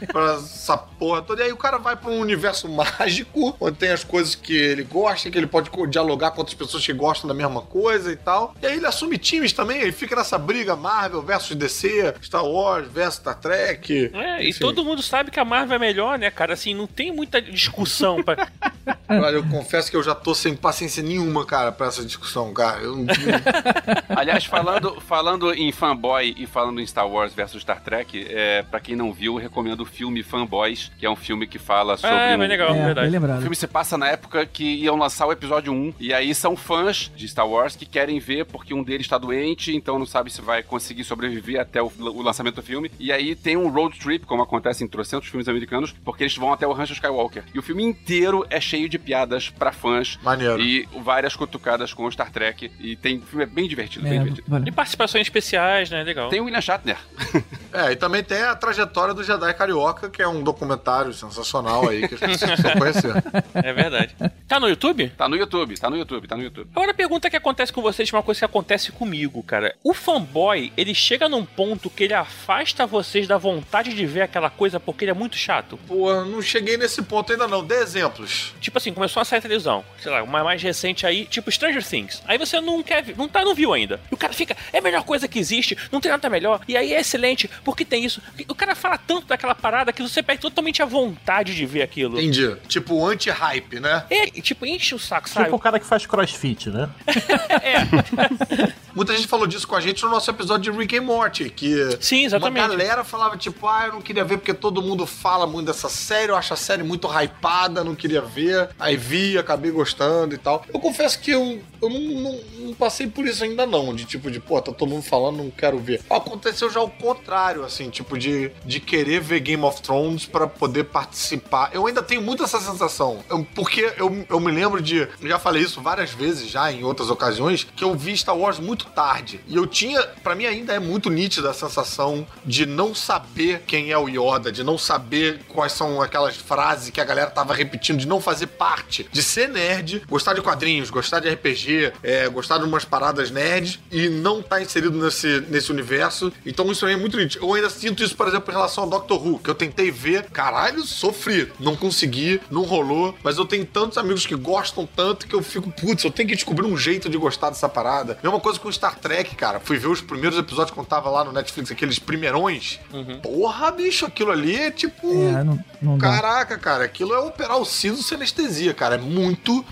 pra 0.08 0.34
essa 0.34 0.78
porra 0.78 1.22
toda. 1.22 1.42
E 1.42 1.46
aí 1.46 1.52
o 1.52 1.58
cara 1.58 1.78
vai 1.78 1.96
pra 1.96 2.10
um 2.10 2.20
universo 2.20 2.68
mágico, 2.70 3.56
onde 3.60 3.78
tem 3.78 3.90
as 3.90 4.04
coisas 4.04 4.36
que 4.36 4.56
ele 4.56 4.84
gosta, 4.84 5.30
que 5.30 5.38
ele 5.38 5.48
pode 5.48 5.70
dialogar 5.90 6.32
com 6.32 6.40
outras 6.40 6.56
pessoas 6.56 6.86
que 6.86 6.94
gostam 6.94 7.28
da 7.28 7.34
mesma 7.34 7.62
coisa 7.62 8.12
e 8.12 8.16
tal. 8.16 8.56
E 8.62 8.66
aí 8.66 8.78
ele 8.78 8.86
assume 8.86 9.18
times 9.18 9.54
também, 9.54 9.82
ele 9.82 9.92
fica 9.92 10.16
nessa 10.16 10.38
briga 10.38 10.76
Marvel 10.76 11.22
versus 11.22 11.56
DC, 11.56 12.16
Star 12.22 12.46
Wars 12.46 12.88
versus 12.92 13.16
Star 13.16 13.36
Trek. 13.36 14.12
É, 14.14 14.44
e 14.44 14.54
todo 14.54 14.84
mundo 14.84 15.02
sabe 15.02 15.32
que 15.32 15.40
a 15.40 15.46
Marvel 15.46 15.76
é 15.76 15.80
melhor, 15.80 16.18
né, 16.20 16.30
cara? 16.30 16.54
Assim, 16.54 16.74
não 16.74 16.88
tem 16.88 17.12
muita 17.12 17.42
discussão. 17.42 18.24
Pra... 18.24 18.48
Olha, 19.10 19.36
eu 19.38 19.44
confesso 19.48 19.90
que 19.90 19.98
eu 19.98 20.04
já 20.04 20.14
tô 20.14 20.36
sem 20.36 20.56
paciência 20.56 21.02
nenhuma, 21.02 21.44
cara, 21.46 21.72
pra 21.72 21.88
essa 21.88 22.04
discussão, 22.06 22.54
cara. 22.54 22.82
Eu 22.82 22.96
não... 22.96 23.06
Aliás, 24.16 24.46
falando, 24.46 25.00
falando 25.02 25.54
em 25.54 25.72
fanboy 25.72 26.36
e 26.38 26.46
falando 26.46 26.80
em 26.80 26.86
Star 26.86 27.08
Wars 27.08 27.34
versus 27.34 27.62
Star 27.62 27.82
Trek, 27.82 28.28
é, 28.30 28.64
para 28.64 28.80
quem 28.80 28.96
não 28.96 29.12
viu, 29.12 29.34
eu 29.36 29.40
recomendo 29.42 29.82
o 29.82 29.86
filme 29.86 30.22
Fanboys, 30.24 30.92
que 31.00 31.06
é 31.06 31.10
um 31.10 31.16
filme 31.16 31.48
que 31.48 31.58
fala 31.58 31.98
sobre. 31.98 32.16
é, 32.16 32.36
um- 32.36 32.38
mas 32.38 32.50
legal, 32.50 32.70
é, 32.74 32.94
bem 32.94 33.10
verdade. 33.10 33.40
O 33.40 33.42
filme 33.42 33.56
se 33.56 33.68
passa 33.68 33.98
na 33.98 34.08
época 34.08 34.46
que 34.46 34.64
iam 34.64 34.96
lançar 34.96 35.26
o 35.26 35.32
episódio 35.32 35.74
1, 35.74 35.94
e 36.00 36.14
aí 36.14 36.34
são 36.36 36.56
fãs 36.56 37.12
de 37.16 37.28
Star 37.28 37.48
Wars 37.48 37.76
que 37.76 37.86
querem 37.86 38.20
ver 38.20 38.46
porque 38.46 38.74
um 38.74 38.84
deles 38.84 39.06
está 39.08 39.18
doente, 39.18 39.76
então 39.76 39.98
não 39.98 40.06
sabe 40.06 40.30
se 40.32 40.42
vai 40.42 40.62
conseguir 40.62 41.04
sobreviver 41.04 41.60
até 41.60 41.82
o, 41.82 41.92
o 42.00 42.22
lançamento 42.22 42.56
do 42.56 42.64
filme. 42.64 42.92
E 43.00 43.12
aí 43.12 43.36
tem 43.36 43.58
um 43.58 43.70
road 43.70 43.98
trip, 44.00 44.26
como 44.26 44.44
acontece 44.44 44.84
em 44.84 44.88
trocentos 44.88 45.30
filmes 45.30 45.48
americanos, 45.48 45.94
porque 46.04 46.24
eles 46.24 46.36
vão 46.36 46.54
até 46.54 46.68
o 46.68 46.74
Rancho 46.74 46.94
Skywalker. 46.94 47.44
E 47.54 47.60
o 47.60 47.62
filme 47.64 47.84
inteiro 47.84 48.46
é 48.50 48.60
cheio 48.60 48.88
de 48.90 48.98
piadas 49.00 49.50
pra 49.50 49.72
fãs 49.72 50.18
Maneiro. 50.24 50.60
e 50.62 50.88
várias 51.02 51.36
cutucadas 51.36 51.94
com 51.94 52.06
o 52.06 52.12
Star 52.12 52.32
Trek. 52.32 52.72
E 52.80 52.96
tem 52.96 53.20
filme 53.22 53.44
é 53.44 53.48
bem 53.48 53.68
divertido, 53.68 54.04
bem 54.04 54.16
É, 54.16 54.20
divertido. 54.20 54.48
E 54.48 54.50
vale. 54.52 54.72
participações 54.72 55.22
especiais, 55.28 55.90
né? 55.90 56.04
Legal. 56.04 56.30
Tem 56.30 56.40
o 56.42 56.46
William 56.46 56.62
Shatner. 56.62 56.98
É, 57.72 57.92
e 57.92 57.96
também 57.96 58.24
tem 58.24 58.42
a 58.42 58.56
trajetória 58.56 59.14
do 59.14 59.24
Jedi 59.24 59.54
Carioca, 59.54 60.10
que 60.10 60.24
é 60.24 60.28
um 60.28 60.42
documentário 60.42 61.14
sensacional 61.14 61.88
aí, 61.88 62.08
que 62.08 62.16
as 62.16 62.20
pessoas 62.20 62.40
precisam 62.52 62.74
conhecer. 62.80 63.14
É 63.54 63.72
verdade. 63.72 64.16
Tá 64.48 64.60
no 64.60 64.68
YouTube? 64.68 65.08
Tá 65.16 65.30
no 65.30 65.36
YouTube, 65.36 65.78
tá 65.80 65.88
no 65.88 65.96
YouTube, 65.96 66.28
tá 66.28 66.36
no 66.36 66.42
YouTube. 66.42 66.68
Agora 66.76 66.90
a 66.90 66.96
pergunta 66.96 67.30
que 67.30 67.36
acontece 67.38 67.72
com 67.72 67.80
vocês 67.84 68.12
é 68.12 68.16
uma 68.18 68.24
coisa 68.24 68.40
que 68.40 68.46
acontece 68.46 68.92
comigo, 68.92 69.44
cara. 69.44 69.76
O 69.84 69.94
fanboy, 69.94 70.74
ele 70.76 70.96
chega 70.96 71.30
num 71.30 71.46
ponto 71.46 71.92
que 71.92 72.06
ele 72.06 72.14
afasta 72.16 72.88
vocês 72.88 73.28
da 73.28 73.38
vontade 73.38 73.94
de 73.94 74.06
ver 74.08 74.22
aquela 74.24 74.50
coisa 74.50 74.80
porque 74.80 75.04
ele 75.06 75.12
é 75.12 75.14
muito 75.14 75.36
chato. 75.38 75.78
Pô, 75.88 76.12
não 76.26 76.42
cheguei 76.42 76.76
nesse 76.76 77.04
ponto 77.04 77.32
ainda 77.32 77.48
não. 77.48 77.64
Dê 77.64 77.76
exemplos. 77.84 78.39
Tipo 78.60 78.78
assim, 78.78 78.94
começou 78.94 79.22
a 79.22 79.26
sair 79.26 79.42
televisão, 79.42 79.84
sei 80.02 80.12
lá, 80.12 80.22
uma 80.24 80.44
mais 80.44 80.62
recente 80.62 81.06
aí, 81.06 81.26
tipo 81.26 81.52
Stranger 81.52 81.86
Things. 81.86 82.22
Aí 82.28 82.38
você 82.38 82.60
não 82.62 82.82
quer, 82.84 83.04
ver- 83.04 83.18
não 83.18 83.28
tá, 83.28 83.44
não 83.44 83.56
viu 83.56 83.74
ainda. 83.74 84.00
E 84.12 84.14
o 84.14 84.18
cara 84.18 84.34
fica, 84.34 84.56
é 84.74 84.80
a 84.80 84.82
melhor 84.82 85.04
coisa 85.04 85.28
que 85.28 85.40
existe, 85.40 85.78
não 85.92 86.00
tem 86.02 86.12
nada 86.12 86.30
melhor. 86.30 86.62
E 86.68 86.76
aí 86.78 86.94
é 86.94 87.00
excelente, 87.00 87.50
porque 87.64 87.84
tem 87.86 88.04
isso. 88.06 88.22
O 88.48 88.56
cara 88.56 88.76
fala 88.76 88.98
tanto 88.98 89.28
daquela 89.28 89.56
parada 89.56 89.92
que 89.94 90.02
você 90.02 90.22
perde 90.22 90.42
totalmente 90.42 90.82
a 90.82 90.86
vontade 90.86 91.56
de 91.56 91.66
ver 91.66 91.82
aquilo. 91.82 92.20
Entendi. 92.20 92.56
Tipo, 92.68 93.06
anti-hype, 93.06 93.80
né? 93.80 94.04
É, 94.10 94.28
tipo, 94.42 94.66
enche 94.66 94.96
o 94.96 95.00
saco, 95.00 95.30
sabe? 95.30 95.46
Tipo 95.46 95.56
o 95.56 95.60
cara 95.60 95.80
que 95.80 95.86
faz 95.86 96.06
crossfit, 96.06 96.70
né? 96.70 96.90
Muita 98.94 99.16
gente 99.16 99.28
falou 99.28 99.48
disso 99.48 99.68
com 99.68 99.76
a 99.76 99.80
gente 99.82 100.04
no 100.04 100.10
nosso 100.10 100.30
episódio 100.30 100.72
de 100.72 100.78
Rick 100.78 100.98
and 100.98 101.04
Morty, 101.04 101.50
que 101.50 101.98
Sim, 102.02 102.26
exatamente. 102.26 102.60
uma 102.62 102.68
galera 102.68 103.04
falava 103.04 103.38
tipo, 103.38 103.68
ah, 103.68 103.86
eu 103.88 103.94
não 103.94 104.02
queria 104.02 104.24
ver 104.26 104.38
porque 104.38 104.54
todo 104.54 104.82
mundo 104.82 105.06
fala 105.06 105.46
muito 105.48 105.68
dessa 105.68 105.90
série, 105.90 106.32
eu 106.32 106.36
acho 106.36 106.54
a 106.54 106.58
série 106.58 106.84
muito 106.84 107.08
hypada, 107.08 107.84
não 107.84 107.96
queria 107.96 108.22
ver. 108.30 108.70
Aí 108.80 108.96
vi, 108.96 109.38
acabei 109.38 109.72
gostando 109.72 110.34
e 110.36 110.38
tal. 110.38 110.64
Eu 110.74 110.80
confesso 110.80 111.20
que 111.20 111.32
eu, 111.32 111.62
eu 111.82 111.90
não, 111.90 112.00
não- 112.00 112.40
não 112.60 112.74
passei 112.74 113.08
por 113.08 113.26
isso 113.26 113.44
ainda 113.44 113.66
não, 113.66 113.94
de 113.94 114.06
tipo 114.06 114.30
de, 114.32 114.40
pô, 114.40 114.62
tá 114.62 114.72
todo 114.72 114.90
mundo 114.90 115.04
falando, 115.04 115.38
não 115.38 115.50
quero 115.50 115.80
ver. 115.80 116.02
Aconteceu 116.10 116.70
já 116.70 116.82
o 116.82 116.90
contrário, 116.90 117.64
assim, 117.64 117.90
tipo 117.90 118.18
de, 118.18 118.52
de 118.66 118.80
querer 118.80 119.20
ver 119.22 119.40
Game 119.40 119.64
of 119.64 119.82
Thrones 119.82 120.26
pra 120.26 120.48
poder 120.48 120.86
participar. 120.86 121.72
Eu 121.74 121.88
ainda 121.88 122.04
tenho 122.04 122.22
muito 122.22 122.44
essa 122.44 122.60
sensação, 122.60 123.20
Eu- 123.30 123.46
porque 123.56 123.92
eu, 123.98 124.26
eu 124.30 124.40
me 124.40 124.52
lembro 124.52 124.82
de, 124.82 125.08
já 125.24 125.40
falei 125.40 125.64
isso 125.64 125.82
várias 125.82 126.12
vezes 126.12 126.50
já 126.50 126.72
em 126.72 126.84
outras 126.84 127.10
ocasiões, 127.10 127.66
que 127.76 127.84
eu 127.84 127.96
vi 127.96 128.16
Star 128.16 128.38
Wars 128.38 128.60
muito 128.60 128.86
tarde. 128.88 129.40
E 129.48 129.56
eu 129.56 129.66
tinha, 129.66 130.02
pra 130.24 130.36
mim 130.36 130.46
ainda 130.46 130.74
é 130.74 130.80
muito 130.80 131.10
nítida 131.10 131.50
a 131.50 131.54
sensação 131.54 132.26
de 132.46 132.66
não 132.66 132.94
saber 132.94 133.64
quem 133.66 133.92
é 133.92 133.98
o 133.98 134.08
Yoda, 134.08 134.52
de 134.52 134.64
não 134.64 134.78
saber 134.78 135.42
quais 135.50 135.72
são 135.74 136.02
aquelas 136.02 136.36
frases 136.38 136.90
que 136.90 137.02
a 137.02 137.06
galera 137.06 137.30
tava 137.32 137.54
repetindo, 137.54 137.98
de 138.00 138.08
não 138.08 138.19
fazer 138.20 138.48
parte, 138.48 139.08
de 139.12 139.24
ser 139.24 139.50
nerd, 139.50 140.04
gostar 140.08 140.34
de 140.34 140.42
quadrinhos, 140.42 140.90
gostar 140.90 141.20
de 141.20 141.30
RPG, 141.30 141.94
é, 142.04 142.28
gostar 142.30 142.58
de 142.58 142.66
umas 142.66 142.86
paradas 142.86 143.32
nerds 143.32 143.80
e 143.92 144.10
não 144.10 144.42
tá 144.42 144.62
inserido 144.62 144.98
nesse, 144.98 145.42
nesse 145.50 145.72
universo. 145.72 146.32
Então 146.46 146.72
isso 146.72 146.86
aí 146.86 146.94
é 146.94 146.98
muito 146.98 147.18
nítido. 147.18 147.46
Eu 147.46 147.54
ainda 147.54 147.70
sinto 147.70 148.04
isso, 148.04 148.16
por 148.16 148.28
exemplo, 148.28 148.52
em 148.52 148.56
relação 148.56 148.84
ao 148.84 148.90
Doctor 148.90 149.26
Who, 149.26 149.40
que 149.40 149.50
eu 149.50 149.56
tentei 149.56 149.92
ver, 149.92 150.26
caralho, 150.30 150.84
sofri, 150.84 151.52
não 151.60 151.76
consegui, 151.76 152.42
não 152.50 152.64
rolou, 152.64 153.16
mas 153.24 153.38
eu 153.38 153.46
tenho 153.46 153.66
tantos 153.66 153.98
amigos 153.98 154.26
que 154.26 154.36
gostam 154.36 154.88
tanto 154.96 155.28
que 155.28 155.36
eu 155.36 155.44
fico, 155.44 155.72
putz, 155.72 156.04
eu 156.04 156.12
tenho 156.12 156.30
que 156.30 156.36
descobrir 156.36 156.66
um 156.66 156.78
jeito 156.78 157.10
de 157.10 157.18
gostar 157.18 157.50
dessa 157.50 157.70
parada. 157.70 158.18
Mesma 158.24 158.40
coisa 158.40 158.60
com 158.60 158.72
Star 158.72 158.98
Trek, 158.98 159.36
cara. 159.36 159.60
Fui 159.60 159.78
ver 159.78 159.88
os 159.88 160.02
primeiros 160.02 160.38
episódios 160.38 160.74
quando 160.74 160.88
tava 160.88 161.10
lá 161.10 161.24
no 161.24 161.32
Netflix, 161.32 161.72
aqueles 161.72 162.00
primeirões. 162.00 162.80
Porra, 163.22 163.72
bicho, 163.72 164.06
aquilo 164.06 164.32
ali 164.32 164.56
é 164.56 164.72
tipo. 164.72 165.08
É, 165.12 165.44
não, 165.44 165.60
não 165.82 165.98
dá. 165.98 166.10
Caraca, 166.10 166.58
cara, 166.58 166.84
aquilo 166.84 167.14
é 167.14 167.20
operar 167.20 167.58
o 167.58 167.66
siso 168.00 168.08
sem 168.10 168.16
anestesia, 168.18 168.74
cara. 168.74 168.96
É 168.96 168.98
muito. 168.98 169.64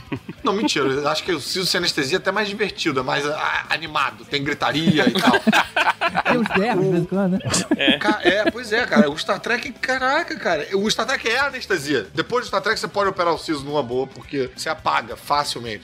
Não, 0.44 0.54
mentira. 0.54 0.86
Eu 0.88 1.08
acho 1.08 1.24
que 1.24 1.32
o 1.32 1.40
siso 1.40 1.66
sem 1.66 1.80
anestesia 1.80 2.18
é 2.18 2.20
até 2.20 2.32
mais 2.32 2.48
divertido, 2.48 3.00
é 3.00 3.04
mais 3.04 3.26
ah, 3.26 3.66
animado. 3.70 4.26
Tem 4.26 4.44
gritaria 4.44 5.08
e 5.08 5.14
tal. 5.14 5.40
Tem 6.24 6.38
uns 6.38 6.48
berros 6.58 6.84
de 6.86 6.92
vez 6.92 7.04
em 7.04 7.06
quando, 7.06 7.32
né? 7.34 7.98
Ca- 8.00 8.20
É, 8.24 8.50
pois 8.52 8.72
é, 8.74 8.86
cara. 8.86 9.10
O 9.10 9.18
Star 9.18 9.40
Trek, 9.40 9.72
caraca, 9.74 10.36
cara. 10.38 10.68
O 10.78 10.90
Star 10.90 11.06
Trek 11.06 11.28
é 11.28 11.40
anestesia. 11.40 12.08
Depois 12.14 12.46
do 12.46 12.48
Star 12.48 12.62
Trek 12.62 12.80
você 12.80 12.88
pode 12.88 13.10
operar 13.10 13.34
o 13.34 13.38
siso 13.38 13.64
numa 13.64 13.84
boa, 13.84 14.08
porque 14.08 14.50
você 14.56 14.70
apaga 14.70 15.16
facilmente. 15.16 15.84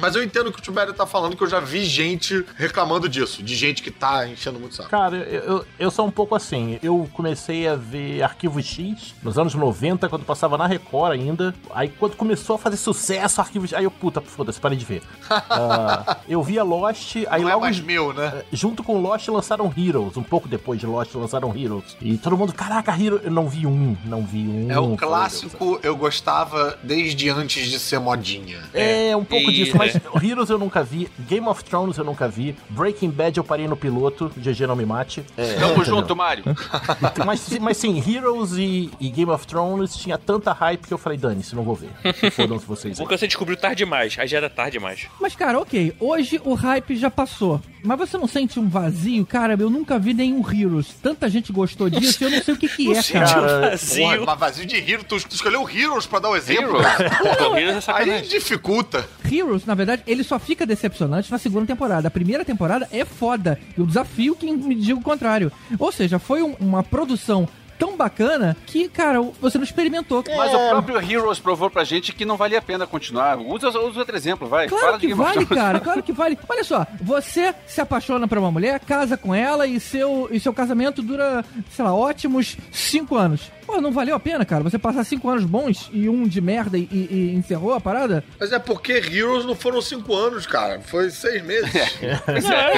Mas 0.00 0.14
eu 0.14 0.22
entendo 0.22 0.48
o 0.48 0.52
que 0.52 0.58
o 0.58 0.62
Tibério 0.62 0.92
tá 0.92 1.06
falando, 1.06 1.36
que 1.36 1.42
eu 1.42 1.48
já 1.48 1.60
vi 1.60 1.84
gente 1.84 2.44
reclamando 2.56 3.08
disso. 3.08 3.42
De 3.42 3.54
gente 3.54 3.82
que 3.82 3.90
tá 3.90 4.26
enchendo 4.28 4.58
muito 4.58 4.74
saco. 4.74 4.88
Cara, 4.90 5.16
eu, 5.16 5.40
eu, 5.42 5.66
eu 5.78 5.90
sou 5.90 6.06
um 6.06 6.10
pouco 6.10 6.34
assim. 6.34 6.78
Eu 6.82 7.08
comecei 7.12 7.66
a 7.68 7.74
ver 7.76 8.22
Arquivo 8.22 8.62
X 8.62 9.14
nos 9.22 9.38
anos 9.38 9.54
90, 9.54 10.08
quando 10.08 10.24
passava 10.24 10.56
na 10.58 10.66
Record 10.66 11.12
ainda. 11.12 11.54
Aí 11.74 11.88
quando 11.88 12.16
começou 12.16 12.56
a 12.56 12.58
fazer 12.58 12.76
sucesso 12.76 13.40
Arquivo 13.40 13.66
X, 13.66 13.74
aí 13.76 13.84
eu, 13.84 13.90
puta, 13.90 14.20
foda-se, 14.20 14.60
parei 14.60 14.76
de 14.78 14.84
ver. 14.84 15.02
Ah, 15.50 16.18
eu 16.28 16.42
via 16.42 16.62
Lost, 16.62 17.16
aí 17.28 17.42
Não 17.42 17.48
é 17.48 17.52
logo 17.54 17.64
mais 17.64 17.80
meu, 17.80 18.12
né? 18.12 18.42
junto 18.52 18.82
com 18.82 19.00
Lost 19.00 19.28
lançaram 19.28 19.72
Heroes. 19.76 20.16
Um 20.16 20.22
pouco 20.22 20.48
depois 20.48 20.78
de 20.80 20.86
Lost 20.86 21.14
lançaram 21.14 21.54
Heroes. 21.56 21.96
E 22.00 22.16
todo 22.16 22.36
mundo, 22.36 22.52
caraca, 22.52 22.92
Heroes. 22.98 23.24
Eu 23.24 23.30
não 23.30 23.48
vi 23.48 23.66
um, 23.66 23.96
não 24.04 24.22
vi 24.24 24.38
um. 24.38 24.70
É 24.70 24.78
o 24.78 24.82
Falei, 24.84 24.96
clássico, 24.98 25.80
eu 25.82 25.96
gostava 25.96 26.78
desde 26.82 27.28
antes 27.30 27.68
de 27.68 27.78
ser 27.78 27.98
modinha. 27.98 28.60
É, 28.72 29.14
um 29.16 29.24
pouco 29.24 29.50
E- 29.50 29.54
disso, 29.54 29.76
mas 29.82 30.22
Heroes 30.22 30.50
eu 30.50 30.58
nunca 30.58 30.82
vi, 30.82 31.08
Game 31.20 31.46
of 31.46 31.64
Thrones 31.64 31.96
eu 31.98 32.04
nunca 32.04 32.28
vi, 32.28 32.54
Breaking 32.70 33.10
Bad 33.10 33.38
eu 33.38 33.44
parei 33.44 33.66
no 33.66 33.76
piloto, 33.76 34.30
GG 34.36 34.66
não 34.66 34.76
me 34.76 34.84
mate. 34.86 35.24
É, 35.36 35.54
Tamo 35.54 35.84
junto, 35.84 36.14
Mário. 36.14 36.44
Mas, 37.24 37.58
mas 37.58 37.76
sim, 37.76 38.02
Heroes 38.06 38.52
e, 38.52 38.90
e 39.00 39.08
Game 39.10 39.30
of 39.30 39.46
Thrones 39.46 39.94
tinha 39.96 40.18
tanta 40.18 40.52
hype 40.52 40.86
que 40.86 40.92
eu 40.92 40.98
falei, 40.98 41.18
dane-se, 41.18 41.54
não 41.54 41.62
vou 41.62 41.74
ver. 41.74 41.90
Fodam-se 42.32 42.66
vocês. 42.66 42.98
Porque 42.98 43.16
você 43.16 43.26
descobriu 43.26 43.56
tarde 43.56 43.78
demais, 43.78 44.16
aí 44.18 44.26
já 44.26 44.38
era 44.38 44.50
tarde 44.50 44.72
demais. 44.72 45.06
Mas, 45.20 45.34
cara, 45.34 45.60
ok, 45.60 45.94
hoje 46.00 46.40
o 46.44 46.54
hype 46.54 46.96
já 46.96 47.10
passou. 47.10 47.60
Mas 47.84 47.98
você 47.98 48.16
não 48.16 48.26
sente 48.28 48.60
um 48.60 48.68
vazio? 48.68 49.26
Cara, 49.26 49.56
eu 49.58 49.68
nunca 49.68 49.98
vi 49.98 50.14
nenhum 50.14 50.42
Heroes. 50.48 50.88
Tanta 51.02 51.28
gente 51.28 51.52
gostou 51.52 51.90
disso 51.90 52.22
e 52.22 52.26
eu 52.26 52.30
não 52.30 52.42
sei 52.42 52.54
o 52.54 52.56
que 52.56 52.68
que 52.68 52.92
é, 52.92 53.02
cara. 53.02 53.26
Cara, 53.26 53.42
Porra, 53.50 53.70
Vazio. 53.70 54.24
mas 54.26 54.38
vazio 54.38 54.66
de 54.66 54.76
Hero, 54.76 55.04
tu, 55.04 55.16
tu 55.28 55.34
escolheu 55.34 55.68
Heroes 55.68 56.06
pra 56.06 56.18
dar 56.20 56.30
o 56.30 56.36
exemplo? 56.36 56.76
Heroes? 56.80 57.38
Pô, 57.38 57.56
Heroes 57.56 57.88
é 57.88 57.92
Aí 57.92 58.22
dificulta. 58.22 59.08
Heroes, 59.30 59.66
na 59.66 59.74
verdade, 59.74 60.02
ele 60.06 60.22
só 60.22 60.38
fica 60.38 60.64
decepcionante 60.64 61.30
na 61.30 61.38
segunda 61.38 61.66
temporada. 61.66 62.08
A 62.08 62.10
primeira 62.10 62.44
temporada 62.44 62.88
é 62.92 63.04
foda. 63.04 63.58
Eu 63.76 63.84
desafio 63.86 64.36
quem 64.36 64.56
me 64.56 64.74
diga 64.74 64.98
o 64.98 65.02
contrário. 65.02 65.50
Ou 65.78 65.90
seja, 65.90 66.18
foi 66.18 66.42
um- 66.42 66.54
uma 66.60 66.82
produção 66.82 67.48
tão 67.82 67.96
bacana 67.96 68.56
que, 68.64 68.88
cara, 68.88 69.20
você 69.40 69.58
não 69.58 69.64
experimentou. 69.64 70.22
Mas 70.36 70.54
o 70.54 70.68
próprio 70.70 71.02
Heroes 71.02 71.40
provou 71.40 71.68
pra 71.68 71.82
gente 71.82 72.12
que 72.12 72.24
não 72.24 72.36
valia 72.36 72.60
a 72.60 72.62
pena 72.62 72.86
continuar. 72.86 73.36
Usa, 73.38 73.70
usa 73.70 73.98
outro 73.98 74.14
exemplo, 74.14 74.46
vai. 74.46 74.68
Claro 74.68 74.84
Fala 74.84 74.98
de 74.98 75.08
que 75.08 75.14
vale, 75.14 75.46
cara, 75.46 75.80
claro 75.80 76.00
que 76.04 76.12
vale. 76.12 76.38
Olha 76.48 76.62
só, 76.62 76.86
você 77.00 77.52
se 77.66 77.80
apaixona 77.80 78.28
por 78.28 78.38
uma 78.38 78.52
mulher, 78.52 78.78
casa 78.78 79.16
com 79.16 79.34
ela 79.34 79.66
e 79.66 79.80
seu, 79.80 80.28
e 80.30 80.38
seu 80.38 80.54
casamento 80.54 81.02
dura, 81.02 81.44
sei 81.72 81.84
lá, 81.84 81.92
ótimos 81.92 82.56
cinco 82.70 83.16
anos. 83.16 83.50
Pô, 83.66 83.80
não 83.80 83.92
valeu 83.92 84.14
a 84.14 84.20
pena, 84.20 84.44
cara, 84.44 84.62
você 84.62 84.78
passar 84.78 85.04
cinco 85.04 85.28
anos 85.28 85.44
bons 85.44 85.88
e 85.92 86.08
um 86.08 86.26
de 86.26 86.40
merda 86.40 86.76
e, 86.76 86.82
e- 86.90 87.08
e 87.10 87.34
encerrou 87.36 87.72
a 87.74 87.80
parada? 87.80 88.24
Mas 88.38 88.52
é 88.52 88.58
porque 88.58 88.92
Heroes 88.92 89.44
não 89.44 89.54
foram 89.54 89.80
cinco 89.80 90.14
anos, 90.14 90.46
cara. 90.46 90.80
Foi 90.80 91.10
seis 91.10 91.42
meses. 91.44 91.70
É, 92.02 92.30
é, 92.32 92.34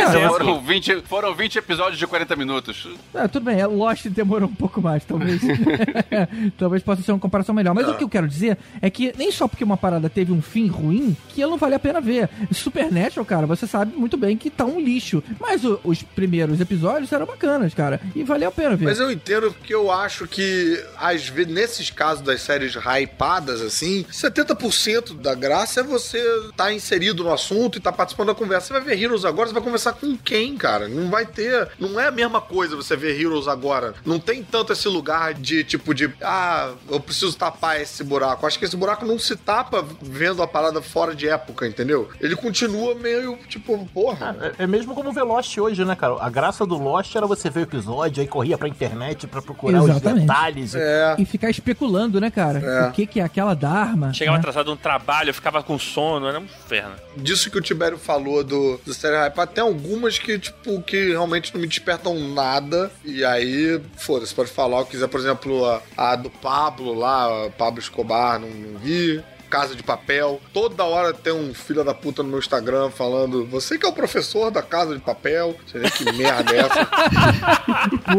dizer, 0.07 0.20
é 0.20 0.29
foram, 0.29 0.61
20, 0.61 1.01
foram 1.03 1.35
20 1.35 1.57
episódios 1.57 1.99
de 1.99 2.07
40 2.07 2.37
minutos. 2.37 2.87
É, 3.14 3.27
tudo 3.29 3.44
bem, 3.44 3.59
é, 3.61 3.66
Lost 3.66 4.07
demorou 4.09 4.49
um 4.49 4.55
pouco 4.55 4.81
mais, 4.83 5.05
talvez. 5.05 5.40
talvez 6.59 6.83
possa 6.83 7.03
ser 7.03 7.12
uma 7.12 7.18
comparação 7.18 7.55
melhor. 7.55 7.75
Mas 7.75 7.88
o 7.88 7.94
que 7.94 8.04
eu 8.04 8.09
quero 8.09 8.29
dizer 8.29 8.59
é 8.81 8.90
que 8.90 9.13
nem 9.17 9.31
só 9.31 9.48
porque 9.48 9.65
uma 9.65 9.77
parada 9.77 10.09
teve 10.11 10.33
um 10.33 10.42
fim 10.42 10.67
ruim, 10.69 11.17
que 11.29 11.40
ela 11.42 11.50
não 11.50 11.59
vale 11.59 11.75
a 11.75 11.79
pena 11.79 12.00
ver. 12.00 12.29
Supernatural, 12.52 13.25
cara, 13.25 13.46
você 13.46 13.67
sabe 13.67 13.96
muito 13.96 14.17
bem 14.17 14.37
que 14.37 14.50
tá 14.50 14.65
um 14.65 14.81
lixo. 14.81 15.23
Mas 15.40 15.65
o- 15.65 15.81
os 15.85 16.02
primeiros 16.02 16.61
episódios 16.61 17.13
eram 17.13 17.27
bacanas, 17.27 17.75
cara. 17.75 18.00
E 18.15 18.23
valeu 18.23 18.48
a 18.48 18.52
pena 18.52 18.77
ver. 18.77 18.87
Mas 18.87 18.98
eu 19.00 19.11
entendo 19.11 19.52
porque 19.52 19.75
eu 19.75 19.90
acho 19.90 20.27
que, 20.27 20.84
às 20.97 21.29
vezes, 21.29 21.53
nesses 21.53 21.91
casos 21.91 22.23
das 22.25 22.41
séries 22.41 22.75
hypadas, 22.75 23.61
assim, 23.61 24.05
70% 24.11 25.15
da 25.17 25.35
graça 25.35 25.81
é 25.81 25.83
você 25.83 26.19
estar 26.51 26.73
inserido 26.73 27.25
no 27.25 27.33
assunto 27.33 27.77
e 27.77 27.79
estar 27.79 27.93
participando 27.93 28.29
da 28.29 28.35
conversa. 28.35 28.69
Você 28.69 28.73
vai 28.73 28.83
ver 28.83 29.03
Heroes 29.03 29.25
agora, 29.25 29.49
você 29.49 29.55
vai 29.55 29.63
conversar 29.63 29.93
com 29.95 30.17
quem, 30.17 30.57
cara? 30.57 30.89
Não 30.89 31.11
vai 31.11 31.27
ter. 31.27 31.69
Não 31.79 31.99
é 31.99 32.09
a 32.09 32.11
mesma 32.11 32.41
coisa 32.41 32.77
você 32.77 32.97
ver 32.97 33.21
Heroes 33.21 33.49
agora. 33.49 33.95
Não 34.05 34.19
tem 34.19 34.43
tanto 34.43 34.73
esse 34.73 34.89
lugar 34.89 35.35
de 35.35 35.65
tipo 35.65 35.95
de. 35.95 36.13
Ah, 36.23 36.73
eu 36.89 37.01
preciso 37.01 37.37
tapar 37.37 37.81
esse 37.81 38.03
buraco. 38.03 38.47
Acho 38.47 38.59
que 38.59 38.65
esse 38.65 38.77
buraco 38.77 39.05
não 39.05 39.19
se 39.19 39.37
tapa 39.37 39.85
vendo 40.01 40.43
a 40.43 40.47
parada 40.47 40.81
fora 40.81 41.15
de 41.15 41.29
época, 41.29 41.67
entendeu? 41.67 42.09
Ele 42.21 42.37
continua 42.37 42.95
meio 42.95 43.37
tipo, 43.49 43.87
porra. 43.93 44.37
É, 44.59 44.65
é 44.65 44.67
mesmo 44.67 44.95
como 44.95 45.13
ver 45.13 45.23
Lost 45.23 45.57
hoje, 45.59 45.85
né, 45.85 45.95
cara? 45.95 46.17
A 46.21 46.31
graça 46.31 46.65
do 46.67 46.77
Lost 46.77 47.15
era 47.15 47.27
você 47.27 47.51
ver 47.51 47.61
o 47.61 47.63
episódio, 47.65 48.21
aí 48.21 48.29
corria 48.29 48.57
pra 48.57 48.69
internet 48.69 49.27
pra 49.27 49.43
procurar 49.43 49.79
Exatamente. 49.83 50.21
os 50.21 50.21
detalhes. 50.21 50.63
É. 50.75 51.17
E 51.19 51.25
ficar 51.25 51.50
especulando, 51.50 52.21
né, 52.21 52.31
cara? 52.31 52.58
É. 52.58 52.88
O 52.88 52.92
que, 52.92 53.06
que 53.06 53.21
é 53.21 53.25
aquela 53.25 53.54
Dharma? 53.54 54.12
Chegava 54.12 54.37
né? 54.37 54.40
atrasado 54.40 54.71
no 54.71 54.77
trabalho, 54.77 55.31
eu 55.31 55.35
ficava 55.35 55.62
com 55.62 55.79
sono, 55.79 56.29
era 56.29 56.38
um 56.38 56.44
inferno. 56.44 56.94
disso 57.17 57.50
que 57.50 57.58
o 57.58 57.60
Tibério 57.60 57.98
falou 57.98 58.44
do, 58.44 58.81
do 58.85 58.94
série 58.94 59.17
hype, 59.17 59.46
tem 59.48 59.62
algumas 59.62 60.19
que, 60.19 60.38
tipo, 60.38 60.81
que 60.83 61.10
realmente 61.10 61.52
não 61.52 61.60
me 61.60 61.67
despertam 61.67 62.19
nada. 62.19 62.90
E 63.04 63.25
aí, 63.25 63.81
foda-se, 63.96 64.35
pode 64.35 64.50
falar 64.50 64.81
o 64.81 64.85
que 64.85 64.92
quiser. 64.92 65.08
Por 65.08 65.21
exemplo, 65.21 65.65
a, 65.67 65.83
a 65.96 66.17
do 66.17 66.31
Pablo 66.31 66.94
lá, 66.94 67.50
Pablo 67.56 67.81
Escobar, 67.81 68.38
não, 68.38 68.48
não 68.48 68.79
vi. 68.79 69.23
Casa 69.55 69.77
de 69.77 69.85
Papel. 69.85 70.40
Toda 70.52 70.83
hora 70.83 71.15
tem 71.15 71.33
um 71.33 71.55
filho 71.55 71.85
da 71.85 71.94
puta 71.94 72.25
no 72.25 72.29
meu 72.29 72.40
Instagram 72.40 72.90
falando: 72.90 73.46
Você 73.46 73.79
que 73.79 73.87
é 73.87 73.88
o 73.88 73.92
professor 73.92 74.50
da 74.50 74.61
Casa 74.61 74.96
de 74.96 75.00
Papel. 75.00 75.55
Você 75.65 75.79
vê 75.79 75.88
que 75.92 76.05
merda 76.13 76.52
é 76.52 76.59
essa? 76.59 76.81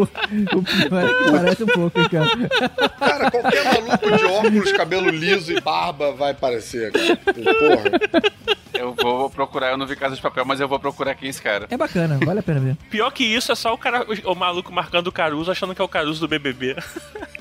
o 0.55 0.63
pior 0.63 1.03
é 1.03 1.13
que 1.13 1.31
parece 1.31 1.63
um 1.63 1.67
pouco, 1.67 2.09
cara. 2.09 2.89
Cara, 2.97 3.31
qualquer 3.31 3.65
maluco 3.65 4.17
de 4.17 4.23
óculos, 4.23 4.71
cabelo 4.71 5.09
liso 5.09 5.51
e 5.51 5.59
barba 5.59 6.13
vai 6.13 6.31
aparecer, 6.31 6.93
cara. 6.93 7.17
Porra. 7.25 8.31
Eu 8.78 8.93
vou 8.93 9.30
procurar, 9.30 9.71
eu 9.71 9.78
não 9.78 9.86
vi 9.86 9.95
Casa 9.95 10.15
de 10.15 10.21
Papel, 10.21 10.45
mas 10.45 10.59
eu 10.59 10.67
vou 10.67 10.80
procurar 10.80 11.15
quem 11.15 11.28
é 11.28 11.30
esse 11.30 11.41
cara. 11.41 11.67
É 11.69 11.78
bacana, 11.78 12.19
vale 12.23 12.39
a 12.39 12.43
pena 12.43 12.59
ver. 12.59 12.78
Pior 12.89 13.11
que 13.11 13.23
isso 13.23 13.51
é 13.51 13.55
só 13.55 13.73
o 13.73 13.78
cara, 13.78 14.05
o, 14.23 14.36
maluco 14.36 14.71
marcando 14.71 15.07
o 15.07 15.11
Caruso, 15.11 15.51
achando 15.51 15.73
que 15.73 15.82
é 15.82 15.86
o 15.86 15.89
Caruso 15.89 16.19
do 16.19 16.28
BBB. 16.28 16.76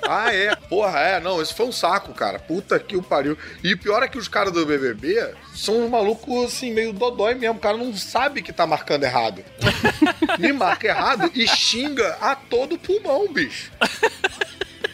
Ah, 0.06 0.30
é. 0.34 0.54
Porra, 0.54 0.98
é. 0.98 1.18
Não, 1.18 1.40
isso 1.40 1.54
foi 1.54 1.64
um 1.64 1.72
saco, 1.72 2.12
cara. 2.12 2.38
Puta 2.38 2.78
que 2.78 2.94
o 2.94 3.02
pariu. 3.02 3.38
E 3.62 3.74
pior 3.74 4.02
é 4.02 4.06
que 4.06 4.18
os 4.18 4.28
caras 4.28 4.52
do 4.52 4.66
BBB 4.66 5.34
são 5.54 5.82
uns 5.82 5.90
malucos, 5.90 6.44
assim, 6.44 6.74
meio 6.74 6.92
dodói 6.92 7.34
mesmo. 7.34 7.56
O 7.56 7.60
cara 7.60 7.78
não 7.78 7.94
sabe 7.94 8.42
que 8.42 8.52
tá 8.52 8.66
marcando 8.66 9.04
errado. 9.04 9.42
Me 10.38 10.52
marca 10.52 10.88
errado 10.88 11.30
e 11.34 11.48
xinga 11.48 12.18
a 12.20 12.36
todo 12.36 12.78
pulmão, 12.78 13.32
bicho. 13.32 13.72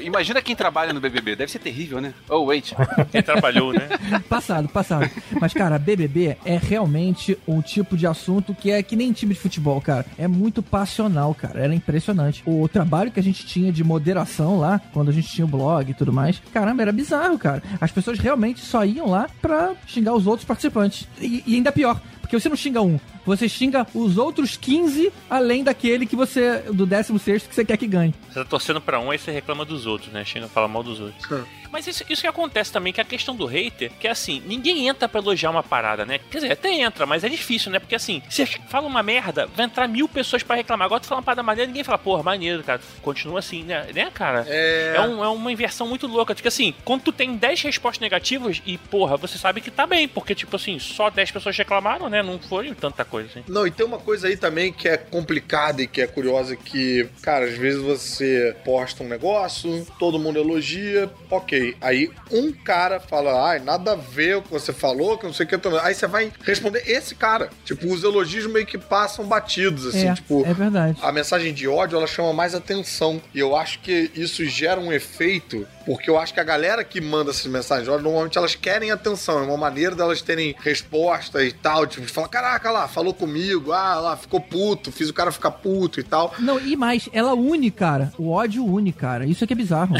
Imagina 0.00 0.42
quem 0.42 0.56
trabalha 0.56 0.92
no 0.92 1.00
BBB, 1.00 1.36
deve 1.36 1.50
ser 1.50 1.58
terrível, 1.58 2.00
né? 2.00 2.14
Oh, 2.28 2.44
wait. 2.46 2.74
Quem 3.10 3.22
trabalhou, 3.22 3.72
né? 3.72 3.88
Passado, 4.28 4.68
passado. 4.68 5.10
Mas, 5.40 5.52
cara, 5.52 5.78
BBB 5.78 6.36
é 6.44 6.56
realmente 6.56 7.36
um 7.46 7.60
tipo 7.60 7.96
de 7.96 8.06
assunto 8.06 8.54
que 8.54 8.70
é 8.70 8.82
que 8.82 8.96
nem 8.96 9.12
time 9.12 9.34
de 9.34 9.40
futebol, 9.40 9.80
cara. 9.80 10.06
É 10.18 10.26
muito 10.28 10.62
passional, 10.62 11.34
cara. 11.34 11.60
Era 11.60 11.74
impressionante. 11.74 12.42
O 12.46 12.68
trabalho 12.68 13.10
que 13.10 13.20
a 13.20 13.22
gente 13.22 13.46
tinha 13.46 13.72
de 13.72 13.82
moderação 13.82 14.58
lá, 14.58 14.80
quando 14.92 15.08
a 15.08 15.12
gente 15.12 15.28
tinha 15.28 15.44
o 15.44 15.48
blog 15.48 15.90
e 15.90 15.94
tudo 15.94 16.12
mais, 16.12 16.40
caramba, 16.52 16.82
era 16.82 16.92
bizarro, 16.92 17.38
cara. 17.38 17.62
As 17.80 17.90
pessoas 17.90 18.18
realmente 18.18 18.60
só 18.60 18.84
iam 18.84 19.08
lá 19.08 19.28
pra 19.40 19.72
xingar 19.86 20.14
os 20.14 20.26
outros 20.26 20.46
participantes. 20.46 21.06
E, 21.20 21.42
e 21.46 21.54
ainda 21.56 21.72
pior, 21.72 22.00
porque 22.30 22.38
você 22.40 22.48
não 22.48 22.56
xinga 22.56 22.80
um, 22.80 23.00
você 23.26 23.48
xinga 23.48 23.84
os 23.92 24.16
outros 24.16 24.56
15, 24.56 25.12
além 25.28 25.64
daquele 25.64 26.06
que 26.06 26.14
você, 26.14 26.58
do 26.72 26.86
16 26.86 27.48
que 27.48 27.54
você 27.56 27.64
quer 27.64 27.76
que 27.76 27.88
ganhe. 27.88 28.14
Você 28.28 28.34
tá 28.34 28.44
torcendo 28.44 28.80
pra 28.80 29.00
um, 29.00 29.10
aí 29.10 29.18
você 29.18 29.32
reclama 29.32 29.64
dos 29.64 29.84
outros, 29.84 30.12
né? 30.12 30.24
Chega 30.24 30.46
a 30.46 30.48
falar 30.48 30.68
mal 30.68 30.84
dos 30.84 31.00
outros. 31.00 31.44
Mas 31.72 31.86
isso, 31.86 32.04
isso 32.08 32.22
que 32.22 32.28
acontece 32.28 32.72
também, 32.72 32.92
que 32.92 33.00
é 33.00 33.02
a 33.02 33.06
questão 33.06 33.34
do 33.34 33.46
hater, 33.46 33.90
que 33.98 34.06
é 34.06 34.10
assim, 34.10 34.42
ninguém 34.46 34.88
entra 34.88 35.08
pra 35.08 35.20
elogiar 35.20 35.50
uma 35.50 35.62
parada, 35.62 36.04
né? 36.04 36.18
Quer 36.30 36.38
dizer, 36.38 36.52
até 36.52 36.72
entra, 36.72 37.06
mas 37.06 37.22
é 37.24 37.28
difícil, 37.28 37.70
né? 37.70 37.78
Porque 37.78 37.94
assim, 37.94 38.22
você 38.28 38.44
fala 38.68 38.86
uma 38.86 39.02
merda, 39.02 39.46
vai 39.54 39.66
entrar 39.66 39.86
mil 39.88 40.08
pessoas 40.08 40.42
pra 40.42 40.56
reclamar. 40.56 40.86
Agora 40.86 41.00
tu 41.00 41.06
fala 41.06 41.20
uma 41.20 41.24
parada 41.24 41.42
maneira, 41.42 41.66
ninguém 41.68 41.84
fala, 41.84 41.98
porra, 41.98 42.22
maneiro, 42.22 42.62
cara. 42.62 42.80
Continua 43.02 43.38
assim, 43.38 43.62
né? 43.62 43.86
Né, 43.94 44.10
cara? 44.12 44.44
É. 44.48 44.94
É, 44.96 45.00
um- 45.00 45.24
é 45.24 45.28
uma 45.28 45.52
inversão 45.52 45.86
muito 45.86 46.06
louca. 46.06 46.34
Tipo 46.34 46.48
assim, 46.48 46.74
quando 46.84 47.02
tu 47.02 47.12
tem 47.12 47.36
10 47.36 47.62
respostas 47.62 48.00
negativas 48.00 48.60
e, 48.66 48.76
porra, 48.76 49.16
você 49.16 49.38
sabe 49.38 49.60
que 49.60 49.70
tá 49.70 49.86
bem, 49.86 50.08
porque, 50.08 50.34
tipo 50.34 50.56
assim, 50.56 50.78
só 50.78 51.08
10 51.10 51.30
pessoas 51.30 51.56
reclamaram, 51.56 52.08
né? 52.08 52.22
Não 52.22 52.38
foi 52.38 52.74
tanta 52.74 53.04
coisa 53.04 53.28
assim. 53.28 53.44
Não, 53.48 53.66
e 53.66 53.70
tem 53.70 53.86
uma 53.86 53.98
coisa 53.98 54.26
aí 54.28 54.36
também 54.36 54.72
que 54.72 54.88
é 54.88 54.96
complicada 54.96 55.82
e 55.82 55.86
que 55.86 56.00
é 56.00 56.06
curiosa 56.06 56.56
que, 56.56 57.08
cara, 57.22 57.44
às 57.46 57.56
vezes 57.56 57.80
você 57.80 58.56
posta 58.64 59.02
um 59.04 59.08
negócio, 59.08 59.86
todo 59.98 60.18
mundo 60.18 60.38
elogia, 60.38 61.10
ok. 61.30 61.59
Aí 61.80 62.10
um 62.30 62.52
cara 62.52 63.00
fala, 63.00 63.50
ai, 63.50 63.60
nada 63.60 63.92
a 63.92 63.96
ver 63.96 64.36
o 64.36 64.42
que 64.42 64.50
você 64.50 64.72
falou, 64.72 65.18
que 65.18 65.26
não 65.26 65.32
sei 65.32 65.46
o 65.46 65.48
que. 65.48 65.56
Aí 65.82 65.94
você 65.94 66.06
vai 66.06 66.32
responder 66.44 66.82
esse 66.86 67.14
cara. 67.14 67.50
Tipo, 67.64 67.92
os 67.92 68.02
elogios 68.02 68.46
meio 68.46 68.66
que 68.66 68.78
passam 68.78 69.24
batidos, 69.26 69.86
assim, 69.86 70.08
é, 70.08 70.14
tipo... 70.14 70.44
é 70.46 70.54
verdade. 70.54 70.98
A 71.02 71.12
mensagem 71.12 71.52
de 71.52 71.68
ódio, 71.68 71.96
ela 71.96 72.06
chama 72.06 72.32
mais 72.32 72.54
atenção. 72.54 73.20
E 73.34 73.38
eu 73.38 73.56
acho 73.56 73.80
que 73.80 74.10
isso 74.14 74.44
gera 74.44 74.80
um 74.80 74.92
efeito, 74.92 75.66
porque 75.84 76.08
eu 76.08 76.18
acho 76.18 76.32
que 76.32 76.40
a 76.40 76.44
galera 76.44 76.84
que 76.84 77.00
manda 77.00 77.30
essas 77.30 77.46
mensagens 77.46 77.84
de 77.84 77.90
ódio, 77.90 78.04
normalmente 78.04 78.38
elas 78.38 78.54
querem 78.54 78.90
atenção. 78.90 79.38
É 79.38 79.42
uma 79.42 79.56
maneira 79.56 79.94
delas 79.94 80.22
terem 80.22 80.54
resposta 80.60 81.44
e 81.44 81.52
tal. 81.52 81.86
Tipo, 81.86 82.06
de 82.06 82.12
falar, 82.12 82.28
caraca 82.28 82.70
lá, 82.70 82.88
falou 82.88 83.14
comigo, 83.14 83.72
ah 83.72 84.00
lá, 84.00 84.16
ficou 84.16 84.40
puto, 84.40 84.92
fiz 84.92 85.08
o 85.08 85.14
cara 85.14 85.32
ficar 85.32 85.50
puto 85.50 86.00
e 86.00 86.02
tal. 86.02 86.34
Não, 86.38 86.58
e 86.58 86.76
mais, 86.76 87.08
ela 87.12 87.34
une, 87.34 87.70
cara. 87.70 88.12
O 88.18 88.30
ódio 88.30 88.64
une, 88.64 88.92
cara. 88.92 89.26
Isso 89.26 89.44
é 89.44 89.46
que 89.46 89.52
é 89.52 89.56
bizarro. 89.56 89.94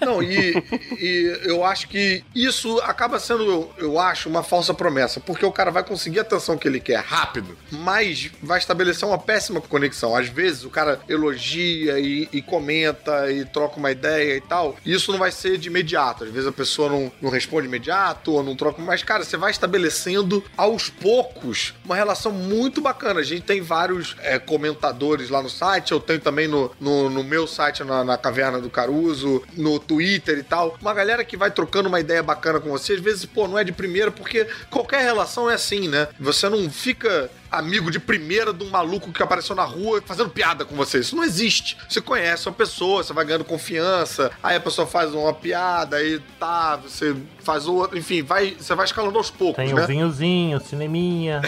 Não, 0.00 0.22
e, 0.22 0.54
e 0.98 1.40
eu 1.44 1.64
acho 1.64 1.88
que 1.88 2.24
isso 2.34 2.78
acaba 2.80 3.18
sendo, 3.18 3.70
eu, 3.78 3.98
acho, 3.98 4.28
uma 4.28 4.42
falsa 4.42 4.72
promessa, 4.72 5.20
porque 5.20 5.44
o 5.44 5.52
cara 5.52 5.70
vai 5.70 5.84
conseguir 5.84 6.18
a 6.18 6.22
atenção 6.22 6.56
que 6.56 6.66
ele 6.66 6.80
quer 6.80 7.00
rápido, 7.00 7.56
mas 7.70 8.30
vai 8.42 8.58
estabelecer 8.58 9.06
uma 9.08 9.18
péssima 9.18 9.60
conexão. 9.60 10.16
Às 10.16 10.28
vezes 10.28 10.64
o 10.64 10.70
cara 10.70 11.00
elogia 11.08 11.98
e, 11.98 12.28
e 12.32 12.42
comenta 12.42 13.30
e 13.30 13.44
troca 13.44 13.78
uma 13.78 13.90
ideia 13.90 14.36
e 14.36 14.40
tal, 14.40 14.76
e 14.84 14.92
isso 14.92 15.12
não 15.12 15.18
vai 15.18 15.30
ser 15.30 15.58
de 15.58 15.68
imediato. 15.68 16.24
Às 16.24 16.30
vezes 16.30 16.48
a 16.48 16.52
pessoa 16.52 16.88
não, 16.88 17.12
não 17.20 17.30
responde 17.30 17.66
imediato 17.66 18.32
ou 18.32 18.42
não 18.42 18.56
troca, 18.56 18.80
mas, 18.82 19.02
cara, 19.02 19.24
você 19.24 19.36
vai 19.36 19.50
estabelecendo 19.50 20.44
aos 20.56 20.88
poucos 20.88 21.74
uma 21.84 21.96
relação 21.96 22.32
muito 22.32 22.80
bacana. 22.80 23.20
A 23.20 23.24
gente 23.24 23.42
tem 23.42 23.60
vários 23.60 24.16
é, 24.20 24.38
comentadores 24.38 25.30
lá 25.30 25.42
no 25.42 25.50
site, 25.50 25.92
eu 25.92 26.00
tenho 26.00 26.20
também 26.20 26.48
no, 26.48 26.70
no, 26.80 27.10
no 27.10 27.24
meu 27.24 27.46
site, 27.46 27.84
na, 27.84 28.04
na 28.04 28.18
Caverna 28.18 28.60
do 28.60 28.70
Caruso, 28.70 29.42
no 29.56 29.78
Twitter 29.78 30.38
e 30.38 30.42
tal. 30.42 30.76
Uma 30.80 30.94
galera 30.94 31.24
que 31.24 31.36
vai 31.36 31.50
trocando 31.50 31.88
uma 31.88 32.00
ideia 32.00 32.22
bacana 32.22 32.58
com 32.58 32.70
você, 32.70 32.94
às 32.94 33.00
vezes, 33.00 33.26
pô, 33.26 33.46
não 33.46 33.58
é 33.58 33.64
de 33.64 33.72
primeira, 33.72 34.10
porque 34.10 34.46
qualquer 34.70 35.02
relação 35.02 35.50
é 35.50 35.54
assim, 35.54 35.88
né? 35.88 36.08
Você 36.18 36.48
não 36.48 36.70
fica 36.70 37.30
amigo 37.50 37.90
de 37.90 37.98
primeira 37.98 38.52
de 38.52 38.62
um 38.64 38.70
maluco 38.70 39.12
que 39.12 39.22
apareceu 39.22 39.56
na 39.56 39.64
rua 39.64 40.02
fazendo 40.04 40.30
piada 40.30 40.64
com 40.64 40.74
você. 40.76 41.00
Isso 41.00 41.16
não 41.16 41.24
existe. 41.24 41.76
Você 41.88 42.00
conhece 42.00 42.46
uma 42.48 42.54
pessoa, 42.54 43.02
você 43.02 43.12
vai 43.12 43.24
ganhando 43.24 43.44
confiança, 43.44 44.30
aí 44.42 44.56
a 44.56 44.60
pessoa 44.60 44.86
faz 44.86 45.12
uma 45.12 45.32
piada, 45.32 45.96
aí 45.96 46.20
tá, 46.38 46.76
você 46.76 47.16
faz 47.42 47.66
outra, 47.66 47.98
enfim, 47.98 48.22
vai, 48.22 48.56
você 48.58 48.74
vai 48.74 48.84
escalando 48.84 49.18
aos 49.18 49.30
poucos, 49.30 49.56
Tem 49.56 49.74
né? 49.74 49.82
o 49.82 49.86
vinhozinho, 49.86 50.58
o 50.58 50.60
cineminha. 50.60 51.40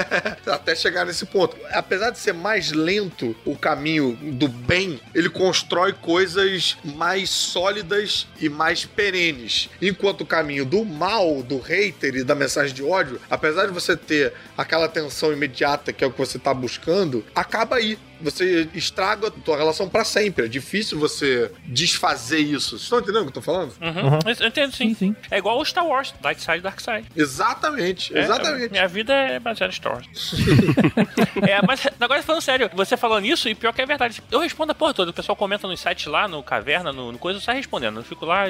até 0.46 0.74
chegar 0.74 1.04
nesse 1.04 1.26
ponto. 1.26 1.56
Apesar 1.72 2.10
de 2.10 2.18
ser 2.18 2.32
mais 2.32 2.72
lento 2.72 3.36
o 3.44 3.56
caminho 3.56 4.16
do 4.22 4.48
bem, 4.48 5.00
ele 5.14 5.28
constrói 5.28 5.92
coisas 5.92 6.76
mais 6.84 7.30
sólidas 7.30 8.26
e 8.40 8.48
mais 8.48 8.84
perenes. 8.84 9.68
Enquanto 9.82 10.22
o 10.22 10.26
caminho 10.26 10.64
do 10.64 10.84
mal, 10.84 11.42
do 11.42 11.58
hater 11.58 12.14
e 12.14 12.24
da 12.24 12.34
mensagem 12.34 12.74
de 12.74 12.82
ódio, 12.82 13.20
apesar 13.28 13.66
de 13.66 13.72
você 13.72 13.96
ter 13.96 14.32
aquela 14.56 14.86
atenção 14.86 15.32
imediata 15.32 15.49
que 15.92 16.04
é 16.04 16.06
o 16.06 16.12
que 16.12 16.18
você 16.18 16.38
tá 16.38 16.54
buscando, 16.54 17.24
acaba 17.34 17.76
aí. 17.76 17.98
Você 18.20 18.68
estraga 18.74 19.28
a 19.28 19.30
tua 19.30 19.56
relação 19.56 19.88
pra 19.88 20.04
sempre. 20.04 20.44
É 20.46 20.48
difícil 20.48 20.98
você 20.98 21.50
desfazer 21.66 22.38
isso. 22.40 22.70
Vocês 22.70 22.82
estão 22.82 22.98
entendendo 22.98 23.22
o 23.22 23.24
que 23.24 23.28
eu 23.28 23.34
tô 23.34 23.42
falando? 23.42 23.72
Uhum. 23.80 24.18
Eu 24.40 24.46
entendo 24.48 24.72
sim. 24.74 24.90
Sim, 24.90 24.94
sim. 24.94 25.16
É 25.30 25.38
igual 25.38 25.58
o 25.58 25.64
Star 25.64 25.86
Wars, 25.86 26.14
Light 26.22 26.40
Side 26.40 26.60
Dark 26.60 26.80
Side. 26.80 27.06
Exatamente, 27.14 28.16
É, 28.16 28.22
exatamente. 28.22 28.70
minha 28.72 28.88
vida 28.88 29.12
é 29.12 29.38
baseada 29.38 29.72
em 29.72 29.76
Star 29.76 29.92
Wars. 29.94 30.06
é, 31.46 31.60
mas 31.66 31.86
agora 32.00 32.22
falando 32.22 32.40
sério, 32.42 32.70
você 32.74 32.96
falando 32.96 33.26
isso, 33.26 33.48
e 33.48 33.54
pior 33.54 33.72
que 33.72 33.82
é 33.82 33.86
verdade. 33.86 34.22
Eu 34.30 34.40
respondo 34.40 34.72
a 34.72 34.74
porra 34.74 34.94
toda. 34.94 35.10
O 35.10 35.14
pessoal 35.14 35.36
comenta 35.36 35.66
nos 35.68 35.80
sites 35.80 36.06
lá, 36.06 36.26
no 36.26 36.42
Caverna, 36.42 36.92
no, 36.92 37.12
no 37.12 37.18
coisa, 37.18 37.38
eu 37.38 37.42
saio 37.42 37.58
respondendo. 37.58 37.98
Eu 38.00 38.04
fico 38.04 38.24
lá, 38.24 38.44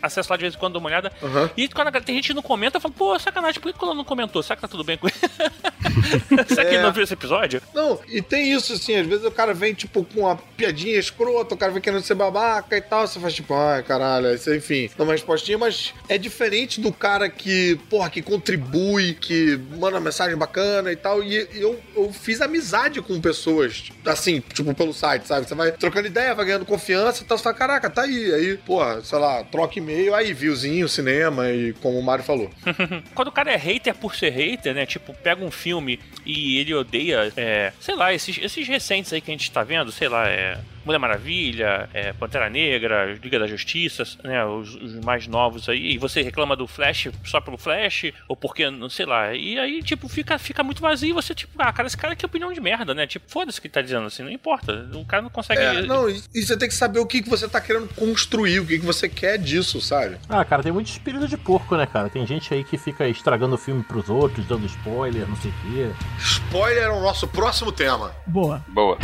acesso 0.00 0.30
lá 0.30 0.36
de 0.36 0.42
vez 0.42 0.54
em 0.54 0.58
quando, 0.58 0.74
dou 0.74 0.80
uma 0.80 0.88
olhada. 0.88 1.12
Uhum. 1.20 1.50
E 1.56 1.68
quando 1.68 1.88
a- 1.88 2.00
tem 2.00 2.14
gente 2.16 2.28
que 2.28 2.34
não 2.34 2.42
comenta, 2.42 2.76
eu 2.76 2.80
falo, 2.80 2.94
pô, 2.94 3.18
sacanagem, 3.18 3.60
por 3.60 3.72
que 3.72 3.84
ela 3.84 3.94
não 3.94 4.04
comentou? 4.04 4.42
Será 4.42 4.56
que 4.56 4.62
tá 4.62 4.68
tudo 4.68 4.84
bem 4.84 4.96
com 4.96 5.08
ele? 5.08 5.16
Será 6.48 6.64
que 6.64 6.70
ele 6.70 6.76
É. 6.76 6.82
não 6.82 6.92
viu 6.92 7.02
esse 7.02 7.12
episódio? 7.14 7.60
Não, 7.74 8.00
e 8.08 8.22
tem 8.22 8.52
isso 8.52 8.72
assim, 8.72 8.96
às 8.96 9.06
vezes 9.06 9.11
o 9.24 9.30
cara 9.30 9.52
vem, 9.52 9.74
tipo, 9.74 10.04
com 10.04 10.20
uma 10.20 10.36
piadinha 10.36 10.98
escrota, 10.98 11.54
o 11.54 11.58
cara 11.58 11.72
vem 11.72 11.82
querendo 11.82 12.02
ser 12.02 12.14
babaca 12.14 12.76
e 12.76 12.80
tal, 12.80 13.06
você 13.06 13.18
faz 13.18 13.34
tipo, 13.34 13.54
ai, 13.54 13.82
caralho, 13.82 14.32
isso, 14.34 14.52
enfim, 14.54 14.90
dá 14.96 15.04
uma 15.04 15.12
respostinha, 15.12 15.58
mas 15.58 15.92
é 16.08 16.16
diferente 16.16 16.80
do 16.80 16.92
cara 16.92 17.28
que, 17.28 17.78
porra, 17.90 18.10
que 18.10 18.22
contribui, 18.22 19.14
que 19.14 19.58
manda 19.72 19.96
uma 19.96 20.00
mensagem 20.00 20.36
bacana 20.36 20.92
e 20.92 20.96
tal, 20.96 21.22
e 21.22 21.48
eu, 21.54 21.80
eu 21.96 22.12
fiz 22.12 22.40
amizade 22.40 23.00
com 23.02 23.20
pessoas, 23.20 23.90
assim, 24.04 24.40
tipo, 24.52 24.74
pelo 24.74 24.92
site, 24.92 25.26
sabe? 25.26 25.48
Você 25.48 25.54
vai 25.54 25.72
trocando 25.72 26.06
ideia, 26.06 26.34
vai 26.34 26.46
ganhando 26.46 26.64
confiança 26.64 27.22
e 27.22 27.26
tal, 27.26 27.36
você 27.36 27.44
fala, 27.44 27.56
caraca, 27.56 27.90
tá 27.90 28.02
aí, 28.02 28.32
aí, 28.32 28.56
porra, 28.56 29.02
sei 29.02 29.18
lá, 29.18 29.42
troca 29.44 29.78
e-mail, 29.78 30.14
aí, 30.14 30.32
viewzinho, 30.32 30.88
cinema 30.88 31.50
e 31.50 31.72
como 31.74 31.98
o 31.98 32.02
Mário 32.02 32.24
falou. 32.24 32.50
Quando 33.14 33.28
o 33.28 33.32
cara 33.32 33.52
é 33.52 33.56
hater 33.56 33.94
por 33.94 34.14
ser 34.14 34.30
hater, 34.30 34.74
né? 34.74 34.86
Tipo, 34.86 35.14
pega 35.14 35.44
um 35.44 35.50
filme 35.50 35.98
e 36.24 36.58
ele 36.58 36.74
odeia, 36.74 37.32
é, 37.36 37.72
sei 37.80 37.94
lá, 37.94 38.12
esses, 38.12 38.38
esses 38.40 38.66
recentes 38.66 39.01
aí 39.10 39.20
que 39.20 39.30
a 39.30 39.34
gente 39.34 39.50
tá 39.50 39.62
vendo, 39.62 39.90
sei 39.90 40.08
lá, 40.08 40.28
é. 40.28 40.58
Mulher 40.84 40.98
Maravilha, 40.98 41.88
é, 41.92 42.12
Pantera 42.12 42.48
Negra, 42.48 43.14
Liga 43.14 43.38
da 43.38 43.46
Justiça, 43.46 44.04
né? 44.22 44.44
Os, 44.44 44.74
os 44.74 44.94
mais 45.04 45.26
novos 45.26 45.68
aí. 45.68 45.92
E 45.92 45.98
você 45.98 46.22
reclama 46.22 46.56
do 46.56 46.66
Flash 46.66 47.08
só 47.24 47.40
pelo 47.40 47.56
Flash, 47.56 48.12
ou 48.28 48.36
porque, 48.36 48.68
não 48.70 48.88
sei 48.88 49.06
lá. 49.06 49.34
E 49.34 49.58
aí, 49.58 49.82
tipo, 49.82 50.08
fica, 50.08 50.38
fica 50.38 50.62
muito 50.62 50.82
vazio 50.82 51.10
e 51.10 51.12
você, 51.12 51.34
tipo, 51.34 51.52
ah, 51.58 51.72
cara, 51.72 51.86
esse 51.86 51.96
cara 51.96 52.16
que 52.16 52.26
opinião 52.32 52.52
de 52.52 52.60
merda, 52.60 52.94
né? 52.94 53.06
Tipo, 53.06 53.30
foda-se 53.30 53.58
o 53.58 53.62
que 53.62 53.68
ele 53.68 53.74
tá 53.74 53.82
dizendo 53.82 54.06
assim, 54.06 54.22
não 54.22 54.30
importa. 54.30 54.88
O 54.94 55.04
cara 55.04 55.22
não 55.22 55.30
consegue. 55.30 55.60
É, 55.60 55.82
não, 55.82 56.08
e, 56.08 56.20
e 56.34 56.42
você 56.42 56.56
tem 56.56 56.68
que 56.68 56.74
saber 56.74 56.98
o 56.98 57.06
que, 57.06 57.22
que 57.22 57.28
você 57.28 57.48
tá 57.48 57.60
querendo 57.60 57.88
construir, 57.94 58.60
o 58.60 58.66
que, 58.66 58.78
que 58.78 58.86
você 58.86 59.08
quer 59.08 59.38
disso, 59.38 59.80
sabe? 59.80 60.16
Ah, 60.28 60.44
cara, 60.44 60.62
tem 60.62 60.72
muito 60.72 60.88
espírito 60.88 61.28
de 61.28 61.36
porco, 61.36 61.76
né, 61.76 61.86
cara? 61.86 62.08
Tem 62.08 62.26
gente 62.26 62.52
aí 62.52 62.64
que 62.64 62.78
fica 62.78 63.06
estragando 63.08 63.54
o 63.54 63.58
filme 63.58 63.82
pros 63.82 64.08
outros, 64.08 64.46
dando 64.46 64.66
spoiler, 64.66 65.28
não 65.28 65.36
sei 65.36 65.50
o 65.50 65.54
quê. 65.54 65.90
Spoiler 66.18 66.84
é 66.84 66.90
o 66.90 67.00
nosso 67.00 67.28
próximo 67.28 67.70
tema. 67.70 68.14
Boa. 68.26 68.64
Boa. 68.68 68.98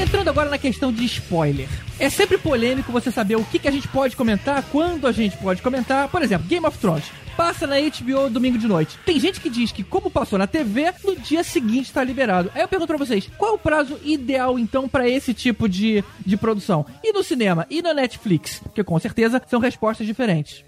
Entrando 0.00 0.28
agora 0.30 0.48
na 0.48 0.58
questão 0.58 0.90
de 0.90 1.04
spoiler. 1.04 1.68
É 1.98 2.08
sempre 2.08 2.38
polêmico 2.38 2.90
você 2.90 3.10
saber 3.10 3.36
o 3.36 3.44
que, 3.44 3.58
que 3.58 3.68
a 3.68 3.70
gente 3.70 3.86
pode 3.88 4.16
comentar, 4.16 4.62
quando 4.72 5.06
a 5.06 5.12
gente 5.12 5.36
pode 5.36 5.60
comentar. 5.60 6.08
Por 6.08 6.22
exemplo, 6.22 6.46
Game 6.48 6.66
of 6.66 6.78
Thrones. 6.78 7.04
Passa 7.38 7.68
na 7.68 7.76
HBO 7.78 8.28
domingo 8.28 8.58
de 8.58 8.66
noite. 8.66 8.98
Tem 9.06 9.20
gente 9.20 9.38
que 9.40 9.48
diz 9.48 9.70
que, 9.70 9.84
como 9.84 10.10
passou 10.10 10.36
na 10.36 10.48
TV, 10.48 10.92
no 11.04 11.14
dia 11.14 11.44
seguinte 11.44 11.92
tá 11.92 12.02
liberado. 12.02 12.50
Aí 12.52 12.62
eu 12.62 12.66
pergunto 12.66 12.88
pra 12.88 12.96
vocês: 12.96 13.30
qual 13.38 13.52
é 13.52 13.54
o 13.54 13.58
prazo 13.58 13.96
ideal, 14.02 14.58
então, 14.58 14.88
pra 14.88 15.08
esse 15.08 15.32
tipo 15.32 15.68
de, 15.68 16.02
de 16.26 16.36
produção? 16.36 16.84
E 17.00 17.12
no 17.12 17.22
cinema? 17.22 17.64
E 17.70 17.80
na 17.80 17.94
Netflix? 17.94 18.58
Porque 18.58 18.82
com 18.82 18.98
certeza 18.98 19.40
são 19.48 19.60
respostas 19.60 20.04
diferentes. 20.04 20.64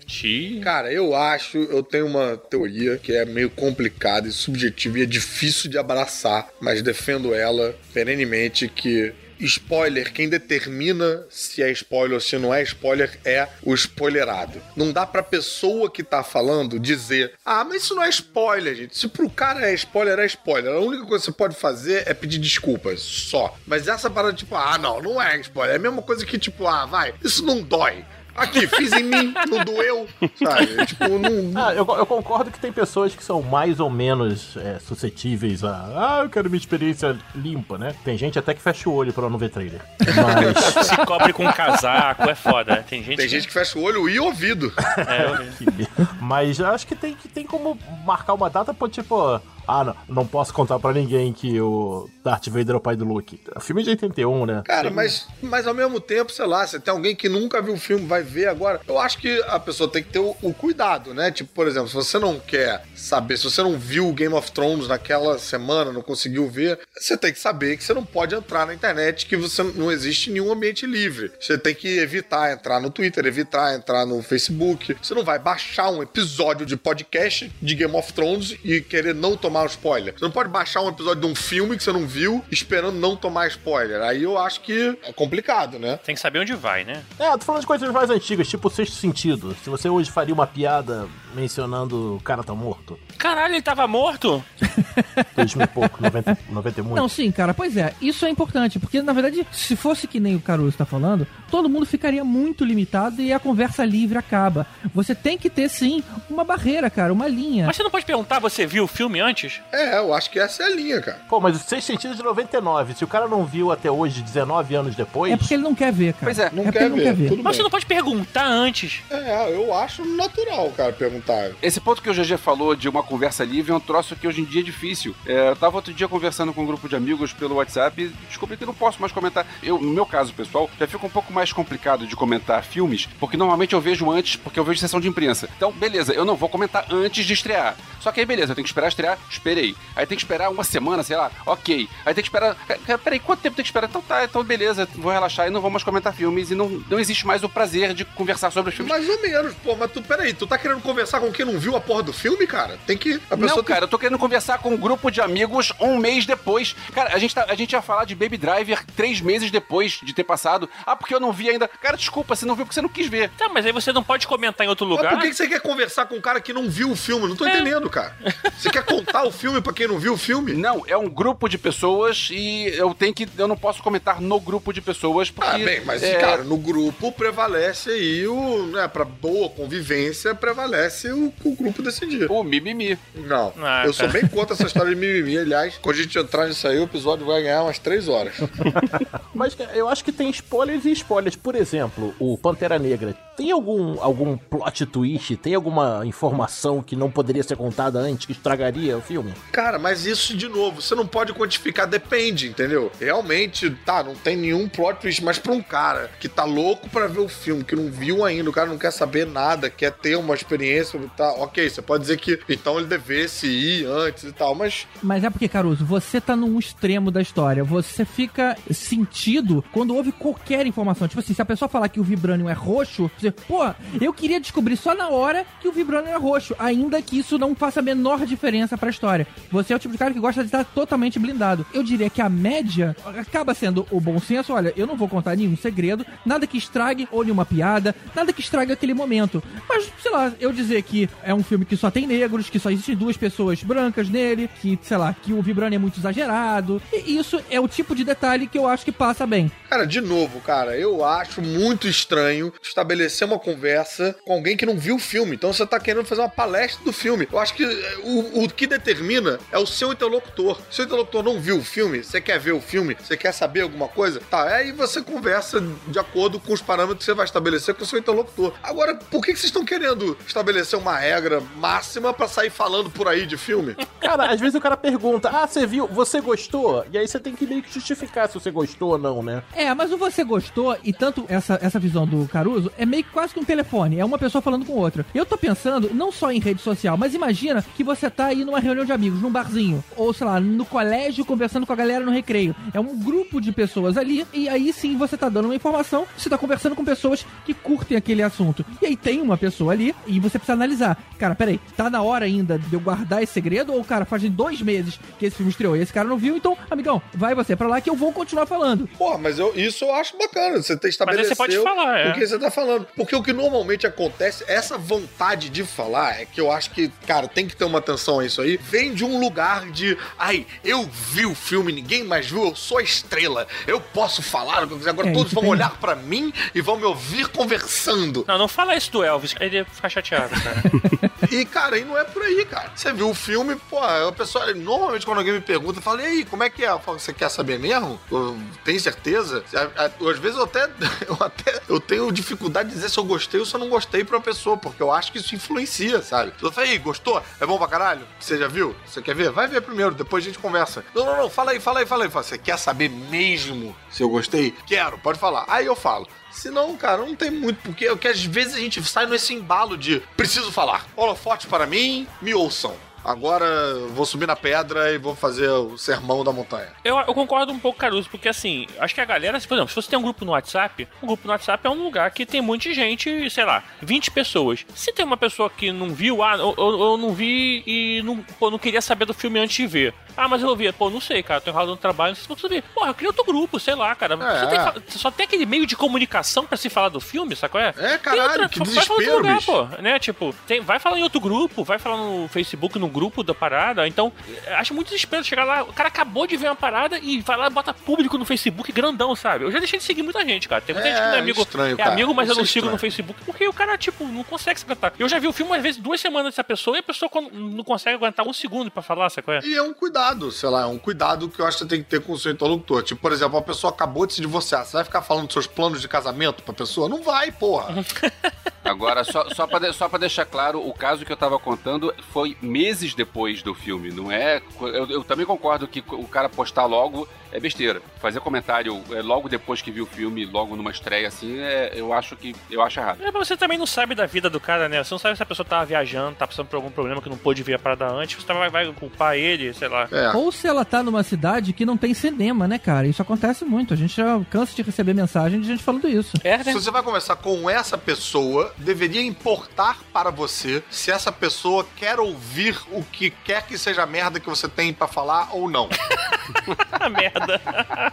Cara, 0.62 0.92
eu 0.92 1.12
acho, 1.12 1.58
eu 1.58 1.82
tenho 1.82 2.06
uma 2.06 2.36
teoria 2.36 2.96
que 2.98 3.14
é 3.14 3.24
meio 3.24 3.50
complicada 3.50 4.28
e 4.28 4.32
subjetiva 4.32 5.00
e 5.00 5.02
é 5.02 5.06
difícil 5.06 5.68
de 5.68 5.76
abraçar, 5.76 6.50
mas 6.60 6.82
defendo 6.82 7.34
ela 7.34 7.74
perenemente 7.92 8.68
que 8.68 9.12
spoiler, 9.40 10.12
quem 10.12 10.28
determina 10.28 11.24
se 11.30 11.62
é 11.62 11.70
spoiler 11.70 12.14
ou 12.14 12.20
se 12.20 12.38
não 12.38 12.52
é 12.52 12.62
spoiler 12.62 13.18
é 13.24 13.48
o 13.62 13.74
spoilerado. 13.74 14.60
Não 14.76 14.92
dá 14.92 15.06
pra 15.06 15.22
pessoa 15.22 15.90
que 15.90 16.02
tá 16.02 16.22
falando 16.22 16.78
dizer: 16.78 17.32
"Ah, 17.44 17.64
mas 17.64 17.84
isso 17.84 17.94
não 17.94 18.02
é 18.02 18.08
spoiler, 18.08 18.74
gente. 18.74 18.96
Se 18.96 19.08
pro 19.08 19.28
cara 19.30 19.70
é 19.70 19.74
spoiler, 19.74 20.18
é 20.18 20.26
spoiler. 20.26 20.72
A 20.72 20.80
única 20.80 21.06
coisa 21.06 21.24
que 21.24 21.30
você 21.30 21.36
pode 21.36 21.56
fazer 21.56 22.04
é 22.06 22.14
pedir 22.14 22.38
desculpas, 22.38 23.00
só". 23.00 23.56
Mas 23.66 23.88
essa 23.88 24.10
parada 24.10 24.34
tipo: 24.34 24.54
"Ah, 24.54 24.78
não, 24.78 25.00
não 25.02 25.20
é 25.20 25.38
spoiler". 25.40 25.74
É 25.74 25.76
a 25.76 25.80
mesma 25.80 26.02
coisa 26.02 26.24
que 26.24 26.38
tipo: 26.38 26.66
"Ah, 26.66 26.86
vai, 26.86 27.14
isso 27.22 27.44
não 27.44 27.62
dói". 27.62 28.04
Aqui, 28.34 28.66
fiz 28.66 28.92
em 28.92 29.02
mim, 29.04 29.34
não 29.48 29.64
doeu, 29.64 30.08
sabe? 30.42 30.86
Tipo, 30.86 31.08
não, 31.18 31.62
Ah, 31.62 31.74
eu, 31.74 31.86
eu 31.96 32.06
concordo 32.06 32.50
que 32.50 32.58
tem 32.58 32.72
pessoas 32.72 33.14
que 33.14 33.22
são 33.22 33.42
mais 33.42 33.80
ou 33.80 33.90
menos 33.90 34.56
é, 34.56 34.78
suscetíveis 34.78 35.64
a. 35.64 35.70
Ah, 35.94 36.20
eu 36.22 36.30
quero 36.30 36.48
minha 36.48 36.58
experiência 36.58 37.18
limpa, 37.34 37.76
né? 37.76 37.94
Tem 38.04 38.16
gente 38.16 38.38
até 38.38 38.54
que 38.54 38.62
fecha 38.62 38.88
o 38.88 38.94
olho 38.94 39.12
pra 39.12 39.28
não 39.28 39.38
ver 39.38 39.50
trailer. 39.50 39.80
Mas. 39.98 40.86
Se 40.86 40.96
cobre 41.04 41.32
com 41.32 41.44
um 41.46 41.52
casaco, 41.52 42.28
é 42.28 42.34
foda. 42.34 42.84
Tem 42.88 43.02
gente 43.02 43.16
Tem 43.16 43.28
gente 43.28 43.46
que 43.46 43.52
fecha 43.52 43.78
o 43.78 43.82
olho 43.82 44.08
e 44.08 44.18
ouvido. 44.18 44.72
É, 44.96 45.50
Mas 46.20 46.58
eu 46.58 46.66
acho 46.66 46.86
que 46.86 46.94
tem, 46.94 47.14
que 47.14 47.28
tem 47.28 47.44
como 47.44 47.78
marcar 48.04 48.34
uma 48.34 48.48
data, 48.50 48.72
pô, 48.72 48.88
tipo. 48.88 49.40
Ah, 49.70 49.84
não, 49.84 49.96
não 50.08 50.26
posso 50.26 50.52
contar 50.52 50.80
pra 50.80 50.92
ninguém 50.92 51.32
que 51.32 51.60
o 51.60 52.10
Darth 52.24 52.48
Vader 52.48 52.74
é 52.74 52.78
o 52.78 52.80
pai 52.80 52.96
do 52.96 53.04
Luke. 53.04 53.40
É 53.54 53.60
filme 53.60 53.84
de 53.84 53.90
81, 53.90 54.44
né? 54.44 54.62
Cara, 54.64 54.90
mas, 54.90 55.28
mas 55.40 55.64
ao 55.64 55.72
mesmo 55.72 56.00
tempo, 56.00 56.32
sei 56.32 56.44
lá, 56.44 56.66
se 56.66 56.80
tem 56.80 56.92
alguém 56.92 57.14
que 57.14 57.28
nunca 57.28 57.62
viu 57.62 57.74
o 57.74 57.78
filme, 57.78 58.04
vai 58.04 58.20
ver 58.20 58.48
agora. 58.48 58.80
Eu 58.88 58.98
acho 58.98 59.18
que 59.18 59.40
a 59.46 59.60
pessoa 59.60 59.88
tem 59.88 60.02
que 60.02 60.10
ter 60.10 60.18
o, 60.18 60.36
o 60.42 60.52
cuidado, 60.52 61.14
né? 61.14 61.30
Tipo, 61.30 61.54
por 61.54 61.68
exemplo, 61.68 61.88
se 61.88 61.94
você 61.94 62.18
não 62.18 62.40
quer 62.40 62.82
saber, 62.96 63.36
se 63.36 63.44
você 63.44 63.62
não 63.62 63.78
viu 63.78 64.12
Game 64.12 64.34
of 64.34 64.50
Thrones 64.50 64.88
naquela 64.88 65.38
semana, 65.38 65.92
não 65.92 66.02
conseguiu 66.02 66.48
ver, 66.48 66.80
você 66.98 67.16
tem 67.16 67.32
que 67.32 67.38
saber 67.38 67.76
que 67.76 67.84
você 67.84 67.94
não 67.94 68.04
pode 68.04 68.34
entrar 68.34 68.66
na 68.66 68.74
internet, 68.74 69.24
que 69.24 69.36
você 69.36 69.62
não 69.62 69.92
existe 69.92 70.32
nenhum 70.32 70.50
ambiente 70.50 70.84
livre. 70.84 71.30
Você 71.40 71.56
tem 71.56 71.76
que 71.76 72.00
evitar 72.00 72.52
entrar 72.52 72.80
no 72.80 72.90
Twitter, 72.90 73.24
evitar 73.24 73.76
entrar 73.76 74.04
no 74.04 74.20
Facebook. 74.20 74.96
Você 75.00 75.14
não 75.14 75.22
vai 75.22 75.38
baixar 75.38 75.90
um 75.90 76.02
episódio 76.02 76.66
de 76.66 76.76
podcast 76.76 77.52
de 77.62 77.74
Game 77.76 77.94
of 77.94 78.12
Thrones 78.12 78.56
e 78.64 78.80
querer 78.80 79.14
não 79.14 79.36
tomar 79.36 79.59
um 79.62 79.66
spoiler. 79.66 80.14
Você 80.16 80.24
não 80.24 80.32
pode 80.32 80.48
baixar 80.48 80.82
um 80.82 80.88
episódio 80.88 81.20
de 81.20 81.26
um 81.26 81.34
filme 81.34 81.76
que 81.76 81.82
você 81.82 81.92
não 81.92 82.06
viu 82.06 82.44
esperando 82.50 82.96
não 82.98 83.16
tomar 83.16 83.48
spoiler. 83.48 84.02
Aí 84.02 84.22
eu 84.22 84.38
acho 84.38 84.60
que 84.60 84.98
é 85.02 85.12
complicado, 85.12 85.78
né? 85.78 85.98
tem 86.04 86.14
que 86.14 86.20
saber 86.20 86.40
onde 86.40 86.54
vai, 86.54 86.84
né? 86.84 87.02
É, 87.18 87.28
eu 87.28 87.38
tô 87.38 87.44
falando 87.44 87.60
de 87.60 87.66
coisas 87.66 87.90
mais 87.90 88.10
antigas, 88.10 88.48
tipo 88.48 88.68
o 88.68 88.70
sexto 88.70 88.94
sentido. 88.94 89.56
Se 89.62 89.70
você 89.70 89.88
hoje 89.88 90.10
faria 90.10 90.34
uma 90.34 90.46
piada 90.46 91.08
mencionando 91.34 92.16
o 92.16 92.20
cara 92.22 92.42
tá 92.42 92.54
morto. 92.54 92.98
Caralho, 93.18 93.54
ele 93.54 93.62
tava 93.62 93.86
morto? 93.86 94.42
2000 95.36 95.64
e 95.64 95.66
pouco, 95.68 96.02
90, 96.02 96.38
90 96.50 96.80
e 96.80 96.82
muito. 96.82 96.96
Não, 96.96 97.08
sim, 97.08 97.30
cara, 97.30 97.52
pois 97.54 97.76
é, 97.76 97.94
isso 98.00 98.24
é 98.26 98.30
importante, 98.30 98.78
porque 98.78 99.02
na 99.02 99.12
verdade, 99.12 99.46
se 99.52 99.76
fosse 99.76 100.06
que 100.06 100.18
nem 100.20 100.36
o 100.36 100.40
Caruso 100.40 100.70
está 100.70 100.84
falando, 100.84 101.26
todo 101.50 101.68
mundo 101.68 101.86
ficaria 101.86 102.24
muito 102.24 102.64
limitado 102.64 103.20
e 103.22 103.32
a 103.32 103.38
conversa 103.38 103.84
livre 103.84 104.18
acaba. 104.18 104.66
Você 104.94 105.14
tem 105.14 105.36
que 105.38 105.48
ter, 105.50 105.68
sim, 105.68 106.02
uma 106.28 106.44
barreira, 106.44 106.88
cara, 106.90 107.12
uma 107.12 107.28
linha. 107.28 107.66
Mas 107.66 107.76
você 107.76 107.82
não 107.82 107.90
pode 107.90 108.04
perguntar, 108.04 108.38
você 108.38 108.66
viu 108.66 108.84
o 108.84 108.88
filme 108.88 109.20
antes? 109.20 109.60
É, 109.72 109.98
eu 109.98 110.12
acho 110.14 110.30
que 110.30 110.38
essa 110.38 110.62
é 110.62 110.66
a 110.66 110.70
linha, 110.74 111.00
cara. 111.00 111.18
Pô, 111.28 111.40
mas 111.40 111.56
o 111.56 111.58
sexto 111.58 111.86
sentido 111.86 112.14
é 112.14 112.16
de 112.16 112.22
99. 112.22 112.94
Se 112.94 113.04
o 113.04 113.08
cara 113.08 113.28
não 113.28 113.44
viu 113.44 113.70
até 113.72 113.90
hoje, 113.90 114.22
19 114.22 114.74
anos 114.74 114.94
depois. 114.96 115.32
É 115.32 115.36
porque 115.36 115.54
ele 115.54 115.62
não 115.62 115.74
quer 115.74 115.92
ver, 115.92 116.12
cara. 116.14 116.24
Pois 116.26 116.38
é, 116.38 116.50
Não 116.52 116.64
porque 116.64 116.78
quer 116.78 116.84
ele 116.84 116.90
não 116.90 116.96
ver, 116.96 117.04
quer 117.04 117.14
ver. 117.14 117.28
tudo 117.28 117.42
Mas 117.42 117.52
bem. 117.52 117.56
você 117.56 117.62
não 117.62 117.70
pode 117.70 117.86
perguntar 117.86 118.46
antes. 118.46 119.02
É, 119.10 119.54
eu 119.54 119.74
acho 119.74 120.04
natural, 120.16 120.70
cara, 120.76 120.92
perguntar. 120.92 121.19
Esse 121.62 121.80
ponto 121.80 122.02
que 122.02 122.10
o 122.10 122.14
GG 122.14 122.36
falou 122.38 122.74
de 122.74 122.88
uma 122.88 123.02
conversa 123.02 123.44
livre 123.44 123.72
é 123.72 123.74
um 123.74 123.80
troço 123.80 124.16
que 124.16 124.26
hoje 124.26 124.40
em 124.40 124.44
dia 124.44 124.60
é 124.60 124.64
difícil. 124.64 125.14
É, 125.26 125.50
eu 125.50 125.56
tava 125.56 125.76
outro 125.76 125.92
dia 125.92 126.08
conversando 126.08 126.52
com 126.52 126.62
um 126.62 126.66
grupo 126.66 126.88
de 126.88 126.96
amigos 126.96 127.32
pelo 127.32 127.56
WhatsApp 127.56 128.02
e 128.02 128.08
descobri 128.28 128.56
que 128.56 128.66
não 128.66 128.74
posso 128.74 129.00
mais 129.00 129.12
comentar. 129.12 129.46
Eu, 129.62 129.80
no 129.80 129.90
meu 129.90 130.06
caso, 130.06 130.32
pessoal, 130.32 130.70
já 130.78 130.86
fica 130.86 131.06
um 131.06 131.10
pouco 131.10 131.32
mais 131.32 131.52
complicado 131.52 132.06
de 132.06 132.16
comentar 132.16 132.62
filmes, 132.64 133.08
porque 133.18 133.36
normalmente 133.36 133.74
eu 133.74 133.80
vejo 133.80 134.10
antes, 134.10 134.36
porque 134.36 134.58
eu 134.58 134.64
vejo 134.64 134.80
sessão 134.80 135.00
de 135.00 135.08
imprensa. 135.08 135.48
Então, 135.56 135.72
beleza, 135.72 136.12
eu 136.12 136.24
não 136.24 136.36
vou 136.36 136.48
comentar 136.48 136.86
antes 136.90 137.24
de 137.24 137.32
estrear. 137.32 137.76
Só 138.00 138.10
que 138.10 138.20
aí, 138.20 138.26
beleza, 138.26 138.52
eu 138.52 138.54
tenho 138.54 138.64
que 138.64 138.70
esperar 138.70 138.88
estrear, 138.88 139.18
esperei. 139.28 139.74
Aí 139.94 140.06
tem 140.06 140.16
que 140.16 140.24
esperar 140.24 140.50
uma 140.50 140.64
semana, 140.64 141.02
sei 141.02 141.16
lá, 141.16 141.30
ok. 141.44 141.88
Aí 142.04 142.14
tem 142.14 142.22
que 142.22 142.28
esperar. 142.28 142.56
Peraí, 143.02 143.18
quanto 143.18 143.40
tempo 143.40 143.56
tem 143.56 143.62
que 143.62 143.68
esperar? 143.68 143.88
Então 143.88 144.02
tá, 144.02 144.24
então 144.24 144.42
beleza, 144.42 144.88
vou 144.94 145.12
relaxar 145.12 145.46
e 145.46 145.50
não 145.50 145.60
vou 145.60 145.70
mais 145.70 145.82
comentar 145.82 146.12
filmes 146.12 146.50
e 146.50 146.54
não, 146.54 146.82
não 146.88 146.98
existe 146.98 147.26
mais 147.26 147.42
o 147.42 147.48
prazer 147.48 147.92
de 147.94 148.04
conversar 148.04 148.50
sobre 148.50 148.70
os 148.70 148.76
filmes. 148.76 148.90
Mais 148.90 149.08
ou 149.08 149.20
menos, 149.20 149.54
pô, 149.62 149.76
mas 149.76 149.90
tu, 149.90 150.02
peraí, 150.02 150.32
tu 150.32 150.46
tá 150.46 150.56
querendo 150.56 150.80
conversar 150.80 151.09
com 151.18 151.32
quem 151.32 151.46
não 151.46 151.58
viu 151.58 151.74
a 151.74 151.80
porra 151.80 152.02
do 152.02 152.12
filme, 152.12 152.46
cara? 152.46 152.78
Tem 152.86 152.96
que. 152.96 153.14
A 153.30 153.36
pessoa 153.36 153.38
Não, 153.38 153.54
tem- 153.56 153.64
cara, 153.64 153.84
eu 153.84 153.88
tô 153.88 153.98
querendo 153.98 154.18
conversar 154.18 154.58
com 154.58 154.70
um 154.70 154.76
grupo 154.76 155.10
de 155.10 155.20
amigos 155.20 155.72
um 155.80 155.96
mês 155.98 156.26
depois. 156.26 156.76
Cara, 156.94 157.14
a 157.14 157.18
gente, 157.18 157.34
tá, 157.34 157.46
a 157.48 157.54
gente 157.54 157.72
ia 157.72 157.82
falar 157.82 158.04
de 158.04 158.14
Baby 158.14 158.36
Driver 158.36 158.84
três 158.94 159.20
meses 159.20 159.50
depois 159.50 159.98
de 160.02 160.12
ter 160.12 160.24
passado. 160.24 160.68
Ah, 160.86 160.94
porque 160.94 161.14
eu 161.14 161.20
não 161.20 161.32
vi 161.32 161.48
ainda. 161.50 161.66
Cara, 161.66 161.96
desculpa, 161.96 162.36
você 162.36 162.44
não 162.46 162.54
viu 162.54 162.64
porque 162.66 162.74
você 162.74 162.82
não 162.82 162.88
quis 162.88 163.06
ver. 163.08 163.30
Tá, 163.38 163.48
mas 163.48 163.64
aí 163.66 163.72
você 163.72 163.92
não 163.92 164.02
pode 164.02 164.26
comentar 164.26 164.66
em 164.66 164.68
outro 164.70 164.86
Mas 164.86 164.96
lugar. 164.98 165.12
por 165.14 165.22
que 165.22 165.28
que 165.30 165.34
você 165.34 165.48
quer 165.48 165.60
conversar 165.60 166.06
com 166.06 166.16
um 166.16 166.20
cara 166.20 166.40
que 166.40 166.52
não 166.52 166.68
viu 166.68 166.90
o 166.92 166.96
filme? 166.96 167.26
Não 167.26 167.34
tô 167.36 167.46
É, 167.46 167.54
entendendo, 167.54 167.88
cara? 167.88 168.14
Você 168.58 168.68
quer 168.70 168.84
contar 168.84 169.24
o 169.24 169.32
filme 169.32 169.60
pra 169.62 169.72
quem 169.72 169.88
não 169.88 169.98
viu 169.98 170.12
o 170.12 170.18
filme? 170.18 170.52
Não, 170.52 170.84
é 170.86 170.96
um 170.96 171.08
grupo 171.08 171.48
de 171.48 171.56
pessoas 171.56 172.28
e 172.30 172.66
eu 172.76 172.92
tenho 172.94 173.14
que. 173.14 173.26
Eu 173.38 173.48
não 173.48 173.56
posso 173.56 173.82
comentar 173.82 174.20
no 174.20 174.38
grupo 174.40 174.72
de 174.72 174.80
pessoas 174.80 175.30
porque. 175.30 175.50
Ah, 175.50 175.58
bem, 175.64 175.82
mas, 175.84 176.02
é, 176.02 176.16
cara, 176.16 176.42
no 176.44 176.56
grupo 176.56 177.10
prevalece 177.12 177.90
aí 177.90 178.26
o. 178.26 178.66
Né, 178.66 178.86
pra 178.88 179.04
boa 179.04 179.48
convivência, 179.48 180.34
prevalece 180.34 180.99
o, 181.08 181.32
o 181.44 181.54
grupo 181.56 181.82
decidir. 181.82 182.30
O 182.30 182.42
mimimi. 182.42 182.98
Não, 183.14 183.52
Ah, 183.62 183.84
eu 183.86 183.92
sou 183.92 184.08
bem 184.08 184.26
contra 184.26 184.54
essa 184.54 184.66
história 184.66 184.94
de 184.94 185.00
mimimi. 185.00 185.38
Aliás, 185.38 185.78
quando 185.80 185.96
a 185.96 186.02
gente 186.02 186.18
entrar 186.18 186.46
nisso 186.46 186.66
aí, 186.66 186.78
o 186.78 186.84
episódio 186.84 187.26
vai 187.26 187.42
ganhar 187.42 187.62
umas 187.62 187.78
três 187.78 188.08
horas. 188.08 188.34
Mas 189.34 189.56
eu 189.74 189.88
acho 189.88 190.04
que 190.04 190.12
tem 190.12 190.30
spoilers 190.30 190.84
e 190.84 190.92
spoilers. 190.92 191.36
Por 191.36 191.54
exemplo, 191.54 192.14
o 192.18 192.36
Pantera 192.36 192.78
Negra. 192.78 193.14
Tem 193.36 193.50
algum, 193.52 193.98
algum 194.02 194.36
plot 194.36 194.84
twist? 194.86 195.34
Tem 195.36 195.54
alguma 195.54 196.02
informação 196.04 196.82
que 196.82 196.94
não 196.94 197.10
poderia 197.10 197.42
ser 197.42 197.56
contada 197.56 197.98
antes 197.98 198.26
que 198.26 198.32
estragaria 198.32 198.98
o 198.98 199.00
filme? 199.00 199.32
Cara, 199.50 199.78
mas 199.78 200.04
isso, 200.04 200.36
de 200.36 200.46
novo, 200.46 200.82
você 200.82 200.94
não 200.94 201.06
pode 201.06 201.32
quantificar, 201.32 201.86
depende, 201.86 202.48
entendeu? 202.48 202.92
Realmente, 203.00 203.70
tá, 203.86 204.02
não 204.02 204.14
tem 204.14 204.36
nenhum 204.36 204.68
plot 204.68 205.00
twist, 205.00 205.24
mas 205.24 205.38
pra 205.38 205.52
um 205.52 205.62
cara 205.62 206.10
que 206.20 206.28
tá 206.28 206.44
louco 206.44 206.86
pra 206.90 207.06
ver 207.06 207.20
o 207.20 207.28
filme, 207.28 207.64
que 207.64 207.74
não 207.74 207.90
viu 207.90 208.24
ainda, 208.26 208.50
o 208.50 208.52
cara 208.52 208.68
não 208.68 208.76
quer 208.76 208.90
saber 208.90 209.26
nada, 209.26 209.70
quer 209.70 209.92
ter 209.92 210.16
uma 210.16 210.34
experiência, 210.34 210.89
tá, 211.16 211.32
ok, 211.34 211.68
você 211.68 211.82
pode 211.82 212.02
dizer 212.02 212.18
que 212.18 212.38
então 212.48 212.78
ele 212.78 212.86
devesse 212.86 213.46
ir 213.46 213.86
antes 213.86 214.24
e 214.24 214.32
tal, 214.32 214.54
mas 214.54 214.86
Mas 215.02 215.24
é 215.24 215.30
porque, 215.30 215.48
Caruso, 215.48 215.84
você 215.84 216.20
tá 216.20 216.36
num 216.36 216.58
extremo 216.58 217.10
da 217.10 217.20
história. 217.20 217.64
Você 217.64 218.04
fica 218.04 218.56
sentido 218.70 219.64
quando 219.72 219.94
houve 219.94 220.12
qualquer 220.12 220.66
informação. 220.66 221.08
Tipo 221.08 221.20
assim, 221.20 221.34
se 221.34 221.42
a 221.42 221.44
pessoa 221.44 221.68
falar 221.68 221.88
que 221.88 222.00
o 222.00 222.04
Vibranium 222.04 222.48
é 222.48 222.52
roxo, 222.52 223.10
você, 223.18 223.30
pô, 223.30 223.70
eu 224.00 224.12
queria 224.12 224.40
descobrir 224.40 224.76
só 224.76 224.94
na 224.94 225.08
hora 225.08 225.44
que 225.60 225.68
o 225.68 225.72
Vibranium 225.72 226.12
é 226.12 226.16
roxo, 226.16 226.54
ainda 226.58 227.00
que 227.02 227.18
isso 227.18 227.38
não 227.38 227.54
faça 227.54 227.80
a 227.80 227.82
menor 227.82 228.26
diferença 228.26 228.76
pra 228.76 228.90
história. 228.90 229.26
Você 229.50 229.72
é 229.72 229.76
o 229.76 229.78
tipo 229.78 229.92
de 229.92 229.98
cara 229.98 230.12
que 230.12 230.20
gosta 230.20 230.42
de 230.42 230.48
estar 230.48 230.64
totalmente 230.64 231.18
blindado. 231.18 231.66
Eu 231.72 231.82
diria 231.82 232.10
que 232.10 232.22
a 232.22 232.28
média 232.28 232.96
acaba 233.18 233.54
sendo 233.54 233.86
o 233.90 234.00
bom 234.00 234.18
senso. 234.18 234.52
Olha, 234.52 234.72
eu 234.76 234.86
não 234.86 234.96
vou 234.96 235.08
contar 235.08 235.36
nenhum 235.36 235.56
segredo, 235.56 236.04
nada 236.24 236.46
que 236.46 236.58
estrague 236.58 237.08
ou 237.10 237.22
nenhuma 237.22 237.44
piada, 237.44 237.94
nada 238.14 238.32
que 238.32 238.40
estrague 238.40 238.72
aquele 238.72 238.94
momento. 238.94 239.42
Mas, 239.68 239.90
sei 240.02 240.10
lá, 240.10 240.32
eu 240.40 240.52
dizer 240.52 240.79
que 240.82 241.08
é 241.22 241.34
um 241.34 241.42
filme 241.42 241.64
que 241.64 241.76
só 241.76 241.90
tem 241.90 242.06
negros, 242.06 242.50
que 242.50 242.58
só 242.58 242.70
existem 242.70 242.96
duas 242.96 243.16
pessoas 243.16 243.62
brancas 243.62 244.08
nele, 244.08 244.48
que, 244.60 244.78
sei 244.82 244.96
lá, 244.96 245.14
que 245.14 245.32
o 245.32 245.42
Vibranium 245.42 245.76
é 245.76 245.80
muito 245.80 245.98
exagerado. 245.98 246.80
E 246.92 247.16
isso 247.18 247.42
é 247.50 247.60
o 247.60 247.68
tipo 247.68 247.94
de 247.94 248.04
detalhe 248.04 248.46
que 248.46 248.58
eu 248.58 248.66
acho 248.66 248.84
que 248.84 248.92
passa 248.92 249.26
bem. 249.26 249.50
Cara, 249.68 249.86
de 249.86 250.00
novo, 250.00 250.40
cara, 250.40 250.76
eu 250.76 251.04
acho 251.04 251.40
muito 251.40 251.88
estranho 251.88 252.52
estabelecer 252.62 253.26
uma 253.26 253.38
conversa 253.38 254.16
com 254.24 254.32
alguém 254.32 254.56
que 254.56 254.66
não 254.66 254.78
viu 254.78 254.96
o 254.96 254.98
filme. 254.98 255.36
Então 255.36 255.52
você 255.52 255.66
tá 255.66 255.78
querendo 255.78 256.04
fazer 256.04 256.22
uma 256.22 256.28
palestra 256.28 256.84
do 256.84 256.92
filme. 256.92 257.28
Eu 257.30 257.38
acho 257.38 257.54
que 257.54 257.64
eh, 257.64 257.96
o, 258.04 258.44
o 258.44 258.48
que 258.48 258.66
determina 258.66 259.38
é 259.52 259.58
o 259.58 259.66
seu 259.66 259.92
interlocutor. 259.92 260.60
Seu 260.70 260.84
interlocutor 260.84 261.22
não 261.22 261.40
viu 261.40 261.58
o 261.58 261.64
filme, 261.64 262.02
você 262.02 262.20
quer 262.20 262.38
ver 262.38 262.52
o 262.52 262.60
filme, 262.60 262.96
você 263.00 263.16
quer 263.16 263.32
saber 263.32 263.60
alguma 263.62 263.88
coisa, 263.88 264.20
tá, 264.30 264.44
aí 264.44 264.72
você 264.72 265.02
conversa 265.02 265.62
de 265.88 265.98
acordo 265.98 266.38
com 266.40 266.52
os 266.52 266.62
parâmetros 266.62 266.98
que 267.00 267.04
você 267.04 267.14
vai 267.14 267.24
estabelecer 267.24 267.74
com 267.74 267.82
o 267.82 267.86
seu 267.86 267.98
interlocutor. 267.98 268.52
Agora, 268.62 268.94
por 268.94 269.22
que 269.22 269.32
vocês 269.32 269.44
estão 269.44 269.64
querendo 269.64 270.16
estabelecer 270.26 270.69
uma 270.76 270.96
regra 270.96 271.42
máxima 271.56 272.12
pra 272.12 272.28
sair 272.28 272.50
falando 272.50 272.90
por 272.90 273.08
aí 273.08 273.26
de 273.26 273.36
filme? 273.36 273.76
Cara, 274.00 274.30
às 274.30 274.40
vezes 274.40 274.54
o 274.54 274.60
cara 274.60 274.76
pergunta: 274.76 275.30
Ah, 275.30 275.46
você 275.46 275.66
viu? 275.66 275.86
Você 275.86 276.20
gostou? 276.20 276.84
E 276.92 276.98
aí 276.98 277.06
você 277.06 277.20
tem 277.20 277.34
que 277.34 277.46
meio 277.46 277.62
que 277.62 277.72
justificar 277.72 278.28
se 278.28 278.34
você 278.34 278.50
gostou 278.50 278.90
ou 278.92 278.98
não, 278.98 279.22
né? 279.22 279.42
É, 279.54 279.72
mas 279.74 279.92
o 279.92 280.00
você 280.00 280.24
gostou, 280.24 280.76
e 280.82 280.92
tanto 280.92 281.26
essa, 281.28 281.58
essa 281.60 281.78
visão 281.78 282.06
do 282.06 282.26
Caruso, 282.26 282.72
é 282.78 282.86
meio 282.86 283.04
que 283.04 283.10
quase 283.10 283.34
que 283.34 283.38
um 283.38 283.44
telefone. 283.44 283.98
É 283.98 284.04
uma 284.04 284.18
pessoa 284.18 284.40
falando 284.40 284.64
com 284.64 284.72
outra. 284.72 285.04
Eu 285.14 285.26
tô 285.26 285.36
pensando, 285.36 285.90
não 285.92 286.10
só 286.10 286.32
em 286.32 286.40
rede 286.40 286.62
social, 286.62 286.96
mas 286.96 287.14
imagina 287.14 287.62
que 287.76 287.84
você 287.84 288.08
tá 288.08 288.26
aí 288.26 288.44
numa 288.44 288.58
reunião 288.58 288.84
de 288.84 288.92
amigos, 288.92 289.20
num 289.20 289.30
barzinho, 289.30 289.84
ou 289.96 290.12
sei 290.14 290.26
lá, 290.26 290.40
no 290.40 290.64
colégio, 290.64 291.24
conversando 291.24 291.66
com 291.66 291.72
a 291.72 291.76
galera 291.76 292.04
no 292.04 292.10
recreio. 292.10 292.56
É 292.72 292.80
um 292.80 292.98
grupo 292.98 293.40
de 293.40 293.52
pessoas 293.52 293.98
ali, 293.98 294.26
e 294.32 294.48
aí 294.48 294.72
sim 294.72 294.96
você 294.96 295.16
tá 295.16 295.28
dando 295.28 295.44
uma 295.46 295.54
informação, 295.54 296.06
você 296.16 296.30
tá 296.30 296.38
conversando 296.38 296.74
com 296.74 296.84
pessoas 296.84 297.26
que 297.44 297.52
curtem 297.52 297.96
aquele 297.96 298.22
assunto. 298.22 298.64
E 298.80 298.86
aí 298.86 298.96
tem 298.96 299.20
uma 299.20 299.36
pessoa 299.36 299.72
ali, 299.72 299.94
e 300.06 300.18
você 300.18 300.38
precisa 300.38 300.56
analisar. 300.60 300.96
Cara, 301.18 301.34
peraí, 301.34 301.60
tá 301.76 301.90
na 301.90 302.02
hora 302.02 302.24
ainda 302.24 302.58
de 302.58 302.72
eu 302.74 302.80
guardar 302.80 303.22
esse 303.22 303.32
segredo? 303.32 303.72
Ou, 303.72 303.84
cara, 303.84 304.04
faz 304.04 304.22
dois 304.30 304.60
meses 304.62 304.98
que 305.18 305.26
esse 305.26 305.36
filme 305.36 305.50
estreou 305.50 305.76
e 305.76 305.80
esse 305.80 305.92
cara 305.92 306.08
não 306.08 306.16
viu, 306.16 306.36
então, 306.36 306.56
amigão, 306.70 307.02
vai 307.14 307.34
você 307.34 307.56
pra 307.56 307.66
lá 307.68 307.80
que 307.80 307.88
eu 307.90 307.96
vou 307.96 308.12
continuar 308.12 308.46
falando. 308.46 308.86
Porra, 308.98 309.18
mas 309.18 309.38
eu, 309.38 309.52
isso 309.56 309.84
eu 309.84 309.94
acho 309.94 310.16
bacana. 310.16 310.62
Você 310.62 310.78
estabelecer 310.84 311.28
você 311.30 311.36
pode 311.36 311.58
falar, 311.62 311.98
é. 311.98 312.10
o 312.10 312.14
que 312.14 312.26
você 312.26 312.38
tá 312.38 312.50
falando. 312.50 312.86
Porque 312.96 313.14
o 313.16 313.22
que 313.22 313.32
normalmente 313.32 313.86
acontece, 313.86 314.44
essa 314.46 314.76
vontade 314.78 315.48
de 315.48 315.64
falar, 315.64 316.20
é 316.20 316.24
que 316.24 316.40
eu 316.40 316.50
acho 316.50 316.70
que, 316.70 316.88
cara, 317.06 317.26
tem 317.28 317.46
que 317.46 317.56
ter 317.56 317.64
uma 317.64 317.78
atenção 317.78 318.20
a 318.20 318.24
isso 318.26 318.40
aí, 318.40 318.56
vem 318.56 318.92
de 318.94 319.04
um 319.04 319.18
lugar 319.20 319.70
de, 319.70 319.96
ai, 320.18 320.46
eu 320.64 320.88
vi 321.12 321.26
o 321.26 321.34
filme, 321.34 321.72
ninguém 321.72 322.04
mais 322.04 322.28
viu, 322.30 322.44
eu 322.44 322.54
sou 322.56 322.78
a 322.78 322.82
estrela, 322.82 323.46
eu 323.66 323.80
posso 323.80 324.22
falar, 324.22 324.62
agora 324.86 325.08
É, 325.08 325.12
todos 325.12 325.32
vão 325.32 325.42
tem- 325.42 325.52
olhar 325.52 325.70
pra 325.78 325.94
mim 325.94 326.32
e 326.54 326.60
vão 326.60 326.76
me 326.76 326.84
ouvir 326.84 327.28
conversando. 327.28 328.24
Não, 328.26 328.38
não 328.38 328.48
fala 328.48 328.74
isso 328.76 328.90
do 328.92 329.02
Elvis, 329.04 329.34
ele 329.40 329.56
ia 329.56 329.64
ficar 329.64 329.88
chateado. 329.88 330.30
E, 331.30 331.44
cara, 331.44 331.76
aí 331.76 331.84
não 331.84 331.96
é 331.96 332.02
por 332.02 332.22
aí, 332.22 332.44
cara. 332.44 332.72
Você 332.74 332.92
viu 332.92 333.08
o 333.10 333.14
filme, 333.14 333.54
pô, 333.68 333.78
a 333.78 334.10
pessoa. 334.12 334.52
Normalmente, 334.54 335.04
quando 335.06 335.18
alguém 335.18 335.34
me 335.34 335.40
pergunta, 335.40 335.78
eu 335.78 335.82
falo, 335.82 336.00
e 336.00 336.04
aí, 336.04 336.24
como 336.24 336.42
é 336.42 336.50
que 336.50 336.64
é? 336.64 336.70
Eu 336.70 336.80
falo, 336.80 336.98
você 336.98 337.12
quer 337.12 337.28
saber 337.28 337.58
mesmo? 337.58 338.00
Eu- 338.10 338.36
Tem 338.64 338.78
certeza? 338.78 339.44
Às 339.76 340.18
vezes 340.18 340.36
eu 340.38 340.44
até, 340.44 340.68
eu 341.06 341.16
até 341.20 341.60
eu 341.68 341.78
tenho 341.78 342.10
dificuldade 342.10 342.70
de 342.70 342.74
dizer 342.74 342.88
se 342.88 342.98
eu 342.98 343.04
gostei 343.04 343.38
ou 343.38 343.46
se 343.46 343.54
eu 343.54 343.60
não 343.60 343.68
gostei 343.68 344.02
pra 344.02 344.16
uma 344.16 344.22
pessoa, 344.22 344.56
porque 344.56 344.82
eu 344.82 344.90
acho 344.90 345.12
que 345.12 345.18
isso 345.18 345.34
influencia, 345.34 346.02
sabe? 346.02 346.32
Eu 346.42 346.50
falei, 346.50 346.70
"E 346.70 346.72
aí, 346.72 346.78
gostou? 346.78 347.22
É 347.40 347.46
bom 347.46 347.58
pra 347.58 347.68
caralho? 347.68 348.02
Você 348.18 348.36
já 348.38 348.48
viu? 348.48 348.74
Você 348.86 349.00
quer 349.00 349.14
ver? 349.14 349.30
Vai 349.30 349.46
ver 349.46 349.60
primeiro, 349.62 349.94
depois 349.94 350.24
a 350.24 350.28
gente 350.28 350.38
conversa. 350.38 350.84
Não, 350.94 351.04
não, 351.04 351.16
não, 351.18 351.30
fala 351.30 351.52
aí, 351.52 351.60
fala 351.60 351.80
aí, 351.80 351.86
fala 351.86 352.04
aí. 352.04 352.10
Falo, 352.10 352.24
Você 352.24 352.38
quer 352.38 352.58
saber 352.58 352.88
mesmo 352.88 353.76
se 353.90 354.02
eu 354.02 354.08
gostei? 354.08 354.52
Quero, 354.66 354.98
pode 354.98 355.18
falar. 355.18 355.44
Aí 355.48 355.66
eu 355.66 355.76
falo. 355.76 356.08
Se 356.30 356.50
não, 356.50 356.76
cara, 356.76 356.98
não 356.98 357.14
tem 357.14 357.30
muito, 357.30 357.58
porque, 357.62 357.86
porque 357.88 358.08
às 358.08 358.24
vezes 358.24 358.54
a 358.54 358.58
gente 358.60 358.82
sai 358.84 359.06
nesse 359.06 359.34
embalo 359.34 359.76
de 359.76 360.00
preciso 360.16 360.50
falar. 360.52 360.86
Holofote 360.96 361.46
para 361.46 361.66
mim, 361.66 362.06
me 362.22 362.34
ouçam. 362.34 362.74
Agora 363.02 363.46
vou 363.94 364.04
subir 364.04 364.26
na 364.26 364.36
pedra 364.36 364.92
e 364.92 364.98
vou 364.98 365.16
fazer 365.16 365.48
o 365.48 365.78
sermão 365.78 366.22
da 366.22 366.32
montanha. 366.32 366.68
Eu, 366.84 366.98
eu 366.98 367.14
concordo 367.14 367.50
um 367.50 367.58
pouco, 367.58 367.78
Caruso, 367.78 368.08
porque 368.10 368.28
assim, 368.28 368.66
acho 368.78 368.94
que 368.94 369.00
a 369.00 369.06
galera, 369.06 369.40
por 369.40 369.54
exemplo, 369.54 369.70
se 369.70 369.74
você 369.74 369.88
tem 369.88 369.98
um 369.98 370.02
grupo 370.02 370.22
no 370.22 370.32
WhatsApp, 370.32 370.86
um 371.02 371.06
grupo 371.06 371.26
no 371.26 371.32
WhatsApp 371.32 371.66
é 371.66 371.70
um 371.70 371.82
lugar 371.82 372.10
que 372.10 372.26
tem 372.26 372.42
muita 372.42 372.72
gente, 372.74 373.30
sei 373.30 373.44
lá, 373.46 373.64
20 373.80 374.10
pessoas. 374.10 374.66
Se 374.74 374.92
tem 374.92 375.02
uma 375.04 375.16
pessoa 375.16 375.48
que 375.48 375.72
não 375.72 375.88
viu, 375.88 376.22
ah, 376.22 376.36
eu, 376.36 376.54
eu- 376.58 376.78
eu 376.80 376.96
não 376.98 377.14
vi 377.14 377.62
e 377.66 378.02
não, 378.04 378.18
pô, 378.38 378.50
não 378.50 378.58
queria 378.58 378.82
saber 378.82 379.06
do 379.06 379.14
filme 379.14 379.40
antes 379.40 379.56
de 379.56 379.66
ver. 379.66 379.94
Ah, 380.22 380.28
mas 380.28 380.42
eu 380.42 380.54
vi, 380.54 380.70
pô, 380.72 380.90
não 380.90 381.00
sei, 381.00 381.22
cara, 381.22 381.40
tô 381.40 381.48
enrolado 381.50 381.70
no 381.70 381.76
trabalho, 381.78 382.10
não 382.10 382.14
sei 382.16 382.24
se 382.36 382.42
você 382.42 382.48
ver. 382.48 382.62
Porra, 382.74 382.92
cria 382.92 383.08
outro 383.08 383.24
grupo, 383.24 383.58
sei 383.58 383.74
lá, 383.74 383.94
cara. 383.94 384.16
Você 384.16 384.46
tem 384.48 384.58
que 384.58 384.64
fa- 384.64 384.74
só 384.98 385.10
tem 385.10 385.24
aquele 385.24 385.46
meio 385.46 385.64
de 385.66 385.74
comunicação 385.76 386.44
pra 386.46 386.56
se 386.58 386.68
falar 386.68 386.90
do 386.90 387.00
filme, 387.00 387.34
sacou? 387.34 387.60
É, 387.60 387.72
É, 387.78 387.96
caralho, 387.98 388.48
que 388.48 388.58
vai 388.58 388.84
falar 388.84 389.02
em 389.02 389.08
outro 389.10 389.22
desespero, 389.22 389.56
lugar, 389.58 389.76
pô 389.76 389.82
né? 389.82 389.98
Tipo, 389.98 390.34
tem, 390.46 390.60
vai 390.60 390.78
falar 390.78 390.98
em 390.98 391.02
outro 391.02 391.20
grupo, 391.20 391.64
vai 391.64 391.78
falar 391.78 391.96
no 391.96 392.28
Facebook, 392.28 392.78
no 392.78 392.88
grupo 392.88 393.22
da 393.22 393.34
parada. 393.34 393.86
Então, 393.88 394.12
eh, 394.46 394.54
acho 394.56 394.74
muito 394.74 394.88
desespero 394.88 395.24
chegar 395.24 395.44
lá. 395.44 395.62
O 395.62 395.72
cara 395.72 395.88
acabou 395.88 396.26
de 396.26 396.36
ver 396.36 396.48
uma 396.48 396.56
parada 396.56 396.98
e 396.98 397.20
vai 397.22 397.36
lá 397.36 397.46
e 397.46 397.50
bota 397.50 397.72
público 397.72 398.18
no 398.18 398.24
Facebook 398.24 398.70
grandão, 398.72 399.14
sabe? 399.16 399.44
Eu 399.44 399.50
já 399.50 399.58
deixei 399.58 399.78
de 399.78 399.84
seguir 399.84 400.02
muita 400.02 400.24
gente, 400.24 400.48
cara. 400.48 400.60
Tem 400.60 400.74
muita 400.74 400.88
É, 400.88 400.92
gente 400.92 401.00
que 401.02 401.08
não 401.08 401.14
é 401.14 401.18
amigo. 401.20 401.40
estranho, 401.40 401.76
é 401.78 401.82
amigo, 401.82 402.14
mas 402.14 402.28
eu 402.28 402.34
não 402.34 402.42
é 402.42 402.46
sigo 402.46 402.68
no. 402.68 402.76
Facebook. 402.78 403.20
Porque 403.24 403.46
o 403.48 403.52
cara, 403.52 403.78
tipo, 403.78 404.04
não 404.06 404.22
consegue 404.24 404.58
se 404.58 404.66
aguentar. 404.66 404.92
Eu 404.98 405.08
já 405.08 405.18
vi 405.18 405.26
o 405.28 405.32
filme, 405.32 405.54
às 405.56 405.62
vezes, 405.62 405.80
duas 405.80 406.00
semanas 406.00 406.32
dessa 406.32 406.44
pessoa 406.44 406.76
e 406.76 406.80
a 406.80 406.82
pessoa 406.82 407.10
não 407.32 407.64
consegue 407.64 407.94
aguentar 407.96 408.26
um 408.26 408.32
segundo 408.32 408.70
pra 408.70 408.82
falar, 408.82 409.08
sacou? 409.10 409.34
É? 409.34 409.40
E 409.44 409.54
é 409.54 409.62
um 409.62 409.72
cuidado, 409.72 410.09
sei 410.32 410.48
lá, 410.48 410.62
é 410.62 410.66
um 410.66 410.78
cuidado 410.78 411.28
que 411.28 411.40
eu 411.40 411.46
acho 411.46 411.58
que 411.58 411.64
você 411.64 411.68
tem 411.68 411.82
que 411.82 411.88
ter 411.88 412.00
com 412.02 412.12
o 412.12 412.18
seu 412.18 412.32
interlocutor. 412.32 412.82
Tipo, 412.82 413.00
por 413.00 413.12
exemplo, 413.12 413.38
a 413.38 413.42
pessoa 413.42 413.72
acabou 413.72 414.06
de 414.06 414.14
se 414.14 414.20
divorciar. 414.20 414.64
Você 414.64 414.72
vai 414.72 414.84
ficar 414.84 415.02
falando 415.02 415.26
dos 415.26 415.32
seus 415.34 415.46
planos 415.46 415.80
de 415.80 415.88
casamento 415.88 416.42
pra 416.42 416.52
pessoa? 416.54 416.88
Não 416.88 417.02
vai, 417.02 417.30
porra. 417.30 417.74
Agora, 418.64 419.02
só, 419.04 419.28
só, 419.34 419.46
pra, 419.46 419.58
de- 419.58 419.72
só 419.72 419.88
pra 419.88 419.98
deixar 419.98 420.24
claro, 420.26 420.60
o 420.66 420.72
caso 420.72 421.04
que 421.04 421.12
eu 421.12 421.16
tava 421.16 421.38
contando 421.38 421.92
foi 422.12 422.36
meses 422.42 422.94
depois 422.94 423.42
do 423.42 423.54
filme, 423.54 423.90
não 423.90 424.12
é? 424.12 424.42
Eu, 424.60 424.86
eu 424.90 425.04
também 425.04 425.24
concordo 425.26 425.66
que 425.66 425.82
o 425.88 426.06
cara 426.06 426.28
postar 426.28 426.66
logo 426.66 427.08
é 427.32 427.40
besteira. 427.40 427.80
Fazer 428.00 428.20
comentário 428.20 428.82
é, 428.90 429.02
logo 429.02 429.28
depois 429.28 429.62
que 429.62 429.70
viu 429.70 429.84
o 429.84 429.86
filme, 429.86 430.24
logo 430.26 430.56
numa 430.56 430.70
estreia 430.70 431.08
assim, 431.08 431.38
é, 431.38 431.72
eu 431.74 431.92
acho 431.92 432.16
que 432.16 432.34
eu 432.50 432.62
acho 432.62 432.80
errado. 432.80 433.02
É, 433.02 433.10
mas 433.10 433.28
você 433.28 433.36
também 433.36 433.58
não 433.58 433.66
sabe 433.66 433.94
da 433.94 434.06
vida 434.06 434.28
do 434.28 434.40
cara, 434.40 434.68
né? 434.68 434.82
Você 434.82 434.94
não 434.94 434.98
sabe 434.98 435.16
se 435.16 435.22
a 435.22 435.26
pessoa 435.26 435.46
tava 435.46 435.64
viajando, 435.64 436.16
tá 436.16 436.26
passando 436.26 436.46
por 436.46 436.56
algum 436.56 436.70
problema 436.70 437.00
que 437.00 437.08
não 437.08 437.16
pôde 437.16 437.42
ver 437.42 437.54
a 437.54 437.58
parada 437.58 437.86
antes, 437.86 438.22
você 438.22 438.32
vai, 438.32 438.50
vai 438.50 438.72
culpar 438.72 439.16
ele, 439.16 439.52
sei 439.54 439.68
lá. 439.68 439.88
É. 439.90 440.16
Ou 440.16 440.32
se 440.32 440.46
ela 440.46 440.64
tá 440.64 440.82
numa 440.82 441.02
cidade 441.02 441.52
que 441.52 441.64
não 441.64 441.76
tem 441.76 441.94
cinema, 441.94 442.46
né, 442.46 442.58
cara? 442.58 442.86
Isso 442.86 443.02
acontece 443.02 443.44
muito. 443.44 443.74
A 443.74 443.76
gente 443.76 443.96
já 443.96 444.20
cansa 444.30 444.54
de 444.54 444.62
receber 444.62 444.94
mensagem 444.94 445.40
de 445.40 445.46
gente 445.46 445.62
falando 445.62 445.88
isso. 445.88 446.16
É, 446.24 446.38
né? 446.38 446.44
Se 446.44 446.52
você 446.52 446.70
vai 446.70 446.82
conversar 446.82 447.16
com 447.16 447.48
essa 447.48 447.76
pessoa, 447.78 448.52
deveria 448.58 449.02
importar 449.02 449.78
para 449.92 450.10
você 450.10 450.62
se 450.70 450.90
essa 450.90 451.12
pessoa 451.12 451.66
quer 451.76 451.98
ouvir 451.98 452.58
o 452.70 452.82
que 452.82 453.10
quer 453.10 453.46
que 453.46 453.56
seja 453.58 453.82
a 453.82 453.86
merda 453.86 454.20
que 454.20 454.28
você 454.28 454.48
tem 454.48 454.72
pra 454.72 454.86
falar 454.86 455.28
ou 455.32 455.48
não. 455.48 455.68
Merda. 456.90 457.40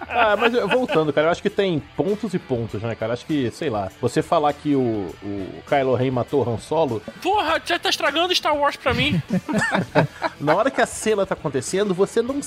Ah, 0.10 0.36
mas 0.38 0.54
voltando, 0.72 1.12
cara, 1.14 1.28
eu 1.28 1.32
acho 1.32 1.42
que 1.42 1.50
tem 1.50 1.80
pontos 1.96 2.34
e 2.34 2.40
pontos, 2.40 2.82
né, 2.82 2.96
cara? 2.96 3.14
Acho 3.14 3.26
que, 3.26 3.52
sei 3.52 3.70
lá, 3.70 3.90
você 4.02 4.22
falar 4.22 4.54
que 4.54 4.76
o, 4.76 5.14
o 5.24 5.50
Kylo 5.68 5.96
Ren 5.96 6.12
matou 6.12 6.48
Han 6.48 6.58
Solo, 6.58 7.02
Porra, 7.22 7.62
já 7.66 7.78
tá 7.78 7.90
estragando 7.90 8.34
Star 8.36 8.56
Wars 8.56 8.76
pra 8.76 8.94
mim. 8.94 9.22
na 10.40 10.56
hora 10.56 10.72
que 10.72 10.82
a 10.82 10.86
cena 10.86 11.26
tá 11.26 11.34
acontecendo, 11.34 11.94
você 11.94 12.22
não. 12.22 12.40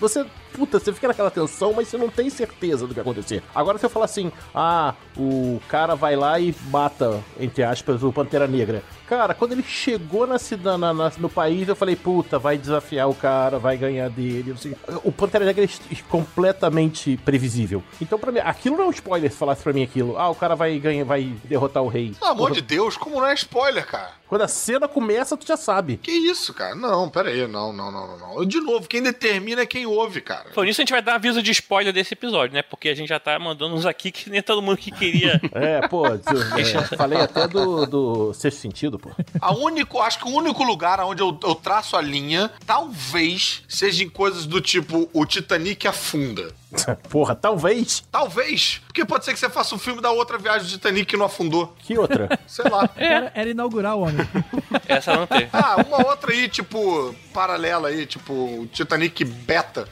Você. 0.00 0.24
Puta, 0.52 0.80
você 0.80 0.92
fica 0.92 1.06
naquela 1.06 1.30
tensão, 1.30 1.72
mas 1.72 1.86
você 1.86 1.96
não 1.96 2.08
tem 2.08 2.28
certeza 2.28 2.84
do 2.84 2.92
que 2.92 2.98
acontecer. 2.98 3.40
Agora 3.54 3.78
se 3.78 3.86
eu 3.86 3.90
falar 3.90 4.06
assim, 4.06 4.32
ah, 4.52 4.94
o 5.16 5.60
cara 5.68 5.94
vai 5.94 6.16
lá 6.16 6.40
e 6.40 6.52
mata, 6.70 7.20
entre 7.38 7.62
aspas, 7.62 8.02
o 8.02 8.12
Pantera 8.12 8.48
Negra. 8.48 8.82
Cara, 9.08 9.32
quando 9.32 9.52
ele 9.52 9.62
chegou 9.62 10.26
na, 10.26 10.36
na- 10.76 10.92
na- 10.92 11.12
no 11.18 11.28
país, 11.28 11.68
eu 11.68 11.76
falei, 11.76 11.94
puta, 11.94 12.36
vai 12.36 12.58
desafiar 12.58 13.08
o 13.08 13.14
cara, 13.14 13.60
vai 13.60 13.76
ganhar 13.76 14.10
dele. 14.10 14.52
sei. 14.58 14.74
O 15.04 15.12
Pantera 15.30 15.44
Negra 15.44 15.64
é 15.64 15.96
completamente 16.08 17.16
previsível. 17.24 17.84
Então, 18.00 18.18
pra 18.18 18.32
mim, 18.32 18.40
aquilo 18.40 18.76
não 18.76 18.86
é 18.86 18.88
um 18.88 18.90
spoiler 18.90 19.30
se 19.30 19.36
falasse 19.36 19.62
pra 19.62 19.72
mim 19.72 19.84
aquilo. 19.84 20.18
Ah, 20.18 20.28
o 20.28 20.34
cara 20.34 20.56
vai 20.56 20.76
ganhar, 20.78 21.04
vai 21.04 21.32
derrotar 21.44 21.84
o 21.84 21.88
rei. 21.88 22.14
Pelo 22.18 22.32
amor 22.32 22.50
de 22.50 22.60
Deus, 22.60 22.96
como 22.96 23.20
não 23.20 23.26
é 23.26 23.34
spoiler, 23.34 23.86
cara? 23.86 24.19
Quando 24.30 24.42
a 24.42 24.48
cena 24.48 24.86
começa, 24.86 25.36
tu 25.36 25.44
já 25.44 25.56
sabe. 25.56 25.96
Que 25.96 26.12
isso, 26.12 26.54
cara? 26.54 26.76
Não, 26.76 27.10
pera 27.10 27.30
aí. 27.30 27.48
Não, 27.48 27.72
não, 27.72 27.90
não, 27.90 28.16
não, 28.16 28.34
não. 28.36 28.44
De 28.46 28.60
novo, 28.60 28.86
quem 28.86 29.02
determina 29.02 29.62
é 29.62 29.66
quem 29.66 29.86
ouve, 29.86 30.20
cara. 30.20 30.50
Por 30.54 30.68
isso 30.68 30.80
a 30.80 30.82
gente 30.82 30.92
vai 30.92 31.02
dar 31.02 31.16
aviso 31.16 31.42
de 31.42 31.50
spoiler 31.50 31.92
desse 31.92 32.14
episódio, 32.14 32.54
né? 32.54 32.62
Porque 32.62 32.88
a 32.88 32.94
gente 32.94 33.08
já 33.08 33.18
tá 33.18 33.36
mandando 33.40 33.74
uns 33.74 33.84
aqui 33.84 34.12
que 34.12 34.30
nem 34.30 34.40
todo 34.40 34.62
mundo 34.62 34.76
que 34.78 34.92
queria. 34.92 35.40
É, 35.52 35.88
pô, 35.88 36.06
eu- 36.06 36.14
é, 36.58 36.96
falei 36.96 37.18
até 37.20 37.48
do, 37.48 37.84
do 37.86 38.32
sexto 38.34 38.58
sentido, 38.60 39.00
pô. 39.00 39.10
A 39.40 39.52
único, 39.52 39.98
acho 40.00 40.20
que 40.20 40.28
o 40.28 40.32
único 40.32 40.62
lugar 40.62 41.00
onde 41.00 41.20
eu, 41.22 41.36
eu 41.42 41.54
traço 41.56 41.96
a 41.96 42.00
linha, 42.00 42.52
talvez, 42.64 43.64
seja 43.68 44.04
em 44.04 44.08
coisas 44.08 44.46
do 44.46 44.60
tipo 44.60 45.10
o 45.12 45.26
Titanic 45.26 45.88
afunda. 45.88 46.54
Porra, 47.08 47.34
talvez. 47.34 48.04
Talvez. 48.10 48.80
Porque 48.86 49.04
pode 49.04 49.24
ser 49.24 49.32
que 49.32 49.38
você 49.38 49.50
faça 49.50 49.74
um 49.74 49.78
filme 49.78 50.00
da 50.00 50.10
outra 50.10 50.38
viagem 50.38 50.66
do 50.66 50.70
Titanic 50.70 51.06
que 51.06 51.16
não 51.16 51.26
afundou. 51.26 51.74
Que 51.78 51.98
outra? 51.98 52.38
Sei 52.46 52.64
lá. 52.68 52.88
Era, 52.96 53.32
era 53.34 53.50
inaugurar 53.50 53.96
o 53.96 54.02
homem. 54.02 54.26
Essa 54.86 55.16
não 55.16 55.26
tem. 55.26 55.48
Ah, 55.52 55.76
uma 55.86 56.06
outra 56.06 56.32
aí, 56.32 56.48
tipo, 56.48 57.14
paralela 57.32 57.88
aí, 57.88 58.06
tipo, 58.06 58.68
Titanic 58.72 59.24
Beta. 59.24 59.88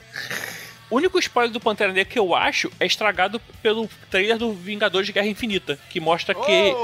O 0.90 0.96
único 0.96 1.18
spoiler 1.18 1.52
do 1.52 1.60
Pantera 1.60 1.92
Negra 1.92 2.10
que 2.10 2.18
eu 2.18 2.34
acho 2.34 2.70
é 2.80 2.86
estragado 2.86 3.40
pelo 3.62 3.88
trailer 4.10 4.38
do 4.38 4.52
Vingadores 4.52 5.06
de 5.06 5.12
Guerra 5.12 5.26
Infinita, 5.26 5.78
que 5.90 6.00
mostra 6.00 6.34
que. 6.34 6.74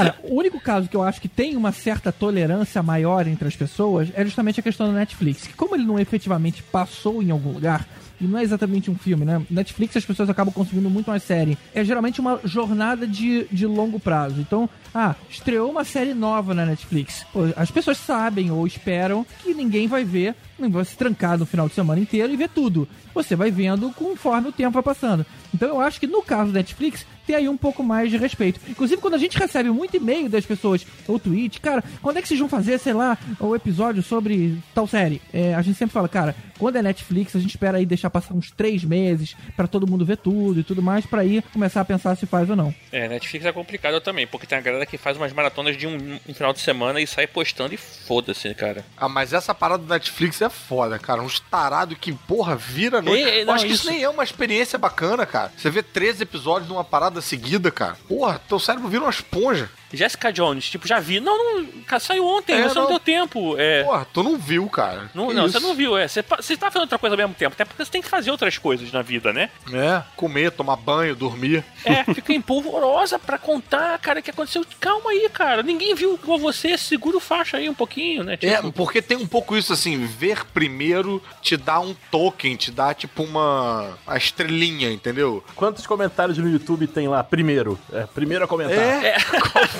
Cara, 0.00 0.16
o 0.22 0.34
único 0.34 0.60
caso 0.60 0.88
que 0.88 0.96
eu 0.96 1.02
acho 1.02 1.20
que 1.20 1.28
tem 1.28 1.56
uma 1.56 1.72
certa 1.72 2.10
tolerância 2.10 2.82
maior 2.82 3.26
entre 3.26 3.46
as 3.46 3.56
pessoas 3.56 4.08
é 4.14 4.24
justamente 4.24 4.60
a 4.60 4.62
questão 4.62 4.86
do 4.86 4.92
Netflix. 4.92 5.46
Que 5.46 5.54
como 5.54 5.74
ele 5.74 5.84
não 5.84 5.98
efetivamente 5.98 6.62
passou 6.62 7.22
em 7.22 7.30
algum 7.30 7.52
lugar, 7.52 7.86
e 8.20 8.24
não 8.24 8.38
é 8.38 8.42
exatamente 8.42 8.90
um 8.90 8.94
filme, 8.94 9.24
né? 9.24 9.40
Netflix 9.50 9.96
as 9.96 10.04
pessoas 10.04 10.28
acabam 10.28 10.52
consumindo 10.52 10.90
muito 10.90 11.10
mais 11.10 11.22
série. 11.22 11.56
É 11.74 11.82
geralmente 11.82 12.20
uma 12.20 12.38
jornada 12.44 13.06
de, 13.06 13.46
de 13.50 13.66
longo 13.66 13.98
prazo. 13.98 14.40
Então, 14.40 14.68
ah, 14.94 15.14
estreou 15.30 15.70
uma 15.70 15.84
série 15.84 16.12
nova 16.12 16.52
na 16.52 16.66
Netflix. 16.66 17.24
Pô, 17.32 17.40
as 17.56 17.70
pessoas 17.70 17.96
sabem 17.96 18.50
ou 18.50 18.66
esperam 18.66 19.24
que 19.42 19.54
ninguém 19.54 19.88
vai 19.88 20.04
ver, 20.04 20.34
não 20.58 20.70
vai 20.70 20.84
se 20.84 20.96
trancar 20.96 21.38
no 21.38 21.46
final 21.46 21.66
de 21.66 21.74
semana 21.74 22.00
inteiro 22.00 22.32
e 22.32 22.36
ver 22.36 22.50
tudo. 22.50 22.86
Você 23.14 23.34
vai 23.34 23.50
vendo 23.50 23.90
conforme 23.92 24.48
o 24.48 24.52
tempo 24.52 24.72
vai 24.72 24.82
passando. 24.82 25.24
Então 25.54 25.68
eu 25.68 25.80
acho 25.80 25.98
que 25.98 26.06
no 26.06 26.22
caso 26.22 26.52
da 26.52 26.58
Netflix 26.58 27.06
tem 27.30 27.36
aí 27.36 27.48
um 27.48 27.56
pouco 27.56 27.82
mais 27.84 28.10
de 28.10 28.16
respeito. 28.16 28.58
Inclusive, 28.68 29.00
quando 29.00 29.14
a 29.14 29.18
gente 29.18 29.38
recebe 29.38 29.70
muito 29.70 29.96
e-mail 29.96 30.28
das 30.28 30.44
pessoas, 30.44 30.84
ou 31.06 31.18
tweet, 31.18 31.60
cara, 31.60 31.82
quando 32.02 32.16
é 32.16 32.22
que 32.22 32.26
vocês 32.28 32.40
vão 32.40 32.48
fazer, 32.48 32.78
sei 32.78 32.92
lá, 32.92 33.16
o 33.38 33.54
episódio 33.54 34.02
sobre 34.02 34.58
tal 34.74 34.86
série? 34.86 35.22
É, 35.32 35.54
a 35.54 35.62
gente 35.62 35.78
sempre 35.78 35.92
fala, 35.92 36.08
cara, 36.08 36.34
quando 36.58 36.76
é 36.76 36.82
Netflix, 36.82 37.36
a 37.36 37.38
gente 37.40 37.50
espera 37.50 37.78
aí 37.78 37.86
deixar 37.86 38.10
passar 38.10 38.34
uns 38.34 38.50
três 38.50 38.82
meses 38.82 39.36
pra 39.56 39.66
todo 39.68 39.86
mundo 39.86 40.04
ver 40.04 40.16
tudo 40.16 40.58
e 40.60 40.64
tudo 40.64 40.82
mais, 40.82 41.06
pra 41.06 41.20
aí 41.20 41.40
começar 41.52 41.80
a 41.80 41.84
pensar 41.84 42.16
se 42.16 42.26
faz 42.26 42.50
ou 42.50 42.56
não. 42.56 42.74
É, 42.90 43.08
Netflix 43.08 43.46
é 43.46 43.52
complicado 43.52 44.00
também, 44.00 44.26
porque 44.26 44.46
tem 44.46 44.58
a 44.58 44.60
galera 44.60 44.84
que 44.84 44.98
faz 44.98 45.16
umas 45.16 45.32
maratonas 45.32 45.76
de 45.76 45.86
um, 45.86 46.18
um 46.28 46.34
final 46.34 46.52
de 46.52 46.58
semana 46.58 47.00
e 47.00 47.06
sai 47.06 47.26
postando 47.28 47.72
e 47.74 47.76
foda-se, 47.76 48.52
cara. 48.54 48.84
Ah, 48.96 49.08
mas 49.08 49.32
essa 49.32 49.54
parada 49.54 49.82
do 49.84 49.88
Netflix 49.88 50.42
é 50.42 50.48
foda, 50.48 50.98
cara. 50.98 51.22
Uns 51.22 51.38
tarados 51.38 51.96
que, 52.00 52.12
porra, 52.12 52.56
vira 52.56 53.00
noite. 53.00 53.22
É, 53.22 53.42
Eu 53.42 53.46
não, 53.46 53.54
acho 53.54 53.66
que 53.66 53.72
isso 53.72 53.82
isso- 53.84 53.92
nem 53.92 54.02
é 54.02 54.08
uma 54.08 54.24
experiência 54.24 54.78
bacana, 54.78 55.24
cara. 55.24 55.52
Você 55.56 55.70
vê 55.70 55.82
13 55.82 56.22
episódios 56.22 56.66
de 56.66 56.72
uma 56.72 56.84
parada 56.84 57.19
seguida, 57.20 57.70
cara. 57.70 57.96
Porra, 58.08 58.40
teu 58.48 58.58
cérebro 58.58 58.88
vira 58.88 59.04
uma 59.04 59.10
esponja. 59.10 59.70
Jessica 59.92 60.32
Jones, 60.32 60.68
tipo, 60.70 60.86
já 60.86 60.98
vi. 61.00 61.20
Não, 61.20 61.62
não, 61.62 62.00
saiu 62.00 62.26
ontem, 62.26 62.54
É, 62.54 62.62
você 62.68 62.74
não. 62.74 62.82
não. 62.82 62.90
deu 62.90 62.98
tempo. 63.00 63.56
É. 63.58 63.84
Porra, 63.84 64.06
tu 64.12 64.22
não 64.22 64.36
viu, 64.38 64.68
cara. 64.68 65.10
Não, 65.14 65.32
não 65.32 65.48
você 65.48 65.58
não 65.60 65.74
viu, 65.74 65.96
é. 65.96 66.06
Você, 66.08 66.22
você 66.22 66.56
tá 66.56 66.66
fazendo 66.70 66.82
outra 66.82 66.98
coisa 66.98 67.14
ao 67.14 67.18
mesmo 67.18 67.34
tempo, 67.34 67.52
até 67.54 67.64
porque 67.64 67.84
você 67.84 67.90
tem 67.90 68.02
que 68.02 68.08
fazer 68.08 68.30
outras 68.30 68.56
coisas 68.58 68.90
na 68.92 69.02
vida, 69.02 69.32
né? 69.32 69.50
É, 69.72 70.02
comer, 70.16 70.50
tomar 70.52 70.76
banho, 70.76 71.14
dormir. 71.16 71.64
É, 71.84 72.04
fica 72.14 72.32
empolvorosa 72.32 73.18
pra 73.18 73.38
contar, 73.38 73.98
cara, 73.98 74.20
o 74.20 74.22
que 74.22 74.30
aconteceu. 74.30 74.64
Calma 74.78 75.10
aí, 75.10 75.28
cara. 75.32 75.62
Ninguém 75.62 75.94
viu 75.94 76.14
igual 76.14 76.38
você, 76.38 76.76
segura 76.78 77.16
o 77.16 77.20
faixa 77.20 77.56
aí 77.56 77.68
um 77.68 77.74
pouquinho, 77.74 78.22
né? 78.24 78.34
É, 78.34 78.56
Tipo, 78.56 78.72
porque 78.72 79.00
tem 79.02 79.16
um 79.16 79.26
pouco 79.26 79.56
isso 79.56 79.72
assim, 79.72 80.04
ver 80.06 80.44
primeiro 80.46 81.22
te 81.42 81.56
dá 81.56 81.80
um 81.80 81.94
token, 82.10 82.56
te 82.56 82.70
dá 82.70 82.92
tipo 82.94 83.22
uma 83.22 83.98
a 84.06 84.16
estrelinha, 84.16 84.90
entendeu? 84.90 85.42
Quantos 85.56 85.86
comentários 85.86 86.38
no 86.38 86.48
YouTube 86.48 86.86
tem 86.86 87.08
lá? 87.08 87.22
Primeiro. 87.24 87.78
É, 87.92 88.06
primeiro 88.06 88.44
a 88.44 88.48
comentar. 88.48 88.76
É. 88.78 89.16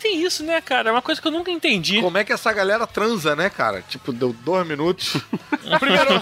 tem 0.00 0.22
isso, 0.22 0.42
né, 0.42 0.60
cara? 0.60 0.88
É 0.88 0.92
uma 0.92 1.02
coisa 1.02 1.20
que 1.20 1.28
eu 1.28 1.32
nunca 1.32 1.50
entendi. 1.50 2.00
Como 2.00 2.16
é 2.18 2.24
que 2.24 2.32
essa 2.32 2.52
galera 2.52 2.86
transa, 2.86 3.36
né, 3.36 3.48
cara? 3.50 3.82
Tipo, 3.82 4.12
deu 4.12 4.32
dois 4.32 4.66
minutos. 4.66 5.16
primeiro. 5.78 6.14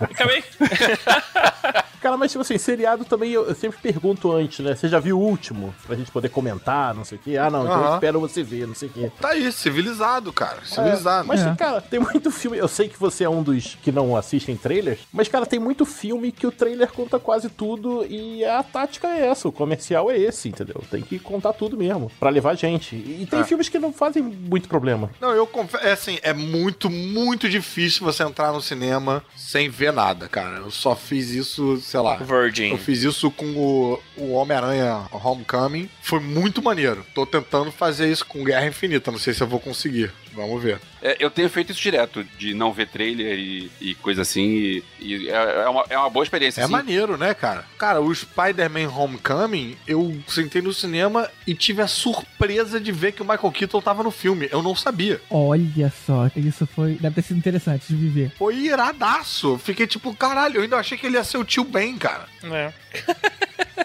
Acabei. 0.00 0.42
Cara, 2.00 2.16
mas 2.16 2.32
tipo 2.32 2.40
assim, 2.40 2.56
seriado 2.56 3.04
também 3.04 3.30
eu, 3.32 3.44
eu 3.46 3.54
sempre 3.54 3.78
pergunto 3.78 4.32
antes, 4.32 4.60
né? 4.60 4.74
Você 4.74 4.88
já 4.88 4.98
viu 4.98 5.18
o 5.18 5.22
último? 5.22 5.74
Pra 5.86 5.94
gente 5.94 6.10
poder 6.10 6.30
comentar, 6.30 6.94
não 6.94 7.04
sei 7.04 7.18
o 7.18 7.20
quê. 7.20 7.36
Ah, 7.36 7.50
não, 7.50 7.62
então 7.64 7.84
eu 7.84 7.94
espero 7.94 8.18
você 8.20 8.42
ver, 8.42 8.66
não 8.66 8.74
sei 8.74 8.88
o 8.88 8.92
quê. 8.92 9.12
Tá 9.20 9.28
aí, 9.28 9.52
civilizado, 9.52 10.32
cara. 10.32 10.64
Civilizado. 10.64 11.28
Mas, 11.28 11.42
É. 11.42 11.54
cara, 11.54 11.78
tem 11.82 12.00
muito 12.00 12.30
filme. 12.30 12.56
Eu 12.56 12.68
sei 12.68 12.88
que 12.88 12.98
você 12.98 13.24
é 13.24 13.28
um 13.28 13.42
dos 13.42 13.76
que 13.82 13.92
não 13.92 14.16
assistem 14.16 14.56
trailers, 14.56 15.00
mas, 15.12 15.28
cara, 15.28 15.44
tem 15.44 15.58
muito 15.60 15.84
filme 15.84 16.32
que 16.32 16.46
o 16.46 16.50
trailer 16.50 16.90
conta 16.90 17.18
quase 17.18 17.50
tudo 17.50 18.06
e 18.06 18.42
a 18.46 18.62
tática 18.62 19.06
é 19.08 19.26
essa, 19.26 19.46
o 19.46 19.52
comercial 19.52 20.10
é 20.10 20.16
esse, 20.18 20.48
entendeu? 20.48 20.82
Tem 20.90 21.02
que 21.02 21.18
contar 21.18 21.52
tudo 21.52 21.76
mesmo, 21.76 22.10
pra 22.18 22.30
levar 22.30 22.54
gente. 22.56 22.96
E 23.20 23.26
tem 23.26 23.40
É. 23.40 23.44
filmes 23.44 23.68
que 23.68 23.78
não 23.78 23.92
fazem 23.92 24.22
muito 24.22 24.68
problema. 24.68 25.10
Não, 25.20 25.30
eu 25.32 25.46
confesso, 25.46 25.84
é 25.84 25.92
assim, 25.92 26.18
é 26.22 26.32
muito, 26.32 26.88
muito 26.90 27.48
difícil 27.48 28.04
você 28.04 28.22
entrar 28.22 28.52
no 28.52 28.60
cinema 28.60 29.24
sem 29.36 29.68
ver 29.68 29.92
nada, 29.92 30.28
cara. 30.28 30.58
Eu 30.58 30.70
só 30.70 30.94
fiz 30.94 31.30
isso, 31.30 31.78
sei 31.78 32.00
lá. 32.00 32.16
Virgin. 32.16 32.70
Eu 32.70 32.78
fiz 32.78 33.02
isso 33.02 33.30
com 33.30 33.46
o, 33.56 34.00
o 34.16 34.32
Homem-Aranha 34.32 35.06
Homecoming. 35.12 35.88
Foi 36.02 36.20
muito 36.20 36.62
maneiro. 36.62 37.04
Tô 37.14 37.26
tentando 37.26 37.70
fazer 37.72 38.10
isso 38.10 38.24
com 38.26 38.44
Guerra 38.44 38.66
Infinita. 38.66 39.10
Não 39.10 39.18
sei 39.18 39.34
se 39.34 39.42
eu 39.42 39.46
vou 39.46 39.60
conseguir. 39.60 40.10
Vamos 40.32 40.62
ver. 40.62 40.80
É, 41.02 41.16
eu 41.18 41.30
tenho 41.30 41.48
feito 41.48 41.72
isso 41.72 41.80
direto, 41.80 42.24
de 42.38 42.54
não 42.54 42.72
ver 42.72 42.88
trailer 42.88 43.38
e, 43.38 43.70
e 43.80 43.94
coisa 43.96 44.22
assim. 44.22 44.42
E, 44.48 44.84
e 45.00 45.28
é, 45.28 45.62
é 45.64 45.68
uma, 45.68 45.84
é 45.88 45.98
uma 45.98 46.10
boa 46.10 46.22
experiência. 46.22 46.60
É 46.60 46.64
assim. 46.64 46.72
maneiro, 46.72 47.16
né, 47.16 47.34
cara? 47.34 47.64
Cara, 47.78 48.00
o 48.00 48.14
Spider-Man 48.14 48.88
Homecoming, 48.88 49.76
eu 49.86 50.16
sentei 50.28 50.62
no 50.62 50.72
cinema 50.72 51.30
e 51.46 51.54
tive 51.54 51.82
a 51.82 51.86
surpresa 51.86 52.80
de 52.80 52.92
ver 52.92 53.12
que 53.12 53.22
o 53.22 53.24
Michael 53.24 53.52
Keaton 53.52 53.80
tava 53.80 54.02
no 54.02 54.10
filme. 54.10 54.48
Eu 54.50 54.62
não 54.62 54.74
sabia. 54.74 55.20
Olha 55.30 55.92
só, 56.06 56.30
isso 56.36 56.66
foi. 56.66 56.94
Deve 56.94 57.14
ter 57.16 57.22
sido 57.22 57.38
interessante 57.38 57.86
de 57.88 57.94
viver. 57.94 58.32
Foi 58.36 58.56
iradaço. 58.56 59.58
Fiquei 59.58 59.86
tipo, 59.86 60.14
caralho, 60.14 60.56
eu 60.56 60.62
ainda 60.62 60.76
achei 60.76 60.96
que 60.96 61.06
ele 61.06 61.16
ia 61.16 61.24
ser 61.24 61.38
o 61.38 61.44
tio 61.44 61.64
Ben, 61.64 61.96
cara. 61.96 62.26
É. 62.44 62.72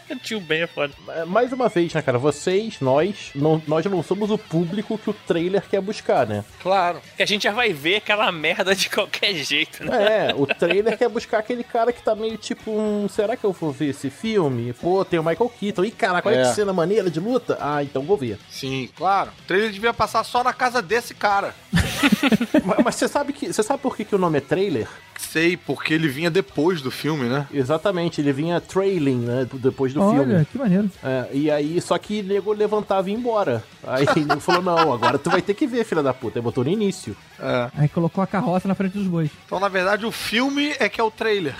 Tio 0.25 0.39
Ben 0.41 0.63
é 0.63 0.67
foda. 0.67 0.93
É, 1.09 1.23
Mais 1.25 1.53
uma 1.53 1.69
vez, 1.69 1.93
né, 1.93 2.01
cara? 2.01 2.17
Vocês, 2.17 2.77
nós, 2.81 3.31
não, 3.35 3.61
nós 3.67 3.85
não 3.85 4.01
somos 4.03 4.31
o 4.31 4.37
público 4.37 4.97
que 4.97 5.09
o 5.09 5.13
trailer 5.13 5.61
quer 5.69 5.79
buscar, 5.81 6.25
né? 6.27 6.43
Claro. 6.61 6.99
Que 7.15 7.23
a 7.23 7.25
gente 7.25 7.43
já 7.43 7.51
vai 7.51 7.71
ver 7.71 7.97
aquela 7.97 8.31
merda 8.31 8.73
de 8.75 8.89
qualquer 8.89 9.33
jeito, 9.35 9.83
né? 9.85 10.29
É, 10.29 10.35
o 10.35 10.45
trailer 10.47 10.97
quer 10.97 11.09
buscar 11.09 11.39
aquele 11.39 11.63
cara 11.63 11.93
que 11.93 12.01
tá 12.01 12.15
meio 12.15 12.37
tipo, 12.37 12.71
um, 12.71 13.07
será 13.07 13.35
que 13.37 13.43
eu 13.43 13.51
vou 13.53 13.71
ver 13.71 13.89
esse 13.89 14.09
filme? 14.09 14.73
Pô, 14.73 15.05
tem 15.05 15.19
o 15.19 15.23
Michael 15.23 15.51
Keaton. 15.59 15.85
Ih, 15.85 15.91
caraca, 15.91 16.27
olha 16.29 16.39
É. 16.39 16.43
que 16.49 16.55
cena 16.55 16.73
maneira 16.73 17.09
de 17.09 17.19
luta. 17.19 17.57
Ah, 17.61 17.83
então 17.83 18.01
vou 18.01 18.17
ver. 18.17 18.39
Sim, 18.49 18.89
claro. 18.95 19.31
O 19.43 19.47
trailer 19.47 19.71
devia 19.71 19.93
passar 19.93 20.23
só 20.23 20.43
na 20.43 20.53
casa 20.53 20.81
desse 20.81 21.13
cara. 21.13 21.53
mas 22.65 22.77
mas 22.83 22.95
você 22.95 23.07
sabe 23.07 23.33
que 23.33 23.51
você 23.51 23.63
sabe 23.63 23.81
por 23.81 23.95
que, 23.95 24.05
que 24.05 24.15
o 24.15 24.17
nome 24.17 24.37
é 24.37 24.41
trailer? 24.41 24.87
Sei, 25.17 25.55
porque 25.55 25.93
ele 25.93 26.07
vinha 26.07 26.29
depois 26.29 26.81
do 26.81 26.91
filme, 26.91 27.27
né? 27.29 27.47
Exatamente, 27.53 28.19
ele 28.19 28.33
vinha 28.33 28.59
trailing, 28.59 29.19
né? 29.19 29.47
Depois 29.53 29.93
do 29.93 30.01
Olha, 30.01 30.14
filme. 30.23 30.45
que 30.45 30.57
maneiro. 30.57 30.91
É, 31.03 31.27
e 31.33 31.51
aí, 31.51 31.81
só 31.81 31.97
que 31.97 32.21
nego 32.23 32.53
levantava 32.53 33.09
e 33.09 33.13
ia 33.13 33.17
embora. 33.17 33.63
Aí 33.85 34.05
ele 34.15 34.39
falou: 34.39 34.61
não, 34.61 34.93
agora 34.93 35.17
tu 35.17 35.29
vai 35.29 35.41
ter 35.41 35.53
que 35.53 35.67
ver, 35.67 35.83
filha 35.83 36.03
da 36.03 36.13
puta. 36.13 36.39
Aí 36.39 36.43
botou 36.43 36.63
no 36.63 36.69
início. 36.69 37.15
É. 37.39 37.69
Aí 37.77 37.89
colocou 37.89 38.23
a 38.23 38.27
carroça 38.27 38.67
na 38.67 38.75
frente 38.75 38.97
dos 38.97 39.07
bois. 39.07 39.29
Então, 39.45 39.59
na 39.59 39.69
verdade, 39.69 40.05
o 40.05 40.11
filme 40.11 40.75
é 40.79 40.89
que 40.89 40.99
é 40.99 41.03
o 41.03 41.11
trailer. 41.11 41.55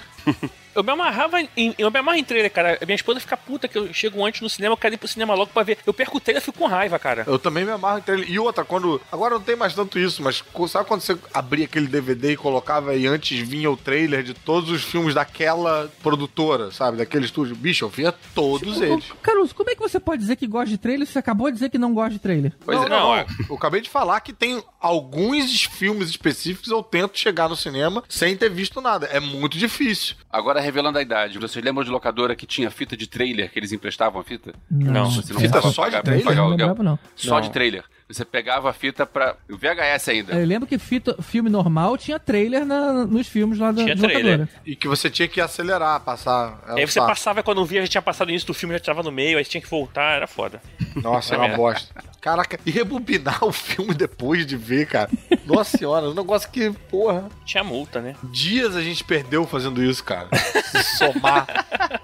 Eu 0.75 0.83
me 0.83 0.91
amarrava 0.91 1.41
em. 1.55 1.73
Eu 1.77 1.89
me 1.89 1.99
amarro 1.99 2.17
em 2.17 2.23
trailer, 2.23 2.51
cara. 2.51 2.77
Minha 2.85 2.95
esposa 2.95 3.19
fica 3.21 3.37
puta 3.37 3.65
que 3.65 3.77
eu 3.77 3.93
chego 3.93 4.25
antes 4.25 4.41
no 4.41 4.49
cinema, 4.49 4.73
eu 4.73 4.77
quero 4.77 4.93
ir 4.93 4.97
pro 4.97 5.07
cinema 5.07 5.33
logo 5.33 5.51
pra 5.51 5.63
ver. 5.63 5.77
Eu 5.85 5.93
perco 5.93 6.17
o 6.17 6.19
trailer 6.19 6.41
e 6.41 6.45
fico 6.45 6.57
com 6.57 6.65
raiva, 6.65 6.99
cara. 6.99 7.23
Eu 7.25 7.39
também 7.39 7.63
me 7.63 7.71
amarro 7.71 7.99
em 7.99 8.01
trailer. 8.01 8.29
E 8.29 8.37
outra, 8.37 8.65
quando. 8.65 9.01
Agora 9.09 9.35
não 9.35 9.41
tem 9.41 9.55
mais 9.55 9.73
tanto 9.73 9.97
isso, 9.97 10.21
mas 10.21 10.43
sabe 10.67 10.85
quando 10.87 10.99
você 10.99 11.17
abria 11.33 11.63
aquele 11.63 11.87
DVD 11.87 12.33
e 12.33 12.37
colocava 12.37 12.93
e 12.93 13.07
antes 13.07 13.39
vinha 13.47 13.71
o 13.71 13.77
trailer 13.77 14.21
de 14.21 14.33
todos 14.33 14.69
os 14.69 14.83
filmes 14.83 15.13
daquela 15.15 15.89
produtora, 16.03 16.71
sabe? 16.71 16.97
Daquele 16.97 17.23
estúdio? 17.23 17.55
Bicho, 17.55 17.85
eu 17.85 17.89
via 17.89 18.11
todos 18.11 18.81
eles. 18.81 19.05
Caruso, 19.21 19.55
como 19.55 19.69
é 19.69 19.75
que 19.75 19.81
você 19.81 19.99
pode 19.99 20.21
dizer 20.21 20.35
que 20.35 20.45
gosta 20.45 20.69
de 20.69 20.77
trailer 20.77 21.07
se 21.07 21.13
você 21.13 21.19
acabou 21.19 21.47
de 21.47 21.53
dizer 21.53 21.69
que 21.69 21.77
não 21.77 21.93
gosta 21.93 22.11
de 22.11 22.19
trailer? 22.19 22.51
Pois 22.65 22.77
Não, 22.77 22.85
é, 22.85 22.89
não, 22.89 22.99
não, 22.99 23.15
é. 23.15 23.25
Eu 23.49 23.55
acabei 23.55 23.79
de 23.79 23.89
falar 23.89 24.19
que 24.19 24.33
tem 24.33 24.61
alguns 24.79 25.63
filmes 25.63 26.09
específicos 26.09 26.69
eu 26.69 26.83
tento 26.83 27.17
chegar 27.17 27.47
no 27.47 27.55
cinema 27.55 28.03
sem 28.09 28.35
ter 28.35 28.49
visto 28.49 28.81
nada. 28.81 29.05
É 29.07 29.19
muito 29.21 29.57
difícil. 29.57 30.14
Agora 30.31 30.59
revelando 30.59 30.97
a 30.97 31.01
idade, 31.01 31.39
vocês 31.39 31.63
lembram 31.63 31.83
de 31.83 31.89
locadora 31.89 32.35
que 32.35 32.45
tinha 32.45 32.69
fita 32.69 32.97
de 32.97 33.07
trailer, 33.07 33.51
que 33.51 33.57
eles 33.57 33.71
emprestavam 33.71 34.19
a 34.19 34.23
fita? 34.23 34.53
Não. 34.69 35.09
Você 35.09 35.33
não 35.33 35.39
Fita 35.39 35.61
só 35.61 35.87
de 35.87 36.01
trailer? 36.01 36.35
Não 36.35 36.47
lembrava, 36.49 36.83
não. 36.83 36.99
Só 37.15 37.35
Não. 37.35 37.41
de 37.41 37.51
trailer. 37.51 37.83
Você 38.07 38.23
pegava 38.23 38.69
a 38.69 38.73
fita 38.73 39.03
pra. 39.03 39.35
O 39.49 39.57
VHS 39.57 40.09
ainda. 40.09 40.33
Eu 40.33 40.45
lembro 40.45 40.67
que 40.67 40.77
fita- 40.77 41.15
filme 41.23 41.49
normal 41.49 41.97
tinha 41.97 42.19
trailer 42.19 42.63
na- 42.63 43.03
nos 43.05 43.27
filmes 43.27 43.57
lá 43.57 43.71
da 43.71 43.83
Tinha 43.83 43.95
trailer. 43.97 44.47
E 44.63 44.75
que 44.75 44.87
você 44.87 45.09
tinha 45.09 45.27
que 45.27 45.41
acelerar, 45.41 45.99
passar. 46.01 46.59
É 46.67 46.79
Aí 46.81 46.85
você 46.87 46.93
saco. 46.99 47.07
passava 47.07 47.41
quando 47.41 47.65
via, 47.65 47.81
já 47.81 47.87
tinha 47.87 48.01
passado 48.03 48.27
o 48.27 48.31
início 48.31 48.45
do 48.45 48.53
filme, 48.53 48.75
já 48.75 48.79
tava 48.79 49.01
no 49.01 49.11
meio, 49.11 49.39
aí 49.39 49.43
tinha 49.43 49.59
que 49.59 49.69
voltar, 49.69 50.15
era 50.17 50.27
foda. 50.27 50.61
Nossa, 50.95 51.33
é 51.33 51.37
É 51.37 51.39
uma 51.41 51.55
bosta. 51.57 52.03
Caraca, 52.21 52.59
e 52.65 52.71
rebobinar 52.71 53.43
o 53.43 53.51
filme 53.51 53.93
depois 53.93 54.45
de 54.47 54.55
ver, 54.57 54.87
cara. 54.87 55.09
Nossa 55.45 55.77
senhora, 55.77 56.07
um 56.09 56.13
negócio 56.13 56.49
que, 56.49 56.71
porra, 56.89 57.27
Tinha 57.45 57.63
multa, 57.63 58.01
né? 58.01 58.15
dias 58.31 58.75
a 58.75 58.81
gente 58.81 59.03
perdeu 59.03 59.45
fazendo 59.47 59.83
isso, 59.83 60.03
cara. 60.03 60.27
Se 60.35 60.83
somar 60.97 61.45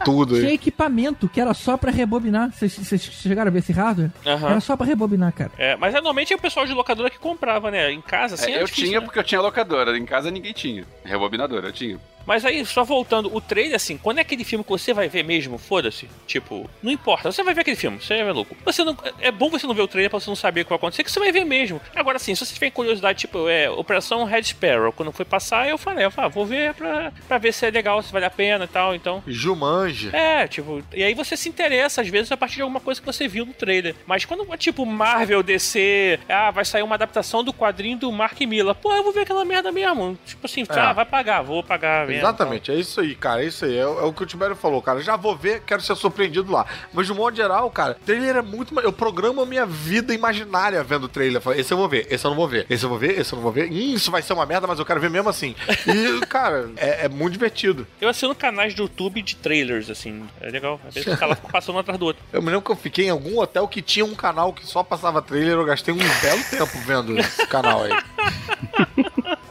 tudo 0.06 0.36
Tinha 0.36 0.50
aí. 0.50 0.56
equipamento 0.56 1.28
que 1.28 1.42
era 1.42 1.54
só 1.56 1.76
pra 1.78 1.92
rebobinar. 1.92 2.52
Vocês- 2.52 2.74
chegaram 3.02 3.50
a 3.50 3.52
ver 3.52 3.60
esse 3.60 3.72
hardware? 3.72 4.12
Era 4.24 4.60
só 4.60 4.78
pra 4.78 4.86
rebobinar, 4.86 5.32
cara. 5.34 5.52
É, 5.58 5.76
mas 5.76 5.91
é, 5.94 5.98
normalmente 5.98 6.34
é 6.34 6.36
o 6.36 6.40
pessoal 6.40 6.66
de 6.66 6.74
locadora 6.74 7.10
que 7.10 7.20
comprava, 7.20 7.70
né? 7.72 7.92
Em 7.92 8.02
casa, 8.02 8.36
assim, 8.36 8.52
É, 8.52 8.54
era 8.56 8.62
eu 8.64 8.66
difícil, 8.66 8.88
tinha 8.90 9.00
né? 9.00 9.06
porque 9.06 9.20
eu 9.20 9.24
tinha 9.24 9.42
locadora. 9.42 9.98
Em 9.98 10.06
casa 10.06 10.30
ninguém 10.32 10.54
tinha. 10.54 10.86
Rebobinadora, 11.04 11.68
eu 11.68 11.74
tinha. 11.74 12.00
Mas 12.24 12.46
aí, 12.46 12.64
só 12.68 12.84
voltando, 12.84 13.36
o 13.36 13.42
trailer, 13.42 13.76
assim, 13.76 13.98
quando 13.98 14.20
é 14.20 14.22
aquele 14.22 14.44
filme 14.44 14.64
que 14.64 14.70
você 14.70 14.94
vai 14.94 15.10
ver 15.10 15.24
mesmo, 15.24 15.58
foda-se. 15.58 16.08
Tipo, 16.28 16.70
não 16.82 16.92
importa, 16.92 17.32
você 17.32 17.42
vai 17.44 17.52
ver 17.54 17.62
aquele 17.62 17.76
filme, 17.76 18.00
você 18.00 18.14
é 18.14 18.32
louco. 18.32 18.56
Você 18.64 18.84
não, 18.84 18.96
é 19.20 19.32
bom 19.32 19.50
você 19.50 19.66
não 19.66 19.74
ver 19.74 19.82
o 19.82 19.88
trailer 19.88 20.08
pra 20.10 20.20
você 20.20 20.30
não 20.30 20.36
saber 20.36 20.62
o 20.62 20.66
que 20.66 20.70
vai 20.70 20.76
acontecer, 20.78 21.04
que 21.04 21.12
você 21.12 21.20
vai 21.20 21.32
ver 21.32 21.44
mesmo. 21.44 21.82
Agora, 21.96 22.18
assim, 22.18 22.36
se 22.36 22.46
você 22.46 22.54
tiver 22.54 22.70
curiosidade, 22.70 23.18
tipo, 23.20 23.50
é, 23.50 23.72
Operação 23.72 24.24
Red 24.24 24.44
Sparrow, 24.44 24.94
quando 24.94 25.12
foi 25.12 25.26
passar, 25.26 25.68
eu 25.68 25.80
falei, 25.80 26.06
eu 26.06 26.12
falei, 26.12 26.28
ah, 26.30 26.32
vou 26.32 26.46
ver 26.46 26.76
pra, 26.76 27.12
pra 27.28 27.40
ver 27.40 27.52
se 27.54 27.66
é 27.66 27.72
legal, 27.72 28.04
se 28.04 28.12
vale 28.14 28.26
a 28.26 28.30
pena 28.30 28.66
e 28.66 28.68
tal, 28.68 28.94
então. 28.94 29.24
Jumanji. 29.26 30.16
É, 30.16 30.48
tipo, 30.48 30.84
e 30.94 31.04
aí 31.04 31.16
você 31.16 31.36
se 31.36 31.50
interessa, 31.50 32.02
às 32.02 32.08
vezes, 32.08 32.32
a 32.32 32.38
partir 32.38 32.58
de 32.58 32.62
alguma 32.62 32.80
coisa 32.80 33.00
que 33.02 33.06
você 33.08 33.28
viu 33.28 33.48
no 33.48 33.54
trailer. 33.54 33.96
Mas 34.06 34.26
quando 34.26 34.46
é 34.54 34.58
tipo 34.58 34.86
Marvel, 34.86 35.42
DC, 35.42 35.80
ah, 36.30 36.52
vai 36.52 36.66
sair 36.66 36.84
uma 36.84 36.96
adaptação 36.96 37.44
do 37.44 37.54
quadrinho 37.54 37.98
do 37.98 38.12
Mark 38.12 38.40
Miller. 38.42 38.76
Pô, 38.76 38.94
eu 38.94 39.04
vou 39.04 39.12
ver 39.12 39.22
aquela 39.22 39.46
merda 39.46 39.72
mesmo. 39.72 40.18
Tipo 40.26 40.46
assim, 40.46 40.66
ah, 40.70 40.94
vai 40.94 41.06
pagar, 41.06 41.42
vou 41.42 41.64
pagar 41.64 42.08
mesmo. 42.08 42.22
Exatamente, 42.22 42.72
é 42.72 42.76
isso 42.76 43.00
aí, 43.02 43.16
cara. 43.16 43.44
É 43.44 43.48
isso 43.48 43.66
aí. 43.66 43.76
É, 43.78 43.82
é 43.82 43.86
o 43.86 44.14
que 44.14 44.24
o 44.24 44.26
Tibério 44.26 44.56
falou, 44.56 44.82
cara. 44.82 45.02
Já 45.02 45.16
vou 45.16 45.36
ver, 45.36 45.62
quero 45.62 45.82
ser 45.82 45.96
surpreendido 45.96 46.52
lá. 46.52 46.66
Mas 46.94 47.06
de 47.06 47.14
um 47.14 47.16
modo 47.16 47.36
geral, 47.36 47.70
cara, 47.70 47.98
trailer 48.06 48.38
é 48.38 48.42
muito. 48.42 48.78
Eu 48.80 48.92
programo 48.92 49.42
a 49.42 49.46
minha 49.46 49.66
vida 49.66 50.14
imaginária 50.14 50.84
vendo 50.84 51.08
trailer. 51.08 51.38
Eu 51.38 51.42
falo, 51.42 51.60
Esse 51.60 51.74
eu 51.74 51.78
vou 51.78 51.88
ver, 51.88 52.08
esse 52.10 52.26
eu 52.26 52.30
não 52.30 52.36
vou 52.36 52.48
ver, 52.48 52.66
esse 52.70 52.86
eu 52.86 52.90
vou 52.90 52.98
ver, 52.98 53.20
esse 53.20 53.34
eu 53.34 53.38
não 53.38 53.44
vou 53.44 53.52
ver. 53.52 53.70
Hum, 53.72 53.94
isso 53.94 54.12
vai 54.12 54.22
ser 54.22 54.34
uma 54.34 54.46
merda, 54.46 54.68
mas 54.68 54.80
eu 54.80 54.86
quero 54.86 55.00
ver 55.00 55.10
mesmo 55.10 55.30
assim. 55.30 55.56
E, 55.88 56.26
cara, 56.28 56.70
é, 56.78 57.06
é 57.06 57.10
muito 57.10 57.34
divertido. 57.34 57.88
Eu 58.00 58.10
assino 58.10 58.36
canais 58.36 58.74
do 58.74 58.84
YouTube 58.84 59.22
de 59.22 59.36
trailers, 59.36 59.90
assim. 59.90 60.28
É 60.40 60.50
legal. 60.50 60.80
Às 60.88 60.94
vezes 60.94 61.18
tá 61.20 61.26
lá 61.26 61.36
passando 61.36 61.76
um 61.76 61.80
atrás 61.80 62.00
do 62.00 62.06
outro. 62.06 62.24
Eu 62.32 62.42
me 62.42 62.48
lembro 62.48 62.62
que 62.62 62.72
eu 62.72 62.76
fiquei 62.76 63.06
em 63.06 63.10
algum 63.10 63.40
hotel 63.40 63.68
que 63.68 63.82
tinha 63.82 64.06
um 64.06 64.16
canal 64.16 64.54
que 64.54 64.66
só 64.66 64.84
passava 64.84 65.22
trailer. 65.22 65.54
Eu 65.54 65.66
gastei 65.72 65.94
um 65.94 65.98
belo 65.98 66.44
tempo 66.50 66.78
vendo 66.86 67.18
esse 67.18 67.48
canal 67.48 67.84
aí. 67.84 67.92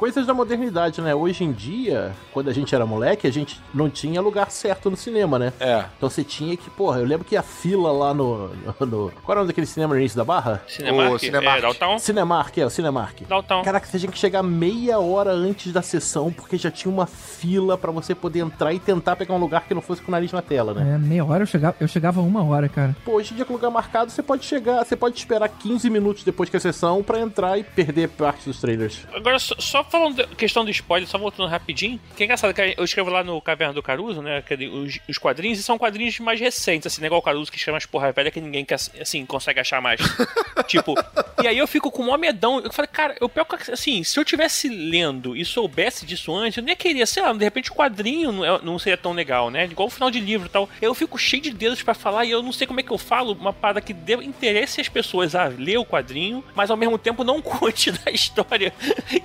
Coisas 0.00 0.26
da 0.26 0.32
modernidade, 0.32 0.98
né? 1.02 1.14
Hoje 1.14 1.44
em 1.44 1.52
dia, 1.52 2.12
quando 2.32 2.48
a 2.48 2.54
gente 2.54 2.74
era 2.74 2.86
moleque, 2.86 3.26
a 3.26 3.30
gente 3.30 3.60
não 3.74 3.90
tinha 3.90 4.18
lugar 4.22 4.50
certo 4.50 4.90
no 4.90 4.96
cinema, 4.96 5.38
né? 5.38 5.52
É. 5.60 5.84
Então 5.98 6.08
você 6.08 6.24
tinha 6.24 6.56
que, 6.56 6.70
porra, 6.70 7.00
eu 7.00 7.04
lembro 7.04 7.22
que 7.26 7.36
a 7.36 7.42
fila 7.42 7.92
lá 7.92 8.14
no. 8.14 8.48
no, 8.48 8.86
no- 8.86 9.10
qual 9.22 9.32
era 9.32 9.32
o 9.32 9.42
nome 9.42 9.48
daquele 9.48 9.66
cinema 9.66 9.92
no 9.92 10.00
início 10.00 10.16
da 10.16 10.24
barra? 10.24 10.62
Cinemark? 10.66 11.12
O 11.12 11.18
Cinemark. 11.18 11.58
É, 11.58 11.60
Downtown? 11.60 11.98
Cinemark, 11.98 12.56
é, 12.58 12.64
o 12.64 12.70
Cinemark. 12.70 13.20
Downtown. 13.28 13.62
Caraca, 13.62 13.86
você 13.86 13.98
tinha 13.98 14.10
que 14.10 14.18
chegar 14.18 14.42
meia 14.42 14.98
hora 14.98 15.32
antes 15.32 15.70
da 15.70 15.82
sessão, 15.82 16.32
porque 16.32 16.56
já 16.56 16.70
tinha 16.70 16.90
uma 16.90 17.04
fila 17.06 17.76
pra 17.76 17.90
você 17.92 18.14
poder 18.14 18.38
entrar 18.40 18.72
e 18.72 18.78
tentar 18.78 19.16
pegar 19.16 19.34
um 19.34 19.38
lugar 19.38 19.66
que 19.68 19.74
não 19.74 19.82
fosse 19.82 20.00
com 20.00 20.08
o 20.08 20.12
nariz 20.12 20.32
na 20.32 20.40
tela, 20.40 20.72
né? 20.72 20.94
É, 20.94 20.98
meia 20.98 21.24
hora 21.26 21.42
eu 21.42 21.46
chegava, 21.46 21.76
eu 21.78 21.86
chegava 21.86 22.22
uma 22.22 22.42
hora, 22.42 22.70
cara. 22.70 22.96
Pô, 23.04 23.12
hoje 23.16 23.34
em 23.34 23.36
dia 23.36 23.44
com 23.44 23.52
lugar 23.52 23.70
marcado, 23.70 24.10
você 24.10 24.22
pode 24.22 24.46
chegar, 24.46 24.82
você 24.82 24.96
pode 24.96 25.18
esperar 25.18 25.48
15 25.50 25.90
minutos 25.90 26.24
depois 26.24 26.48
que 26.48 26.56
a 26.56 26.60
sessão 26.60 27.02
pra 27.02 27.20
entrar 27.20 27.58
e 27.58 27.62
perder 27.64 28.08
parte 28.08 28.46
dos 28.46 28.58
trailers. 28.58 29.06
Agora, 29.12 29.38
só, 29.38 29.54
só 29.58 29.82
falando 29.90 30.26
questão 30.36 30.64
do 30.64 30.70
spoiler, 30.70 31.08
só 31.08 31.18
voltando 31.18 31.48
rapidinho, 31.48 32.00
que 32.16 32.22
é 32.22 32.24
engraçado 32.24 32.54
que 32.54 32.74
eu 32.76 32.84
escrevo 32.84 33.10
lá 33.10 33.22
no 33.24 33.40
Caverna 33.40 33.74
do 33.74 33.82
Caruso, 33.82 34.22
né, 34.22 34.42
os, 34.72 34.98
os 35.08 35.18
quadrinhos, 35.18 35.58
e 35.58 35.62
são 35.62 35.76
quadrinhos 35.78 36.18
mais 36.20 36.38
recentes, 36.40 36.86
assim, 36.86 37.00
não 37.00 37.06
é 37.06 37.08
igual 37.08 37.20
o 37.20 37.24
Caruso 37.24 37.50
que 37.50 37.58
escreve 37.58 37.74
umas 37.74 37.86
porra 37.86 38.12
velha 38.12 38.30
que 38.30 38.40
ninguém, 38.40 38.64
quer, 38.64 38.76
assim, 39.00 39.26
consegue 39.26 39.60
achar 39.60 39.80
mais. 39.80 40.00
tipo, 40.66 40.94
e 41.42 41.46
aí 41.48 41.58
eu 41.58 41.66
fico 41.66 41.90
com 41.90 42.02
o 42.02 42.06
maior 42.06 42.18
medão, 42.18 42.60
eu 42.60 42.72
falei, 42.72 42.88
cara, 42.92 43.16
eu 43.20 43.28
pior 43.28 43.44
que, 43.44 43.70
assim, 43.70 44.02
se 44.04 44.18
eu 44.18 44.24
tivesse 44.24 44.68
lendo 44.68 45.36
e 45.36 45.44
soubesse 45.44 46.06
disso 46.06 46.34
antes, 46.34 46.56
eu 46.56 46.62
nem 46.62 46.76
queria, 46.76 47.06
sei 47.06 47.22
lá, 47.22 47.32
de 47.32 47.44
repente 47.44 47.70
o 47.70 47.74
quadrinho 47.74 48.32
não, 48.32 48.44
é- 48.44 48.60
não 48.62 48.78
seria 48.78 48.96
tão 48.96 49.12
legal, 49.12 49.50
né, 49.50 49.64
igual 49.64 49.88
o 49.88 49.90
final 49.90 50.10
de 50.10 50.20
livro 50.20 50.46
e 50.46 50.50
tal. 50.50 50.68
Eu 50.80 50.94
fico 50.94 51.18
cheio 51.18 51.42
de 51.42 51.50
dedos 51.50 51.82
pra 51.82 51.94
falar 51.94 52.24
e 52.24 52.30
eu 52.30 52.42
não 52.42 52.52
sei 52.52 52.66
como 52.66 52.80
é 52.80 52.82
que 52.82 52.90
eu 52.90 52.98
falo 52.98 53.32
uma 53.32 53.52
parada 53.52 53.80
que 53.80 53.92
dê 53.92 54.14
interesse 54.14 54.80
às 54.80 54.88
pessoas 54.88 55.34
a 55.34 55.44
ler 55.46 55.78
o 55.78 55.84
quadrinho, 55.84 56.44
mas 56.54 56.70
ao 56.70 56.76
mesmo 56.76 56.98
tempo 56.98 57.24
não 57.24 57.40
conte 57.42 57.90
da 57.92 58.10
história. 58.10 58.72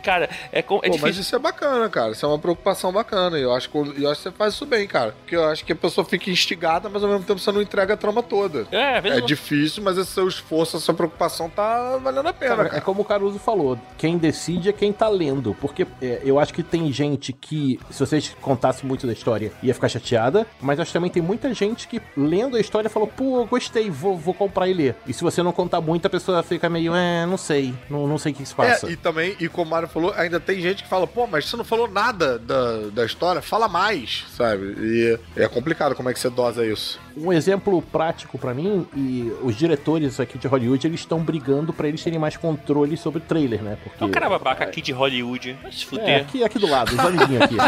Cara, 0.01 0.29
é, 0.55 0.61
com- 0.61 0.77
é 0.77 0.79
Pô, 0.79 0.83
difícil. 0.85 1.01
mas 1.07 1.17
isso 1.17 1.35
é 1.35 1.39
bacana, 1.39 1.89
cara. 1.89 2.11
Isso 2.13 2.25
é 2.25 2.29
uma 2.29 2.39
preocupação 2.39 2.91
bacana. 2.91 3.37
E 3.37 3.41
eu 3.43 3.53
acho, 3.53 3.69
que, 3.69 3.77
eu 3.77 4.09
acho 4.09 4.21
que 4.21 4.29
você 4.29 4.31
faz 4.31 4.53
isso 4.53 4.65
bem, 4.65 4.87
cara. 4.87 5.11
Porque 5.11 5.35
eu 5.35 5.43
acho 5.45 5.63
que 5.65 5.73
a 5.73 5.75
pessoa 5.75 6.03
fica 6.05 6.29
instigada, 6.31 6.89
mas 6.89 7.03
ao 7.03 7.09
mesmo 7.09 7.25
tempo 7.25 7.39
você 7.39 7.51
não 7.51 7.61
entrega 7.61 7.93
a 7.93 7.97
trama 7.97 8.23
toda. 8.23 8.65
É, 8.71 8.97
É 9.07 9.17
eu- 9.19 9.21
difícil, 9.25 9.83
mas 9.83 9.97
esse 9.97 10.11
seu 10.11 10.27
esforço, 10.27 10.77
a 10.77 10.79
sua 10.79 10.93
preocupação 10.93 11.49
tá 11.49 11.97
valendo 11.97 12.27
a 12.27 12.33
pena, 12.33 12.55
Cara, 12.55 12.69
cara. 12.69 12.77
é 12.77 12.81
como 12.81 13.01
o 13.01 13.05
Caruso 13.05 13.37
falou, 13.37 13.77
quem 13.97 14.17
decide 14.17 14.69
é 14.69 14.73
quem 14.73 14.91
tá 14.93 15.07
lendo. 15.09 15.53
Porque 15.59 15.85
é, 16.01 16.21
eu 16.23 16.39
acho 16.39 16.53
que 16.53 16.63
tem 16.63 16.91
gente 16.91 17.33
que, 17.33 17.79
se 17.91 17.99
vocês 17.99 18.35
contassem 18.41 18.87
muito 18.87 19.05
da 19.05 19.13
história, 19.13 19.51
ia 19.61 19.73
ficar 19.73 19.89
chateada. 19.89 20.47
Mas 20.61 20.79
acho 20.79 20.89
que 20.89 20.93
também 20.93 21.11
tem 21.11 21.21
muita 21.21 21.53
gente 21.53 21.87
que, 21.87 22.01
lendo 22.15 22.55
a 22.57 22.59
história, 22.59 22.89
falou, 22.89 23.07
pô, 23.07 23.41
eu 23.41 23.45
gostei, 23.45 23.89
vou, 23.89 24.17
vou 24.17 24.33
comprar 24.33 24.67
e 24.67 24.73
ler. 24.73 24.95
E 25.05 25.13
se 25.13 25.23
você 25.23 25.43
não 25.43 25.51
contar 25.51 25.81
muito, 25.81 26.05
a 26.05 26.09
pessoa 26.09 26.41
fica 26.43 26.69
meio, 26.69 26.95
é, 26.95 27.25
não 27.25 27.37
sei, 27.37 27.73
não, 27.89 28.07
não 28.07 28.17
sei 28.17 28.31
o 28.31 28.35
que 28.35 28.45
se 28.45 28.53
passa. 28.55 28.87
É, 28.87 28.91
e 28.91 28.95
também, 28.95 29.35
e 29.39 29.49
como 29.49 29.67
o 29.67 29.69
Mário 29.71 29.87
falou, 29.87 30.13
ainda 30.15 30.39
tem 30.45 30.61
gente 30.61 30.83
que 30.83 30.89
fala, 30.89 31.05
pô, 31.07 31.27
mas 31.27 31.45
você 31.45 31.57
não 31.57 31.63
falou 31.65 31.87
nada 31.89 32.37
da, 32.39 32.77
da 32.93 33.05
história, 33.05 33.41
fala 33.41 33.67
mais, 33.67 34.25
sabe? 34.35 34.75
E 34.79 35.19
é 35.35 35.47
complicado 35.47 35.95
como 35.95 36.09
é 36.09 36.13
que 36.13 36.19
você 36.19 36.29
dosa 36.29 36.65
isso. 36.65 36.99
Um 37.17 37.31
exemplo 37.31 37.81
prático 37.81 38.37
pra 38.37 38.53
mim, 38.53 38.85
e 38.95 39.31
os 39.41 39.55
diretores 39.55 40.19
aqui 40.19 40.37
de 40.37 40.47
Hollywood, 40.47 40.85
eles 40.85 40.99
estão 40.99 41.19
brigando 41.19 41.71
pra 41.71 41.87
eles 41.87 42.03
terem 42.03 42.19
mais 42.19 42.35
controle 42.35 42.97
sobre 42.97 43.19
o 43.19 43.25
trailer, 43.25 43.61
né? 43.61 43.77
Porque... 43.83 44.03
É 44.03 44.07
um 44.07 44.11
cara 44.11 44.29
babaca 44.29 44.63
aqui 44.65 44.81
de 44.81 44.91
Hollywood. 44.91 45.57
Vai 45.61 45.71
se 45.71 45.83
É, 45.83 45.87
fuder. 45.87 46.21
aqui, 46.21 46.43
aqui 46.43 46.59
do 46.59 46.67
lado, 46.69 46.91
os 46.93 46.99
amiguinhos 46.99 47.41
aqui. 47.43 47.55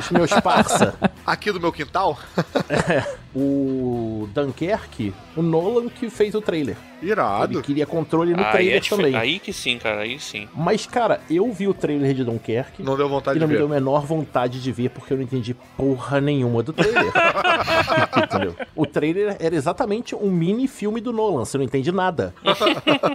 Os 0.00 0.10
meus 0.10 0.30
parça. 0.40 0.94
Aqui 1.26 1.52
do 1.52 1.60
meu 1.60 1.70
quintal, 1.72 2.18
O 3.34 4.28
Dunkerque, 4.34 5.14
o 5.34 5.40
Nolan 5.42 5.88
que 5.88 6.10
fez 6.10 6.34
o 6.34 6.40
trailer. 6.42 6.76
Ele 7.00 7.10
irado. 7.10 7.62
queria 7.62 7.86
controle 7.86 8.34
no 8.34 8.44
aí, 8.44 8.52
trailer 8.52 8.76
é 8.76 8.88
também. 8.88 9.16
aí 9.16 9.38
que 9.38 9.52
sim, 9.52 9.78
cara, 9.78 10.02
aí 10.02 10.18
sim. 10.20 10.46
Mas, 10.54 10.84
cara, 10.86 11.20
eu 11.30 11.50
vi 11.50 11.66
o 11.66 11.72
trailer 11.74 12.01
de 12.14 12.24
Dunkerque 12.24 12.82
Não 12.82 12.96
deu 12.96 13.06
e 13.06 13.10
vontade 13.10 13.38
não 13.38 13.46
de 13.46 13.52
me 13.52 13.58
deu 13.58 13.68
ver. 13.68 13.74
a 13.74 13.78
menor 13.80 14.04
vontade 14.04 14.60
de 14.60 14.72
ver 14.72 14.90
porque 14.90 15.12
eu 15.12 15.16
não 15.16 15.24
entendi 15.24 15.54
porra 15.76 16.20
nenhuma 16.20 16.62
do 16.62 16.72
trailer. 16.72 17.12
Entendeu? 18.24 18.54
O 18.74 18.86
trailer 18.86 19.36
era 19.38 19.54
exatamente 19.54 20.14
um 20.14 20.30
mini 20.30 20.66
filme 20.66 21.00
do 21.00 21.12
Nolan, 21.12 21.44
você 21.44 21.56
não 21.58 21.64
entende 21.64 21.92
nada. 21.92 22.34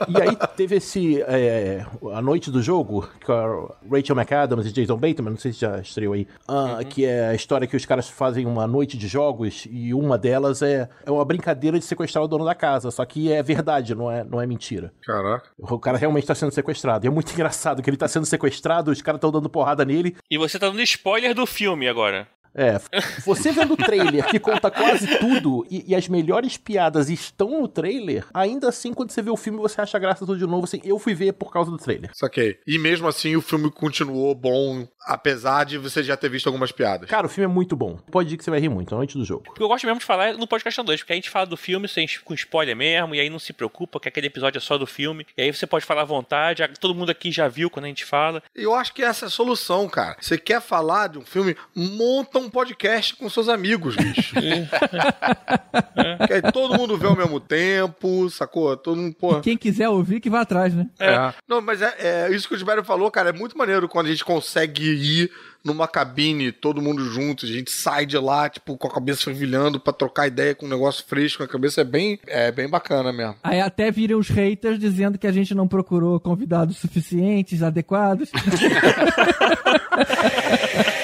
e 0.08 0.22
aí 0.22 0.36
teve 0.56 0.76
esse. 0.78 1.22
é, 1.24 1.86
a 2.14 2.22
noite 2.22 2.50
do 2.52 2.62
jogo, 2.62 3.08
com 3.26 3.34
a 3.34 3.96
Rachel 3.96 4.16
McAdams 4.16 4.68
e 4.68 4.72
Jason 4.72 4.98
Bateman, 4.98 5.32
não 5.32 5.38
sei 5.38 5.52
se 5.54 5.60
já 5.62 5.80
estreou 5.80 6.14
aí, 6.14 6.28
ah, 6.48 6.80
que 6.88 7.06
é 7.06 7.30
a 7.30 7.34
história 7.36 7.68
que 7.68 7.76
os 7.76 7.86
caras 7.86 8.08
fazem 8.10 8.46
uma 8.46 8.68
noite 8.68 8.98
de 8.98 9.08
jogos 9.08 9.68
e 9.70 9.94
uma 9.94 10.18
delas 10.18 10.62
é, 10.62 10.90
é 11.06 11.12
uma 11.12 11.26
brincadeira 11.26 11.78
de 11.80 11.86
sequestrar 11.86 12.24
o 12.24 12.28
dono 12.28 12.46
da 12.46 12.56
casa, 12.56 12.92
só 12.92 13.04
que 13.06 13.32
é 13.32 13.42
verdade, 13.42 13.96
não 13.96 14.12
é, 14.12 14.24
não 14.24 14.42
é 14.42 14.46
mentira. 14.46 14.92
Caraca. 15.06 15.46
O 15.58 15.80
cara 15.80 15.98
realmente 15.98 16.28
tá 16.28 16.36
sendo 16.36 16.52
sequestrado. 16.52 17.06
E 17.06 17.08
é 17.08 17.10
muito 17.10 17.32
engraçado 17.34 17.82
que 17.82 17.90
ele 17.90 17.98
tá 17.98 18.08
sendo 18.08 18.26
sequestrado, 18.26 18.77
os 18.86 19.02
caras 19.02 19.18
estão 19.18 19.32
dando 19.32 19.50
porrada 19.50 19.84
nele. 19.86 20.16
E 20.30 20.38
você 20.38 20.60
tá 20.60 20.68
dando 20.68 20.82
spoiler 20.82 21.34
do 21.34 21.46
filme 21.46 21.88
agora. 21.88 22.28
É, 22.58 22.80
você 23.24 23.52
vendo 23.52 23.74
o 23.74 23.78
trailer 23.78 24.26
que 24.26 24.40
conta 24.40 24.72
quase 24.72 25.20
tudo 25.20 25.64
e, 25.70 25.92
e 25.92 25.96
as 25.96 26.08
melhores 26.08 26.58
piadas 26.58 27.08
estão 27.08 27.62
no 27.62 27.68
trailer, 27.68 28.26
ainda 28.34 28.70
assim, 28.70 28.94
quando 28.94 29.12
você 29.12 29.22
vê 29.22 29.30
o 29.30 29.38
filme, 29.38 29.60
você 29.60 29.80
acha 29.80 30.00
graça 30.00 30.26
tudo 30.26 30.40
de 30.40 30.48
novo. 30.48 30.64
Assim, 30.64 30.82
eu 30.84 30.98
fui 30.98 31.14
ver 31.14 31.34
por 31.34 31.52
causa 31.54 31.70
do 31.70 31.78
trailer. 31.78 32.10
Saquei. 32.14 32.58
E 32.66 32.80
mesmo 32.80 33.08
assim 33.08 33.36
o 33.36 33.42
filme 33.42 33.70
continuou 33.70 34.34
bom, 34.34 34.88
apesar 35.06 35.66
de 35.66 35.78
você 35.78 36.02
já 36.04 36.18
ter 36.18 36.30
visto 36.30 36.48
algumas 36.48 36.72
piadas. 36.72 37.10
Cara, 37.10 37.28
o 37.28 37.30
filme 37.30 37.46
é 37.46 37.54
muito 37.54 37.76
bom. 37.76 37.98
Pode 38.12 38.34
ir 38.34 38.38
que 38.38 38.44
você 38.44 38.50
vai 38.50 38.60
rir 38.60 38.70
muito, 38.70 38.94
é 38.94 38.98
noite 38.98 39.18
do 39.18 39.24
jogo. 39.24 39.46
O 39.50 39.54
que 39.54 39.62
eu 39.62 39.68
gosto 39.68 39.86
mesmo 39.86 40.00
de 40.00 40.06
falar 40.06 40.30
é 40.30 40.34
no 40.34 40.48
podcast 40.48 40.82
2, 40.82 41.02
porque 41.02 41.14
a 41.14 41.16
gente 41.16 41.30
fala 41.30 41.46
do 41.46 41.56
filme 41.56 41.88
sem, 41.88 42.08
com 42.26 42.34
spoiler 42.34 42.76
mesmo, 42.76 43.14
e 43.14 43.20
aí 43.20 43.30
não 43.30 43.40
se 43.40 43.54
preocupa 43.54 44.00
que 44.00 44.08
aquele 44.08 44.28
episódio 44.28 44.58
é 44.58 44.62
só 44.62 44.78
do 44.78 44.88
filme, 44.88 45.26
e 45.38 45.44
aí 45.44 45.54
você 45.54 45.68
pode 45.68 45.86
falar 45.86 46.02
à 46.02 46.06
vontade, 46.06 46.68
todo 46.80 46.96
mundo 46.96 47.12
aqui 47.12 47.32
já 47.32 47.48
viu 47.48 47.70
quando 47.70 47.86
a 47.86 47.90
gente 47.90 48.04
fala. 48.04 48.42
Eu 48.56 48.74
acho 48.74 48.94
que 48.94 49.04
essa 49.04 49.26
é 49.26 49.28
a 49.28 49.32
solução, 49.32 49.88
cara. 49.88 50.18
Você 50.20 50.38
quer 50.38 50.62
falar 50.62 51.08
de 51.08 51.20
um 51.20 51.26
filme, 51.26 51.56
monta 51.76 52.40
um 52.40 52.47
podcast 52.50 53.16
com 53.16 53.30
seus 53.30 53.50
amigos, 53.50 53.96
bicho. 53.96 54.36
que 56.28 56.34
aí 56.34 56.42
todo 56.52 56.78
mundo 56.78 56.98
vê 56.98 57.08
ao 57.08 57.16
mesmo 57.16 57.40
tempo, 57.40 58.30
sacou? 58.30 58.76
Todo 58.78 59.00
mundo, 59.00 59.16
pô. 59.16 59.40
Quem 59.42 59.58
quiser 59.58 59.90
ouvir, 59.90 60.20
que 60.20 60.30
vá 60.30 60.42
atrás, 60.42 60.74
né? 60.74 60.88
É. 61.00 61.34
Não, 61.48 61.62
mas 61.62 61.82
é, 61.82 61.96
é 62.00 62.36
isso 62.36 62.48
que 62.48 62.56
o 62.56 62.58
Tibério 62.58 62.84
falou, 62.84 63.12
cara. 63.12 63.30
É 63.30 63.34
muito 63.34 63.58
maneiro 63.58 63.88
quando 63.88 64.08
a 64.08 64.10
gente 64.10 64.26
consegue 64.26 64.84
ir 64.84 65.32
numa 65.64 65.88
cabine, 65.88 66.52
todo 66.52 66.82
mundo 66.82 67.04
junto. 67.06 67.46
A 67.46 67.50
gente 67.50 67.72
sai 67.72 68.06
de 68.06 68.18
lá, 68.18 68.50
tipo, 68.50 68.78
com 68.78 68.88
a 68.88 68.94
cabeça 68.94 69.24
fervilhando 69.24 69.80
pra 69.80 69.94
trocar 69.94 70.28
ideia 70.28 70.56
com 70.56 70.66
um 70.66 70.70
negócio 70.70 71.04
fresco 71.06 71.44
na 71.44 71.50
cabeça. 71.50 71.82
É 71.82 71.84
bem, 71.84 72.20
é 72.26 72.52
bem 72.52 72.70
bacana 72.70 73.12
mesmo. 73.12 73.36
Aí 73.44 73.60
até 73.60 73.92
viram 73.92 74.18
os 74.18 74.30
haters 74.30 74.80
dizendo 74.80 75.18
que 75.18 75.28
a 75.28 75.32
gente 75.32 75.54
não 75.54 75.68
procurou 75.68 76.20
convidados 76.20 76.78
suficientes, 76.78 77.62
adequados. 77.62 78.30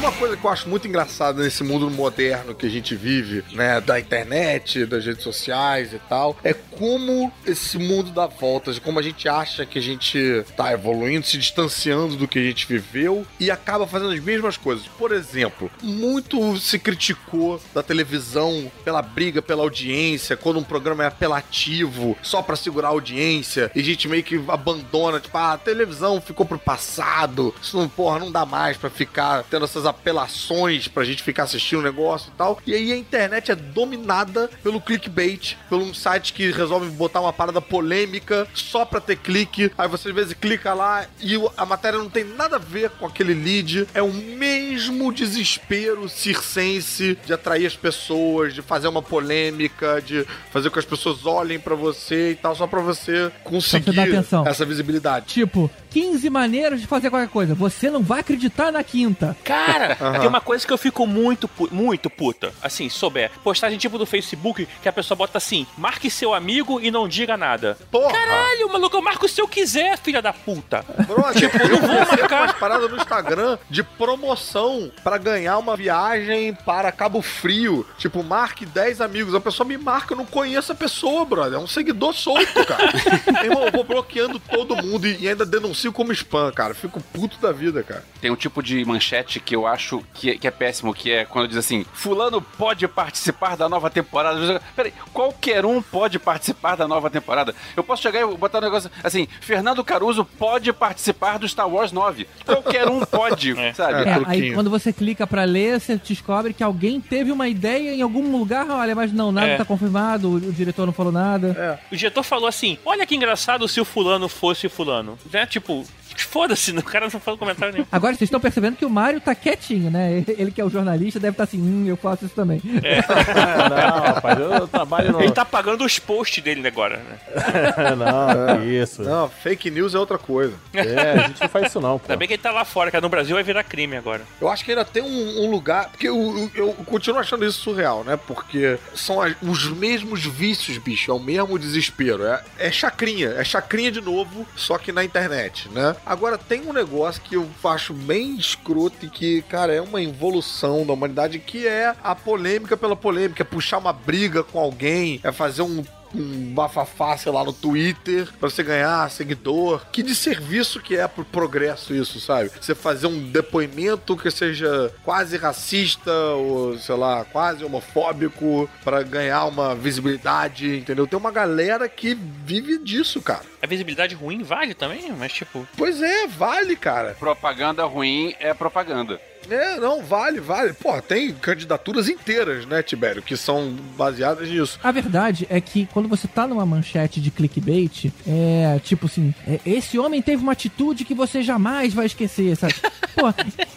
uma 0.00 0.12
coisa 0.12 0.34
que 0.34 0.42
eu 0.42 0.50
acho 0.50 0.66
muito 0.66 0.88
engraçada 0.88 1.42
nesse 1.42 1.62
mundo 1.62 1.90
moderno 1.90 2.54
que 2.54 2.64
a 2.64 2.70
gente 2.70 2.96
vive, 2.96 3.44
né, 3.52 3.82
da 3.82 4.00
internet, 4.00 4.86
das 4.86 5.04
redes 5.04 5.22
sociais 5.22 5.92
e 5.92 5.98
tal, 5.98 6.38
é 6.42 6.54
como 6.54 7.30
esse 7.44 7.76
mundo 7.76 8.10
dá 8.10 8.26
voltas, 8.26 8.78
como 8.78 8.98
a 8.98 9.02
gente 9.02 9.28
acha 9.28 9.66
que 9.66 9.78
a 9.78 9.82
gente 9.82 10.42
tá 10.56 10.72
evoluindo, 10.72 11.26
se 11.26 11.36
distanciando 11.36 12.16
do 12.16 12.26
que 12.26 12.38
a 12.38 12.42
gente 12.42 12.66
viveu 12.66 13.26
e 13.38 13.50
acaba 13.50 13.86
fazendo 13.86 14.12
as 14.12 14.20
mesmas 14.20 14.56
coisas. 14.56 14.86
Por 14.86 15.12
exemplo, 15.12 15.70
muito 15.82 16.56
se 16.56 16.78
criticou 16.78 17.60
da 17.74 17.82
televisão 17.82 18.72
pela 18.82 19.02
briga 19.02 19.42
pela 19.42 19.62
audiência, 19.62 20.34
quando 20.34 20.58
um 20.58 20.64
programa 20.64 21.04
é 21.04 21.08
apelativo 21.08 22.16
só 22.22 22.40
pra 22.40 22.56
segurar 22.56 22.88
a 22.88 22.92
audiência 22.92 23.70
e 23.74 23.80
a 23.80 23.84
gente 23.84 24.08
meio 24.08 24.22
que 24.22 24.42
abandona, 24.48 25.20
tipo, 25.20 25.36
ah, 25.36 25.52
a 25.52 25.58
televisão 25.58 26.22
ficou 26.22 26.46
pro 26.46 26.58
passado, 26.58 27.54
isso 27.60 27.76
não, 27.76 27.86
porra, 27.86 28.18
não 28.18 28.32
dá 28.32 28.46
mais 28.46 28.78
pra 28.78 28.88
ficar 28.88 29.44
tendo 29.50 29.66
essas 29.66 29.89
apelações 29.90 30.88
pra 30.88 31.04
gente 31.04 31.22
ficar 31.22 31.44
assistindo 31.44 31.80
o 31.80 31.82
negócio 31.82 32.30
e 32.34 32.36
tal. 32.36 32.58
E 32.66 32.74
aí 32.74 32.92
a 32.92 32.96
internet 32.96 33.50
é 33.50 33.54
dominada 33.54 34.50
pelo 34.62 34.80
clickbait, 34.80 35.56
por 35.68 35.78
um 35.78 35.94
site 35.94 36.32
que 36.32 36.50
resolve 36.50 36.90
botar 36.90 37.20
uma 37.20 37.32
parada 37.32 37.60
polêmica 37.60 38.46
só 38.54 38.84
pra 38.84 39.00
ter 39.00 39.16
clique. 39.16 39.70
Aí 39.76 39.88
você 39.88 40.08
às 40.08 40.14
vezes 40.14 40.34
clica 40.34 40.74
lá 40.74 41.06
e 41.20 41.34
a 41.56 41.66
matéria 41.66 41.98
não 41.98 42.10
tem 42.10 42.24
nada 42.24 42.56
a 42.56 42.58
ver 42.58 42.90
com 42.90 43.06
aquele 43.06 43.34
lead. 43.34 43.86
É 43.94 44.02
o 44.02 44.12
mesmo 44.12 45.12
desespero 45.12 46.08
circense 46.08 47.18
de 47.24 47.32
atrair 47.32 47.66
as 47.66 47.76
pessoas, 47.76 48.54
de 48.54 48.62
fazer 48.62 48.88
uma 48.88 49.02
polêmica, 49.02 50.00
de 50.00 50.26
fazer 50.50 50.68
com 50.68 50.74
que 50.74 50.78
as 50.78 50.84
pessoas 50.84 51.26
olhem 51.26 51.58
pra 51.58 51.74
você 51.74 52.32
e 52.32 52.34
tal, 52.34 52.54
só 52.54 52.66
pra 52.66 52.80
você 52.80 53.30
conseguir 53.44 53.98
atenção. 53.98 54.46
essa 54.46 54.64
visibilidade. 54.64 55.26
tipo, 55.26 55.70
15 55.90 56.30
maneiras 56.30 56.80
de 56.80 56.86
fazer 56.86 57.10
qualquer 57.10 57.28
coisa. 57.28 57.54
Você 57.54 57.90
não 57.90 58.02
vai 58.02 58.20
acreditar 58.20 58.72
na 58.72 58.82
quinta. 58.82 59.36
Cara, 59.44 59.79
tem 60.18 60.28
uma 60.28 60.40
coisa 60.40 60.66
que 60.66 60.72
eu 60.72 60.78
fico 60.78 61.06
muito, 61.06 61.46
pu- 61.48 61.68
muito 61.72 62.08
puta. 62.10 62.52
Assim, 62.62 62.88
se 62.88 62.96
souber. 62.98 63.30
Postagem 63.42 63.78
tipo 63.78 63.98
do 63.98 64.06
Facebook 64.06 64.66
que 64.82 64.88
a 64.88 64.92
pessoa 64.92 65.16
bota 65.16 65.38
assim: 65.38 65.66
marque 65.76 66.10
seu 66.10 66.34
amigo 66.34 66.80
e 66.80 66.90
não 66.90 67.08
diga 67.08 67.36
nada. 67.36 67.76
Porra! 67.90 68.12
Caralho, 68.12 68.72
maluco, 68.72 68.96
eu 68.96 69.02
marco 69.02 69.28
se 69.28 69.40
eu 69.40 69.48
quiser, 69.48 69.98
filha 69.98 70.20
da 70.22 70.32
puta. 70.32 70.84
Brother, 71.06 71.32
Tipo, 71.50 71.56
eu 71.58 71.68
não 71.68 71.78
vou 71.80 71.96
marcar. 71.96 72.42
umas 72.42 72.52
paradas 72.52 72.90
no 72.90 72.96
Instagram 72.96 73.58
de 73.68 73.82
promoção 73.82 74.90
pra 75.02 75.16
ganhar 75.18 75.56
uma 75.58 75.76
viagem 75.76 76.52
para 76.64 76.90
Cabo 76.92 77.22
Frio. 77.22 77.86
Tipo, 77.98 78.22
marque 78.22 78.66
10 78.66 79.00
amigos. 79.00 79.34
A 79.34 79.40
pessoa 79.40 79.66
me 79.66 79.78
marca, 79.78 80.12
eu 80.12 80.16
não 80.18 80.26
conheço 80.26 80.72
a 80.72 80.74
pessoa, 80.74 81.24
brother. 81.24 81.54
É 81.58 81.62
um 81.62 81.66
seguidor 81.66 82.12
solto, 82.14 82.64
cara. 82.66 82.90
Irmão, 83.44 83.64
eu 83.64 83.72
vou 83.72 83.84
bloqueando 83.84 84.38
todo 84.40 84.76
mundo 84.76 85.06
e 85.06 85.20
e 85.20 85.28
ainda 85.28 85.44
denuncio 85.44 85.92
como 85.92 86.12
spam, 86.12 86.50
cara. 86.52 86.72
Fico 86.74 86.98
puto 87.12 87.38
da 87.40 87.52
vida, 87.52 87.82
cara. 87.82 88.02
Tem 88.22 88.30
um 88.30 88.36
tipo 88.36 88.62
de 88.62 88.82
manchete 88.84 89.38
que 89.38 89.54
eu 89.54 89.66
acho 89.70 90.02
que 90.14 90.30
é, 90.30 90.36
que 90.38 90.46
é 90.46 90.50
péssimo, 90.50 90.92
que 90.94 91.10
é 91.10 91.24
quando 91.24 91.48
diz 91.48 91.56
assim: 91.56 91.84
Fulano 91.92 92.40
pode 92.40 92.86
participar 92.88 93.56
da 93.56 93.68
nova 93.68 93.88
temporada. 93.90 94.60
Peraí, 94.76 94.92
qualquer 95.12 95.64
um 95.64 95.80
pode 95.82 96.18
participar 96.18 96.76
da 96.76 96.86
nova 96.86 97.08
temporada. 97.10 97.54
Eu 97.76 97.82
posso 97.82 98.02
chegar 98.02 98.20
e 98.20 98.36
botar 98.36 98.58
um 98.58 98.62
negócio 98.62 98.90
assim: 99.02 99.26
Fernando 99.40 99.82
Caruso 99.84 100.24
pode 100.24 100.72
participar 100.72 101.38
do 101.38 101.48
Star 101.48 101.68
Wars 101.68 101.92
9. 101.92 102.26
Qualquer 102.44 102.88
um 102.88 103.00
pode, 103.04 103.54
sabe? 103.74 104.08
É, 104.08 104.12
aí 104.14 104.24
truquinho. 104.24 104.54
quando 104.54 104.70
você 104.70 104.92
clica 104.92 105.26
pra 105.26 105.44
ler, 105.44 105.80
você 105.80 105.96
descobre 105.96 106.52
que 106.52 106.62
alguém 106.62 107.00
teve 107.00 107.30
uma 107.32 107.48
ideia 107.48 107.94
em 107.94 108.02
algum 108.02 108.30
lugar. 108.36 108.68
Olha, 108.70 108.94
mas 108.94 109.12
não, 109.12 109.30
nada 109.32 109.48
É. 109.48 109.56
tá 109.56 109.64
confirmado, 109.64 110.28
o, 110.30 110.34
o 110.34 110.52
diretor 110.52 110.86
não 110.86 110.92
falou 110.92 111.12
nada. 111.12 111.80
O 111.90 111.96
diretor 111.96 112.22
falou 112.22 112.46
assim: 112.46 112.78
olha 112.84 113.06
que 113.06 113.14
engraçado 113.14 113.66
se 113.68 113.80
o 113.80 113.84
fulano 113.84 114.28
fosse 114.28 114.66
o 114.66 114.70
fulano. 114.70 115.18
Né? 115.32 115.46
Tipo, 115.46 115.84
foda-se, 116.16 116.70
o 116.76 116.82
cara 116.82 117.08
não 117.12 117.20
falou 117.20 117.38
comentário 117.38 117.72
nenhum. 117.74 117.86
Agora 117.90 118.14
vocês 118.14 118.28
estão 118.28 118.40
percebendo 118.40 118.76
que 118.76 118.84
o 118.84 118.90
Mário 118.90 119.20
tá 119.20 119.34
quietinho, 119.34 119.59
né? 119.90 120.24
Ele 120.38 120.50
que 120.50 120.60
é 120.60 120.64
o 120.64 120.70
jornalista 120.70 121.18
deve 121.20 121.32
estar 121.32 121.44
assim, 121.44 121.58
hum, 121.60 121.84
eu 121.86 121.96
faço 121.96 122.24
isso 122.24 122.34
também. 122.34 122.60
não, 122.64 124.02
rapaz, 124.02 124.38
eu 124.38 124.68
trabalho 124.68 125.12
no. 125.12 125.20
Ele 125.22 125.32
tá 125.32 125.44
pagando 125.44 125.84
os 125.84 125.98
posts 125.98 126.42
dele 126.42 126.66
agora, 126.66 126.96
né? 126.98 127.18
não, 127.96 128.60
que 128.60 128.64
isso. 128.66 129.02
Não, 129.02 129.28
fake 129.28 129.70
news 129.70 129.94
é 129.94 129.98
outra 129.98 130.18
coisa. 130.18 130.54
É, 130.74 131.12
a 131.12 131.28
gente 131.28 131.40
não 131.40 131.48
faz 131.48 131.66
isso 131.68 131.80
não, 131.80 131.98
pô. 131.98 132.04
Ainda 132.06 132.16
bem 132.16 132.28
que 132.28 132.34
ele 132.34 132.42
tá 132.42 132.50
lá 132.50 132.64
fora, 132.64 132.90
cara. 132.90 133.02
No 133.02 133.08
Brasil 133.08 133.34
vai 133.34 133.42
virar 133.42 133.62
crime 133.64 133.96
agora. 133.96 134.22
Eu 134.40 134.48
acho 134.48 134.64
que 134.64 134.70
ainda 134.70 134.84
tem 134.84 135.02
um, 135.02 135.44
um 135.44 135.50
lugar. 135.50 135.88
Porque 135.90 136.08
eu, 136.08 136.50
eu, 136.54 136.68
eu 136.68 136.72
continuo 136.84 137.20
achando 137.20 137.44
isso 137.44 137.60
surreal, 137.60 138.04
né? 138.04 138.16
Porque 138.26 138.78
são 138.94 139.20
as- 139.20 139.34
os 139.42 139.68
mesmos 139.68 140.24
vícios, 140.24 140.78
bicho. 140.78 141.10
É 141.10 141.14
o 141.14 141.18
mesmo 141.20 141.58
desespero. 141.58 142.24
É, 142.24 142.42
é 142.58 142.70
chacrinha. 142.72 143.30
É 143.30 143.44
chacrinha 143.44 143.90
de 143.90 144.00
novo, 144.00 144.46
só 144.56 144.78
que 144.78 144.92
na 144.92 145.04
internet, 145.04 145.68
né? 145.70 145.94
Agora, 146.04 146.36
tem 146.38 146.62
um 146.66 146.72
negócio 146.72 147.20
que 147.22 147.34
eu 147.36 147.48
acho 147.64 147.92
bem 147.92 148.36
escroto 148.36 148.96
e 149.06 149.08
que, 149.08 149.42
cara, 149.50 149.74
é 149.74 149.80
uma 149.80 150.00
evolução 150.00 150.86
da 150.86 150.92
humanidade, 150.92 151.40
que 151.40 151.66
é 151.66 151.92
a 152.02 152.14
polêmica 152.14 152.76
pela 152.76 152.94
polêmica. 152.94 153.42
É 153.42 153.44
puxar 153.44 153.78
uma 153.78 153.92
briga 153.92 154.44
com 154.44 154.60
alguém, 154.60 155.20
é 155.24 155.32
fazer 155.32 155.62
um 155.62 155.84
um 156.14 156.52
bafafá, 156.52 157.16
sei 157.16 157.30
lá, 157.30 157.44
no 157.44 157.52
Twitter 157.52 158.28
pra 158.38 158.50
você 158.50 158.62
ganhar 158.62 159.08
seguidor. 159.10 159.86
Que 159.92 160.02
de 160.02 160.14
serviço 160.14 160.80
que 160.80 160.96
é 160.96 161.06
pro 161.06 161.24
progresso 161.24 161.94
isso, 161.94 162.20
sabe? 162.20 162.50
Você 162.60 162.74
fazer 162.74 163.06
um 163.06 163.30
depoimento 163.30 164.16
que 164.16 164.30
seja 164.30 164.92
quase 165.04 165.36
racista 165.36 166.12
ou, 166.12 166.76
sei 166.78 166.96
lá, 166.96 167.24
quase 167.24 167.64
homofóbico 167.64 168.68
pra 168.82 169.02
ganhar 169.02 169.44
uma 169.44 169.74
visibilidade, 169.74 170.78
entendeu? 170.78 171.06
Tem 171.06 171.18
uma 171.18 171.30
galera 171.30 171.88
que 171.88 172.14
vive 172.14 172.78
disso, 172.78 173.20
cara. 173.22 173.44
A 173.62 173.66
visibilidade 173.66 174.14
ruim 174.14 174.42
vale 174.42 174.74
também, 174.74 175.12
mas 175.12 175.32
tipo. 175.32 175.66
Pois 175.76 176.02
é, 176.02 176.26
vale, 176.26 176.74
cara. 176.76 177.16
Propaganda 177.18 177.84
ruim 177.84 178.34
é 178.40 178.52
propaganda. 178.52 179.20
É, 179.50 179.80
não, 179.80 180.02
vale, 180.02 180.40
vale. 180.40 180.72
Pô, 180.72 181.00
tem 181.02 181.32
candidaturas 181.34 182.08
inteiras, 182.08 182.64
né, 182.66 182.82
Tibério, 182.82 183.20
que 183.22 183.36
são 183.36 183.72
baseadas 183.96 184.48
nisso. 184.48 184.78
A 184.82 184.92
verdade 184.92 185.46
é 185.50 185.60
que 185.60 185.86
quando 185.92 186.08
você 186.08 186.28
tá 186.28 186.46
numa 186.46 186.64
manchete 186.64 187.20
de 187.20 187.30
clickbait, 187.30 188.12
é 188.26 188.78
tipo 188.82 189.06
assim, 189.06 189.34
é, 189.46 189.58
esse 189.66 189.98
homem 189.98 190.22
teve 190.22 190.42
uma 190.42 190.52
atitude 190.52 191.04
que 191.04 191.14
você 191.14 191.42
jamais 191.42 191.92
vai 191.92 192.06
esquecer, 192.06 192.56
sabe? 192.56 192.74
Pô, 193.14 193.26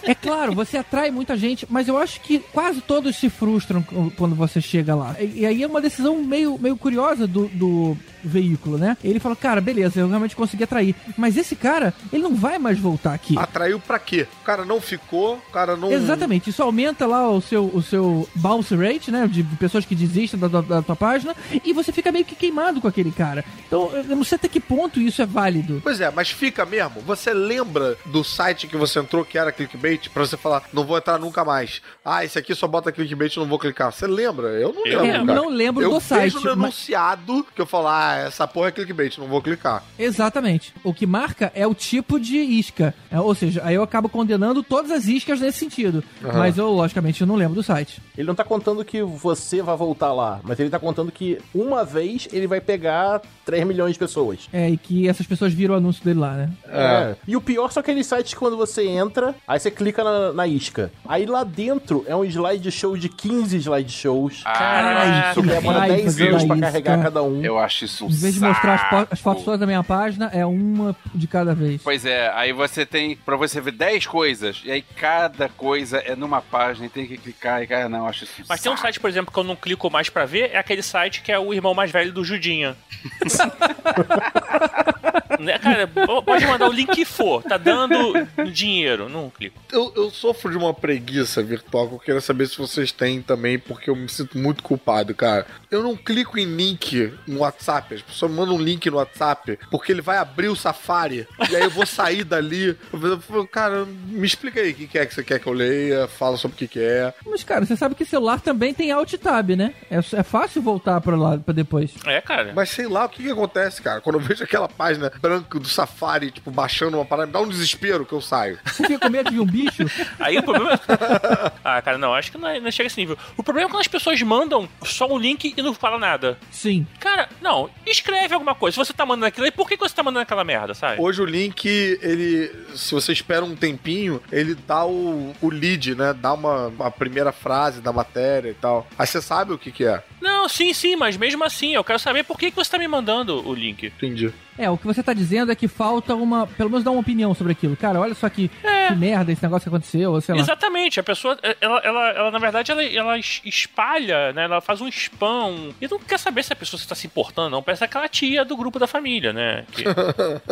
é 0.03 0.13
claro, 0.13 0.53
você 0.53 0.77
atrai 0.77 1.09
muita 1.11 1.35
gente, 1.35 1.65
mas 1.69 1.87
eu 1.87 1.97
acho 1.97 2.21
que 2.21 2.39
quase 2.39 2.79
todos 2.81 3.15
se 3.15 3.29
frustram 3.29 3.81
qu- 3.81 4.11
quando 4.15 4.35
você 4.35 4.61
chega 4.61 4.93
lá. 4.95 5.15
E, 5.19 5.39
e 5.41 5.45
aí 5.45 5.63
é 5.63 5.67
uma 5.67 5.81
decisão 5.81 6.23
meio, 6.23 6.57
meio 6.59 6.77
curiosa 6.77 7.25
do, 7.25 7.47
do, 7.47 7.97
veículo, 8.23 8.77
né? 8.77 8.97
Ele 9.03 9.19
falou, 9.19 9.35
cara, 9.35 9.59
beleza, 9.61 9.99
eu 9.99 10.07
realmente 10.07 10.35
consegui 10.35 10.63
atrair. 10.63 10.95
Mas 11.17 11.37
esse 11.37 11.55
cara, 11.55 11.93
ele 12.11 12.23
não 12.23 12.35
vai 12.35 12.57
mais 12.57 12.79
voltar 12.79 13.13
aqui. 13.13 13.37
Atraiu 13.37 13.79
pra 13.79 13.99
quê? 13.99 14.27
O 14.41 14.45
cara 14.45 14.65
não 14.65 14.79
ficou, 14.81 15.35
o 15.35 15.51
cara 15.51 15.75
não. 15.75 15.91
Exatamente, 15.91 16.49
isso 16.49 16.63
aumenta 16.63 17.05
lá 17.05 17.29
o 17.29 17.41
seu, 17.41 17.65
o 17.73 17.81
seu 17.81 18.27
bounce 18.35 18.75
rate, 18.75 19.11
né? 19.11 19.27
De 19.27 19.43
pessoas 19.43 19.85
que 19.85 19.95
desistem 19.95 20.39
da, 20.39 20.47
da, 20.47 20.61
da 20.61 20.81
tua 20.81 20.95
página, 20.95 21.35
e 21.63 21.73
você 21.73 21.91
fica 21.91 22.11
meio 22.11 22.25
que 22.25 22.35
queimado 22.35 22.79
com 22.81 22.87
aquele 22.87 23.11
cara. 23.11 23.43
Então, 23.67 23.89
eu 23.93 24.15
não 24.15 24.23
sei 24.23 24.35
até 24.37 24.47
que 24.47 24.59
ponto 24.59 24.99
isso 24.99 25.21
é 25.21 25.25
válido. 25.25 25.81
Pois 25.83 25.99
é, 26.01 26.09
mas 26.11 26.29
fica 26.29 26.65
mesmo. 26.65 27.01
Você 27.01 27.33
lembra 27.33 27.97
do 28.05 28.23
site 28.23 28.67
que 28.67 28.77
você 28.77 28.99
entrou 28.99 29.25
que 29.25 29.37
era 29.37 29.51
clickbait? 29.51 30.09
Pra 30.09 30.25
você 30.25 30.37
falar, 30.37 30.63
não 30.73 30.83
vou 30.85 30.97
entrar 30.97 31.17
nunca 31.19 31.43
mais. 31.43 31.81
Ah, 32.03 32.23
esse 32.23 32.37
aqui 32.37 32.53
só 32.55 32.67
bota 32.67 32.91
clickbait, 32.91 33.35
não 33.37 33.45
vou 33.47 33.59
clicar. 33.59 33.91
Você 33.91 34.07
lembra? 34.07 34.47
Eu 34.49 34.73
não 34.73 34.85
Eu 34.85 35.01
lembro. 35.01 35.07
É, 35.23 35.25
cara. 35.25 35.41
não 35.41 35.49
lembro 35.49 35.83
eu 35.83 35.89
do 35.91 35.99
site, 35.99 36.33
vejo 36.33 36.39
no 36.39 36.55
mas- 36.55 36.57
enunciado 36.57 37.45
que 37.55 37.61
eu 37.61 37.65
falo, 37.65 37.87
ah, 37.87 38.12
essa 38.19 38.47
porra 38.47 38.69
é 38.69 38.71
clickbait, 38.71 39.17
não 39.17 39.27
vou 39.27 39.41
clicar. 39.41 39.83
Exatamente. 39.97 40.73
O 40.83 40.93
que 40.93 41.05
marca 41.05 41.51
é 41.55 41.65
o 41.65 41.73
tipo 41.73 42.19
de 42.19 42.37
isca. 42.37 42.93
É, 43.11 43.19
ou 43.19 43.33
seja, 43.35 43.61
aí 43.63 43.75
eu 43.75 43.83
acabo 43.83 44.09
condenando 44.09 44.63
todas 44.63 44.91
as 44.91 45.05
iscas 45.05 45.39
nesse 45.39 45.59
sentido. 45.59 46.03
Mas 46.21 46.57
eu, 46.57 46.69
logicamente, 46.69 47.21
eu 47.21 47.27
não 47.27 47.35
lembro 47.35 47.55
do 47.55 47.63
site. 47.63 48.01
Ele 48.17 48.27
não 48.27 48.35
tá 48.35 48.43
contando 48.43 48.83
que 48.85 49.01
você 49.01 49.61
vai 49.61 49.75
voltar 49.75 50.13
lá, 50.13 50.39
mas 50.43 50.59
ele 50.59 50.69
tá 50.69 50.79
contando 50.79 51.11
que 51.11 51.37
uma 51.53 51.83
vez 51.83 52.27
ele 52.31 52.47
vai 52.47 52.61
pegar 52.61 53.21
3 53.45 53.65
milhões 53.65 53.93
de 53.93 53.99
pessoas. 53.99 54.47
É, 54.51 54.69
e 54.69 54.77
que 54.77 55.07
essas 55.07 55.25
pessoas 55.25 55.53
viram 55.53 55.73
o 55.75 55.77
anúncio 55.77 56.03
dele 56.03 56.19
lá, 56.19 56.33
né? 56.33 56.49
É. 56.67 57.15
E 57.27 57.35
o 57.35 57.41
pior 57.41 57.71
são 57.71 57.81
aqueles 57.81 58.05
sites 58.07 58.33
que 58.33 58.39
quando 58.39 58.57
você 58.57 58.87
entra, 58.87 59.35
aí 59.47 59.59
você 59.59 59.71
clica 59.71 60.03
na, 60.03 60.33
na 60.33 60.47
isca. 60.47 60.91
Aí 61.07 61.25
lá 61.25 61.43
dentro 61.43 62.03
é 62.07 62.15
um 62.15 62.23
slideshow 62.23 62.97
de 62.97 63.09
15 63.09 63.57
slideshows. 63.57 64.43
Caralho, 64.43 65.31
Isso 65.31 65.41
demora 65.41 65.79
raiva 65.79 65.95
10 65.95 66.15
da 66.15 66.25
anos 66.25 66.43
pra 66.45 66.59
carregar 66.59 67.01
cada 67.01 67.23
um. 67.23 67.43
Eu 67.43 67.57
acho 67.57 67.85
isso 67.85 68.02
um 68.03 68.09
Em 68.09 68.15
vez 68.15 68.33
de 68.35 68.39
mostrar 68.41 68.73
as, 68.75 68.89
po- 68.89 69.07
as 69.13 69.19
fotos 69.19 69.43
todas 69.43 69.59
da 69.59 69.65
minha 69.65 69.83
página, 69.83 70.29
é 70.33 70.45
uma 70.45 70.95
de 71.13 71.27
cada 71.27 71.53
vez. 71.55 71.81
Pois 71.83 72.05
é, 72.05 72.31
aí 72.35 72.51
você 72.53 72.85
tem 72.85 73.15
pra 73.15 73.35
você 73.35 73.59
ver 73.61 73.71
10 73.71 74.05
coisas, 74.07 74.61
e 74.63 74.71
aí 74.71 74.81
cada 74.81 75.49
coisa 75.49 75.97
é 75.99 76.15
numa 76.15 76.41
página 76.41 76.85
e 76.85 76.89
tem 76.89 77.05
que 77.07 77.17
clicar 77.17 77.61
e 77.63 77.67
cara, 77.67 77.87
não, 77.89 78.07
acho 78.07 78.23
isso 78.25 78.43
Mas 78.47 78.61
tem 78.61 78.71
um 78.71 78.77
site, 78.77 78.99
por 78.99 79.09
exemplo, 79.09 79.31
que 79.33 79.39
eu 79.39 79.43
não 79.43 79.55
clico 79.55 79.89
mais 79.89 80.09
pra 80.09 80.25
ver, 80.25 80.51
é 80.51 80.57
aquele 80.57 80.81
site 80.81 81.21
que 81.21 81.31
é 81.31 81.39
o 81.39 81.53
irmão 81.53 81.73
mais 81.73 81.91
velho 81.91 82.11
do 82.13 82.23
Judinha. 82.23 82.75
né, 85.39 85.57
cara, 85.59 85.87
pode 85.87 86.45
mandar 86.45 86.69
o 86.69 86.71
link 86.71 86.91
que 86.91 87.05
for, 87.05 87.43
tá 87.43 87.57
dando 87.57 88.27
dinheiro, 88.51 89.09
não 89.09 89.29
clico. 89.29 89.59
Eu, 89.71 89.91
eu 89.95 90.09
sofro 90.09 90.51
de 90.51 90.57
uma 90.57 90.73
preguiça 90.73 91.41
virtual 91.41 91.87
que 91.87 91.95
eu 91.95 91.99
queria 91.99 92.21
saber 92.21 92.47
se 92.47 92.57
vocês 92.57 92.91
têm 92.91 93.21
também, 93.21 93.57
porque 93.57 93.89
eu 93.89 93.95
me 93.95 94.09
sinto 94.09 94.37
muito 94.37 94.63
culpado, 94.63 95.13
cara. 95.15 95.45
Eu 95.69 95.83
não 95.83 95.95
clico 95.95 96.37
em 96.37 96.45
link 96.45 97.13
no 97.27 97.39
WhatsApp. 97.39 97.95
As 97.95 98.01
pessoas 98.01 98.31
me 98.31 98.37
mandam 98.37 98.55
um 98.55 98.61
link 98.61 98.89
no 98.89 98.97
WhatsApp 98.97 99.57
porque 99.71 99.91
ele 99.91 100.01
vai 100.01 100.17
abrir 100.17 100.49
o 100.49 100.55
Safari. 100.55 101.27
E 101.49 101.55
aí 101.55 101.63
eu 101.63 101.69
vou 101.69 101.85
sair 101.85 102.23
dali. 102.23 102.77
Falo, 103.21 103.47
cara, 103.47 103.85
me 103.85 104.25
explica 104.25 104.59
aí 104.59 104.71
o 104.71 104.75
que 104.75 104.87
que 104.87 104.97
é 104.97 105.05
que 105.05 105.13
você 105.13 105.23
quer 105.23 105.39
que 105.39 105.47
eu 105.47 105.53
leia, 105.53 106.07
fala 106.07 106.37
sobre 106.37 106.55
o 106.55 106.57
que, 106.57 106.67
que 106.67 106.79
é. 106.79 107.13
Mas, 107.25 107.43
cara, 107.43 107.65
você 107.65 107.75
sabe 107.75 107.95
que 107.95 108.05
celular 108.05 108.39
também 108.39 108.73
tem 108.73 108.91
Alt 108.91 109.13
Tab, 109.15 109.49
né? 109.51 109.73
É, 109.89 109.97
é 109.97 110.23
fácil 110.23 110.61
voltar 110.61 111.01
pra 111.01 111.15
lá 111.15 111.37
pra 111.37 111.53
depois. 111.53 111.91
É, 112.05 112.21
cara. 112.21 112.53
Mas 112.55 112.69
sei 112.69 112.87
lá 112.87 113.05
o 113.05 113.09
que, 113.09 113.23
que 113.23 113.31
acontece, 113.31 113.81
cara. 113.81 114.01
Quando 114.01 114.19
eu 114.19 114.21
vejo 114.21 114.43
aquela 114.43 114.67
página 114.67 115.02
branca 115.09 115.59
do 115.59 115.67
Safari, 115.67 116.31
tipo, 116.31 116.51
baixando 116.51 116.97
uma 116.97 117.05
parada, 117.05 117.27
me 117.27 117.33
dá 117.33 117.39
um 117.41 117.47
desespero 117.47 118.05
que 118.05 118.13
eu 118.13 118.21
saio. 118.21 118.59
Você 118.65 118.83
fica 118.87 118.99
com 118.99 119.09
medo 119.09 119.29
de 119.29 119.35
vir 119.35 119.41
um 119.41 119.45
bicho? 119.45 119.83
Aí 120.19 120.37
o 120.37 120.43
problema. 120.43 120.79
ah, 121.63 121.81
cara, 121.81 121.97
não, 121.97 122.13
acho 122.13 122.31
que 122.31 122.37
não, 122.37 122.47
é- 122.47 122.59
não 122.59 122.71
chega 122.71 122.87
a 122.87 122.89
esse 122.89 122.99
nível. 122.99 123.17
O 123.37 123.43
problema 123.43 123.67
é 123.67 123.71
quando 123.71 123.81
as 123.81 123.87
pessoas 123.87 124.21
mandam 124.21 124.67
só 124.83 125.07
um 125.11 125.17
link 125.17 125.53
e 125.55 125.61
não 125.61 125.73
fala 125.73 125.97
nada. 125.97 126.37
Sim. 126.51 126.85
Cara, 126.99 127.29
não, 127.41 127.69
escreve 127.85 128.33
alguma 128.33 128.55
coisa. 128.55 128.75
Se 128.75 128.85
você 128.85 128.93
tá 128.93 129.05
mandando 129.05 129.27
aquilo 129.27 129.45
aí, 129.45 129.51
por 129.51 129.67
que, 129.67 129.77
que 129.77 129.83
você 129.83 129.95
tá 129.95 130.03
mandando 130.03 130.23
aquela 130.23 130.43
merda, 130.43 130.73
sabe? 130.73 131.01
Hoje 131.01 131.21
o 131.21 131.25
link, 131.25 131.65
ele. 131.67 132.51
Se 132.75 132.93
você 132.93 133.11
espera 133.11 133.43
um 133.43 133.55
tempinho, 133.55 134.21
ele 134.31 134.55
dá 134.55 134.85
o, 134.85 135.33
o 135.41 135.49
lead, 135.49 135.95
né? 135.95 136.13
Dá 136.13 136.33
uma, 136.33 136.67
uma 136.67 136.91
primeira 136.91 137.31
frase 137.31 137.81
da 137.81 137.91
matéria 137.91 138.49
e 138.49 138.53
tal. 138.53 138.87
Aí 138.97 139.05
você 139.07 139.21
sabe 139.21 139.53
o 139.53 139.57
que, 139.57 139.71
que 139.71 139.85
é. 139.85 140.03
Não, 140.21 140.47
sim, 140.47 140.73
sim, 140.73 140.95
mas 140.95 141.17
mesmo 141.17 141.43
assim, 141.43 141.73
eu 141.73 141.83
quero 141.83 141.99
saber 141.99 142.23
por 142.23 142.37
que, 142.37 142.49
que 142.49 142.55
você 142.55 142.71
tá 142.71 142.77
me 142.77 142.87
mandando 142.87 143.47
o 143.47 143.53
link. 143.53 143.87
Entendi. 143.87 144.31
É, 144.57 144.69
o 144.69 144.77
que 144.77 144.85
você 144.85 145.01
tá 145.01 145.13
dizendo 145.13 145.51
é 145.51 145.55
que 145.55 145.67
falta 145.67 146.15
uma. 146.15 146.45
Pelo 146.47 146.69
menos 146.69 146.83
dar 146.83 146.91
uma 146.91 146.99
opinião 147.01 147.33
sobre 147.33 147.53
aquilo. 147.53 147.75
Cara, 147.75 147.99
olha 147.99 148.13
só 148.13 148.29
que, 148.29 148.49
que 148.49 148.95
merda 148.95 149.31
esse 149.31 149.41
negócio 149.43 149.69
que 149.69 149.75
aconteceu, 149.75 150.11
ou 150.11 150.21
sei 150.21 150.35
lá. 150.35 150.41
Exatamente, 150.41 150.99
a 150.99 151.03
pessoa, 151.03 151.37
ela, 151.61 151.79
ela, 151.83 152.09
ela, 152.09 152.31
na 152.31 152.39
verdade, 152.39 152.71
ela, 152.71 152.83
ela 152.83 153.17
es- 153.17 153.41
espalha, 153.45 154.31
né? 154.33 154.43
Ela 154.43 154.61
faz 154.61 154.81
um 154.81 154.87
spam. 154.87 155.71
E 155.81 155.87
não 155.87 155.99
quer 155.99 156.19
saber 156.19 156.43
se 156.43 156.53
a 156.53 156.55
pessoa 156.55 156.79
está 156.79 156.93
se 156.95 157.07
importando, 157.07 157.49
não. 157.49 157.63
Parece 157.63 157.83
aquela 157.83 158.07
tia 158.07 158.43
do 158.45 158.55
grupo 158.57 158.77
da 158.79 158.87
família, 158.87 159.33
né? 159.33 159.65
Que- 159.71 159.83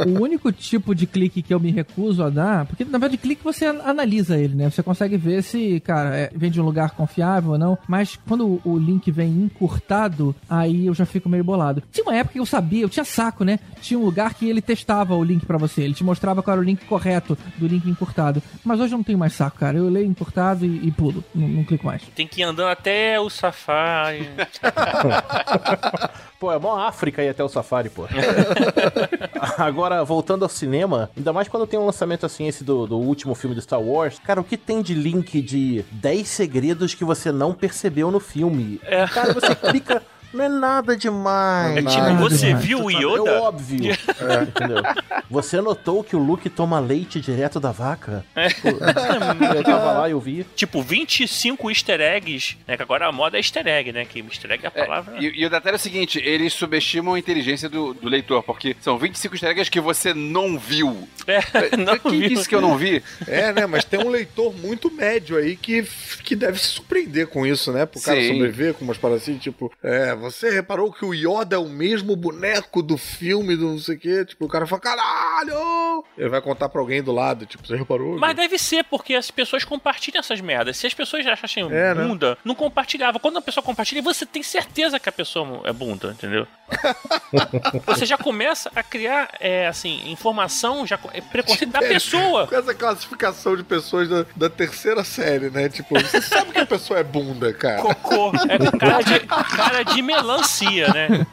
O 0.08 0.22
único 0.24 0.52
tipo 0.52 0.96
de 0.96 1.06
clique 1.06 1.42
que 1.42 1.54
eu 1.54 1.60
me 1.60 1.72
recuso 1.72 2.24
a 2.24 2.30
dar, 2.30 2.66
porque 2.66 2.84
na 2.84 2.98
verdade 2.98 3.18
clique 3.18 3.44
você 3.44 3.66
an- 3.66 3.82
analisa 3.86 4.38
ele, 4.38 4.56
né? 4.56 4.70
Você 4.70 4.82
consegue 4.84 5.18
ver 5.18 5.42
se, 5.44 5.80
cara, 5.82 6.16
é- 6.18 6.32
vem 6.36 6.50
de 6.52 6.60
um 6.60 6.66
lugar 6.66 6.92
confiável 6.92 7.52
ou 7.52 7.58
não. 7.58 7.78
Mas 7.88 8.18
quando 8.28 8.48
o, 8.48 8.62
o 8.66 8.78
link 8.78 9.12
vem 9.12 9.30
encurtado, 9.30 10.36
aí 10.50 10.88
eu 10.88 10.94
já 10.94 11.06
fico 11.06 11.30
meio 11.30 11.44
bolado. 11.44 11.84
Tinha 11.92 12.04
uma 12.04 12.16
época 12.16 12.34
que 12.34 12.40
eu 12.40 12.46
sabia, 12.46 12.84
eu 12.84 12.90
tinha 12.90 13.04
saco, 13.06 13.44
né? 13.44 13.60
Tinha 13.82 13.91
um 13.96 14.04
lugar 14.04 14.34
que 14.34 14.50
ele 14.50 14.62
testava 14.62 15.16
o 15.16 15.24
link 15.24 15.46
pra 15.46 15.58
você, 15.58 15.82
ele 15.82 15.94
te 15.94 16.04
mostrava 16.04 16.42
qual 16.42 16.54
era 16.54 16.62
o 16.62 16.66
link 16.66 16.86
correto 16.86 17.38
do 17.58 17.68
link 17.68 17.90
encurtado. 17.90 18.42
Mas 18.64 18.80
hoje 18.80 18.94
eu 18.94 18.98
não 18.98 19.04
tenho 19.04 19.18
mais 19.18 19.34
saco, 19.34 19.58
cara. 19.58 19.78
Eu 19.78 19.90
leio 19.90 20.06
encurtado 20.06 20.66
e, 20.66 20.88
e 20.88 20.92
pulo, 20.92 21.24
não, 21.34 21.48
não 21.48 21.64
clico 21.64 21.86
mais. 21.86 22.02
tem 22.16 22.28
que 22.28 22.42
ir 22.42 22.44
andando 22.44 22.70
até 22.70 23.20
o 23.20 23.30
Safari. 23.30 24.30
Pô, 26.42 26.52
é 26.52 26.58
mó 26.58 26.76
África 26.76 27.22
ir 27.22 27.30
até 27.30 27.44
o 27.44 27.48
Safari, 27.48 27.88
pô. 27.88 28.08
Agora, 29.60 30.04
voltando 30.04 30.42
ao 30.42 30.50
cinema, 30.50 31.12
ainda 31.16 31.32
mais 31.32 31.48
quando 31.48 31.68
tem 31.68 31.80
um 31.80 31.86
lançamento 31.86 32.26
assim, 32.26 32.48
esse 32.48 32.64
do, 32.64 32.88
do 32.88 32.98
último 32.98 33.36
filme 33.36 33.56
do 33.56 33.62
Star 33.62 33.80
Wars, 33.80 34.18
cara, 34.18 34.42
o 34.42 34.44
que 34.44 34.58
tem 34.58 34.82
de 34.82 34.96
link 34.96 35.40
de 35.40 35.86
10 35.92 36.28
segredos 36.28 36.96
que 36.96 37.06
você 37.06 37.32
não 37.32 37.54
percebeu 37.54 38.10
no 38.10 38.20
filme? 38.20 38.82
É. 38.84 39.06
Cara, 39.06 39.34
você 39.34 39.54
clica. 39.54 40.02
Não 40.34 40.46
é 40.46 40.50
nada 40.50 40.96
demais. 40.96 41.78
É 41.78 41.82
tipo, 41.82 42.16
você 42.18 42.48
demais. 42.48 42.66
viu 42.66 42.84
o 42.86 42.92
É 42.92 42.94
Yoda? 42.96 43.42
óbvio. 43.42 43.92
É, 44.22 44.44
entendeu? 44.44 44.84
Você 45.32 45.60
notou 45.62 46.04
que 46.04 46.16
o 46.16 46.20
Luke 46.20 46.48
toma 46.50 46.80
leite 46.80 47.20
direto 47.20 47.60
da 47.60 47.72
vaca? 47.72 48.24
É. 48.36 48.50
Pô, 48.54 48.68
eu 48.70 49.64
tava 49.64 49.92
lá 49.94 50.08
e 50.08 50.12
eu 50.12 50.20
vi. 50.20 50.46
Tipo, 50.56 50.82
25 50.84 51.70
easter 51.72 52.00
eggs, 52.00 52.56
né? 52.68 52.78
Que 52.78 52.84
agora 52.84 53.08
a 53.08 53.12
moda 53.12 53.38
é 53.38 53.40
easter 53.40 53.66
egg, 53.68 53.92
né? 53.92 54.06
Que 54.06 54.20
easter 54.20 54.52
egg 54.52 54.64
é 54.66 54.68
a 54.68 54.72
É, 54.76 54.86
palavra. 54.86 55.16
e, 55.20 55.26
e 55.42 55.46
o 55.46 55.50
detalhe 55.50 55.74
é 55.76 55.78
o 55.78 55.80
seguinte, 55.80 56.20
eles 56.24 56.54
subestimam 56.54 57.16
a 57.16 57.20
inteligência 57.20 57.68
do, 57.68 57.94
do 57.96 58.08
leitor, 58.08 58.44
porque 58.44 58.76
são 58.80 58.98
25 58.98 59.34
easter 59.36 59.50
eggs 59.50 59.72
que 59.72 59.80
você 59.82 60.14
não 60.14 60.60
viu. 60.60 61.08
É, 61.26 61.40
não 61.78 61.98
Quem 61.98 62.20
viu. 62.20 62.30
disse 62.30 62.48
que 62.48 62.54
eu 62.56 62.62
não 62.62 62.78
vi? 62.78 63.02
É, 63.28 63.52
né? 63.54 63.66
Mas 63.66 63.84
tem 63.84 64.00
um 64.00 64.10
leitor 64.10 64.54
muito 64.54 64.92
médio 64.92 65.36
aí 65.38 65.56
que, 65.56 65.84
que 66.24 66.36
deve 66.36 66.60
se 66.60 66.68
surpreender 66.68 67.28
com 67.28 67.46
isso, 67.46 67.72
né? 67.72 67.86
Pro 67.88 68.00
cara 68.02 68.22
Sim. 68.22 68.28
sobreviver 68.34 68.74
com 68.76 68.84
umas 68.86 68.98
paradas 68.98 69.24
assim, 69.24 69.38
tipo, 69.38 69.72
é, 69.82 70.14
você 70.22 70.50
reparou 70.50 70.92
que 70.92 71.04
o 71.04 71.14
Yoda 71.14 71.56
é 71.56 71.60
o 71.60 71.68
mesmo 71.68 72.16
boneco 72.16 72.82
do 72.82 72.98
filme 72.98 73.56
do 73.56 73.68
não 73.68 73.80
sei 73.80 73.96
o 73.96 74.00
quê? 74.00 74.26
Tipo, 74.26 74.46
o 74.46 74.50
cara 74.50 74.66
fala, 74.66 74.82
caralho! 74.82 76.04
Ele 76.18 76.30
vai 76.30 76.42
contar 76.42 76.70
pra 76.70 76.80
alguém 76.80 77.02
do 77.02 77.12
lado, 77.12 77.46
tipo, 77.46 77.66
você 77.66 77.76
reparou? 77.76 78.18
Mas 78.18 78.36
deve 78.36 78.58
ser, 78.58 78.84
porque 78.86 79.16
as 79.16 79.32
pessoas 79.32 79.64
compartilham 79.64 80.20
essas 80.20 80.40
merdas. 80.42 80.78
Se 80.78 80.88
as 80.88 80.94
pessoas 80.94 81.24
já 81.26 81.34
achassem 81.34 81.66
É, 81.72 81.94
né? 81.94 82.06
bunda, 82.06 82.38
não 82.46 82.56
compartilhava. 82.56 83.20
Quando 83.20 83.38
a 83.38 83.42
pessoa 83.42 83.64
compartilha, 83.64 84.02
você 84.02 84.26
tem 84.26 84.44
certeza 84.44 85.00
que 85.00 85.10
a 85.10 85.12
pessoa 85.12 85.62
é 85.66 85.74
bunda, 85.74 86.12
entendeu? 86.12 86.48
você 87.86 88.06
já 88.06 88.18
começa 88.18 88.72
a 88.76 88.84
criar, 88.84 89.30
é, 89.40 89.68
assim, 89.68 90.02
informação, 90.10 90.86
já, 90.86 90.98
é 91.14 91.22
preconceito 91.22 91.72
da 91.72 91.80
pessoa. 91.80 92.48
Com 92.48 92.56
essa 92.56 92.74
classificação 92.74 93.56
de 93.56 93.64
pessoas 93.64 94.08
da, 94.08 94.26
da 94.36 94.50
terceira 94.50 95.04
série, 95.04 95.50
né? 95.50 95.70
Tipo, 95.70 96.00
você 96.00 96.22
sabe 96.22 96.52
que 96.52 96.60
a 96.60 96.66
pessoa 96.66 97.00
é 97.00 97.04
bunda, 97.04 97.54
cara. 97.54 97.82
Cocô. 97.82 98.32
É 98.48 98.78
cara 98.78 99.02
de, 99.02 99.20
cara 99.20 99.84
de 99.84 100.02
melancia, 100.16 100.88
né? 100.90 101.26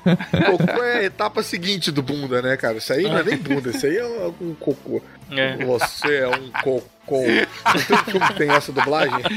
Cocô 0.47 0.83
é 0.83 0.99
a 0.99 1.05
etapa 1.05 1.43
seguinte 1.43 1.91
do 1.91 2.03
bunda, 2.03 2.41
né, 2.43 2.57
cara? 2.57 2.79
Isso 2.79 2.93
aí 2.93 3.05
não 3.05 3.19
é 3.19 3.25
nem 3.25 3.37
bunda, 3.37 3.71
isso 3.71 3.87
aí 3.87 3.97
é 3.97 4.05
um 4.41 4.55
cocô. 4.55 5.03
É. 5.31 5.57
Você 5.65 6.17
é 6.19 6.29
um 6.29 6.51
cocô. 6.51 6.98
Não 7.17 7.83
tem 7.83 7.97
filme 8.13 8.27
que 8.29 8.35
tem 8.35 8.51
essa 8.51 8.73
dublagem? 8.73 9.19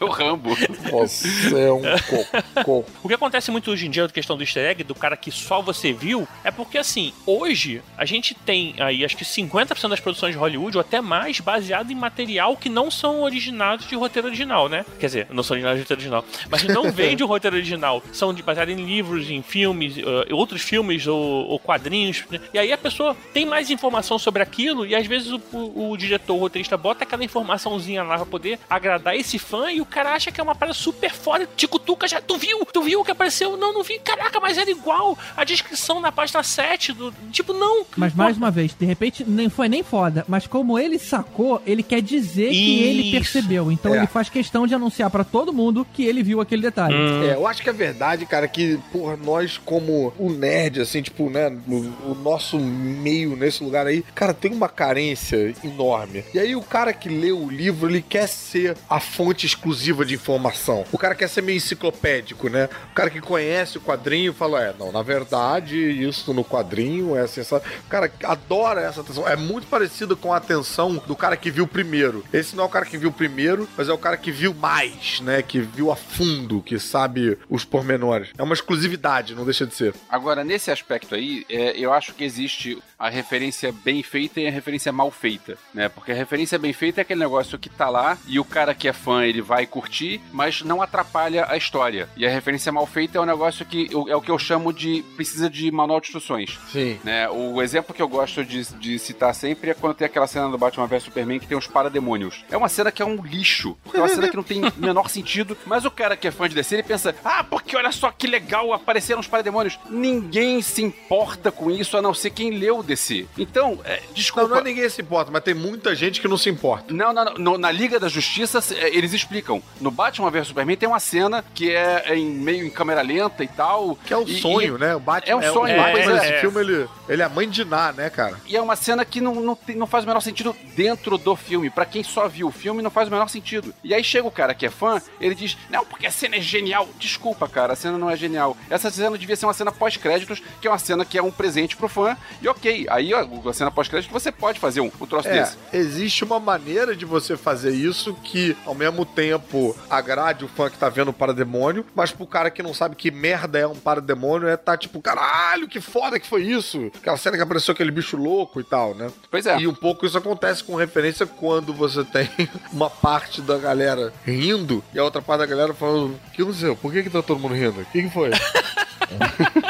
É 0.00 0.04
o 0.04 0.08
Rambo. 0.08 0.50
Você 0.90 1.58
é 1.60 1.72
um 1.72 1.82
cocô. 2.54 2.84
O 3.02 3.08
que 3.08 3.14
acontece 3.14 3.50
muito 3.50 3.70
hoje 3.70 3.86
em 3.86 3.90
dia, 3.90 4.04
a 4.04 4.08
questão 4.08 4.36
do 4.36 4.42
easter 4.42 4.64
egg, 4.70 4.84
do 4.84 4.94
cara 4.94 5.16
que 5.16 5.30
só 5.30 5.62
você 5.62 5.92
viu, 5.92 6.26
é 6.44 6.50
porque, 6.50 6.76
assim, 6.78 7.12
hoje 7.26 7.80
a 7.96 8.04
gente 8.04 8.34
tem 8.34 8.74
aí, 8.78 9.04
acho 9.04 9.16
que 9.16 9.24
50% 9.24 9.88
das 9.88 10.00
produções 10.00 10.32
de 10.32 10.38
Hollywood, 10.38 10.76
ou 10.76 10.80
até 10.80 11.00
mais, 11.00 11.40
baseado 11.40 11.90
em 11.90 11.94
material 11.94 12.56
que 12.56 12.68
não 12.68 12.90
são 12.90 13.22
originados 13.22 13.86
de 13.88 13.94
roteiro 13.94 14.28
original, 14.28 14.68
né? 14.68 14.84
Quer 15.00 15.06
dizer, 15.06 15.26
não 15.30 15.42
são 15.42 15.54
originados 15.54 15.78
de 15.78 15.82
roteiro 15.84 16.00
original, 16.02 16.24
mas 16.50 16.62
não 16.64 16.90
vem 16.92 17.16
de 17.16 17.24
um 17.24 17.26
roteiro 17.26 17.56
original. 17.56 18.02
São 18.12 18.34
de, 18.34 18.42
baseados 18.42 18.74
em 18.74 18.84
livros, 18.84 19.30
em 19.30 19.42
filmes, 19.42 19.96
eh, 19.98 20.34
outros 20.34 20.62
filmes 20.62 21.06
ou, 21.06 21.18
ou 21.48 21.58
quadrinhos. 21.58 22.24
né? 22.30 22.40
E 22.52 22.58
aí 22.58 22.72
a 22.72 22.78
pessoa 22.78 23.16
tem 23.32 23.46
mais 23.46 23.70
informação 23.70 24.18
sobre 24.18 24.42
aquilo 24.42 24.84
e 24.86 24.94
às 24.94 25.06
vezes 25.06 25.30
o, 25.32 25.40
o- 25.52 25.90
o 25.92 25.96
diretor, 25.96 26.34
o 26.34 26.38
roteirista 26.38 26.76
bota 26.82 27.04
aquela 27.04 27.24
informaçãozinha 27.24 28.02
lá 28.02 28.16
pra 28.16 28.26
poder 28.26 28.58
agradar 28.68 29.14
esse 29.16 29.38
fã 29.38 29.70
e 29.70 29.80
o 29.80 29.86
cara 29.86 30.12
acha 30.14 30.30
que 30.32 30.40
é 30.40 30.44
uma 30.44 30.54
parada 30.54 30.74
super 30.76 31.12
foda, 31.12 31.48
te 31.56 31.66
cutuca 31.66 32.08
já. 32.08 32.20
Tu 32.20 32.36
viu? 32.36 32.64
Tu 32.66 32.82
viu 32.82 33.00
o 33.00 33.04
que 33.04 33.10
apareceu? 33.10 33.56
Não, 33.56 33.72
não 33.72 33.82
vi. 33.82 33.98
Caraca, 34.00 34.40
mas 34.40 34.58
era 34.58 34.70
igual 34.70 35.16
a 35.36 35.44
descrição 35.44 36.00
na 36.00 36.10
página 36.10 36.42
7 36.42 36.92
do. 36.92 37.12
Tipo, 37.30 37.52
não. 37.52 37.84
Mas 37.96 38.14
mais 38.14 38.36
uma 38.36 38.50
vez, 38.50 38.74
de 38.78 38.84
repente, 38.86 39.24
nem 39.26 39.48
foi 39.48 39.68
nem 39.68 39.82
foda, 39.82 40.24
mas 40.28 40.46
como 40.46 40.78
ele 40.78 40.98
sacou, 40.98 41.62
ele 41.66 41.82
quer 41.82 42.02
dizer 42.02 42.50
que 42.50 42.80
ele 42.82 43.02
Isso. 43.02 43.12
percebeu. 43.12 43.70
Então 43.70 43.94
É. 43.94 43.98
ele 43.98 44.06
faz 44.06 44.28
questão 44.28 44.66
de 44.66 44.74
anunciar 44.74 45.10
pra 45.10 45.24
todo 45.24 45.52
mundo 45.52 45.86
que 45.92 46.04
ele 46.04 46.22
viu 46.22 46.40
aquele 46.40 46.62
detalhe. 46.62 46.94
Hum. 46.94 47.22
É, 47.22 47.34
eu 47.34 47.46
acho 47.46 47.62
que 47.62 47.68
é 47.70 47.72
verdade, 47.72 48.26
cara, 48.26 48.48
que, 48.48 48.78
porra, 48.92 49.16
nós 49.16 49.58
como 49.58 50.12
o 50.18 50.30
nerd, 50.30 50.80
assim, 50.80 51.02
tipo, 51.02 51.28
né, 51.30 51.48
o, 51.68 52.10
o 52.10 52.14
nosso 52.22 52.58
meio 52.58 53.36
nesse 53.36 53.62
lugar 53.62 53.86
aí, 53.86 54.02
cara, 54.14 54.32
tem 54.34 54.52
uma 54.52 54.68
carência 54.68 55.54
enorme. 55.64 56.24
E 56.34 56.38
aí 56.38 56.56
o 56.56 56.62
cara 56.72 56.94
que 56.94 57.06
lê 57.06 57.30
o 57.30 57.50
livro, 57.50 57.90
ele 57.90 58.00
quer 58.00 58.26
ser 58.26 58.74
a 58.88 58.98
fonte 58.98 59.44
exclusiva 59.44 60.06
de 60.06 60.14
informação. 60.14 60.86
O 60.90 60.96
cara 60.96 61.14
quer 61.14 61.28
ser 61.28 61.42
meio 61.42 61.58
enciclopédico, 61.58 62.48
né? 62.48 62.66
O 62.90 62.94
cara 62.94 63.10
que 63.10 63.20
conhece 63.20 63.76
o 63.76 63.80
quadrinho 63.82 64.32
fala, 64.32 64.62
é, 64.62 64.74
não, 64.78 64.90
na 64.90 65.02
verdade, 65.02 65.76
isso 65.76 66.32
no 66.32 66.42
quadrinho 66.42 67.14
é 67.14 67.26
sensacional. 67.26 67.68
O 67.84 67.90
cara 67.90 68.10
adora 68.24 68.80
essa 68.80 69.02
atenção. 69.02 69.28
É 69.28 69.36
muito 69.36 69.66
parecido 69.66 70.16
com 70.16 70.32
a 70.32 70.38
atenção 70.38 70.94
do 71.06 71.14
cara 71.14 71.36
que 71.36 71.50
viu 71.50 71.66
primeiro. 71.66 72.24
Esse 72.32 72.56
não 72.56 72.64
é 72.64 72.66
o 72.66 72.70
cara 72.70 72.86
que 72.86 72.96
viu 72.96 73.12
primeiro, 73.12 73.68
mas 73.76 73.90
é 73.90 73.92
o 73.92 73.98
cara 73.98 74.16
que 74.16 74.32
viu 74.32 74.54
mais, 74.54 75.20
né? 75.20 75.42
Que 75.42 75.60
viu 75.60 75.92
a 75.92 75.96
fundo, 75.96 76.62
que 76.62 76.78
sabe 76.78 77.36
os 77.50 77.66
pormenores. 77.66 78.30
É 78.38 78.42
uma 78.42 78.54
exclusividade, 78.54 79.34
não 79.34 79.44
deixa 79.44 79.66
de 79.66 79.74
ser. 79.74 79.94
Agora, 80.08 80.42
nesse 80.42 80.70
aspecto 80.70 81.14
aí, 81.14 81.44
é, 81.50 81.78
eu 81.78 81.92
acho 81.92 82.14
que 82.14 82.24
existe 82.24 82.82
a 83.02 83.08
referência 83.10 83.74
bem 83.84 84.02
feita 84.02 84.40
e 84.40 84.46
a 84.46 84.50
referência 84.50 84.92
mal 84.92 85.10
feita, 85.10 85.58
né? 85.74 85.88
Porque 85.88 86.12
a 86.12 86.14
referência 86.14 86.58
bem 86.58 86.72
feita 86.72 87.00
é 87.00 87.02
aquele 87.02 87.20
negócio 87.20 87.58
que 87.58 87.68
tá 87.68 87.88
lá 87.88 88.16
e 88.28 88.38
o 88.38 88.44
cara 88.44 88.74
que 88.74 88.86
é 88.86 88.92
fã, 88.92 89.24
ele 89.24 89.42
vai 89.42 89.66
curtir, 89.66 90.20
mas 90.32 90.62
não 90.62 90.80
atrapalha 90.80 91.46
a 91.48 91.56
história. 91.56 92.08
E 92.16 92.24
a 92.26 92.30
referência 92.30 92.70
mal 92.70 92.86
feita 92.86 93.18
é 93.18 93.20
um 93.20 93.24
negócio 93.26 93.66
que 93.66 93.88
eu- 93.90 94.08
é 94.08 94.14
o 94.14 94.20
que 94.22 94.30
eu 94.30 94.38
chamo 94.38 94.72
de 94.72 95.02
precisa 95.16 95.50
de 95.50 95.70
manual 95.72 96.00
de 96.00 96.06
instruções. 96.06 96.58
Sim. 96.70 96.98
Né? 97.02 97.28
O 97.28 97.60
exemplo 97.60 97.94
que 97.94 98.00
eu 98.00 98.08
gosto 98.08 98.44
de, 98.44 98.62
de 98.74 98.98
citar 98.98 99.34
sempre 99.34 99.70
é 99.70 99.74
quando 99.74 99.94
tem 99.94 100.06
aquela 100.06 100.26
cena 100.26 100.48
do 100.48 100.56
Batman 100.58 100.86
vs 100.86 101.02
Superman 101.02 101.40
que 101.40 101.46
tem 101.46 101.58
os 101.58 101.66
parademônios. 101.66 102.44
É 102.50 102.56
uma 102.56 102.68
cena 102.68 102.92
que 102.92 103.02
é 103.02 103.04
um 103.04 103.20
lixo, 103.22 103.76
porque 103.82 103.98
é 103.98 104.00
uma 104.00 104.08
cena 104.08 104.28
que 104.28 104.36
não 104.36 104.42
tem 104.44 104.64
o 104.64 104.72
menor 104.78 105.08
sentido, 105.10 105.56
mas 105.66 105.84
o 105.84 105.90
cara 105.90 106.16
que 106.16 106.28
é 106.28 106.30
fã 106.30 106.48
de 106.48 106.54
DC, 106.54 106.76
ele 106.76 106.82
pensa, 106.84 107.14
ah, 107.24 107.42
porque 107.42 107.76
olha 107.76 107.90
só 107.90 108.10
que 108.12 108.26
legal, 108.26 108.72
apareceram 108.72 109.20
os 109.20 109.26
parademônios. 109.26 109.78
Ninguém 109.90 110.62
se 110.62 110.82
importa 110.82 111.50
com 111.50 111.70
isso, 111.70 111.96
a 111.96 112.02
não 112.02 112.14
ser 112.14 112.30
quem 112.30 112.50
leu 112.50 112.78
o 112.78 112.82
DC. 112.92 113.26
Então, 113.38 113.80
é, 113.84 114.00
Não, 114.06 114.14
desculpa... 114.14 114.48
não 114.48 114.56
é 114.58 114.62
ninguém 114.64 114.88
se 114.88 115.00
importa, 115.02 115.30
mas 115.30 115.42
tem 115.42 115.54
muita 115.54 115.94
gente 115.94 116.20
que 116.20 116.28
não 116.28 116.36
se 116.36 116.48
importa. 116.50 116.92
Não, 116.92 117.12
não, 117.12 117.24
não. 117.24 117.34
No- 117.34 117.58
na 117.58 117.70
Liga 117.70 117.98
da 117.98 118.08
Justiça, 118.08 118.60
eh, 118.74 118.90
eles 118.96 119.12
explicam. 119.12 119.62
No 119.80 119.90
Batman 119.90 120.30
vs 120.30 120.48
Superman 120.48 120.76
tem 120.76 120.88
uma 120.88 121.00
cena 121.00 121.44
que 121.54 121.70
é 121.70 122.14
em 122.16 122.26
meio 122.30 122.66
em 122.66 122.70
câmera 122.70 123.02
lenta 123.02 123.42
e 123.44 123.48
tal. 123.48 123.96
Que 124.04 124.12
é 124.12 124.16
o 124.16 124.26
sonho, 124.26 124.76
e- 124.76 124.80
né? 124.80 124.94
O 124.96 125.00
Batman 125.00 125.32
É 125.32 125.36
um 125.36 125.42
sonho, 125.52 125.74
o 125.74 125.76
Batman 125.76 125.92
pois 126.04 126.06
nesse 126.06 126.32
é. 126.32 126.40
filme, 126.40 126.60
ele, 126.60 126.88
ele 127.08 127.22
é 127.22 127.24
a 127.24 127.28
mãe 127.28 127.48
de 127.48 127.64
Ná, 127.64 127.92
né, 127.92 128.10
cara? 128.10 128.36
E 128.46 128.56
é 128.56 128.60
uma 128.60 128.76
cena 128.76 129.04
que 129.04 129.20
não, 129.20 129.34
não, 129.36 129.54
tem- 129.54 129.76
não 129.76 129.86
faz 129.86 130.04
o 130.04 130.06
menor 130.06 130.20
sentido 130.20 130.54
dentro 130.74 131.16
do 131.18 131.34
filme. 131.36 131.70
Pra 131.70 131.84
quem 131.86 132.02
só 132.02 132.28
viu 132.28 132.48
o 132.48 132.52
filme, 132.52 132.82
não 132.82 132.90
faz 132.90 133.08
o 133.08 133.10
menor 133.10 133.28
sentido. 133.28 133.72
E 133.84 133.94
aí 133.94 134.02
chega 134.04 134.26
o 134.26 134.30
cara 134.30 134.54
que 134.54 134.66
é 134.66 134.70
fã, 134.70 135.00
ele 135.20 135.34
diz: 135.34 135.56
Não, 135.70 135.84
porque 135.84 136.06
a 136.06 136.10
cena 136.10 136.36
é 136.36 136.40
genial. 136.40 136.88
Desculpa, 136.98 137.48
cara, 137.48 137.72
a 137.72 137.76
cena 137.76 137.96
não 137.98 138.10
é 138.10 138.16
genial. 138.16 138.56
Essa 138.68 138.90
cena 138.90 139.16
devia 139.16 139.36
ser 139.36 139.46
uma 139.46 139.54
cena 139.54 139.70
pós-créditos, 139.72 140.42
que 140.60 140.66
é 140.66 140.70
uma 140.70 140.78
cena 140.78 141.04
que 141.04 141.16
é 141.18 141.22
um 141.22 141.30
presente 141.30 141.76
pro 141.76 141.88
fã. 141.88 142.16
E 142.40 142.48
ok, 142.48 142.81
aí 142.88 143.12
ó, 143.14 143.26
a 143.48 143.52
cena 143.52 143.70
pós-crédito 143.70 144.10
você 144.12 144.30
pode 144.32 144.58
fazer 144.60 144.80
um, 144.80 144.90
um 145.00 145.06
troço 145.06 145.28
É, 145.28 145.40
desse. 145.40 145.56
existe 145.72 146.24
uma 146.24 146.38
maneira 146.40 146.94
de 146.96 147.04
você 147.04 147.36
fazer 147.36 147.70
isso 147.72 148.14
que, 148.22 148.56
ao 148.66 148.74
mesmo 148.74 149.04
tempo, 149.04 149.76
agrade 149.90 150.44
o 150.44 150.48
fã 150.48 150.68
que 150.70 150.78
tá 150.78 150.88
vendo 150.88 151.08
o 151.08 151.12
parademônio, 151.12 151.84
mas 151.94 152.10
pro 152.12 152.26
cara 152.26 152.50
que 152.50 152.62
não 152.62 152.74
sabe 152.74 152.96
que 152.96 153.10
merda 153.10 153.58
é 153.58 153.66
um 153.66 153.74
parademônio, 153.76 154.48
é 154.48 154.56
tá 154.56 154.76
tipo, 154.76 155.00
caralho, 155.00 155.68
que 155.68 155.80
foda 155.80 156.18
que 156.18 156.26
foi 156.26 156.42
isso. 156.42 156.90
Aquela 156.96 157.16
cena 157.16 157.36
que 157.36 157.42
apareceu 157.42 157.72
aquele 157.72 157.90
bicho 157.90 158.16
louco 158.16 158.60
e 158.60 158.64
tal, 158.64 158.94
né? 158.94 159.10
Pois 159.30 159.46
é. 159.46 159.58
E 159.58 159.66
um 159.66 159.74
pouco 159.74 160.06
isso 160.06 160.16
acontece 160.18 160.62
com 160.64 160.74
referência 160.74 161.26
quando 161.26 161.72
você 161.72 162.04
tem 162.04 162.28
uma 162.72 162.88
parte 162.90 163.40
da 163.40 163.58
galera 163.58 164.12
rindo 164.24 164.82
e 164.94 164.98
a 164.98 165.04
outra 165.04 165.20
parte 165.22 165.40
da 165.40 165.46
galera 165.46 165.74
falando, 165.74 166.18
que 166.32 166.42
não 166.44 166.52
sei, 166.52 166.74
por 166.76 166.92
que 166.92 167.02
que 167.02 167.10
tá 167.10 167.22
todo 167.22 167.38
mundo 167.40 167.54
rindo? 167.54 167.80
O 167.80 167.84
que 167.86 168.02
que 168.02 168.10
foi? 168.10 168.30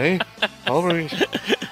hein? 0.00 0.18
Fala 0.64 0.82
pra 0.82 0.94
mim. 0.94 1.08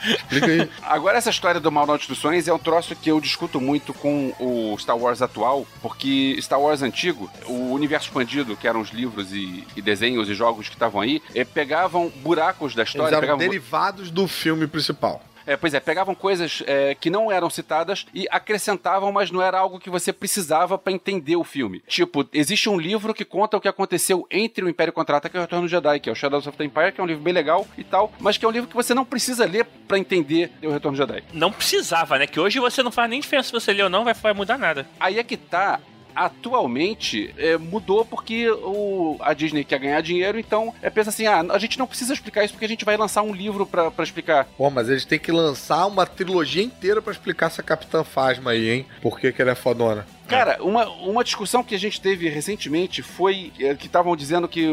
Explica 0.04 0.46
aí. 0.46 0.70
Agora, 0.82 1.18
essa 1.18 1.30
história 1.30 1.60
do 1.60 1.70
Manual 1.70 1.96
de 1.96 2.02
Instruções 2.02 2.48
é 2.48 2.52
um 2.52 2.58
troço 2.58 2.94
que 2.96 3.10
eu 3.10 3.20
discuto 3.20 3.60
muito 3.60 3.94
com 3.94 4.34
o 4.38 4.76
Star 4.78 4.96
Wars 4.96 5.22
atual, 5.22 5.66
porque 5.80 6.36
Star 6.40 6.60
Wars 6.60 6.82
antigo, 6.82 7.30
o 7.46 7.72
universo 7.72 8.08
expandido, 8.08 8.56
que 8.56 8.66
eram 8.66 8.80
os 8.80 8.90
livros 8.90 9.32
e, 9.32 9.64
e 9.76 9.82
desenhos 9.82 10.28
e 10.28 10.34
jogos 10.34 10.68
que 10.68 10.74
estavam 10.74 11.00
aí, 11.00 11.22
eh, 11.34 11.44
pegavam 11.44 12.12
buracos 12.22 12.74
da 12.74 12.82
Eles 12.82 12.90
história, 12.90 13.14
eram 13.14 13.20
pegavam... 13.20 13.38
derivados 13.38 14.10
do 14.10 14.26
filme 14.26 14.66
principal. 14.66 15.22
É, 15.46 15.56
pois 15.56 15.74
é, 15.74 15.80
pegavam 15.80 16.14
coisas 16.14 16.62
é, 16.66 16.94
que 16.94 17.10
não 17.10 17.30
eram 17.30 17.50
citadas 17.50 18.06
e 18.14 18.26
acrescentavam, 18.30 19.10
mas 19.12 19.30
não 19.30 19.42
era 19.42 19.58
algo 19.58 19.78
que 19.78 19.90
você 19.90 20.12
precisava 20.12 20.78
pra 20.78 20.92
entender 20.92 21.36
o 21.36 21.44
filme. 21.44 21.82
Tipo, 21.86 22.28
existe 22.32 22.68
um 22.68 22.78
livro 22.78 23.14
que 23.14 23.24
conta 23.24 23.56
o 23.56 23.60
que 23.60 23.68
aconteceu 23.68 24.26
entre 24.30 24.64
o 24.64 24.68
Império 24.68 24.92
Contra-Ataque 24.92 25.36
e 25.36 25.38
o 25.38 25.42
Retorno 25.42 25.66
do 25.66 25.70
Jedi, 25.70 26.00
que 26.00 26.08
é 26.08 26.12
o 26.12 26.16
Shadows 26.16 26.46
of 26.46 26.56
the 26.56 26.64
Empire, 26.64 26.92
que 26.92 27.00
é 27.00 27.04
um 27.04 27.06
livro 27.06 27.22
bem 27.22 27.32
legal 27.32 27.66
e 27.76 27.84
tal, 27.84 28.12
mas 28.20 28.36
que 28.36 28.44
é 28.44 28.48
um 28.48 28.52
livro 28.52 28.68
que 28.68 28.76
você 28.76 28.94
não 28.94 29.04
precisa 29.04 29.44
ler 29.44 29.64
pra 29.86 29.98
entender 29.98 30.50
o 30.62 30.70
Retorno 30.70 30.96
do 30.96 31.06
Jedi. 31.06 31.24
Não 31.32 31.52
precisava, 31.52 32.18
né? 32.18 32.26
Que 32.26 32.40
hoje 32.40 32.58
você 32.58 32.82
não 32.82 32.90
faz 32.90 33.08
nem 33.08 33.20
diferença 33.20 33.48
se 33.48 33.52
você 33.52 33.72
ler 33.72 33.84
ou 33.84 33.90
não, 33.90 34.04
vai, 34.04 34.14
vai 34.14 34.32
mudar 34.32 34.58
nada. 34.58 34.86
Aí 34.98 35.18
é 35.18 35.24
que 35.24 35.36
tá. 35.36 35.80
Atualmente 36.14 37.34
é, 37.38 37.56
mudou 37.56 38.04
porque 38.04 38.50
o, 38.50 39.16
a 39.20 39.32
Disney 39.32 39.64
quer 39.64 39.78
ganhar 39.78 40.00
dinheiro, 40.00 40.38
então 40.38 40.74
é, 40.82 40.90
pensa 40.90 41.10
assim: 41.10 41.26
ah, 41.26 41.44
a 41.50 41.58
gente 41.58 41.78
não 41.78 41.86
precisa 41.86 42.12
explicar 42.12 42.44
isso 42.44 42.54
porque 42.54 42.66
a 42.66 42.68
gente 42.68 42.84
vai 42.84 42.96
lançar 42.96 43.22
um 43.22 43.34
livro 43.34 43.66
pra 43.66 43.92
explicar. 44.00 44.46
Pô, 44.56 44.70
mas 44.70 44.88
eles 44.88 45.04
têm 45.04 45.18
que 45.18 45.32
lançar 45.32 45.86
uma 45.86 46.06
trilogia 46.06 46.62
inteira 46.62 47.00
pra 47.00 47.12
explicar 47.12 47.46
essa 47.46 47.62
Capitã 47.62 48.04
Fasma 48.04 48.52
aí, 48.52 48.70
hein? 48.70 48.86
Por 49.00 49.18
que, 49.18 49.32
que 49.32 49.42
ela 49.42 49.52
é 49.52 49.54
fodona? 49.54 50.06
Cara, 50.32 50.58
uma, 50.62 50.88
uma 50.88 51.24
discussão 51.24 51.62
que 51.62 51.74
a 51.74 51.78
gente 51.78 52.00
teve 52.00 52.28
recentemente 52.28 53.02
foi 53.02 53.52
é, 53.58 53.74
que 53.74 53.86
estavam 53.86 54.14
dizendo 54.16 54.48
que 54.48 54.66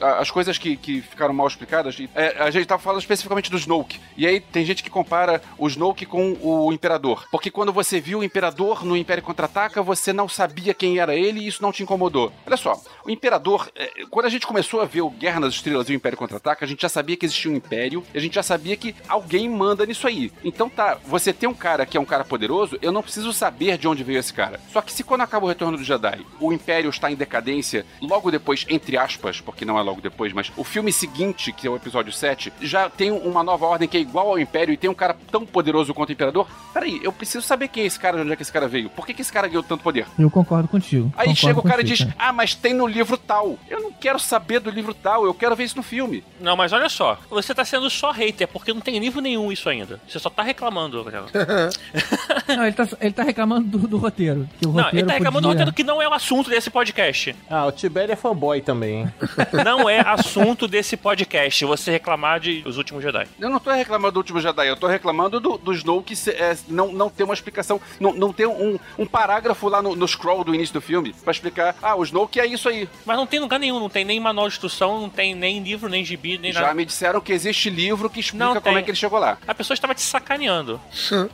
a- 0.00 0.18
as 0.18 0.30
coisas 0.30 0.58
que, 0.58 0.76
que 0.76 1.00
ficaram 1.02 1.34
mal 1.34 1.46
explicadas. 1.46 1.96
é, 2.14 2.36
a 2.42 2.50
gente 2.50 2.66
tava 2.66 2.82
falando 2.82 3.00
especificamente 3.00 3.50
do 3.50 3.56
Snoke. 3.56 4.00
E 4.16 4.26
aí 4.26 4.40
tem 4.40 4.64
gente 4.64 4.82
que 4.82 4.90
compara 4.90 5.40
o 5.58 5.66
Snoke 5.68 6.06
com 6.06 6.36
o 6.40 6.72
Imperador. 6.72 7.26
Porque 7.30 7.50
quando 7.50 7.72
você 7.72 8.00
viu 8.00 8.20
o 8.20 8.24
Imperador 8.24 8.84
no 8.84 8.96
Império 8.96 9.22
Contra-Ataca, 9.22 9.82
você 9.82 10.12
não 10.12 10.28
sabia 10.28 10.74
quem 10.74 10.98
era 10.98 11.14
ele 11.14 11.40
e 11.40 11.46
isso 11.46 11.62
não 11.62 11.72
te 11.72 11.82
incomodou. 11.82 12.32
Olha 12.46 12.56
só, 12.56 12.80
o 13.04 13.10
Imperador, 13.10 13.70
é, 13.74 13.90
quando 14.10 14.26
a 14.26 14.30
gente 14.30 14.46
começou 14.46 14.80
a 14.80 14.84
ver 14.84 15.00
o 15.02 15.10
Guerra 15.10 15.40
nas 15.40 15.54
Estrelas 15.54 15.88
e 15.88 15.92
o 15.92 15.94
Império 15.96 16.18
Contra-Ataca, 16.18 16.64
a 16.64 16.68
gente 16.68 16.82
já 16.82 16.88
sabia 16.88 17.16
que 17.16 17.24
existia 17.26 17.50
um 17.50 17.56
Império 17.56 18.04
a 18.14 18.18
gente 18.18 18.34
já 18.34 18.42
sabia 18.42 18.76
que 18.76 18.94
alguém 19.08 19.48
manda 19.48 19.84
nisso 19.86 20.06
aí. 20.06 20.32
Então 20.44 20.68
tá, 20.68 20.98
você 21.04 21.32
tem 21.32 21.48
um 21.48 21.54
cara 21.54 21.84
que 21.86 21.96
é 21.96 22.00
um 22.00 22.04
cara 22.04 22.24
poderoso, 22.24 22.78
eu 22.80 22.90
não 22.92 23.02
preciso 23.02 23.32
saber 23.32 23.76
de 23.78 23.86
onde 23.86 24.02
veio 24.04 24.18
esse 24.18 24.32
cara. 24.32 24.60
Só 24.72 24.80
que 24.80 24.92
se 24.92 25.04
quando 25.06 25.22
acaba 25.22 25.46
o 25.46 25.48
Retorno 25.48 25.78
do 25.78 25.84
Jedi, 25.84 26.20
o 26.40 26.52
Império 26.52 26.90
está 26.90 27.10
em 27.10 27.14
decadência, 27.14 27.86
logo 28.00 28.30
depois, 28.30 28.66
entre 28.68 28.98
aspas, 28.98 29.40
porque 29.40 29.64
não 29.64 29.78
é 29.78 29.82
logo 29.82 30.00
depois, 30.00 30.32
mas 30.32 30.52
o 30.56 30.64
filme 30.64 30.92
seguinte, 30.92 31.52
que 31.52 31.66
é 31.66 31.70
o 31.70 31.76
episódio 31.76 32.12
7, 32.12 32.52
já 32.60 32.90
tem 32.90 33.10
uma 33.10 33.42
nova 33.42 33.66
ordem 33.66 33.88
que 33.88 33.96
é 33.96 34.00
igual 34.00 34.28
ao 34.28 34.38
Império 34.38 34.74
e 34.74 34.76
tem 34.76 34.90
um 34.90 34.94
cara 34.94 35.16
tão 35.30 35.46
poderoso 35.46 35.94
quanto 35.94 36.10
o 36.10 36.12
Imperador. 36.12 36.46
Peraí, 36.74 37.00
eu 37.02 37.12
preciso 37.12 37.46
saber 37.46 37.68
quem 37.68 37.84
é 37.84 37.86
esse 37.86 37.98
cara, 37.98 38.16
de 38.16 38.22
onde 38.22 38.32
é 38.32 38.36
que 38.36 38.42
esse 38.42 38.52
cara 38.52 38.68
veio. 38.68 38.90
Por 38.90 39.06
que, 39.06 39.14
que 39.14 39.22
esse 39.22 39.32
cara 39.32 39.48
ganhou 39.48 39.62
tanto 39.62 39.82
poder? 39.82 40.06
Eu 40.18 40.30
concordo 40.30 40.68
contigo. 40.68 41.12
Aí 41.16 41.28
concordo 41.28 41.36
chega 41.36 41.58
o 41.60 41.62
cara 41.62 41.80
e 41.82 41.84
contigo, 41.84 42.08
diz: 42.08 42.16
Ah, 42.18 42.32
mas 42.32 42.54
tem 42.54 42.74
no 42.74 42.86
livro 42.86 43.16
tal. 43.16 43.58
Eu 43.68 43.80
não 43.80 43.92
quero 43.92 44.18
saber 44.18 44.60
do 44.60 44.70
livro 44.70 44.92
tal, 44.92 45.24
eu 45.24 45.32
quero 45.32 45.54
ver 45.54 45.64
isso 45.64 45.76
no 45.76 45.82
filme. 45.82 46.24
Não, 46.40 46.56
mas 46.56 46.72
olha 46.72 46.88
só, 46.88 47.18
você 47.30 47.54
tá 47.54 47.64
sendo 47.64 47.88
só 47.88 48.10
hater, 48.10 48.48
porque 48.48 48.72
não 48.72 48.80
tem 48.80 48.98
livro 48.98 49.20
nenhum 49.20 49.52
isso 49.52 49.68
ainda. 49.68 50.00
Você 50.08 50.18
só 50.18 50.28
tá 50.28 50.42
reclamando. 50.42 50.96
Não, 52.48 52.64
ele 52.64 52.72
tá, 52.72 52.88
ele 53.00 53.12
tá 53.12 53.22
reclamando 53.22 53.78
do, 53.78 53.88
do 53.88 53.96
roteiro. 53.96 54.48
Que 54.58 54.66
o 54.66 54.72
Não, 54.72 54.84
roteiro 54.84 54.95
ele 54.98 55.06
tá 55.06 55.14
reclamando 55.14 55.42
do 55.42 55.48
roteiro 55.48 55.72
que 55.72 55.84
não 55.84 56.00
é 56.00 56.08
o 56.08 56.12
assunto 56.12 56.50
desse 56.50 56.70
podcast. 56.70 57.34
Ah, 57.50 57.66
o 57.66 57.72
Tibério 57.72 58.12
é 58.12 58.16
fanboy 58.16 58.60
também. 58.60 59.00
hein? 59.02 59.14
Não 59.64 59.88
é 59.88 60.00
assunto 60.00 60.66
desse 60.68 60.96
podcast 60.96 61.64
você 61.64 61.90
reclamar 61.90 62.40
de 62.40 62.62
Os 62.66 62.76
Últimos 62.78 63.02
Jedi. 63.02 63.26
Eu 63.38 63.50
não 63.50 63.58
tô 63.58 63.70
reclamando 63.70 64.12
do 64.12 64.16
último 64.18 64.40
Jedi, 64.40 64.66
eu 64.68 64.76
tô 64.76 64.86
reclamando 64.86 65.40
do, 65.40 65.56
do 65.58 65.72
Snoke 65.72 66.14
se- 66.14 66.30
é, 66.30 66.56
não, 66.68 66.92
não 66.92 67.08
ter 67.10 67.24
uma 67.24 67.34
explicação, 67.34 67.80
não, 68.00 68.12
não 68.14 68.32
ter 68.32 68.46
um, 68.46 68.78
um 68.98 69.06
parágrafo 69.06 69.68
lá 69.68 69.80
no, 69.82 69.94
no 69.96 70.06
scroll 70.06 70.44
do 70.44 70.54
início 70.54 70.72
do 70.74 70.80
filme 70.80 71.14
pra 71.24 71.30
explicar, 71.32 71.74
ah, 71.82 71.94
o 71.94 72.02
Snoke 72.04 72.38
é 72.40 72.46
isso 72.46 72.68
aí. 72.68 72.88
Mas 73.04 73.16
não 73.16 73.26
tem 73.26 73.40
lugar 73.40 73.58
nenhum, 73.58 73.78
não 73.80 73.88
tem 73.88 74.04
nem 74.04 74.18
manual 74.20 74.48
de 74.48 74.54
instrução, 74.54 75.00
não 75.00 75.08
tem 75.10 75.34
nem 75.34 75.62
livro, 75.62 75.88
nem 75.88 76.04
gibi, 76.04 76.38
nem 76.38 76.52
Já 76.52 76.60
nada. 76.62 76.74
me 76.74 76.84
disseram 76.84 77.20
que 77.20 77.32
existe 77.32 77.68
livro 77.70 78.08
que 78.10 78.20
explica 78.20 78.44
Não 78.44 78.52
como 78.54 78.62
tem. 78.64 78.76
é 78.76 78.82
que 78.82 78.90
ele 78.90 78.96
chegou 78.96 79.18
lá. 79.18 79.38
A 79.46 79.54
pessoa 79.54 79.74
estava 79.74 79.94
te 79.94 80.02
sacaneando. 80.02 80.80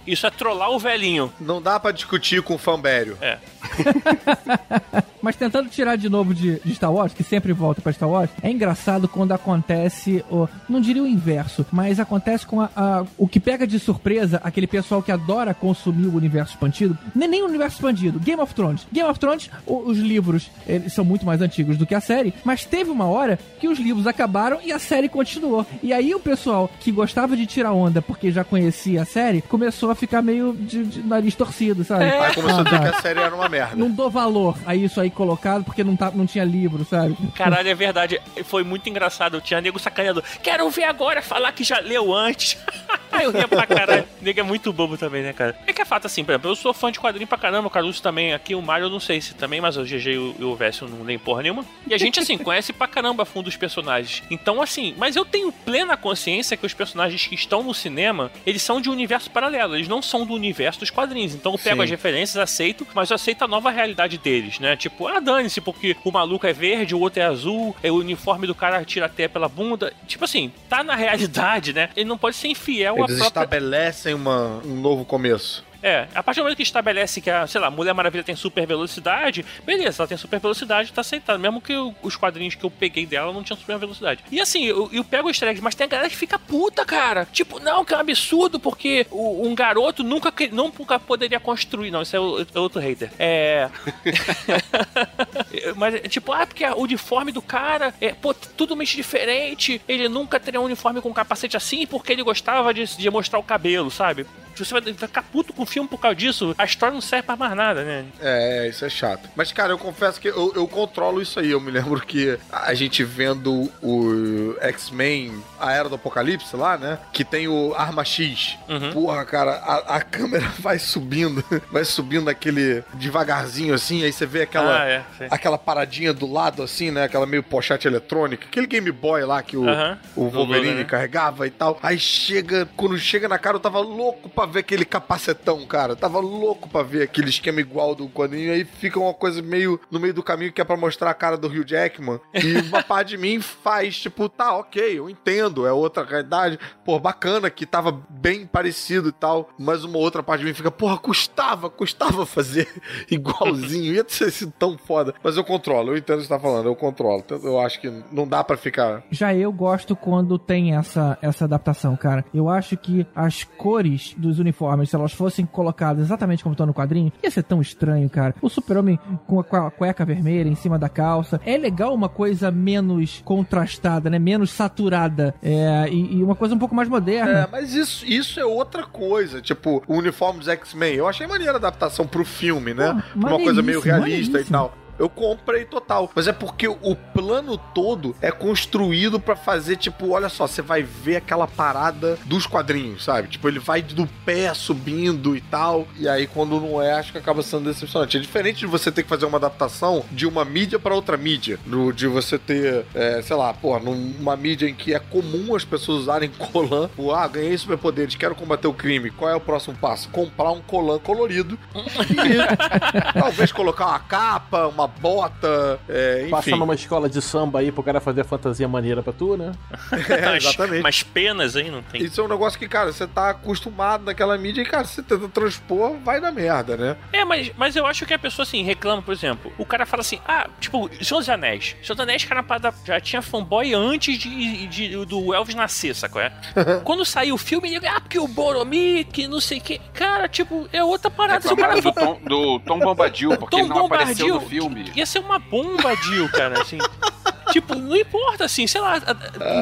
Isso 0.07 0.27
é 0.27 0.31
trollar 0.31 0.71
o 0.71 0.79
velhinho. 0.79 1.33
Não 1.41 1.61
dá 1.61 1.79
pra 1.79 1.91
discutir 1.93 2.43
com 2.43 2.55
o 2.55 2.59
Fanbério. 2.59 3.17
É. 3.21 3.39
Mas 5.23 5.37
tentando 5.37 5.69
tirar 5.69 5.97
de 5.97 6.09
novo 6.09 6.35
de, 6.35 6.59
de 6.65 6.75
Star 6.75 6.93
Wars, 6.93 7.13
que 7.15 7.23
sempre 7.23 7.53
volta 7.53 7.81
pra 7.81 7.93
Star 7.93 8.09
Wars, 8.09 8.29
é 8.43 8.51
engraçado 8.51 9.07
quando 9.07 9.31
acontece, 9.33 10.25
o, 10.29 10.49
não 10.69 10.81
diria 10.81 11.03
o 11.03 11.07
inverso, 11.07 11.65
mas 11.71 12.01
acontece 12.01 12.45
com 12.45 12.61
a, 12.61 12.69
a- 12.75 13.05
o 13.17 13.29
que 13.29 13.39
pega 13.39 13.65
de 13.65 13.79
surpresa 13.79 14.41
aquele 14.43 14.67
pessoal 14.67 15.01
que 15.01 15.13
adora 15.13 15.55
consumir 15.55 16.09
o 16.09 16.17
universo 16.17 16.55
expandido, 16.55 16.99
nem, 17.15 17.29
nem 17.29 17.43
o 17.43 17.47
universo 17.47 17.77
expandido, 17.77 18.19
Game 18.19 18.43
of 18.43 18.53
Thrones. 18.53 18.85
Game 18.93 19.09
of 19.09 19.21
Thrones, 19.21 19.49
o- 19.65 19.89
os 19.89 19.99
livros, 19.99 20.51
eles 20.67 20.93
são 20.93 21.05
muito 21.05 21.25
mais 21.25 21.41
antigos 21.41 21.77
do 21.79 21.87
que 21.87 21.95
a 21.95 22.01
série, 22.01 22.35
mas 22.45 22.65
teve 22.65 22.91
uma 22.91 23.07
hora 23.07 23.39
que 23.61 23.69
os 23.69 23.79
livros 23.79 24.09
acabaram 24.09 24.59
e 24.65 24.73
a 24.73 24.79
série 24.81 25.09
continuou. 25.09 25.65
E 25.85 25.93
aí 25.93 26.13
o 26.17 26.21
pessoal 26.21 26.69
que 26.81 26.91
gostava 26.91 27.37
de 27.37 27.47
tirar 27.47 27.73
onda 27.73 28.03
porque 28.03 28.33
já 28.33 28.43
conhecia 28.43 29.03
a 29.03 29.05
série, 29.05 29.41
começou 29.41 29.91
a 29.93 29.95
ficar 29.95 30.21
meio 30.21 30.53
de, 30.53 30.85
de 30.85 31.03
nariz 31.07 31.37
torcido, 31.37 31.85
sabe? 31.85 32.05
Aí 32.07 32.35
começou 32.35 32.59
a 32.59 32.61
Ah, 32.63 32.65
dizer 32.65 32.77
tá. 32.81 32.91
que 32.91 32.97
a 32.97 33.01
série 33.03 33.21
era 33.21 33.32
uma 33.35 33.49
merda. 33.49 33.77
Não 33.77 33.91
dou 33.91 34.11
valor 34.11 34.57
a 34.67 34.75
isso 34.75 35.01
aí 35.01 35.11
colocado 35.11 35.65
porque 35.65 35.83
não, 35.85 35.97
tá, 35.97 36.11
não 36.11 36.27
tinha 36.27 36.45
livro, 36.45 36.85
sabe? 36.85 37.17
Caralho, 37.35 37.69
é 37.69 37.75
verdade. 37.75 38.21
Foi 38.45 38.63
muito 38.65 38.89
engraçado. 38.89 39.37
Eu 39.37 39.41
tinha 39.41 39.61
nego 39.61 39.79
sacaneando. 39.79 40.23
Quero 40.43 40.69
ver 40.71 40.85
agora 40.85 41.23
falar 41.23 41.53
que 41.53 41.65
já 41.65 41.79
leu 41.81 42.13
antes. 42.13 42.57
Aí 43.13 43.25
eu 43.25 43.31
ria 43.31 43.47
pra 43.47 43.67
caralho. 43.67 44.05
Nego 44.21 44.41
é 44.41 44.43
muito 44.43 44.73
bobo 44.73 44.97
também, 44.97 45.23
né, 45.23 45.33
cara? 45.33 45.57
É 45.67 45.73
que 45.73 45.83
é 45.83 45.85
fato 45.85 46.07
assim, 46.07 46.25
por 46.25 46.33
exemplo, 46.33 46.51
eu 46.51 46.57
sou 46.57 46.73
fã 46.73 46.91
de 46.91 46.99
quadrinho 46.99 47.27
pra 47.27 47.39
caramba. 47.39 47.69
O 47.69 47.71
Caruso 47.71 48.03
também. 48.03 48.33
Aqui 48.33 48.55
o 48.55 48.63
Mário 48.63 48.87
eu 48.87 48.91
não 48.91 49.01
sei 49.01 49.21
se 49.21 49.35
também, 49.35 49.61
mas 49.61 49.77
o 49.77 49.85
GG 49.85 50.09
e 50.09 50.19
o, 50.19 50.35
e 50.39 50.45
o 50.45 50.57
Vécio 50.57 50.89
não 50.89 51.05
nem 51.05 51.19
porra 51.19 51.43
nenhuma. 51.43 51.65
E 51.87 51.95
a 51.95 51.99
gente, 51.99 52.19
assim, 52.19 52.39
conhece 52.39 52.73
pra 52.73 52.87
caramba 52.87 53.23
a 53.23 53.27
fundo 53.27 53.49
os 53.49 53.57
personagens. 53.57 54.23
Então, 54.31 54.63
assim, 54.63 54.95
mas 54.97 55.17
eu 55.17 55.25
tenho 55.25 55.53
plena 55.53 55.97
consciência 55.97 56.57
que 56.57 56.65
os 56.65 56.75
personagens 56.75 57.27
que 57.27 57.35
estão 57.35 57.63
no 57.63 57.75
cinema, 57.75 58.31
eles 58.47 58.63
são 58.63 58.81
de 58.81 58.89
um 58.89 58.93
universo 58.93 59.31
paralelo. 59.31 59.77
Eles 59.77 59.89
não 59.89 60.01
são 60.01 60.25
do 60.25 60.33
universo 60.33 60.81
dos 60.81 60.91
quadrinhos. 60.91 61.35
Então 61.35 61.53
eu 61.53 61.59
pego 61.59 61.77
Sim. 61.77 61.83
as 61.83 61.91
referências, 61.91 62.37
aceito, 62.37 62.87
mas 62.95 63.11
eu 63.11 63.17
aceito 63.17 63.43
a 63.43 63.49
nova 63.49 63.71
realidade 63.71 64.19
deles, 64.19 64.59
né? 64.59 64.77
Tipo, 64.77 65.07
ah, 65.07 65.21
dane-se, 65.21 65.61
porque 65.61 65.97
o 66.05 66.11
maluco 66.11 66.47
é 66.47 66.53
verde, 66.53 66.95
o 66.95 67.01
outro 67.01 67.21
é 67.21 67.25
azul, 67.25 67.77
é 67.83 67.91
o 67.91 67.97
uniforme 67.97 68.47
do 68.47 68.55
cara 68.55 68.85
tira 68.85 69.07
até 69.07 69.29
pela 69.29 69.49
bunda. 69.49 69.93
Tipo 70.07 70.25
assim, 70.25 70.53
tá 70.69 70.83
na 70.83 70.95
realidade, 70.95 71.73
né? 71.73 71.91
Ele 71.97 72.09
não 72.09 72.19
pode 72.19 72.37
ser 72.37 72.49
infiel 72.49 73.02
Eles 73.11 73.19
própria. 73.19 73.41
estabelecem 73.45 74.15
uma, 74.15 74.61
um 74.65 74.81
novo 74.81 75.05
começo. 75.05 75.65
É, 75.83 76.07
a 76.15 76.23
partir 76.23 76.41
do 76.41 76.45
momento 76.45 76.57
que 76.57 76.63
estabelece 76.63 77.21
que 77.21 77.29
a, 77.31 77.47
sei 77.47 77.61
lá, 77.61 77.71
Mulher 77.71 77.93
Maravilha 77.93 78.23
tem 78.23 78.37
super 78.37 78.67
velocidade, 78.67 79.45
beleza, 79.65 80.03
ela 80.03 80.09
tem 80.09 80.17
super 80.17 80.39
velocidade, 80.39 80.93
tá 80.93 81.01
aceitado. 81.01 81.39
Mesmo 81.41 81.61
que 81.61 81.73
eu- 81.73 81.95
os 82.03 82.15
quadrinhos 82.17 82.55
que 82.55 82.65
eu 82.65 82.71
peguei 82.71 83.05
dela 83.05 83.33
não 83.33 83.43
tinham 83.43 83.59
super 83.59 83.79
velocidade. 83.79 84.23
E 84.31 84.41
assim, 84.41 84.65
eu, 84.65 84.89
eu 84.93 85.03
pego 85.05 85.29
os 85.29 85.43
eggs, 85.43 85.61
mas 85.63 85.75
tem 85.75 85.85
a 85.85 85.89
galera 85.89 86.09
que 86.09 86.17
fica 86.17 86.39
puta, 86.39 86.85
cara. 86.85 87.27
Tipo, 87.33 87.59
não, 87.59 87.85
que 87.85 87.93
é 87.93 87.97
um 87.97 88.01
absurdo, 88.01 88.61
porque 88.61 89.07
o- 89.11 89.47
um 89.47 89.55
garoto 89.55 90.03
nunca, 90.05 90.33
nunca 90.53 90.99
poderia 91.01 91.41
construir. 91.41 91.91
Não, 91.91 92.03
isso 92.03 92.15
é, 92.15 92.21
o- 92.21 92.41
é 92.41 92.59
outro 92.61 92.81
hater. 92.81 93.11
É. 93.19 93.69
Mas, 95.77 96.01
tipo, 96.09 96.33
ah, 96.33 96.47
porque 96.47 96.65
o 96.65 96.77
uniforme 96.81 97.33
do 97.33 97.43
cara 97.43 97.95
é 98.01 98.13
pô, 98.13 98.33
totalmente 98.35 98.97
diferente. 98.97 99.81
Ele 99.89 100.09
nunca 100.09 100.39
teria 100.41 100.61
um 100.61 100.65
uniforme 100.65 101.01
com 101.01 101.13
capacete 101.13 101.57
assim 101.57 101.87
porque 101.87 102.13
ele 102.13 102.23
gostava 102.23 102.73
de, 102.73 102.85
de 102.97 103.11
mostrar 103.11 103.39
o 103.39 103.43
cabelo, 103.43 103.91
sabe? 103.91 104.27
Você 104.57 104.73
vai 104.73 104.83
ficar 104.93 105.23
puto 105.23 105.53
com 105.53 105.63
o 105.63 105.67
filme 105.67 105.89
por 105.89 105.99
causa 105.99 106.15
disso. 106.17 106.55
A 106.59 106.65
história 106.65 106.95
não 106.95 107.01
serve 107.01 107.25
pra 107.27 107.37
mais 107.37 107.55
nada, 107.55 107.83
né? 107.85 108.05
É, 108.21 108.69
isso 108.69 108.85
é 108.85 108.89
chato. 108.89 109.29
Mas, 109.35 109.53
cara, 109.53 109.73
eu 109.73 109.79
confesso 109.79 110.21
que 110.21 110.29
eu, 110.29 110.53
eu 110.55 110.67
controlo 110.69 111.21
isso 111.23 111.39
aí. 111.41 111.51
Eu 111.51 111.61
me 111.61 111.71
lembro 111.71 112.01
que 112.01 112.39
a 112.51 112.75
gente 112.75 113.03
vendo 113.05 113.71
o 113.83 114.55
X-Men, 114.61 115.43
a 115.59 115.73
Era 115.73 115.89
do 115.89 115.95
Apocalipse 115.95 116.57
lá, 116.57 116.77
né? 116.77 116.99
Que 117.13 117.25
tem 117.25 117.49
o 117.49 117.75
Arma 117.77 118.05
X. 118.05 118.57
Porra, 118.93 119.25
cara, 119.25 119.53
a, 119.53 119.97
a 119.97 120.01
câmera 120.01 120.49
vai 120.59 120.79
subindo, 120.79 121.45
vai 121.71 121.85
subindo 121.85 122.29
aquele 122.29 122.83
devagarzinho 122.95 123.75
assim, 123.75 124.05
aí 124.05 124.13
você 124.13 124.27
vê 124.27 124.43
aquela, 124.43 124.83
Ah, 124.83 124.87
é, 124.89 125.03
aquela 125.31 125.59
paradinha 125.59 126.13
do 126.13 126.31
lado 126.31 126.63
assim, 126.63 126.91
né? 126.91 127.05
Aquela 127.05 127.27
meio 127.27 127.43
pochete 127.43 127.87
eletrônica. 127.87 128.47
Aquele 128.47 128.67
Game 128.67 128.91
Boy 128.93 129.25
lá 129.25 129.43
que 129.43 129.57
o, 129.57 129.69
Aham. 129.69 129.99
o 130.17 130.29
Wolverine 130.29 130.67
Logan, 130.69 130.79
né? 130.79 130.85
carregava 130.85 131.47
e 131.47 131.51
tal. 131.51 131.79
Aí 131.83 131.99
chega, 131.99 132.69
quando 132.77 132.99
chega 132.99 133.29
na 133.29 133.39
cara, 133.39 133.57
eu 133.57 133.61
tava 133.61 133.81
louco 133.81 134.29
pra 134.29 134.47
ver 134.53 134.61
aquele 134.61 134.85
capacetão, 134.85 135.65
cara. 135.67 135.97
Tava 135.97 136.21
louco 136.21 136.69
pra 136.69 136.83
ver 136.83 137.03
aquele 137.03 137.31
esquema 137.31 137.61
igual 137.61 137.95
do 137.95 138.09
quadrinho. 138.09 138.53
Aí 138.53 138.65
fica 138.65 138.99
uma 139.01 139.15
coisa 139.15 139.43
meio 139.43 139.81
no 139.91 139.99
meio 139.99 140.15
do 140.15 140.23
caminho 140.23 140.53
que 140.53 140.61
é 140.61 140.65
pra 140.65 140.77
mostrar 140.77 141.11
a 141.11 141.15
cara 141.15 141.37
do 141.37 141.49
Hugh 141.49 141.67
Jackman. 141.67 142.21
E 142.35 142.57
uma 142.69 142.83
parte 142.83 143.11
de 143.11 143.19
mim 143.19 143.41
faz, 143.41 143.99
tipo, 143.99 144.29
tá, 144.29 144.57
ok, 144.57 144.99
eu 144.99 145.09
entendo, 145.09 145.67
é 145.67 145.73
outra 145.73 146.05
realidade. 146.05 146.59
Pô, 146.85 146.99
bacana 146.99 147.51
que 147.51 147.67
tava 147.67 147.93
bem 148.09 148.47
parecido 148.47 149.09
e 149.09 149.13
tal. 149.13 149.51
Mas 149.59 149.85
uma 149.85 149.99
outra 149.99 150.23
parte 150.23 150.41
de 150.41 150.47
mim 150.47 150.55
fica, 150.55 150.71
porra, 150.71 150.99
custava, 150.99 151.69
custava 151.71 152.27
fazer 152.27 152.69
igualzinho. 153.11 153.95
Ia 153.95 154.05
ter 154.05 154.31
sido 154.31 154.53
tão 154.59 154.77
foda. 154.77 155.15
Mas 155.23 155.37
eu 155.37 155.45
controlo, 155.45 155.91
eu 155.91 155.97
entendo 155.97 156.19
o 156.19 156.21
que 156.23 156.29
você 156.29 156.35
tá 156.35 156.41
falando, 156.41 156.67
eu 156.67 156.77
controlo. 156.77 157.23
Então, 157.25 157.39
Eu 157.43 157.59
acho 157.61 157.81
que 157.81 157.91
não 158.11 158.27
dá 158.27 158.45
pra 158.45 158.57
ficar 158.57 159.03
Já 159.11 159.35
eu 159.35 159.53
gosto 159.53 159.95
quando 159.95 160.39
tem 160.39 160.77
essa, 160.77 161.19
essa 161.23 161.45
adaptação, 161.45 161.97
cara. 161.97 162.25
Eu 162.35 162.49
acho 162.49 162.77
que 162.77 163.07
as 163.15 163.45
cores 163.45 164.15
dos 164.33 164.41
uniformes, 164.41 164.91
se 164.91 164.97
elas 164.97 165.13
fossem 165.13 165.47
colocadas 165.47 166.05
exatamente 166.05 166.43
como 166.43 166.53
estão 166.53 166.67
no 166.67 166.75
quadrinho, 166.75 167.13
ia 167.23 167.31
ser 167.31 167.43
tão 167.43 167.61
estranho, 167.61 168.09
cara. 168.11 168.35
O 168.41 168.49
super-homem 168.49 168.99
com 169.27 169.41
a, 169.41 169.71
cueca 169.71 170.05
vermelha 170.05 170.49
em 170.49 170.55
cima 170.55 170.79
da 170.79 170.89
calça. 170.89 171.41
É 171.45 171.57
legal 171.57 171.95
uma 171.95 172.09
coisa 172.09 172.51
menos 172.51 173.23
contrastada, 173.25 174.09
né? 174.11 174.19
Menos 174.19 174.51
saturada. 174.51 175.35
É, 175.43 175.87
e, 175.91 176.19
e 176.19 176.23
uma 176.23 176.35
coisa 176.35 176.55
um 176.55 176.59
pouco 176.59 176.75
mais 176.75 176.89
É, 176.89 176.91
moderna. 176.91 177.49
mas 177.51 177.75
isso, 177.75 178.05
isso 178.07 178.41
é 178.41 178.45
outra 178.45 178.85
coisa. 178.85 179.41
Tipo, 179.41 179.83
o 179.87 179.95
uniforme 179.97 180.39
dos 180.41 180.49
X-Men. 180.49 180.95
Eu 180.95 181.09
achei 181.09 181.27
maneira 181.27 181.55
a 181.55 181.57
adaptação 181.57 182.07
pro 182.07 182.25
filme, 182.25 182.75
né? 182.75 183.03
Pô, 183.13 183.29
uma 183.29 183.39
coisa 183.39 183.63
meio 183.63 183.81
realista 183.81 184.41
e 184.41 184.45
tal. 184.45 184.75
Eu 184.99 185.09
comprei 185.09 185.65
total. 185.65 186.11
Mas 186.15 186.27
é 186.29 186.33
porque 186.33 186.69
o 186.69 186.97
plano 187.15 187.59
todo 187.75 188.15
é 188.21 188.31
construído 188.31 189.19
pra 189.19 189.37
fazer, 189.37 189.77
tipo, 189.77 190.11
olha 190.11 190.29
só, 190.29 190.47
você 190.47 190.63
vai 190.63 190.83
ver 190.83 191.17
aquela 191.17 191.47
parada 191.47 192.19
dos 192.25 192.47
quadrinhos, 192.47 193.05
sabe? 193.05 193.29
Tipo, 193.29 193.49
ele 193.49 193.59
vai 193.59 193.83
do 193.83 194.07
pé 194.25 194.53
subindo 194.55 195.37
e 195.37 195.41
tal. 195.41 195.87
E 195.99 196.09
aí, 196.09 196.27
quando 196.27 196.61
não 196.61 196.81
é, 196.81 196.93
acho 196.93 197.13
que 197.13 197.19
acaba 197.19 197.43
sendo 197.43 197.65
decepcionante. 197.65 198.17
É 198.17 198.21
diferente 198.21 198.61
de 198.61 198.67
você 198.67 198.91
ter 198.91 199.03
que 199.03 199.09
fazer 199.09 199.27
uma 199.27 199.39
adaptação 199.39 200.05
de 200.11 200.27
uma 200.27 200.45
mídia 200.45 200.79
pra 200.79 200.95
outra 200.95 201.17
mídia. 201.17 201.59
De 201.95 202.07
você 202.07 202.39
ter, 202.39 202.85
é, 202.95 203.21
sei 203.23 203.37
lá, 203.37 203.53
pô, 203.53 203.79
numa 203.79 204.37
mídia 204.37 204.69
em 204.69 204.75
que 204.75 204.95
é 204.95 204.99
comum 204.99 205.55
as 205.55 205.65
pessoas 205.65 206.03
usarem 206.03 206.31
colã. 206.53 206.89
Pô, 206.95 207.13
ah, 207.13 207.27
ganhei 207.27 207.57
superpoderes, 207.57 208.15
quero 208.15 208.35
combater 208.35 208.67
o 208.67 208.75
crime. 208.75 209.11
Qual 209.11 209.31
é 209.31 209.35
o 209.35 209.41
próximo 209.41 209.77
passo? 209.77 210.09
Comprar 210.11 210.53
um 210.53 210.61
colã 210.61 210.99
colorido. 210.99 211.59
e 211.75 213.19
talvez 213.19 213.53
colocar 213.53 213.87
uma 213.87 213.99
capa, 213.99 214.67
uma 214.69 214.82
bota, 214.87 215.79
é, 215.89 216.27
Passa 216.31 216.51
enfim. 216.51 216.59
numa 216.59 216.75
escola 216.75 217.09
de 217.09 217.21
samba 217.21 217.61
aí 217.61 217.71
pro 217.73 217.83
cara 217.83 218.01
fazer 218.01 218.25
fantasia 218.25 218.67
maneira 218.69 219.03
pra 219.03 219.13
tu, 219.13 219.37
né? 219.37 219.53
É, 220.33 220.37
exatamente. 220.37 220.83
Mas 220.83 221.03
penas, 221.03 221.57
hein? 221.57 221.71
Não 221.71 221.83
tem. 221.83 222.03
Isso 222.03 222.21
é 222.21 222.25
um 222.25 222.29
negócio 222.29 222.59
que, 222.59 222.69
cara, 222.69 222.93
você 222.93 223.07
tá 223.07 223.31
acostumado 223.31 224.05
naquela 224.05 224.37
mídia 224.39 224.63
e, 224.63 224.65
cara, 224.65 224.85
você 224.85 225.03
tenta 225.03 225.29
transpor, 225.29 225.97
vai 226.05 226.21
dar 226.21 226.33
merda, 226.33 226.77
né? 226.77 226.97
É, 227.13 227.25
mas, 227.25 227.51
mas 227.57 227.77
eu 227.77 227.87
acho 227.87 228.07
que 228.07 228.15
a 228.15 228.19
pessoa 228.19 228.45
assim 228.45 228.63
reclama, 228.63 229.03
por 229.03 229.13
exemplo, 229.13 229.53
o 229.59 229.65
cara 229.67 229.85
fala 229.87 230.01
assim: 230.01 230.19
ah, 230.27 230.49
tipo, 230.61 230.89
Senhor 231.03 231.21
dos 231.21 231.29
Anéis. 231.29 231.77
Senhor 231.83 231.95
dos 231.95 232.01
Anéis, 232.01 232.25
cara, 232.25 232.45
já 232.85 233.01
tinha 233.01 233.23
fanboy 233.23 233.75
antes 233.75 234.19
de, 234.19 234.67
de- 234.67 235.05
do 235.07 235.35
Elvis 235.35 235.55
nascer, 235.55 235.95
sacou? 235.95 236.21
É? 236.21 236.33
Quando 236.85 237.05
saiu 237.05 237.35
o 237.35 237.39
filme, 237.39 237.75
ele, 237.75 237.87
ah, 237.87 238.01
porque 238.01 238.19
o 238.19 238.29
Boromir, 238.29 239.07
que 239.07 239.27
não 239.27 239.41
sei 239.41 239.59
o 239.59 239.61
que. 239.61 239.79
Cara, 239.95 240.29
tipo, 240.29 240.69
é 240.73 240.83
outra 240.83 241.11
parada. 241.11 241.47
Se 241.47 241.53
o 241.53 241.57
cara 241.57 241.75
Reclamaram 241.75 242.15
do 242.15 242.21
Tom, 242.21 242.29
do 242.29 242.61
Tom 242.61 242.79
Bombadil, 242.79 243.37
porque 243.37 243.57
Tom 243.57 243.63
ele 243.63 243.69
não 243.69 243.87
apareceu 243.87 244.27
no 244.29 244.41
Bombadil, 244.41 244.71
filme. 244.75 244.93
Ia 244.95 245.07
ser 245.07 245.19
uma 245.21 245.39
bomba, 245.39 245.95
Dil, 245.97 246.29
cara, 246.31 246.61
assim. 246.61 246.79
tipo, 247.53 247.75
não 247.75 247.97
importa, 247.97 248.45
assim, 248.45 248.67
sei 248.67 248.81
lá. 248.81 249.01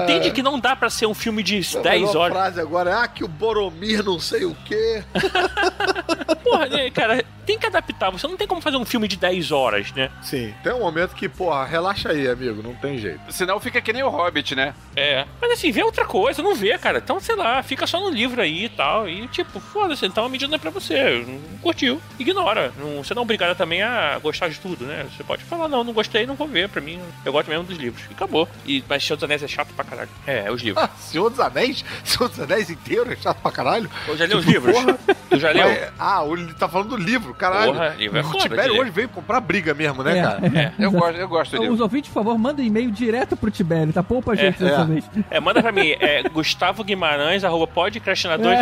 Entende 0.03 0.31
que 0.31 0.43
não 0.43 0.59
dá 0.59 0.75
pra 0.77 0.89
ser 0.89 1.07
um 1.07 1.15
filme 1.15 1.43
de 1.43 1.61
10 1.83 2.15
A 2.15 2.19
horas. 2.19 2.37
frase 2.37 2.61
agora 2.61 2.91
é, 2.91 2.95
ah, 2.95 3.09
que 3.09 3.25
o 3.25 3.29
Boromir 3.29 4.03
não 4.05 4.19
sei 4.21 4.45
o 4.45 4.55
quê. 4.65 5.03
Porra, 6.43 6.67
né, 6.67 6.91
cara, 6.91 7.25
tem 7.47 7.59
que 7.59 7.67
adaptar. 7.67 8.11
Você 8.11 8.27
não 8.27 8.37
tem 8.37 8.47
como 8.47 8.61
fazer 8.61 8.77
um 8.77 8.85
filme 8.85 9.07
de 9.09 9.17
10 9.17 9.51
horas, 9.53 9.93
né? 9.93 10.11
Sim, 10.23 10.55
tem 10.63 10.73
um 10.73 10.81
momento 10.81 11.15
que, 11.15 11.29
porra, 11.29 11.65
relaxa 11.65 12.11
aí, 12.11 12.29
amigo, 12.29 12.63
não 12.63 12.75
tem 12.75 12.99
jeito. 12.99 13.21
Senão 13.31 13.59
fica 13.61 13.81
que 13.81 13.93
nem 13.93 14.03
o 14.03 14.09
Hobbit, 14.09 14.55
né? 14.55 14.75
É. 14.97 15.27
Mas 15.41 15.53
assim, 15.53 15.71
vê 15.71 15.83
outra 15.83 16.05
coisa, 16.05 16.43
não 16.43 16.55
vê, 16.55 16.77
cara. 16.79 16.99
Então, 16.99 17.21
sei 17.21 17.35
lá, 17.37 17.63
fica 17.63 17.87
só 17.87 18.01
no 18.01 18.09
livro 18.09 18.41
aí 18.41 18.65
e 18.65 18.69
tal. 18.69 19.09
E 19.09 19.27
tipo, 19.29 19.59
foda-se, 19.61 20.07
então 20.07 20.25
a 20.25 20.29
mídia 20.29 20.47
não 20.49 20.55
é 20.55 20.59
pra 20.59 20.71
você. 20.71 21.25
Não 21.27 21.59
curtiu. 21.59 22.01
Ignora. 22.19 22.73
Não, 22.79 23.03
você 23.03 23.15
não 23.15 23.23
é 23.23 23.25
obrigado 23.25 23.57
também 23.57 23.83
a 23.83 24.19
gostar 24.19 24.49
de 24.49 24.59
tudo, 24.59 24.85
né? 24.85 25.07
Você 25.17 25.23
pode 25.25 25.43
falar, 25.45 25.69
não, 25.69 25.83
não 25.85 25.93
gostei, 25.93 26.27
não 26.27 26.35
vou 26.35 26.47
ver. 26.49 26.69
Pra 26.69 26.81
mim, 26.81 27.01
eu 27.25 27.33
gosto 27.33 27.49
mesmo 27.49 27.65
dos 27.65 27.79
livros. 27.81 28.05
E 28.11 28.13
acabou. 28.13 28.49
E, 28.67 28.85
mas 28.89 29.05
Senhor 29.05 29.17
dos 29.17 29.25
Anéis 29.25 29.43
é 29.43 29.49
chato 29.49 29.73
pra 29.75 29.85
caralho. 29.85 30.09
É, 30.27 30.51
os 30.51 30.63
livros. 30.63 30.85
Ah, 30.85 30.91
Senhor 30.99 31.29
dos 31.31 31.41
Anéis? 31.41 31.85
Senhor 32.05 32.29
dos 32.29 32.39
Anéis 32.41 32.71
inteiro 32.71 33.13
é 33.13 33.17
chato 33.17 33.39
pra 33.41 33.51
caralho? 33.51 33.91
Eu 34.07 34.17
já 34.17 34.27
li 34.27 34.35
os 34.35 34.45
Tipo, 34.45 34.53
livros. 34.69 34.75
porra. 34.85 34.99
Tu 35.31 35.39
já 35.39 35.51
leu? 35.53 35.69
Mas- 35.69 35.93
ah, 35.99 36.25
ele 36.31 36.55
tá 36.55 36.69
falando 36.69 36.89
do 36.91 36.97
livro, 36.97 37.33
caralho. 37.35 37.73
Porra, 37.73 37.95
livro 37.99 38.19
é 38.19 38.23
o 38.23 38.33
Tibério 38.39 38.81
hoje 38.81 38.91
veio 38.91 39.09
comprar 39.09 39.41
briga 39.41 39.73
mesmo, 39.75 40.03
né, 40.03 40.19
É. 40.19 40.23
cara? 40.23 40.41
É. 40.47 40.73
Eu 40.79 40.91
gosto, 40.91 41.17
eu 41.17 41.29
gosto 41.29 41.53
dele. 41.59 41.71
Os 41.71 41.81
ouvintes, 41.81 42.11
por 42.11 42.23
favor, 42.23 42.37
mandem 42.39 42.67
e-mail 42.67 42.91
direto 42.91 43.37
pro 43.37 43.51
Tibério, 43.51 43.93
tá? 43.93 44.03
Poupa 44.03 44.33
a 44.33 44.35
gente 44.35 44.63
É, 44.63 44.67
dessa 44.69 44.83
é. 44.83 44.85
vez. 44.85 45.05
É, 45.31 45.41
manda 45.41 45.63
pra 45.63 45.71
mim, 45.73 45.95
é 46.01 46.23
Gustavo 46.29 46.83
Guimarães, 46.85 47.45
arroba 47.45 47.67
podcrastinador. 47.67 48.55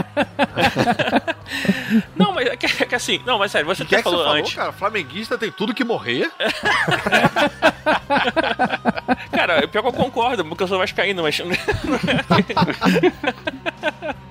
Não, 2.15 2.33
mas 2.33 2.47
é 2.49 2.57
que- 2.57 2.87
que 2.87 2.95
assim. 2.95 3.21
Não, 3.25 3.39
mas 3.39 3.51
sério, 3.51 3.67
você 3.67 3.85
que 3.85 3.95
até 3.95 4.01
é 4.01 4.03
que 4.03 4.09
você 4.09 4.11
falou 4.11 4.25
falou, 4.27 4.39
antes. 4.41 4.55
cara? 4.55 4.73
Flamenguista 4.73 5.39
tem 5.39 5.51
tudo 5.51 5.75
que 5.75 5.85
morrer? 5.85 6.31
Cara, 9.69 9.83
pior 9.83 9.83
que 9.83 9.89
eu 9.89 9.93
concordo, 9.93 10.45
porque 10.45 10.63
eu 10.63 10.69
sou 10.69 10.79
vascaíno, 10.79 11.23
mas. 11.23 11.41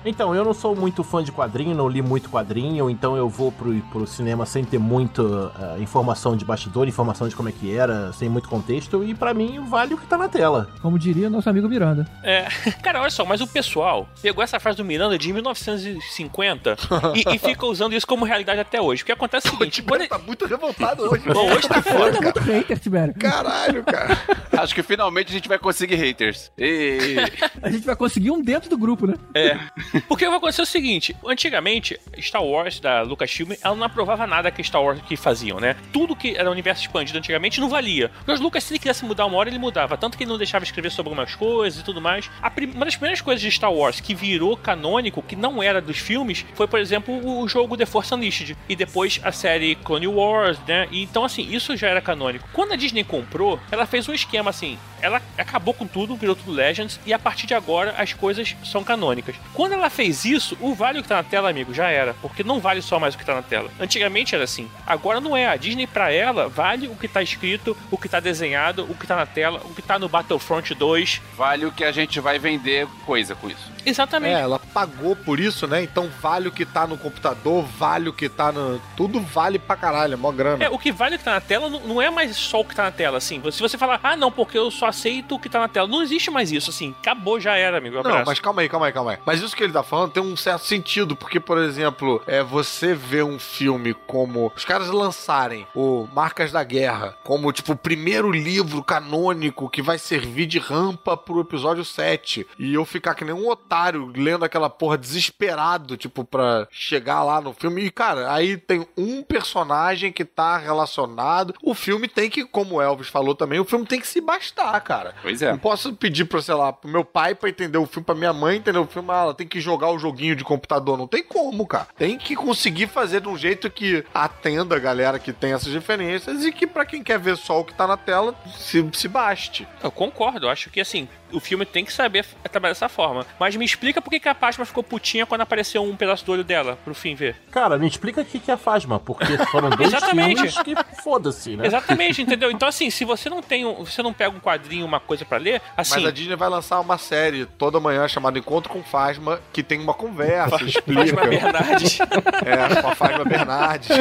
Então, 0.04 0.34
eu 0.34 0.44
não 0.44 0.54
sou 0.54 0.74
muito 0.74 1.04
fã 1.04 1.22
de 1.22 1.32
quadrinho, 1.32 1.74
não 1.74 1.88
li 1.88 2.02
muito 2.02 2.30
quadrinho, 2.30 2.88
então 2.88 3.16
eu 3.16 3.28
vou 3.28 3.52
pro, 3.52 3.74
pro 3.82 4.06
cinema 4.06 4.46
sem 4.46 4.64
ter 4.64 4.78
muita 4.78 5.22
eh, 5.22 5.80
informação 5.80 6.36
de 6.36 6.44
bastidor, 6.44 6.88
informação 6.88 7.28
de 7.28 7.36
como 7.36 7.48
é 7.48 7.52
que 7.52 7.74
era, 7.74 8.12
sem 8.12 8.28
muito 8.28 8.48
contexto, 8.48 9.04
e 9.04 9.14
pra 9.14 9.34
mim 9.34 9.60
vale 9.68 9.94
o 9.94 9.98
que 9.98 10.06
tá 10.06 10.16
na 10.16 10.28
tela. 10.28 10.68
Como 10.80 10.98
diria 10.98 11.28
nosso 11.28 11.48
amigo 11.50 11.68
Miranda. 11.68 12.06
É. 12.22 12.48
Cara, 12.82 13.00
olha 13.00 13.10
só, 13.10 13.24
mas 13.24 13.40
o 13.40 13.46
pessoal 13.46 14.08
pegou 14.22 14.42
essa 14.42 14.58
frase 14.58 14.76
do 14.78 14.84
Miranda 14.84 15.18
de 15.18 15.32
1950 15.32 16.76
e, 17.14 17.34
e 17.34 17.38
fica 17.38 17.66
usando 17.66 17.94
isso 17.94 18.06
como 18.06 18.24
realidade 18.24 18.60
até 18.60 18.80
hoje. 18.80 19.02
O 19.02 19.06
que 19.06 19.12
acontece 19.12 19.48
é 19.48 19.50
o 19.50 19.54
O 19.54 19.58
seguinte: 19.58 19.82
quando 19.82 20.00
Tibério 20.02 20.08
tá 20.08 20.18
muito 20.18 20.46
revoltado 20.46 21.02
hoje. 21.02 21.24
Bom, 21.26 21.52
hoje 21.52 21.68
tá 21.68 21.82
foda, 21.82 22.12
Tá 22.12 22.20
muito 22.22 22.40
hater, 22.40 22.78
Tibério. 22.78 23.14
Caralho, 23.14 23.84
cara. 23.84 24.18
Acho 24.58 24.74
que 24.74 24.82
finalmente 24.82 25.28
a 25.28 25.32
gente 25.32 25.48
vai 25.48 25.58
conseguir 25.58 25.96
haters. 25.96 26.50
E... 26.58 27.16
A 27.62 27.70
gente 27.70 27.84
vai 27.84 27.96
conseguir 27.96 28.30
um 28.30 28.40
dentro 28.40 28.70
do 28.70 28.78
grupo, 28.78 29.06
né? 29.06 29.14
É. 29.34 29.58
Porque 30.06 30.26
vai 30.26 30.36
acontecer 30.36 30.62
o 30.62 30.66
seguinte: 30.66 31.16
antigamente, 31.26 31.98
Star 32.20 32.42
Wars 32.42 32.80
da 32.80 33.02
Lucasfilm, 33.02 33.52
ela 33.62 33.74
não 33.74 33.84
aprovava 33.84 34.26
nada 34.26 34.50
que 34.50 34.62
Star 34.62 34.82
Wars 34.82 35.00
que 35.02 35.16
faziam, 35.16 35.58
né? 35.58 35.76
Tudo 35.92 36.14
que 36.14 36.36
era 36.36 36.50
universo 36.50 36.82
expandido 36.82 37.18
antigamente 37.18 37.60
não 37.60 37.68
valia. 37.68 38.08
Porque 38.08 38.32
os 38.32 38.40
Lucas, 38.40 38.64
se 38.64 38.72
ele 38.72 38.78
quisesse 38.78 39.04
mudar 39.04 39.26
uma 39.26 39.36
hora, 39.36 39.48
ele 39.48 39.58
mudava. 39.58 39.96
Tanto 39.96 40.16
que 40.16 40.24
ele 40.24 40.30
não 40.30 40.38
deixava 40.38 40.64
escrever 40.64 40.90
sobre 40.90 41.10
algumas 41.10 41.34
coisas 41.34 41.80
e 41.80 41.84
tudo 41.84 42.00
mais. 42.00 42.30
Uma 42.74 42.84
das 42.84 42.96
primeiras 42.96 43.20
coisas 43.20 43.40
de 43.40 43.50
Star 43.50 43.72
Wars 43.72 44.00
que 44.00 44.14
virou 44.14 44.56
canônico, 44.56 45.22
que 45.22 45.36
não 45.36 45.62
era 45.62 45.80
dos 45.80 45.98
filmes, 45.98 46.44
foi, 46.54 46.66
por 46.66 46.78
exemplo, 46.78 47.40
o 47.40 47.48
jogo 47.48 47.76
The 47.76 47.86
Force 47.86 48.14
Unleashed. 48.14 48.56
E 48.68 48.76
depois 48.76 49.20
a 49.22 49.32
série 49.32 49.74
Clone 49.76 50.06
Wars, 50.06 50.58
né? 50.66 50.88
E, 50.90 51.02
então, 51.02 51.24
assim, 51.24 51.48
isso 51.50 51.76
já 51.76 51.88
era 51.88 52.00
canônico. 52.00 52.48
Quando 52.52 52.72
a 52.72 52.76
Disney 52.76 53.04
comprou, 53.04 53.58
ela 53.70 53.86
fez 53.86 54.08
um 54.08 54.12
esquema 54.12 54.50
assim. 54.50 54.78
Ela 55.00 55.22
acabou 55.36 55.72
com 55.72 55.86
tudo, 55.86 56.16
virou 56.16 56.34
tudo 56.34 56.50
Legends, 56.50 56.98
e 57.06 57.12
a 57.12 57.18
partir 57.18 57.46
de 57.46 57.54
agora 57.54 57.94
as 57.96 58.12
coisas 58.12 58.56
são 58.64 58.82
canônicas. 58.82 59.36
Quando 59.54 59.72
ela 59.78 59.90
fez 59.90 60.24
isso, 60.24 60.56
o 60.60 60.74
vale 60.74 60.98
o 60.98 61.02
que 61.02 61.08
tá 61.08 61.16
na 61.16 61.22
tela, 61.22 61.48
amigo, 61.50 61.72
já 61.72 61.88
era. 61.88 62.14
Porque 62.14 62.44
não 62.44 62.60
vale 62.60 62.82
só 62.82 62.98
mais 62.98 63.14
o 63.14 63.18
que 63.18 63.24
tá 63.24 63.34
na 63.34 63.42
tela. 63.42 63.70
Antigamente 63.80 64.34
era 64.34 64.44
assim. 64.44 64.68
Agora 64.86 65.20
não 65.20 65.36
é. 65.36 65.46
A 65.48 65.56
Disney, 65.56 65.86
pra 65.86 66.12
ela, 66.12 66.48
vale 66.48 66.88
o 66.88 66.94
que 66.94 67.08
tá 67.08 67.22
escrito, 67.22 67.76
o 67.90 67.96
que 67.96 68.08
tá 68.08 68.20
desenhado, 68.20 68.84
o 68.88 68.94
que 68.94 69.06
tá 69.06 69.16
na 69.16 69.26
tela, 69.26 69.60
o 69.64 69.74
que 69.74 69.82
tá 69.82 69.98
no 69.98 70.08
Battlefront 70.08 70.74
2. 70.74 71.22
Vale 71.36 71.66
o 71.66 71.72
que 71.72 71.84
a 71.84 71.92
gente 71.92 72.20
vai 72.20 72.38
vender 72.38 72.86
coisa 73.06 73.34
com 73.34 73.48
isso. 73.48 73.78
Exatamente. 73.84 74.34
É, 74.34 74.40
ela 74.40 74.58
pagou 74.58 75.16
por 75.16 75.40
isso, 75.40 75.66
né? 75.66 75.82
Então 75.82 76.10
vale 76.20 76.48
o 76.48 76.52
que 76.52 76.66
tá 76.66 76.86
no 76.86 76.98
computador, 76.98 77.64
vale 77.64 78.08
o 78.08 78.12
que 78.12 78.28
tá 78.28 78.52
no. 78.52 78.80
Tudo 78.96 79.20
vale 79.20 79.58
pra 79.58 79.76
caralho, 79.76 80.14
é 80.14 80.16
mó 80.16 80.30
grana. 80.30 80.64
É, 80.64 80.68
o 80.68 80.78
que 80.78 80.92
vale 80.92 81.16
o 81.16 81.18
que 81.18 81.24
tá 81.24 81.32
na 81.32 81.40
tela 81.40 81.70
não, 81.70 81.80
não 81.80 82.02
é 82.02 82.10
mais 82.10 82.36
só 82.36 82.60
o 82.60 82.64
que 82.64 82.74
tá 82.74 82.84
na 82.84 82.90
tela, 82.90 83.18
assim. 83.18 83.40
Se 83.50 83.60
você 83.60 83.78
falar, 83.78 84.00
ah, 84.02 84.16
não, 84.16 84.30
porque 84.30 84.58
eu 84.58 84.70
só 84.70 84.86
aceito 84.86 85.34
o 85.34 85.38
que 85.38 85.48
tá 85.48 85.60
na 85.60 85.68
tela. 85.68 85.88
Não 85.88 86.02
existe 86.02 86.30
mais 86.30 86.52
isso, 86.52 86.70
assim. 86.70 86.94
Acabou, 87.00 87.40
já 87.40 87.56
era, 87.56 87.78
amigo. 87.78 87.98
Um 87.98 88.02
Não, 88.02 88.24
mas 88.24 88.40
calma 88.40 88.62
aí, 88.62 88.68
calma 88.68 88.86
aí, 88.86 88.92
calma 88.92 89.12
aí. 89.12 89.18
Mas 89.24 89.40
isso 89.40 89.56
que 89.56 89.67
ele 89.68 89.74
tá 89.74 89.82
falando 89.82 90.12
tem 90.12 90.22
um 90.22 90.36
certo 90.36 90.64
sentido, 90.64 91.14
porque, 91.14 91.38
por 91.38 91.58
exemplo, 91.58 92.22
é 92.26 92.42
você 92.42 92.94
vê 92.94 93.22
um 93.22 93.38
filme 93.38 93.94
como 93.94 94.52
os 94.56 94.64
caras 94.64 94.88
lançarem 94.88 95.66
o 95.74 96.08
Marcas 96.12 96.52
da 96.52 96.64
Guerra 96.64 97.16
como, 97.24 97.52
tipo, 97.52 97.72
o 97.72 97.76
primeiro 97.76 98.30
livro 98.30 98.82
canônico 98.82 99.68
que 99.68 99.82
vai 99.82 99.98
servir 99.98 100.46
de 100.46 100.58
rampa 100.58 101.16
pro 101.16 101.40
episódio 101.40 101.84
7. 101.84 102.46
E 102.58 102.74
eu 102.74 102.84
ficar 102.84 103.14
que 103.14 103.24
nem 103.24 103.34
um 103.34 103.48
otário 103.48 104.12
lendo 104.16 104.44
aquela 104.44 104.70
porra 104.70 104.98
desesperado, 104.98 105.96
tipo, 105.96 106.24
pra 106.24 106.66
chegar 106.70 107.22
lá 107.22 107.40
no 107.40 107.52
filme. 107.52 107.84
E, 107.84 107.90
cara, 107.90 108.32
aí 108.32 108.56
tem 108.56 108.86
um 108.96 109.22
personagem 109.22 110.12
que 110.12 110.24
tá 110.24 110.56
relacionado. 110.56 111.54
O 111.62 111.74
filme 111.74 112.08
tem 112.08 112.30
que, 112.30 112.44
como 112.44 112.76
o 112.76 112.82
Elvis 112.82 113.08
falou 113.08 113.34
também, 113.34 113.60
o 113.60 113.64
filme 113.64 113.86
tem 113.86 114.00
que 114.00 114.06
se 114.06 114.20
bastar, 114.20 114.80
cara. 114.80 115.14
Pois 115.22 115.42
é. 115.42 115.50
Não 115.50 115.58
posso 115.58 115.92
pedir 115.94 116.24
pra, 116.24 116.40
sei 116.40 116.54
lá, 116.54 116.72
pro 116.72 116.90
meu 116.90 117.04
pai 117.04 117.34
pra 117.34 117.48
entender 117.48 117.78
o 117.78 117.86
filme, 117.86 118.04
pra 118.04 118.14
minha 118.14 118.32
mãe 118.32 118.56
entender 118.56 118.78
o 118.78 118.86
filme, 118.86 119.10
ah, 119.10 119.22
ela 119.22 119.34
tem 119.34 119.46
que 119.46 119.57
jogar 119.60 119.90
o 119.90 119.98
joguinho 119.98 120.34
de 120.36 120.44
computador. 120.44 120.96
Não 120.98 121.06
tem 121.06 121.22
como, 121.22 121.66
cara. 121.66 121.88
Tem 121.96 122.16
que 122.18 122.34
conseguir 122.36 122.86
fazer 122.88 123.20
de 123.20 123.28
um 123.28 123.36
jeito 123.36 123.70
que 123.70 124.04
atenda 124.14 124.76
a 124.76 124.78
galera 124.78 125.18
que 125.18 125.32
tem 125.32 125.52
essas 125.52 125.72
referências 125.72 126.44
e 126.44 126.52
que 126.52 126.66
pra 126.66 126.84
quem 126.84 127.02
quer 127.02 127.18
ver 127.18 127.36
só 127.36 127.60
o 127.60 127.64
que 127.64 127.74
tá 127.74 127.86
na 127.86 127.96
tela, 127.96 128.34
se, 128.56 128.86
se 128.92 129.08
baste. 129.08 129.66
Eu 129.82 129.90
concordo, 129.90 130.46
eu 130.46 130.50
acho 130.50 130.70
que 130.70 130.80
assim, 130.80 131.08
o 131.32 131.40
filme 131.40 131.64
tem 131.66 131.84
que 131.84 131.92
saber 131.92 132.20
f- 132.20 132.36
trabalhar 132.50 132.72
dessa 132.72 132.88
forma. 132.88 133.26
Mas 133.38 133.54
me 133.56 133.64
explica 133.64 134.00
por 134.00 134.10
que 134.10 134.20
que 134.20 134.28
a 134.28 134.34
Pasma 134.34 134.64
ficou 134.64 134.82
putinha 134.82 135.26
quando 135.26 135.42
apareceu 135.42 135.82
um 135.82 135.96
pedaço 135.96 136.24
do 136.24 136.32
olho 136.32 136.44
dela, 136.44 136.78
pro 136.84 136.94
fim 136.94 137.14
ver. 137.14 137.36
Cara, 137.50 137.76
me 137.78 137.86
explica 137.86 138.20
o 138.20 138.24
que 138.24 138.38
que 138.38 138.50
é 138.50 138.56
Fasma, 138.56 138.98
porque 138.98 139.36
foram 139.50 139.70
dois 139.70 139.88
Exatamente. 139.92 140.36
filmes 140.50 140.62
que 140.62 141.02
foda-se, 141.02 141.56
né? 141.56 141.66
Exatamente, 141.66 142.22
entendeu? 142.22 142.50
Então, 142.50 142.68
assim, 142.68 142.90
se 142.90 143.04
você 143.04 143.28
não 143.28 143.42
tem 143.42 143.64
um, 143.66 143.84
você 143.84 144.02
não 144.02 144.12
pega 144.12 144.34
um 144.34 144.40
quadrinho, 144.40 144.86
uma 144.86 145.00
coisa 145.00 145.24
pra 145.24 145.38
ler, 145.38 145.60
assim. 145.76 145.96
Mas 145.96 146.04
a 146.06 146.10
Disney 146.10 146.36
vai 146.36 146.48
lançar 146.48 146.80
uma 146.80 146.96
série 146.98 147.44
toda 147.46 147.78
manhã 147.80 148.06
chamada 148.08 148.38
Encontro 148.38 148.70
com 148.72 148.82
Fasma, 148.82 149.40
que 149.52 149.62
tem 149.62 149.80
uma 149.80 149.94
conversa, 149.94 150.62
explica. 150.64 151.00
Fátima 151.16 151.26
Bernardes. 151.26 151.98
É, 152.00 152.80
com 152.82 152.88
a 152.88 152.94
Fasma 152.94 153.24
Bernardes. 153.24 153.88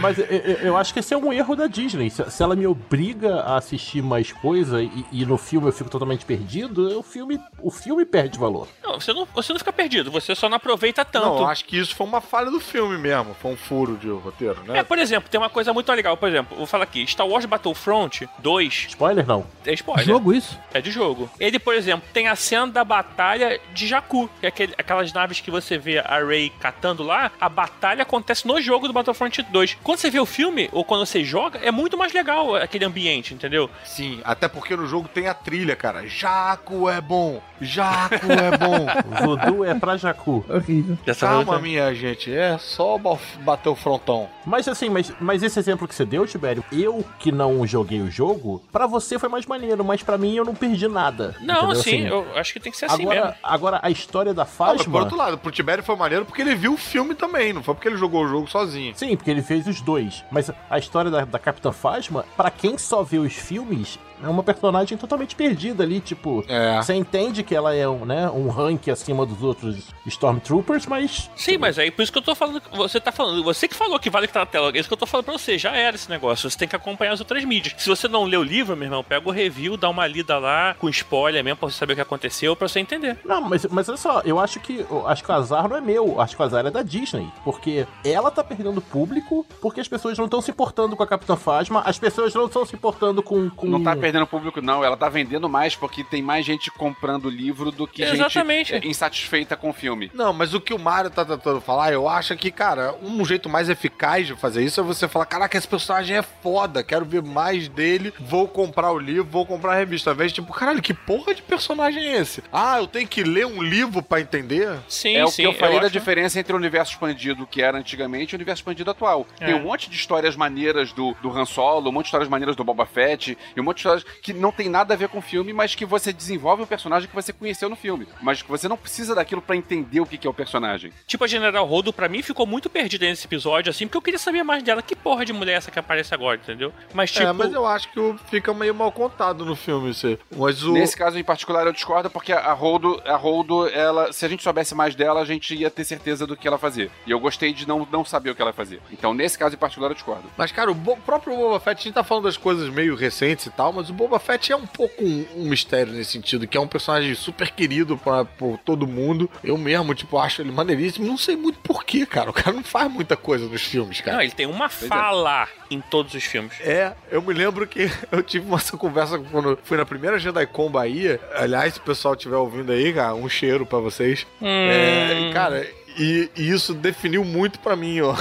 Mas 0.00 0.18
eu, 0.18 0.24
eu- 0.26 0.56
eu 0.58 0.76
acho 0.76 0.92
que 0.92 1.00
esse 1.00 1.12
é 1.12 1.16
um 1.16 1.32
erro 1.32 1.56
da 1.56 1.66
Disney. 1.66 2.08
Se, 2.10 2.42
ela 2.42 2.54
me 2.54 2.66
obriga 2.66 3.40
a 3.40 3.56
assistir 3.56 4.00
mais 4.02 4.30
coisa 4.30 4.80
e, 4.82 5.04
e 5.10 5.26
no 5.26 5.36
filme 5.36 5.66
eu 5.66 5.72
fico 5.72 5.90
totalmente 5.90 6.24
perdido, 6.24 6.96
o 6.98 7.02
filme, 7.02 7.40
o 7.60 7.70
filme 7.70 8.04
perde 8.04 8.38
valor. 8.38 8.68
Não, 8.82 9.00
você 9.00 9.12
não, 9.12 9.26
você 9.34 9.52
não 9.52 9.58
fica 9.58 9.72
perdido, 9.72 10.10
você 10.10 10.34
só 10.36 10.48
não 10.48 10.56
aproveita 10.56 11.04
tanto. 11.04 11.26
Não, 11.26 11.48
acho 11.48 11.64
que 11.64 11.76
isso 11.78 11.96
foi 11.96 12.06
uma 12.06 12.20
falha 12.20 12.50
do 12.50 12.60
filme 12.60 12.96
mesmo. 12.96 13.34
Foi 13.40 13.50
um 13.52 13.56
furo 13.56 13.96
de 13.96 14.08
roteiro, 14.08 14.62
né? 14.68 14.78
É, 14.78 14.82
por 14.84 14.98
exemplo, 14.98 15.28
tem 15.28 15.40
uma 15.40 15.50
coisa 15.50 15.72
muito 15.72 15.90
legal. 15.92 16.16
Por 16.16 16.28
exemplo, 16.28 16.56
vou 16.56 16.66
falar 16.66 16.84
aqui: 16.84 17.04
Star 17.06 17.26
Wars 17.26 17.44
Battlefront 17.46 18.28
2 18.38 18.86
Spoiler 18.90 19.26
não. 19.26 19.44
é 19.64 19.72
spoiler. 19.72 20.04
Jogo 20.06 20.32
isso? 20.32 20.56
É 20.72 20.80
de 20.80 20.90
jogo. 20.92 21.28
Ele, 21.40 21.58
por 21.58 21.74
exemplo, 21.74 22.06
tem 22.12 22.28
a 22.28 22.35
cena 22.36 22.66
da 22.66 22.84
batalha 22.84 23.60
de 23.74 23.86
Jakku, 23.86 24.28
que 24.40 24.46
é 24.46 24.48
aquele- 24.48 24.74
aquelas 24.78 25.12
naves 25.12 25.40
que 25.40 25.50
você 25.50 25.76
vê 25.78 25.98
a 25.98 26.18
Rey 26.24 26.50
catando 26.60 27.02
lá. 27.02 27.30
A 27.40 27.48
batalha 27.48 28.02
acontece 28.02 28.46
no 28.46 28.60
jogo 28.60 28.86
do 28.86 28.92
Battlefront 28.92 29.42
2. 29.42 29.76
Quando 29.82 29.98
você 29.98 30.10
vê 30.10 30.20
o 30.20 30.26
filme, 30.26 30.68
ou 30.72 30.84
quando 30.84 31.04
você 31.06 31.24
joga, 31.24 31.58
é 31.62 31.70
muito 31.70 31.96
mais 31.98 32.12
legal 32.12 32.54
aquele 32.54 32.84
ambiente, 32.84 33.34
entendeu? 33.34 33.68
Sim, 33.84 34.20
até 34.24 34.46
porque 34.48 34.76
no 34.76 34.86
jogo 34.86 35.08
tem 35.08 35.26
a 35.28 35.34
trilha, 35.34 35.74
cara. 35.74 36.06
Jaco 36.06 36.88
é 36.88 37.00
bom, 37.00 37.40
Jaco 37.60 38.26
é 38.30 38.56
bom. 38.56 38.86
Voodoo 39.24 39.64
é 39.64 39.74
pra 39.74 39.96
Jacu. 39.96 40.44
Horrível. 40.48 40.98
Calma, 41.18 41.52
vez- 41.58 41.62
minha 41.62 41.94
gente, 41.94 42.32
é 42.34 42.58
só 42.58 42.98
ba- 42.98 43.18
bater 43.40 43.68
o 43.68 43.74
frontão. 43.74 44.28
Mas 44.44 44.68
assim, 44.68 44.88
mas, 44.88 45.12
mas 45.20 45.42
esse 45.42 45.58
exemplo 45.58 45.86
que 45.88 45.94
você 45.94 46.04
deu, 46.04 46.26
Tibério, 46.26 46.64
eu 46.72 47.04
que 47.18 47.32
não 47.32 47.66
joguei 47.66 48.00
o 48.00 48.10
jogo, 48.10 48.62
pra 48.70 48.86
você 48.86 49.18
foi 49.18 49.28
mais 49.28 49.46
maneiro, 49.46 49.84
mas 49.84 50.02
pra 50.02 50.18
mim 50.18 50.34
eu 50.36 50.44
não 50.44 50.54
perdi 50.54 50.86
nada. 50.88 51.34
Não, 51.40 51.66
entendeu? 51.72 51.82
sim, 51.82 51.96
Assim, 51.96 52.06
eu 52.08 52.25
acho 52.34 52.52
que 52.52 52.60
tem 52.60 52.72
que 52.72 52.78
ser 52.78 52.86
assim 52.86 53.02
agora, 53.02 53.24
mesmo. 53.26 53.36
agora, 53.42 53.80
a 53.82 53.90
história 53.90 54.34
da 54.34 54.42
Ah, 54.42 54.46
mas 54.46 54.56
por 54.56 54.76
Fasma... 54.84 54.98
outro 55.00 55.16
lado, 55.16 55.38
pro 55.38 55.50
Tibério 55.50 55.84
foi 55.84 55.96
maneiro 55.96 56.24
porque 56.24 56.42
ele 56.42 56.54
viu 56.54 56.74
o 56.74 56.76
filme 56.76 57.14
também, 57.14 57.52
não 57.52 57.62
foi 57.62 57.74
porque 57.74 57.88
ele 57.88 57.96
jogou 57.96 58.24
o 58.24 58.28
jogo 58.28 58.48
sozinho. 58.48 58.94
Sim, 58.96 59.16
porque 59.16 59.30
ele 59.30 59.42
fez 59.42 59.66
os 59.66 59.80
dois. 59.80 60.24
Mas 60.30 60.50
a 60.70 60.78
história 60.78 61.10
da, 61.10 61.24
da 61.24 61.38
Capitã 61.38 61.72
Fasma, 61.72 62.24
pra 62.36 62.50
quem 62.50 62.76
só 62.78 63.02
vê 63.02 63.18
os 63.18 63.34
filmes, 63.34 63.98
é 64.22 64.28
uma 64.28 64.42
personagem 64.42 64.96
totalmente 64.96 65.34
perdida 65.34 65.82
ali, 65.82 66.00
tipo... 66.00 66.44
É. 66.48 66.76
Você 66.76 66.94
entende 66.94 67.42
que 67.42 67.54
ela 67.54 67.74
é 67.74 67.88
um, 67.88 68.04
né, 68.04 68.30
um 68.30 68.48
rank 68.48 68.88
acima 68.88 69.26
dos 69.26 69.42
outros 69.42 69.88
Stormtroopers, 70.06 70.86
mas... 70.86 71.30
Sim, 71.36 71.58
mas 71.58 71.78
aí 71.78 71.90
por 71.90 72.02
isso 72.02 72.12
que 72.12 72.18
eu 72.18 72.22
tô 72.22 72.34
falando. 72.34 72.62
Você 72.72 73.00
tá 73.00 73.10
falando. 73.10 73.42
Você 73.44 73.66
que 73.66 73.74
falou 73.74 73.98
que 73.98 74.10
vale 74.10 74.26
que 74.26 74.32
tá 74.32 74.40
na 74.40 74.46
tela. 74.46 74.70
É 74.74 74.78
isso 74.78 74.88
que 74.88 74.92
eu 74.92 74.98
tô 74.98 75.06
falando 75.06 75.24
pra 75.24 75.38
você. 75.38 75.58
Já 75.58 75.74
era 75.74 75.96
esse 75.96 76.08
negócio. 76.08 76.50
Você 76.50 76.58
tem 76.58 76.68
que 76.68 76.76
acompanhar 76.76 77.12
as 77.12 77.20
outras 77.20 77.44
mídias. 77.44 77.74
Se 77.78 77.88
você 77.88 78.06
não 78.06 78.24
lê 78.24 78.36
o 78.36 78.42
livro, 78.42 78.76
meu 78.76 78.86
irmão, 78.86 79.02
pega 79.02 79.28
o 79.28 79.32
review, 79.32 79.76
dá 79.76 79.88
uma 79.88 80.06
lida 80.06 80.38
lá, 80.38 80.74
com 80.74 80.88
spoiler 80.88 81.42
mesmo, 81.42 81.58
pra 81.58 81.70
você 81.70 81.78
saber 81.78 81.94
o 81.94 81.96
que 81.96 82.02
aconteceu, 82.02 82.54
pra 82.54 82.68
você 82.68 82.80
entender. 82.80 83.18
Não, 83.24 83.40
mas, 83.40 83.64
mas 83.66 83.88
olha 83.88 83.96
só, 83.96 84.20
eu 84.24 84.38
acho 84.38 84.60
que 84.60 84.84
eu 84.88 85.06
acho 85.08 85.24
que 85.24 85.30
o 85.30 85.34
azar 85.34 85.68
não 85.68 85.76
é 85.76 85.80
meu, 85.80 86.20
acho 86.20 86.36
que 86.36 86.42
o 86.42 86.44
azar 86.44 86.66
é 86.66 86.70
da 86.70 86.82
Disney. 86.82 87.28
Porque 87.44 87.86
ela 88.04 88.30
tá 88.30 88.44
perdendo 88.44 88.80
público 88.80 89.46
porque 89.60 89.80
as 89.80 89.88
pessoas 89.88 90.16
não 90.18 90.26
estão 90.26 90.40
se 90.40 90.50
importando 90.50 90.96
com 90.96 91.02
a 91.02 91.06
Capitã 91.06 91.36
Fasma, 91.36 91.82
as 91.84 91.98
pessoas 91.98 92.34
não 92.34 92.46
estão 92.46 92.64
se 92.64 92.74
importando 92.74 93.22
com. 93.22 93.48
com... 93.50 93.66
Não 93.66 93.82
tá 93.82 93.96
perdendo 94.06 94.26
público, 94.26 94.62
não. 94.62 94.84
Ela 94.84 94.96
tá 94.96 95.08
vendendo 95.08 95.48
mais 95.48 95.74
porque 95.74 96.04
tem 96.04 96.22
mais 96.22 96.46
gente 96.46 96.70
comprando 96.70 97.24
o 97.24 97.30
livro 97.30 97.72
do 97.72 97.88
que 97.88 98.04
Exatamente. 98.04 98.72
gente 98.72 98.86
insatisfeita 98.86 99.56
com 99.56 99.70
o 99.70 99.72
filme. 99.72 100.10
Não, 100.14 100.32
mas 100.32 100.54
o 100.54 100.60
que 100.60 100.72
o 100.72 100.78
Mario 100.78 101.10
tá 101.10 101.24
tentando 101.24 101.60
falar, 101.60 101.92
eu 101.92 102.08
acho 102.08 102.36
que, 102.36 102.52
cara, 102.52 102.94
um 103.02 103.24
jeito 103.24 103.48
mais 103.48 103.68
eficaz 103.68 104.28
de 104.28 104.36
fazer 104.36 104.64
isso 104.64 104.80
é 104.80 104.84
você 104.84 105.08
falar: 105.08 105.26
caraca, 105.26 105.58
esse 105.58 105.66
personagem 105.66 106.16
é 106.16 106.22
foda, 106.22 106.84
quero 106.84 107.04
ver 107.04 107.20
mais 107.22 107.66
dele, 107.68 108.14
vou 108.20 108.46
comprar 108.46 108.92
o 108.92 108.98
livro, 108.98 109.24
vou 109.24 109.44
comprar 109.44 109.72
a 109.72 109.76
revista. 109.76 110.10
Ao 110.10 110.14
invés 110.14 110.32
tipo, 110.32 110.52
caralho, 110.52 110.80
que 110.80 110.94
porra 110.94 111.34
de 111.34 111.42
personagem 111.42 112.04
é 112.06 112.20
esse? 112.20 112.44
Ah, 112.52 112.78
eu 112.78 112.86
tenho 112.86 113.08
que 113.08 113.24
ler 113.24 113.46
um 113.46 113.60
livro 113.60 114.02
pra 114.02 114.20
entender? 114.20 114.78
Sim, 114.88 115.16
é 115.16 115.24
o 115.24 115.28
sim. 115.28 115.42
que 115.42 115.48
eu 115.48 115.54
falei 115.54 115.80
da 115.80 115.86
acho- 115.86 115.92
diferença 115.92 116.38
entre 116.38 116.52
o 116.52 116.56
universo 116.56 116.92
expandido 116.92 117.44
que 117.46 117.60
era 117.60 117.76
antigamente 117.76 118.34
e 118.34 118.36
o 118.36 118.38
universo 118.38 118.60
expandido 118.60 118.90
atual. 118.90 119.26
É. 119.40 119.46
Tem 119.46 119.54
um 119.54 119.62
monte 119.62 119.90
de 119.90 119.96
histórias 119.96 120.36
maneiras 120.36 120.92
do, 120.92 121.16
do 121.20 121.30
Han 121.36 121.44
Solo, 121.44 121.88
um 121.88 121.92
monte 121.92 122.04
de 122.04 122.08
histórias 122.08 122.28
maneiras 122.28 122.54
do 122.54 122.62
Boba 122.62 122.86
Fett, 122.86 123.36
e 123.56 123.60
um 123.60 123.64
monte 123.64 123.78
de 123.78 123.82
personagens 123.96 124.20
que 124.22 124.32
não 124.32 124.52
tem 124.52 124.68
nada 124.68 124.94
a 124.94 124.96
ver 124.96 125.08
com 125.08 125.18
o 125.18 125.22
filme, 125.22 125.52
mas 125.52 125.74
que 125.74 125.84
você 125.84 126.12
desenvolve 126.12 126.62
um 126.62 126.66
personagem 126.66 127.08
que 127.08 127.14
você 127.14 127.32
conheceu 127.32 127.68
no 127.68 127.76
filme. 127.76 128.06
Mas 128.20 128.42
que 128.42 128.48
você 128.48 128.68
não 128.68 128.76
precisa 128.76 129.14
daquilo 129.14 129.40
pra 129.40 129.56
entender 129.56 130.00
o 130.00 130.06
que 130.06 130.18
que 130.18 130.26
é 130.26 130.30
o 130.30 130.34
personagem. 130.34 130.92
Tipo, 131.06 131.24
a 131.24 131.26
General 131.26 131.64
Rodo, 131.66 131.92
pra 131.92 132.08
mim, 132.08 132.22
ficou 132.22 132.46
muito 132.46 132.68
perdida 132.68 133.06
nesse 133.06 133.26
episódio, 133.26 133.70
assim, 133.70 133.86
porque 133.86 133.96
eu 133.96 134.02
queria 134.02 134.18
saber 134.18 134.42
mais 134.42 134.62
dela. 134.62 134.82
Que 134.82 134.96
porra 134.96 135.24
de 135.24 135.32
mulher 135.32 135.52
é 135.52 135.56
essa 135.56 135.70
que 135.70 135.78
aparece 135.78 136.14
agora, 136.14 136.36
entendeu? 136.36 136.72
Mas, 136.92 137.10
tipo. 137.10 137.24
É, 137.24 137.32
mas 137.32 137.52
eu 137.52 137.66
acho 137.66 137.90
que 137.90 138.14
fica 138.28 138.52
meio 138.52 138.74
mal 138.74 138.90
contado 138.92 139.44
no 139.44 139.56
filme 139.56 139.90
isso 139.90 140.06
aí. 140.06 140.18
Mas 140.36 140.62
o. 140.62 140.72
Nesse 140.72 140.96
caso 140.96 141.18
em 141.18 141.24
particular 141.24 141.66
eu 141.66 141.72
discordo 141.72 142.10
porque 142.10 142.32
a 142.32 142.52
Holdo, 142.52 143.00
a 143.04 143.16
Holdo, 143.16 143.68
ela, 143.68 144.12
se 144.12 144.24
a 144.24 144.28
gente 144.28 144.42
soubesse 144.42 144.74
mais 144.74 144.94
dela, 144.94 145.20
a 145.20 145.24
gente 145.24 145.54
ia 145.54 145.70
ter 145.70 145.84
certeza 145.84 146.26
do 146.26 146.36
que 146.36 146.46
ela 146.46 146.58
fazia. 146.58 146.90
E 147.06 147.10
eu 147.10 147.20
gostei 147.20 147.52
de 147.52 147.66
não, 147.66 147.86
não 147.90 148.04
saber 148.04 148.30
o 148.30 148.34
que 148.34 148.42
ela 148.42 148.52
fazia. 148.52 148.80
Então, 148.90 149.14
nesse 149.14 149.38
caso 149.38 149.54
em 149.54 149.58
particular 149.58 149.88
eu 149.88 149.94
discordo. 149.94 150.24
Mas, 150.36 150.52
cara, 150.52 150.70
o 150.70 150.96
próprio 150.98 151.36
Boba 151.36 151.60
Fett, 151.60 151.80
a 151.80 151.84
gente 151.84 151.94
tá 151.94 152.04
falando 152.04 152.24
das 152.24 152.36
coisas 152.36 152.68
meio 152.68 152.94
recentes 152.94 153.46
e 153.46 153.50
tal, 153.50 153.72
mas 153.72 153.85
o 153.90 153.94
Boba 153.94 154.18
Fett 154.18 154.52
é 154.52 154.56
um 154.56 154.66
pouco 154.66 155.02
um, 155.02 155.26
um 155.36 155.44
mistério 155.48 155.92
nesse 155.92 156.12
sentido, 156.12 156.46
que 156.46 156.56
é 156.56 156.60
um 156.60 156.68
personagem 156.68 157.14
super 157.14 157.50
querido 157.50 157.96
pra, 157.96 158.24
por 158.24 158.58
todo 158.58 158.86
mundo. 158.86 159.30
Eu 159.42 159.56
mesmo, 159.56 159.94
tipo, 159.94 160.18
acho 160.18 160.42
ele 160.42 160.52
maneiríssimo. 160.52 161.06
Não 161.06 161.16
sei 161.16 161.36
muito 161.36 161.58
porquê, 161.60 162.04
cara. 162.04 162.30
O 162.30 162.32
cara 162.32 162.52
não 162.52 162.64
faz 162.64 162.90
muita 162.90 163.16
coisa 163.16 163.46
nos 163.46 163.62
filmes, 163.62 164.00
cara. 164.00 164.16
Não, 164.16 164.22
ele 164.22 164.32
tem 164.32 164.46
uma 164.46 164.68
fala 164.68 165.48
em 165.70 165.80
todos 165.80 166.14
os 166.14 166.24
filmes. 166.24 166.54
É, 166.60 166.92
eu 167.10 167.22
me 167.22 167.32
lembro 167.32 167.66
que 167.66 167.90
eu 168.10 168.22
tive 168.22 168.46
uma 168.46 168.56
essa 168.56 168.76
conversa 168.76 169.18
quando 169.18 169.58
fui 169.62 169.76
na 169.76 169.84
primeira 169.84 170.18
JediCon 170.18 170.70
Bahia. 170.70 171.20
Aliás, 171.34 171.74
se 171.74 171.80
o 171.80 171.82
pessoal 171.82 172.14
estiver 172.14 172.36
ouvindo 172.36 172.72
aí, 172.72 172.92
cara, 172.92 173.14
um 173.14 173.28
cheiro 173.28 173.64
pra 173.64 173.78
vocês. 173.78 174.26
É, 174.42 175.30
cara, 175.32 175.66
e, 175.96 176.30
e 176.36 176.50
isso 176.50 176.74
definiu 176.74 177.24
muito 177.24 177.58
pra 177.58 177.76
mim, 177.76 178.00
ó. 178.00 178.14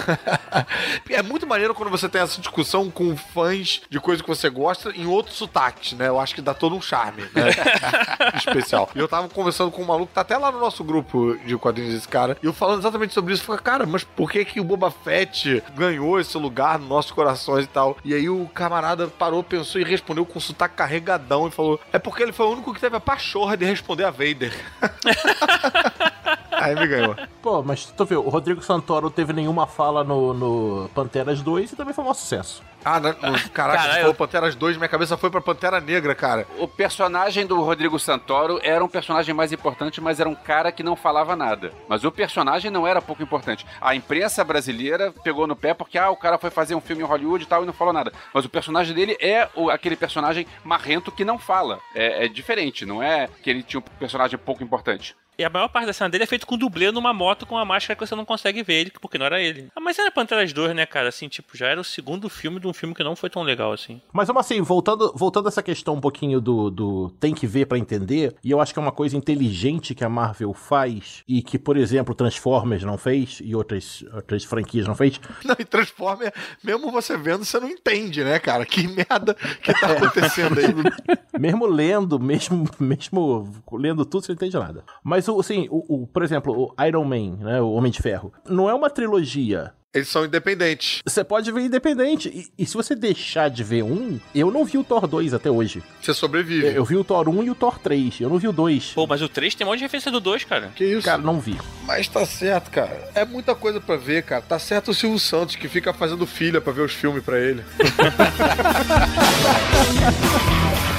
é 1.10 1.22
muito 1.22 1.46
maneiro 1.46 1.74
quando 1.74 1.90
você 1.90 2.08
tem 2.08 2.22
essa 2.22 2.40
discussão 2.40 2.90
com 2.90 3.16
fãs 3.16 3.82
de 3.90 4.00
coisa 4.00 4.22
que 4.22 4.28
você 4.28 4.50
gosta 4.50 4.92
em 4.92 5.06
outros 5.06 5.36
sotaques, 5.36 5.94
né? 5.94 6.08
Eu 6.08 6.20
acho 6.20 6.34
que 6.36 6.42
dá 6.42 6.54
todo 6.54 6.76
um 6.76 6.82
charme, 6.82 7.24
né? 7.34 7.50
Especial. 8.36 8.90
E 8.96 9.00
eu 9.00 9.08
tava 9.08 9.28
conversando 9.30 9.72
com 9.72 9.82
um 9.82 9.86
maluco, 9.86 10.12
tá 10.14 10.22
até 10.22 10.38
lá 10.38 10.52
no 10.52 10.60
nosso 10.60 10.84
grupo 10.84 11.38
de 11.46 11.58
quadrinhos 11.58 11.94
esse 11.94 12.08
cara, 12.08 12.38
e 12.42 12.46
eu 12.46 12.54
falando 12.54 12.80
exatamente 12.80 13.14
sobre 13.14 13.34
isso, 13.34 13.44
falei, 13.44 13.62
cara, 13.62 13.86
mas 13.86 14.04
por 14.04 14.32
que 14.32 14.46
que 14.46 14.60
o 14.60 14.64
Boba 14.64 14.92
Fett 14.92 15.64
ganhou 15.76 16.20
esse 16.20 16.38
lugar 16.38 16.80
nos 16.80 16.88
nossos 16.88 17.12
corações 17.12 17.66
e 17.66 17.70
tal? 17.70 17.98
E 18.04 18.14
aí 18.14 18.30
o 18.30 18.48
camarada 18.54 19.08
parou, 19.08 19.44
pensou 19.44 19.80
e 19.82 19.84
respondeu 19.84 20.26
com 20.26 20.38
um 20.38 20.42
sotaque 20.42 20.76
carregadão 20.76 21.48
e 21.48 21.52
falou, 21.52 21.80
é 21.92 22.00
porque 22.00 22.24
ele 22.24 22.32
foi 22.32 22.46
o 22.46 22.52
único 22.52 22.74
que 22.74 22.80
teve 22.80 22.96
a 22.96 23.00
pachorra 23.00 23.58
de 23.58 23.66
responder 23.66 24.06
a 24.06 24.12
Vader. 24.12 24.54
aí 26.66 26.76
me 26.76 26.88
ganhou. 26.88 27.16
Pô, 27.42 27.62
mas 27.64 27.86
tu 27.86 28.06
vê, 28.06 28.16
o 28.16 28.30
Rodrigo 28.30 28.62
Santoro 28.62 29.06
não 29.06 29.12
teve 29.12 29.34
nenhuma 29.34 29.66
fala 29.68 30.04
no, 30.04 30.34
no 30.34 30.90
Panteras 30.90 31.42
2 31.42 31.72
e 31.72 31.76
também 31.76 31.94
foi 31.94 32.04
um 32.04 32.14
sucesso. 32.14 32.64
Ah, 32.84 33.00
né? 33.00 33.16
caraca, 33.52 33.80
Cara, 33.80 33.94
eu- 33.96 34.00
falou 34.02 34.14
Panteras 34.14 34.54
2, 34.56 34.78
minha 34.78 34.88
cabeça 34.88 35.18
foi 35.18 35.30
pra 35.32 35.42
Pantera 35.42 35.80
Negra, 35.82 36.14
cara. 36.14 36.46
O 36.60 36.68
personagem 36.68 37.46
do 37.48 37.60
Rodrigo 37.62 37.98
Santoro 37.98 38.60
era 38.64 38.84
um 38.84 38.88
personagem 38.88 39.34
mais 39.34 39.52
importante, 39.52 40.00
mas 40.00 40.20
era 40.20 40.30
um 40.30 40.36
cara 40.36 40.72
que 40.72 40.84
não 40.84 40.96
falava 40.96 41.36
nada. 41.36 41.72
Mas 41.88 42.04
o 42.04 42.12
personagem 42.12 42.70
não 42.70 42.86
era 42.86 43.02
pouco 43.02 43.24
importante. 43.24 43.66
A 43.82 43.96
imprensa 43.96 44.44
brasileira 44.44 45.12
pegou 45.24 45.48
no 45.48 45.56
pé 45.56 45.74
porque 45.74 45.98
ah, 45.98 46.10
o 46.12 46.16
cara 46.16 46.38
foi 46.38 46.52
fazer 46.52 46.76
um 46.76 46.82
filme 46.82 47.02
em 47.02 47.06
Hollywood 47.06 47.44
e 47.44 47.48
tal 47.48 47.64
e 47.64 47.66
não 47.66 47.74
falou 47.74 47.92
nada. 47.94 48.12
Mas 48.34 48.46
o 48.46 48.50
personagem 48.50 48.94
dele 48.94 49.18
é 49.20 49.50
o- 49.56 49.70
aquele 49.72 49.96
personagem 49.96 50.46
marrento 50.64 51.12
que 51.12 51.26
não 51.26 51.40
fala. 51.40 51.80
É, 51.96 52.26
é 52.26 52.28
diferente, 52.28 52.86
não 52.86 53.02
é 53.02 53.28
que 53.42 53.50
ele 53.50 53.64
tinha 53.64 53.80
um 53.80 53.84
personagem 54.00 54.38
pouco 54.38 54.64
importante. 54.64 55.16
E 55.38 55.44
a 55.44 55.50
maior 55.50 55.68
parte 55.68 55.86
da 55.86 55.94
cena 55.94 56.10
dele 56.10 56.24
é 56.24 56.28
feito 56.28 56.48
com 56.48 56.58
dublê 56.58 56.92
numa 56.92 57.14
moto 57.14 57.46
com 57.46 57.56
uma 57.56 57.66
máscara 57.66 57.96
que 57.96 58.06
você 58.06 58.16
não 58.16 58.26
consegue 58.26 58.64
ver 58.64 58.74
ele, 58.74 58.92
porque 59.02 59.18
não 59.18 59.26
era 59.26 59.42
ele. 59.42 59.70
Ah, 59.76 59.82
mas 59.82 60.00
era 60.00 60.12
Panteras 60.12 60.54
2, 60.54 60.76
né, 60.76 60.86
cara? 60.86 61.10
Assim, 61.10 61.28
tipo, 61.28 61.58
já 61.58 61.68
era 61.68 61.80
o 61.80 61.84
segundo 61.84 62.30
filme 62.30 62.60
de 62.60 62.68
um 62.68 62.74
filme 62.74 62.96
que 62.96 63.04
não 63.04 63.16
foi 63.16 63.30
tão 63.30 63.44
legal 63.44 63.72
assim. 63.72 64.02
Mas 64.14 64.28
vamos 64.28 64.42
assim, 64.42 64.62
voltando, 64.62 65.12
voltando 65.16 65.48
a 65.48 65.50
essa 65.50 65.64
questão 65.64 65.96
um 65.96 66.02
pouquinho 66.02 66.40
do, 66.40 66.70
do 66.70 67.10
tem 67.20 67.34
que 67.34 67.46
ver 67.48 67.66
pra 67.66 67.78
entender, 67.78 68.36
e 68.44 68.52
eu 68.52 68.62
acho 68.62 68.74
que 68.74 68.80
é 68.80 68.82
uma 68.82 68.92
coisa 68.92 69.18
inteligente 69.18 69.94
que 69.94 70.04
a 70.04 70.10
Marvel 70.10 70.54
faz, 70.54 71.24
e 71.28 71.42
que, 71.42 71.60
por 71.60 71.78
exemplo, 71.78 72.16
Transformers 72.16 72.84
não 72.84 72.98
fez, 72.98 73.40
e 73.44 73.56
outras, 73.56 74.04
outras 74.14 74.44
franquias 74.44 74.88
não 74.88 74.96
fez. 74.96 75.20
Não, 75.44 75.56
e 75.60 75.66
Transformer, 75.66 76.34
mesmo 76.64 76.92
você 76.92 77.16
vendo, 77.18 77.46
você 77.46 77.60
não 77.60 77.70
entende, 77.70 78.24
né, 78.24 78.40
cara? 78.40 78.66
Que 78.66 78.88
merda 78.88 79.36
que 79.62 79.74
tá 79.74 79.92
acontecendo 79.92 80.60
aí. 80.60 80.66
mesmo 81.40 81.66
lendo, 81.66 82.20
mesmo, 82.20 82.68
mesmo 82.80 83.54
lendo 83.74 84.06
tudo, 84.06 84.26
você 84.26 84.32
não 84.32 84.36
entende 84.36 84.58
nada. 84.58 84.84
Mas, 85.04 85.25
o, 85.32 85.40
assim, 85.40 85.68
o, 85.70 86.04
o- 86.04 86.08
por 86.08 86.24
exemplo, 86.24 86.54
o 86.78 86.84
Iron 86.86 87.06
Man, 87.06 87.38
né, 87.44 87.62
o 87.62 87.72
Homem 87.72 87.92
de 87.92 88.02
Ferro, 88.02 88.34
não 88.50 88.70
é 88.70 88.74
uma 88.74 88.90
trilogia. 88.90 89.72
Eles 89.94 90.10
são 90.10 90.26
independentes. 90.26 91.00
Você 91.06 91.24
pode 91.24 91.50
ver 91.54 91.62
independente. 91.62 92.28
E, 92.28 92.52
e 92.62 92.66
se 92.66 92.74
você 92.74 92.94
deixar 92.94 93.50
de 93.50 93.64
ver 93.64 93.82
um, 93.82 94.20
eu 94.36 94.52
não 94.52 94.66
vi 94.66 94.78
o 94.78 94.84
Thor 94.84 95.08
2 95.08 95.34
até 95.34 95.50
hoje. 95.50 95.82
Você 96.02 96.14
sobrevive. 96.14 96.66
Eu, 96.66 96.72
eu 96.74 96.84
vi 96.84 96.98
o 96.98 97.04
Thor 97.06 97.30
1 97.30 97.44
e 97.44 97.50
o 97.50 97.56
Thor 97.56 97.80
3. 97.80 98.20
Eu 98.20 98.28
não 98.30 98.38
vi 98.38 98.50
o 98.50 98.52
2. 98.52 98.92
Pô, 98.94 99.08
mas 99.08 99.22
o 99.22 99.30
3 99.30 99.56
tem 99.56 99.66
um 99.66 99.70
monte 99.70 99.78
de 99.80 99.86
referência 99.86 100.12
do 100.12 100.20
2, 100.20 100.44
cara. 100.44 100.68
Que 100.76 100.84
isso? 100.84 101.06
Cara, 101.06 101.22
não 101.22 101.40
vi. 101.40 101.58
Mas 101.88 102.10
tá 102.10 102.26
certo, 102.26 102.70
cara. 102.72 103.08
É 103.16 103.24
muita 103.24 103.56
coisa 103.56 103.80
pra 103.80 103.96
ver, 103.96 104.24
cara. 104.24 104.42
Tá 104.42 104.60
certo 104.60 104.92
o 104.92 104.94
Silvio 104.94 105.18
Santos, 105.18 105.56
que 105.56 105.70
fica 105.70 105.94
fazendo 105.94 106.28
filha 106.28 106.60
pra 106.60 106.74
ver 106.74 106.82
os 106.82 106.92
filmes 106.92 107.24
pra 107.24 107.40
ele. 107.40 107.64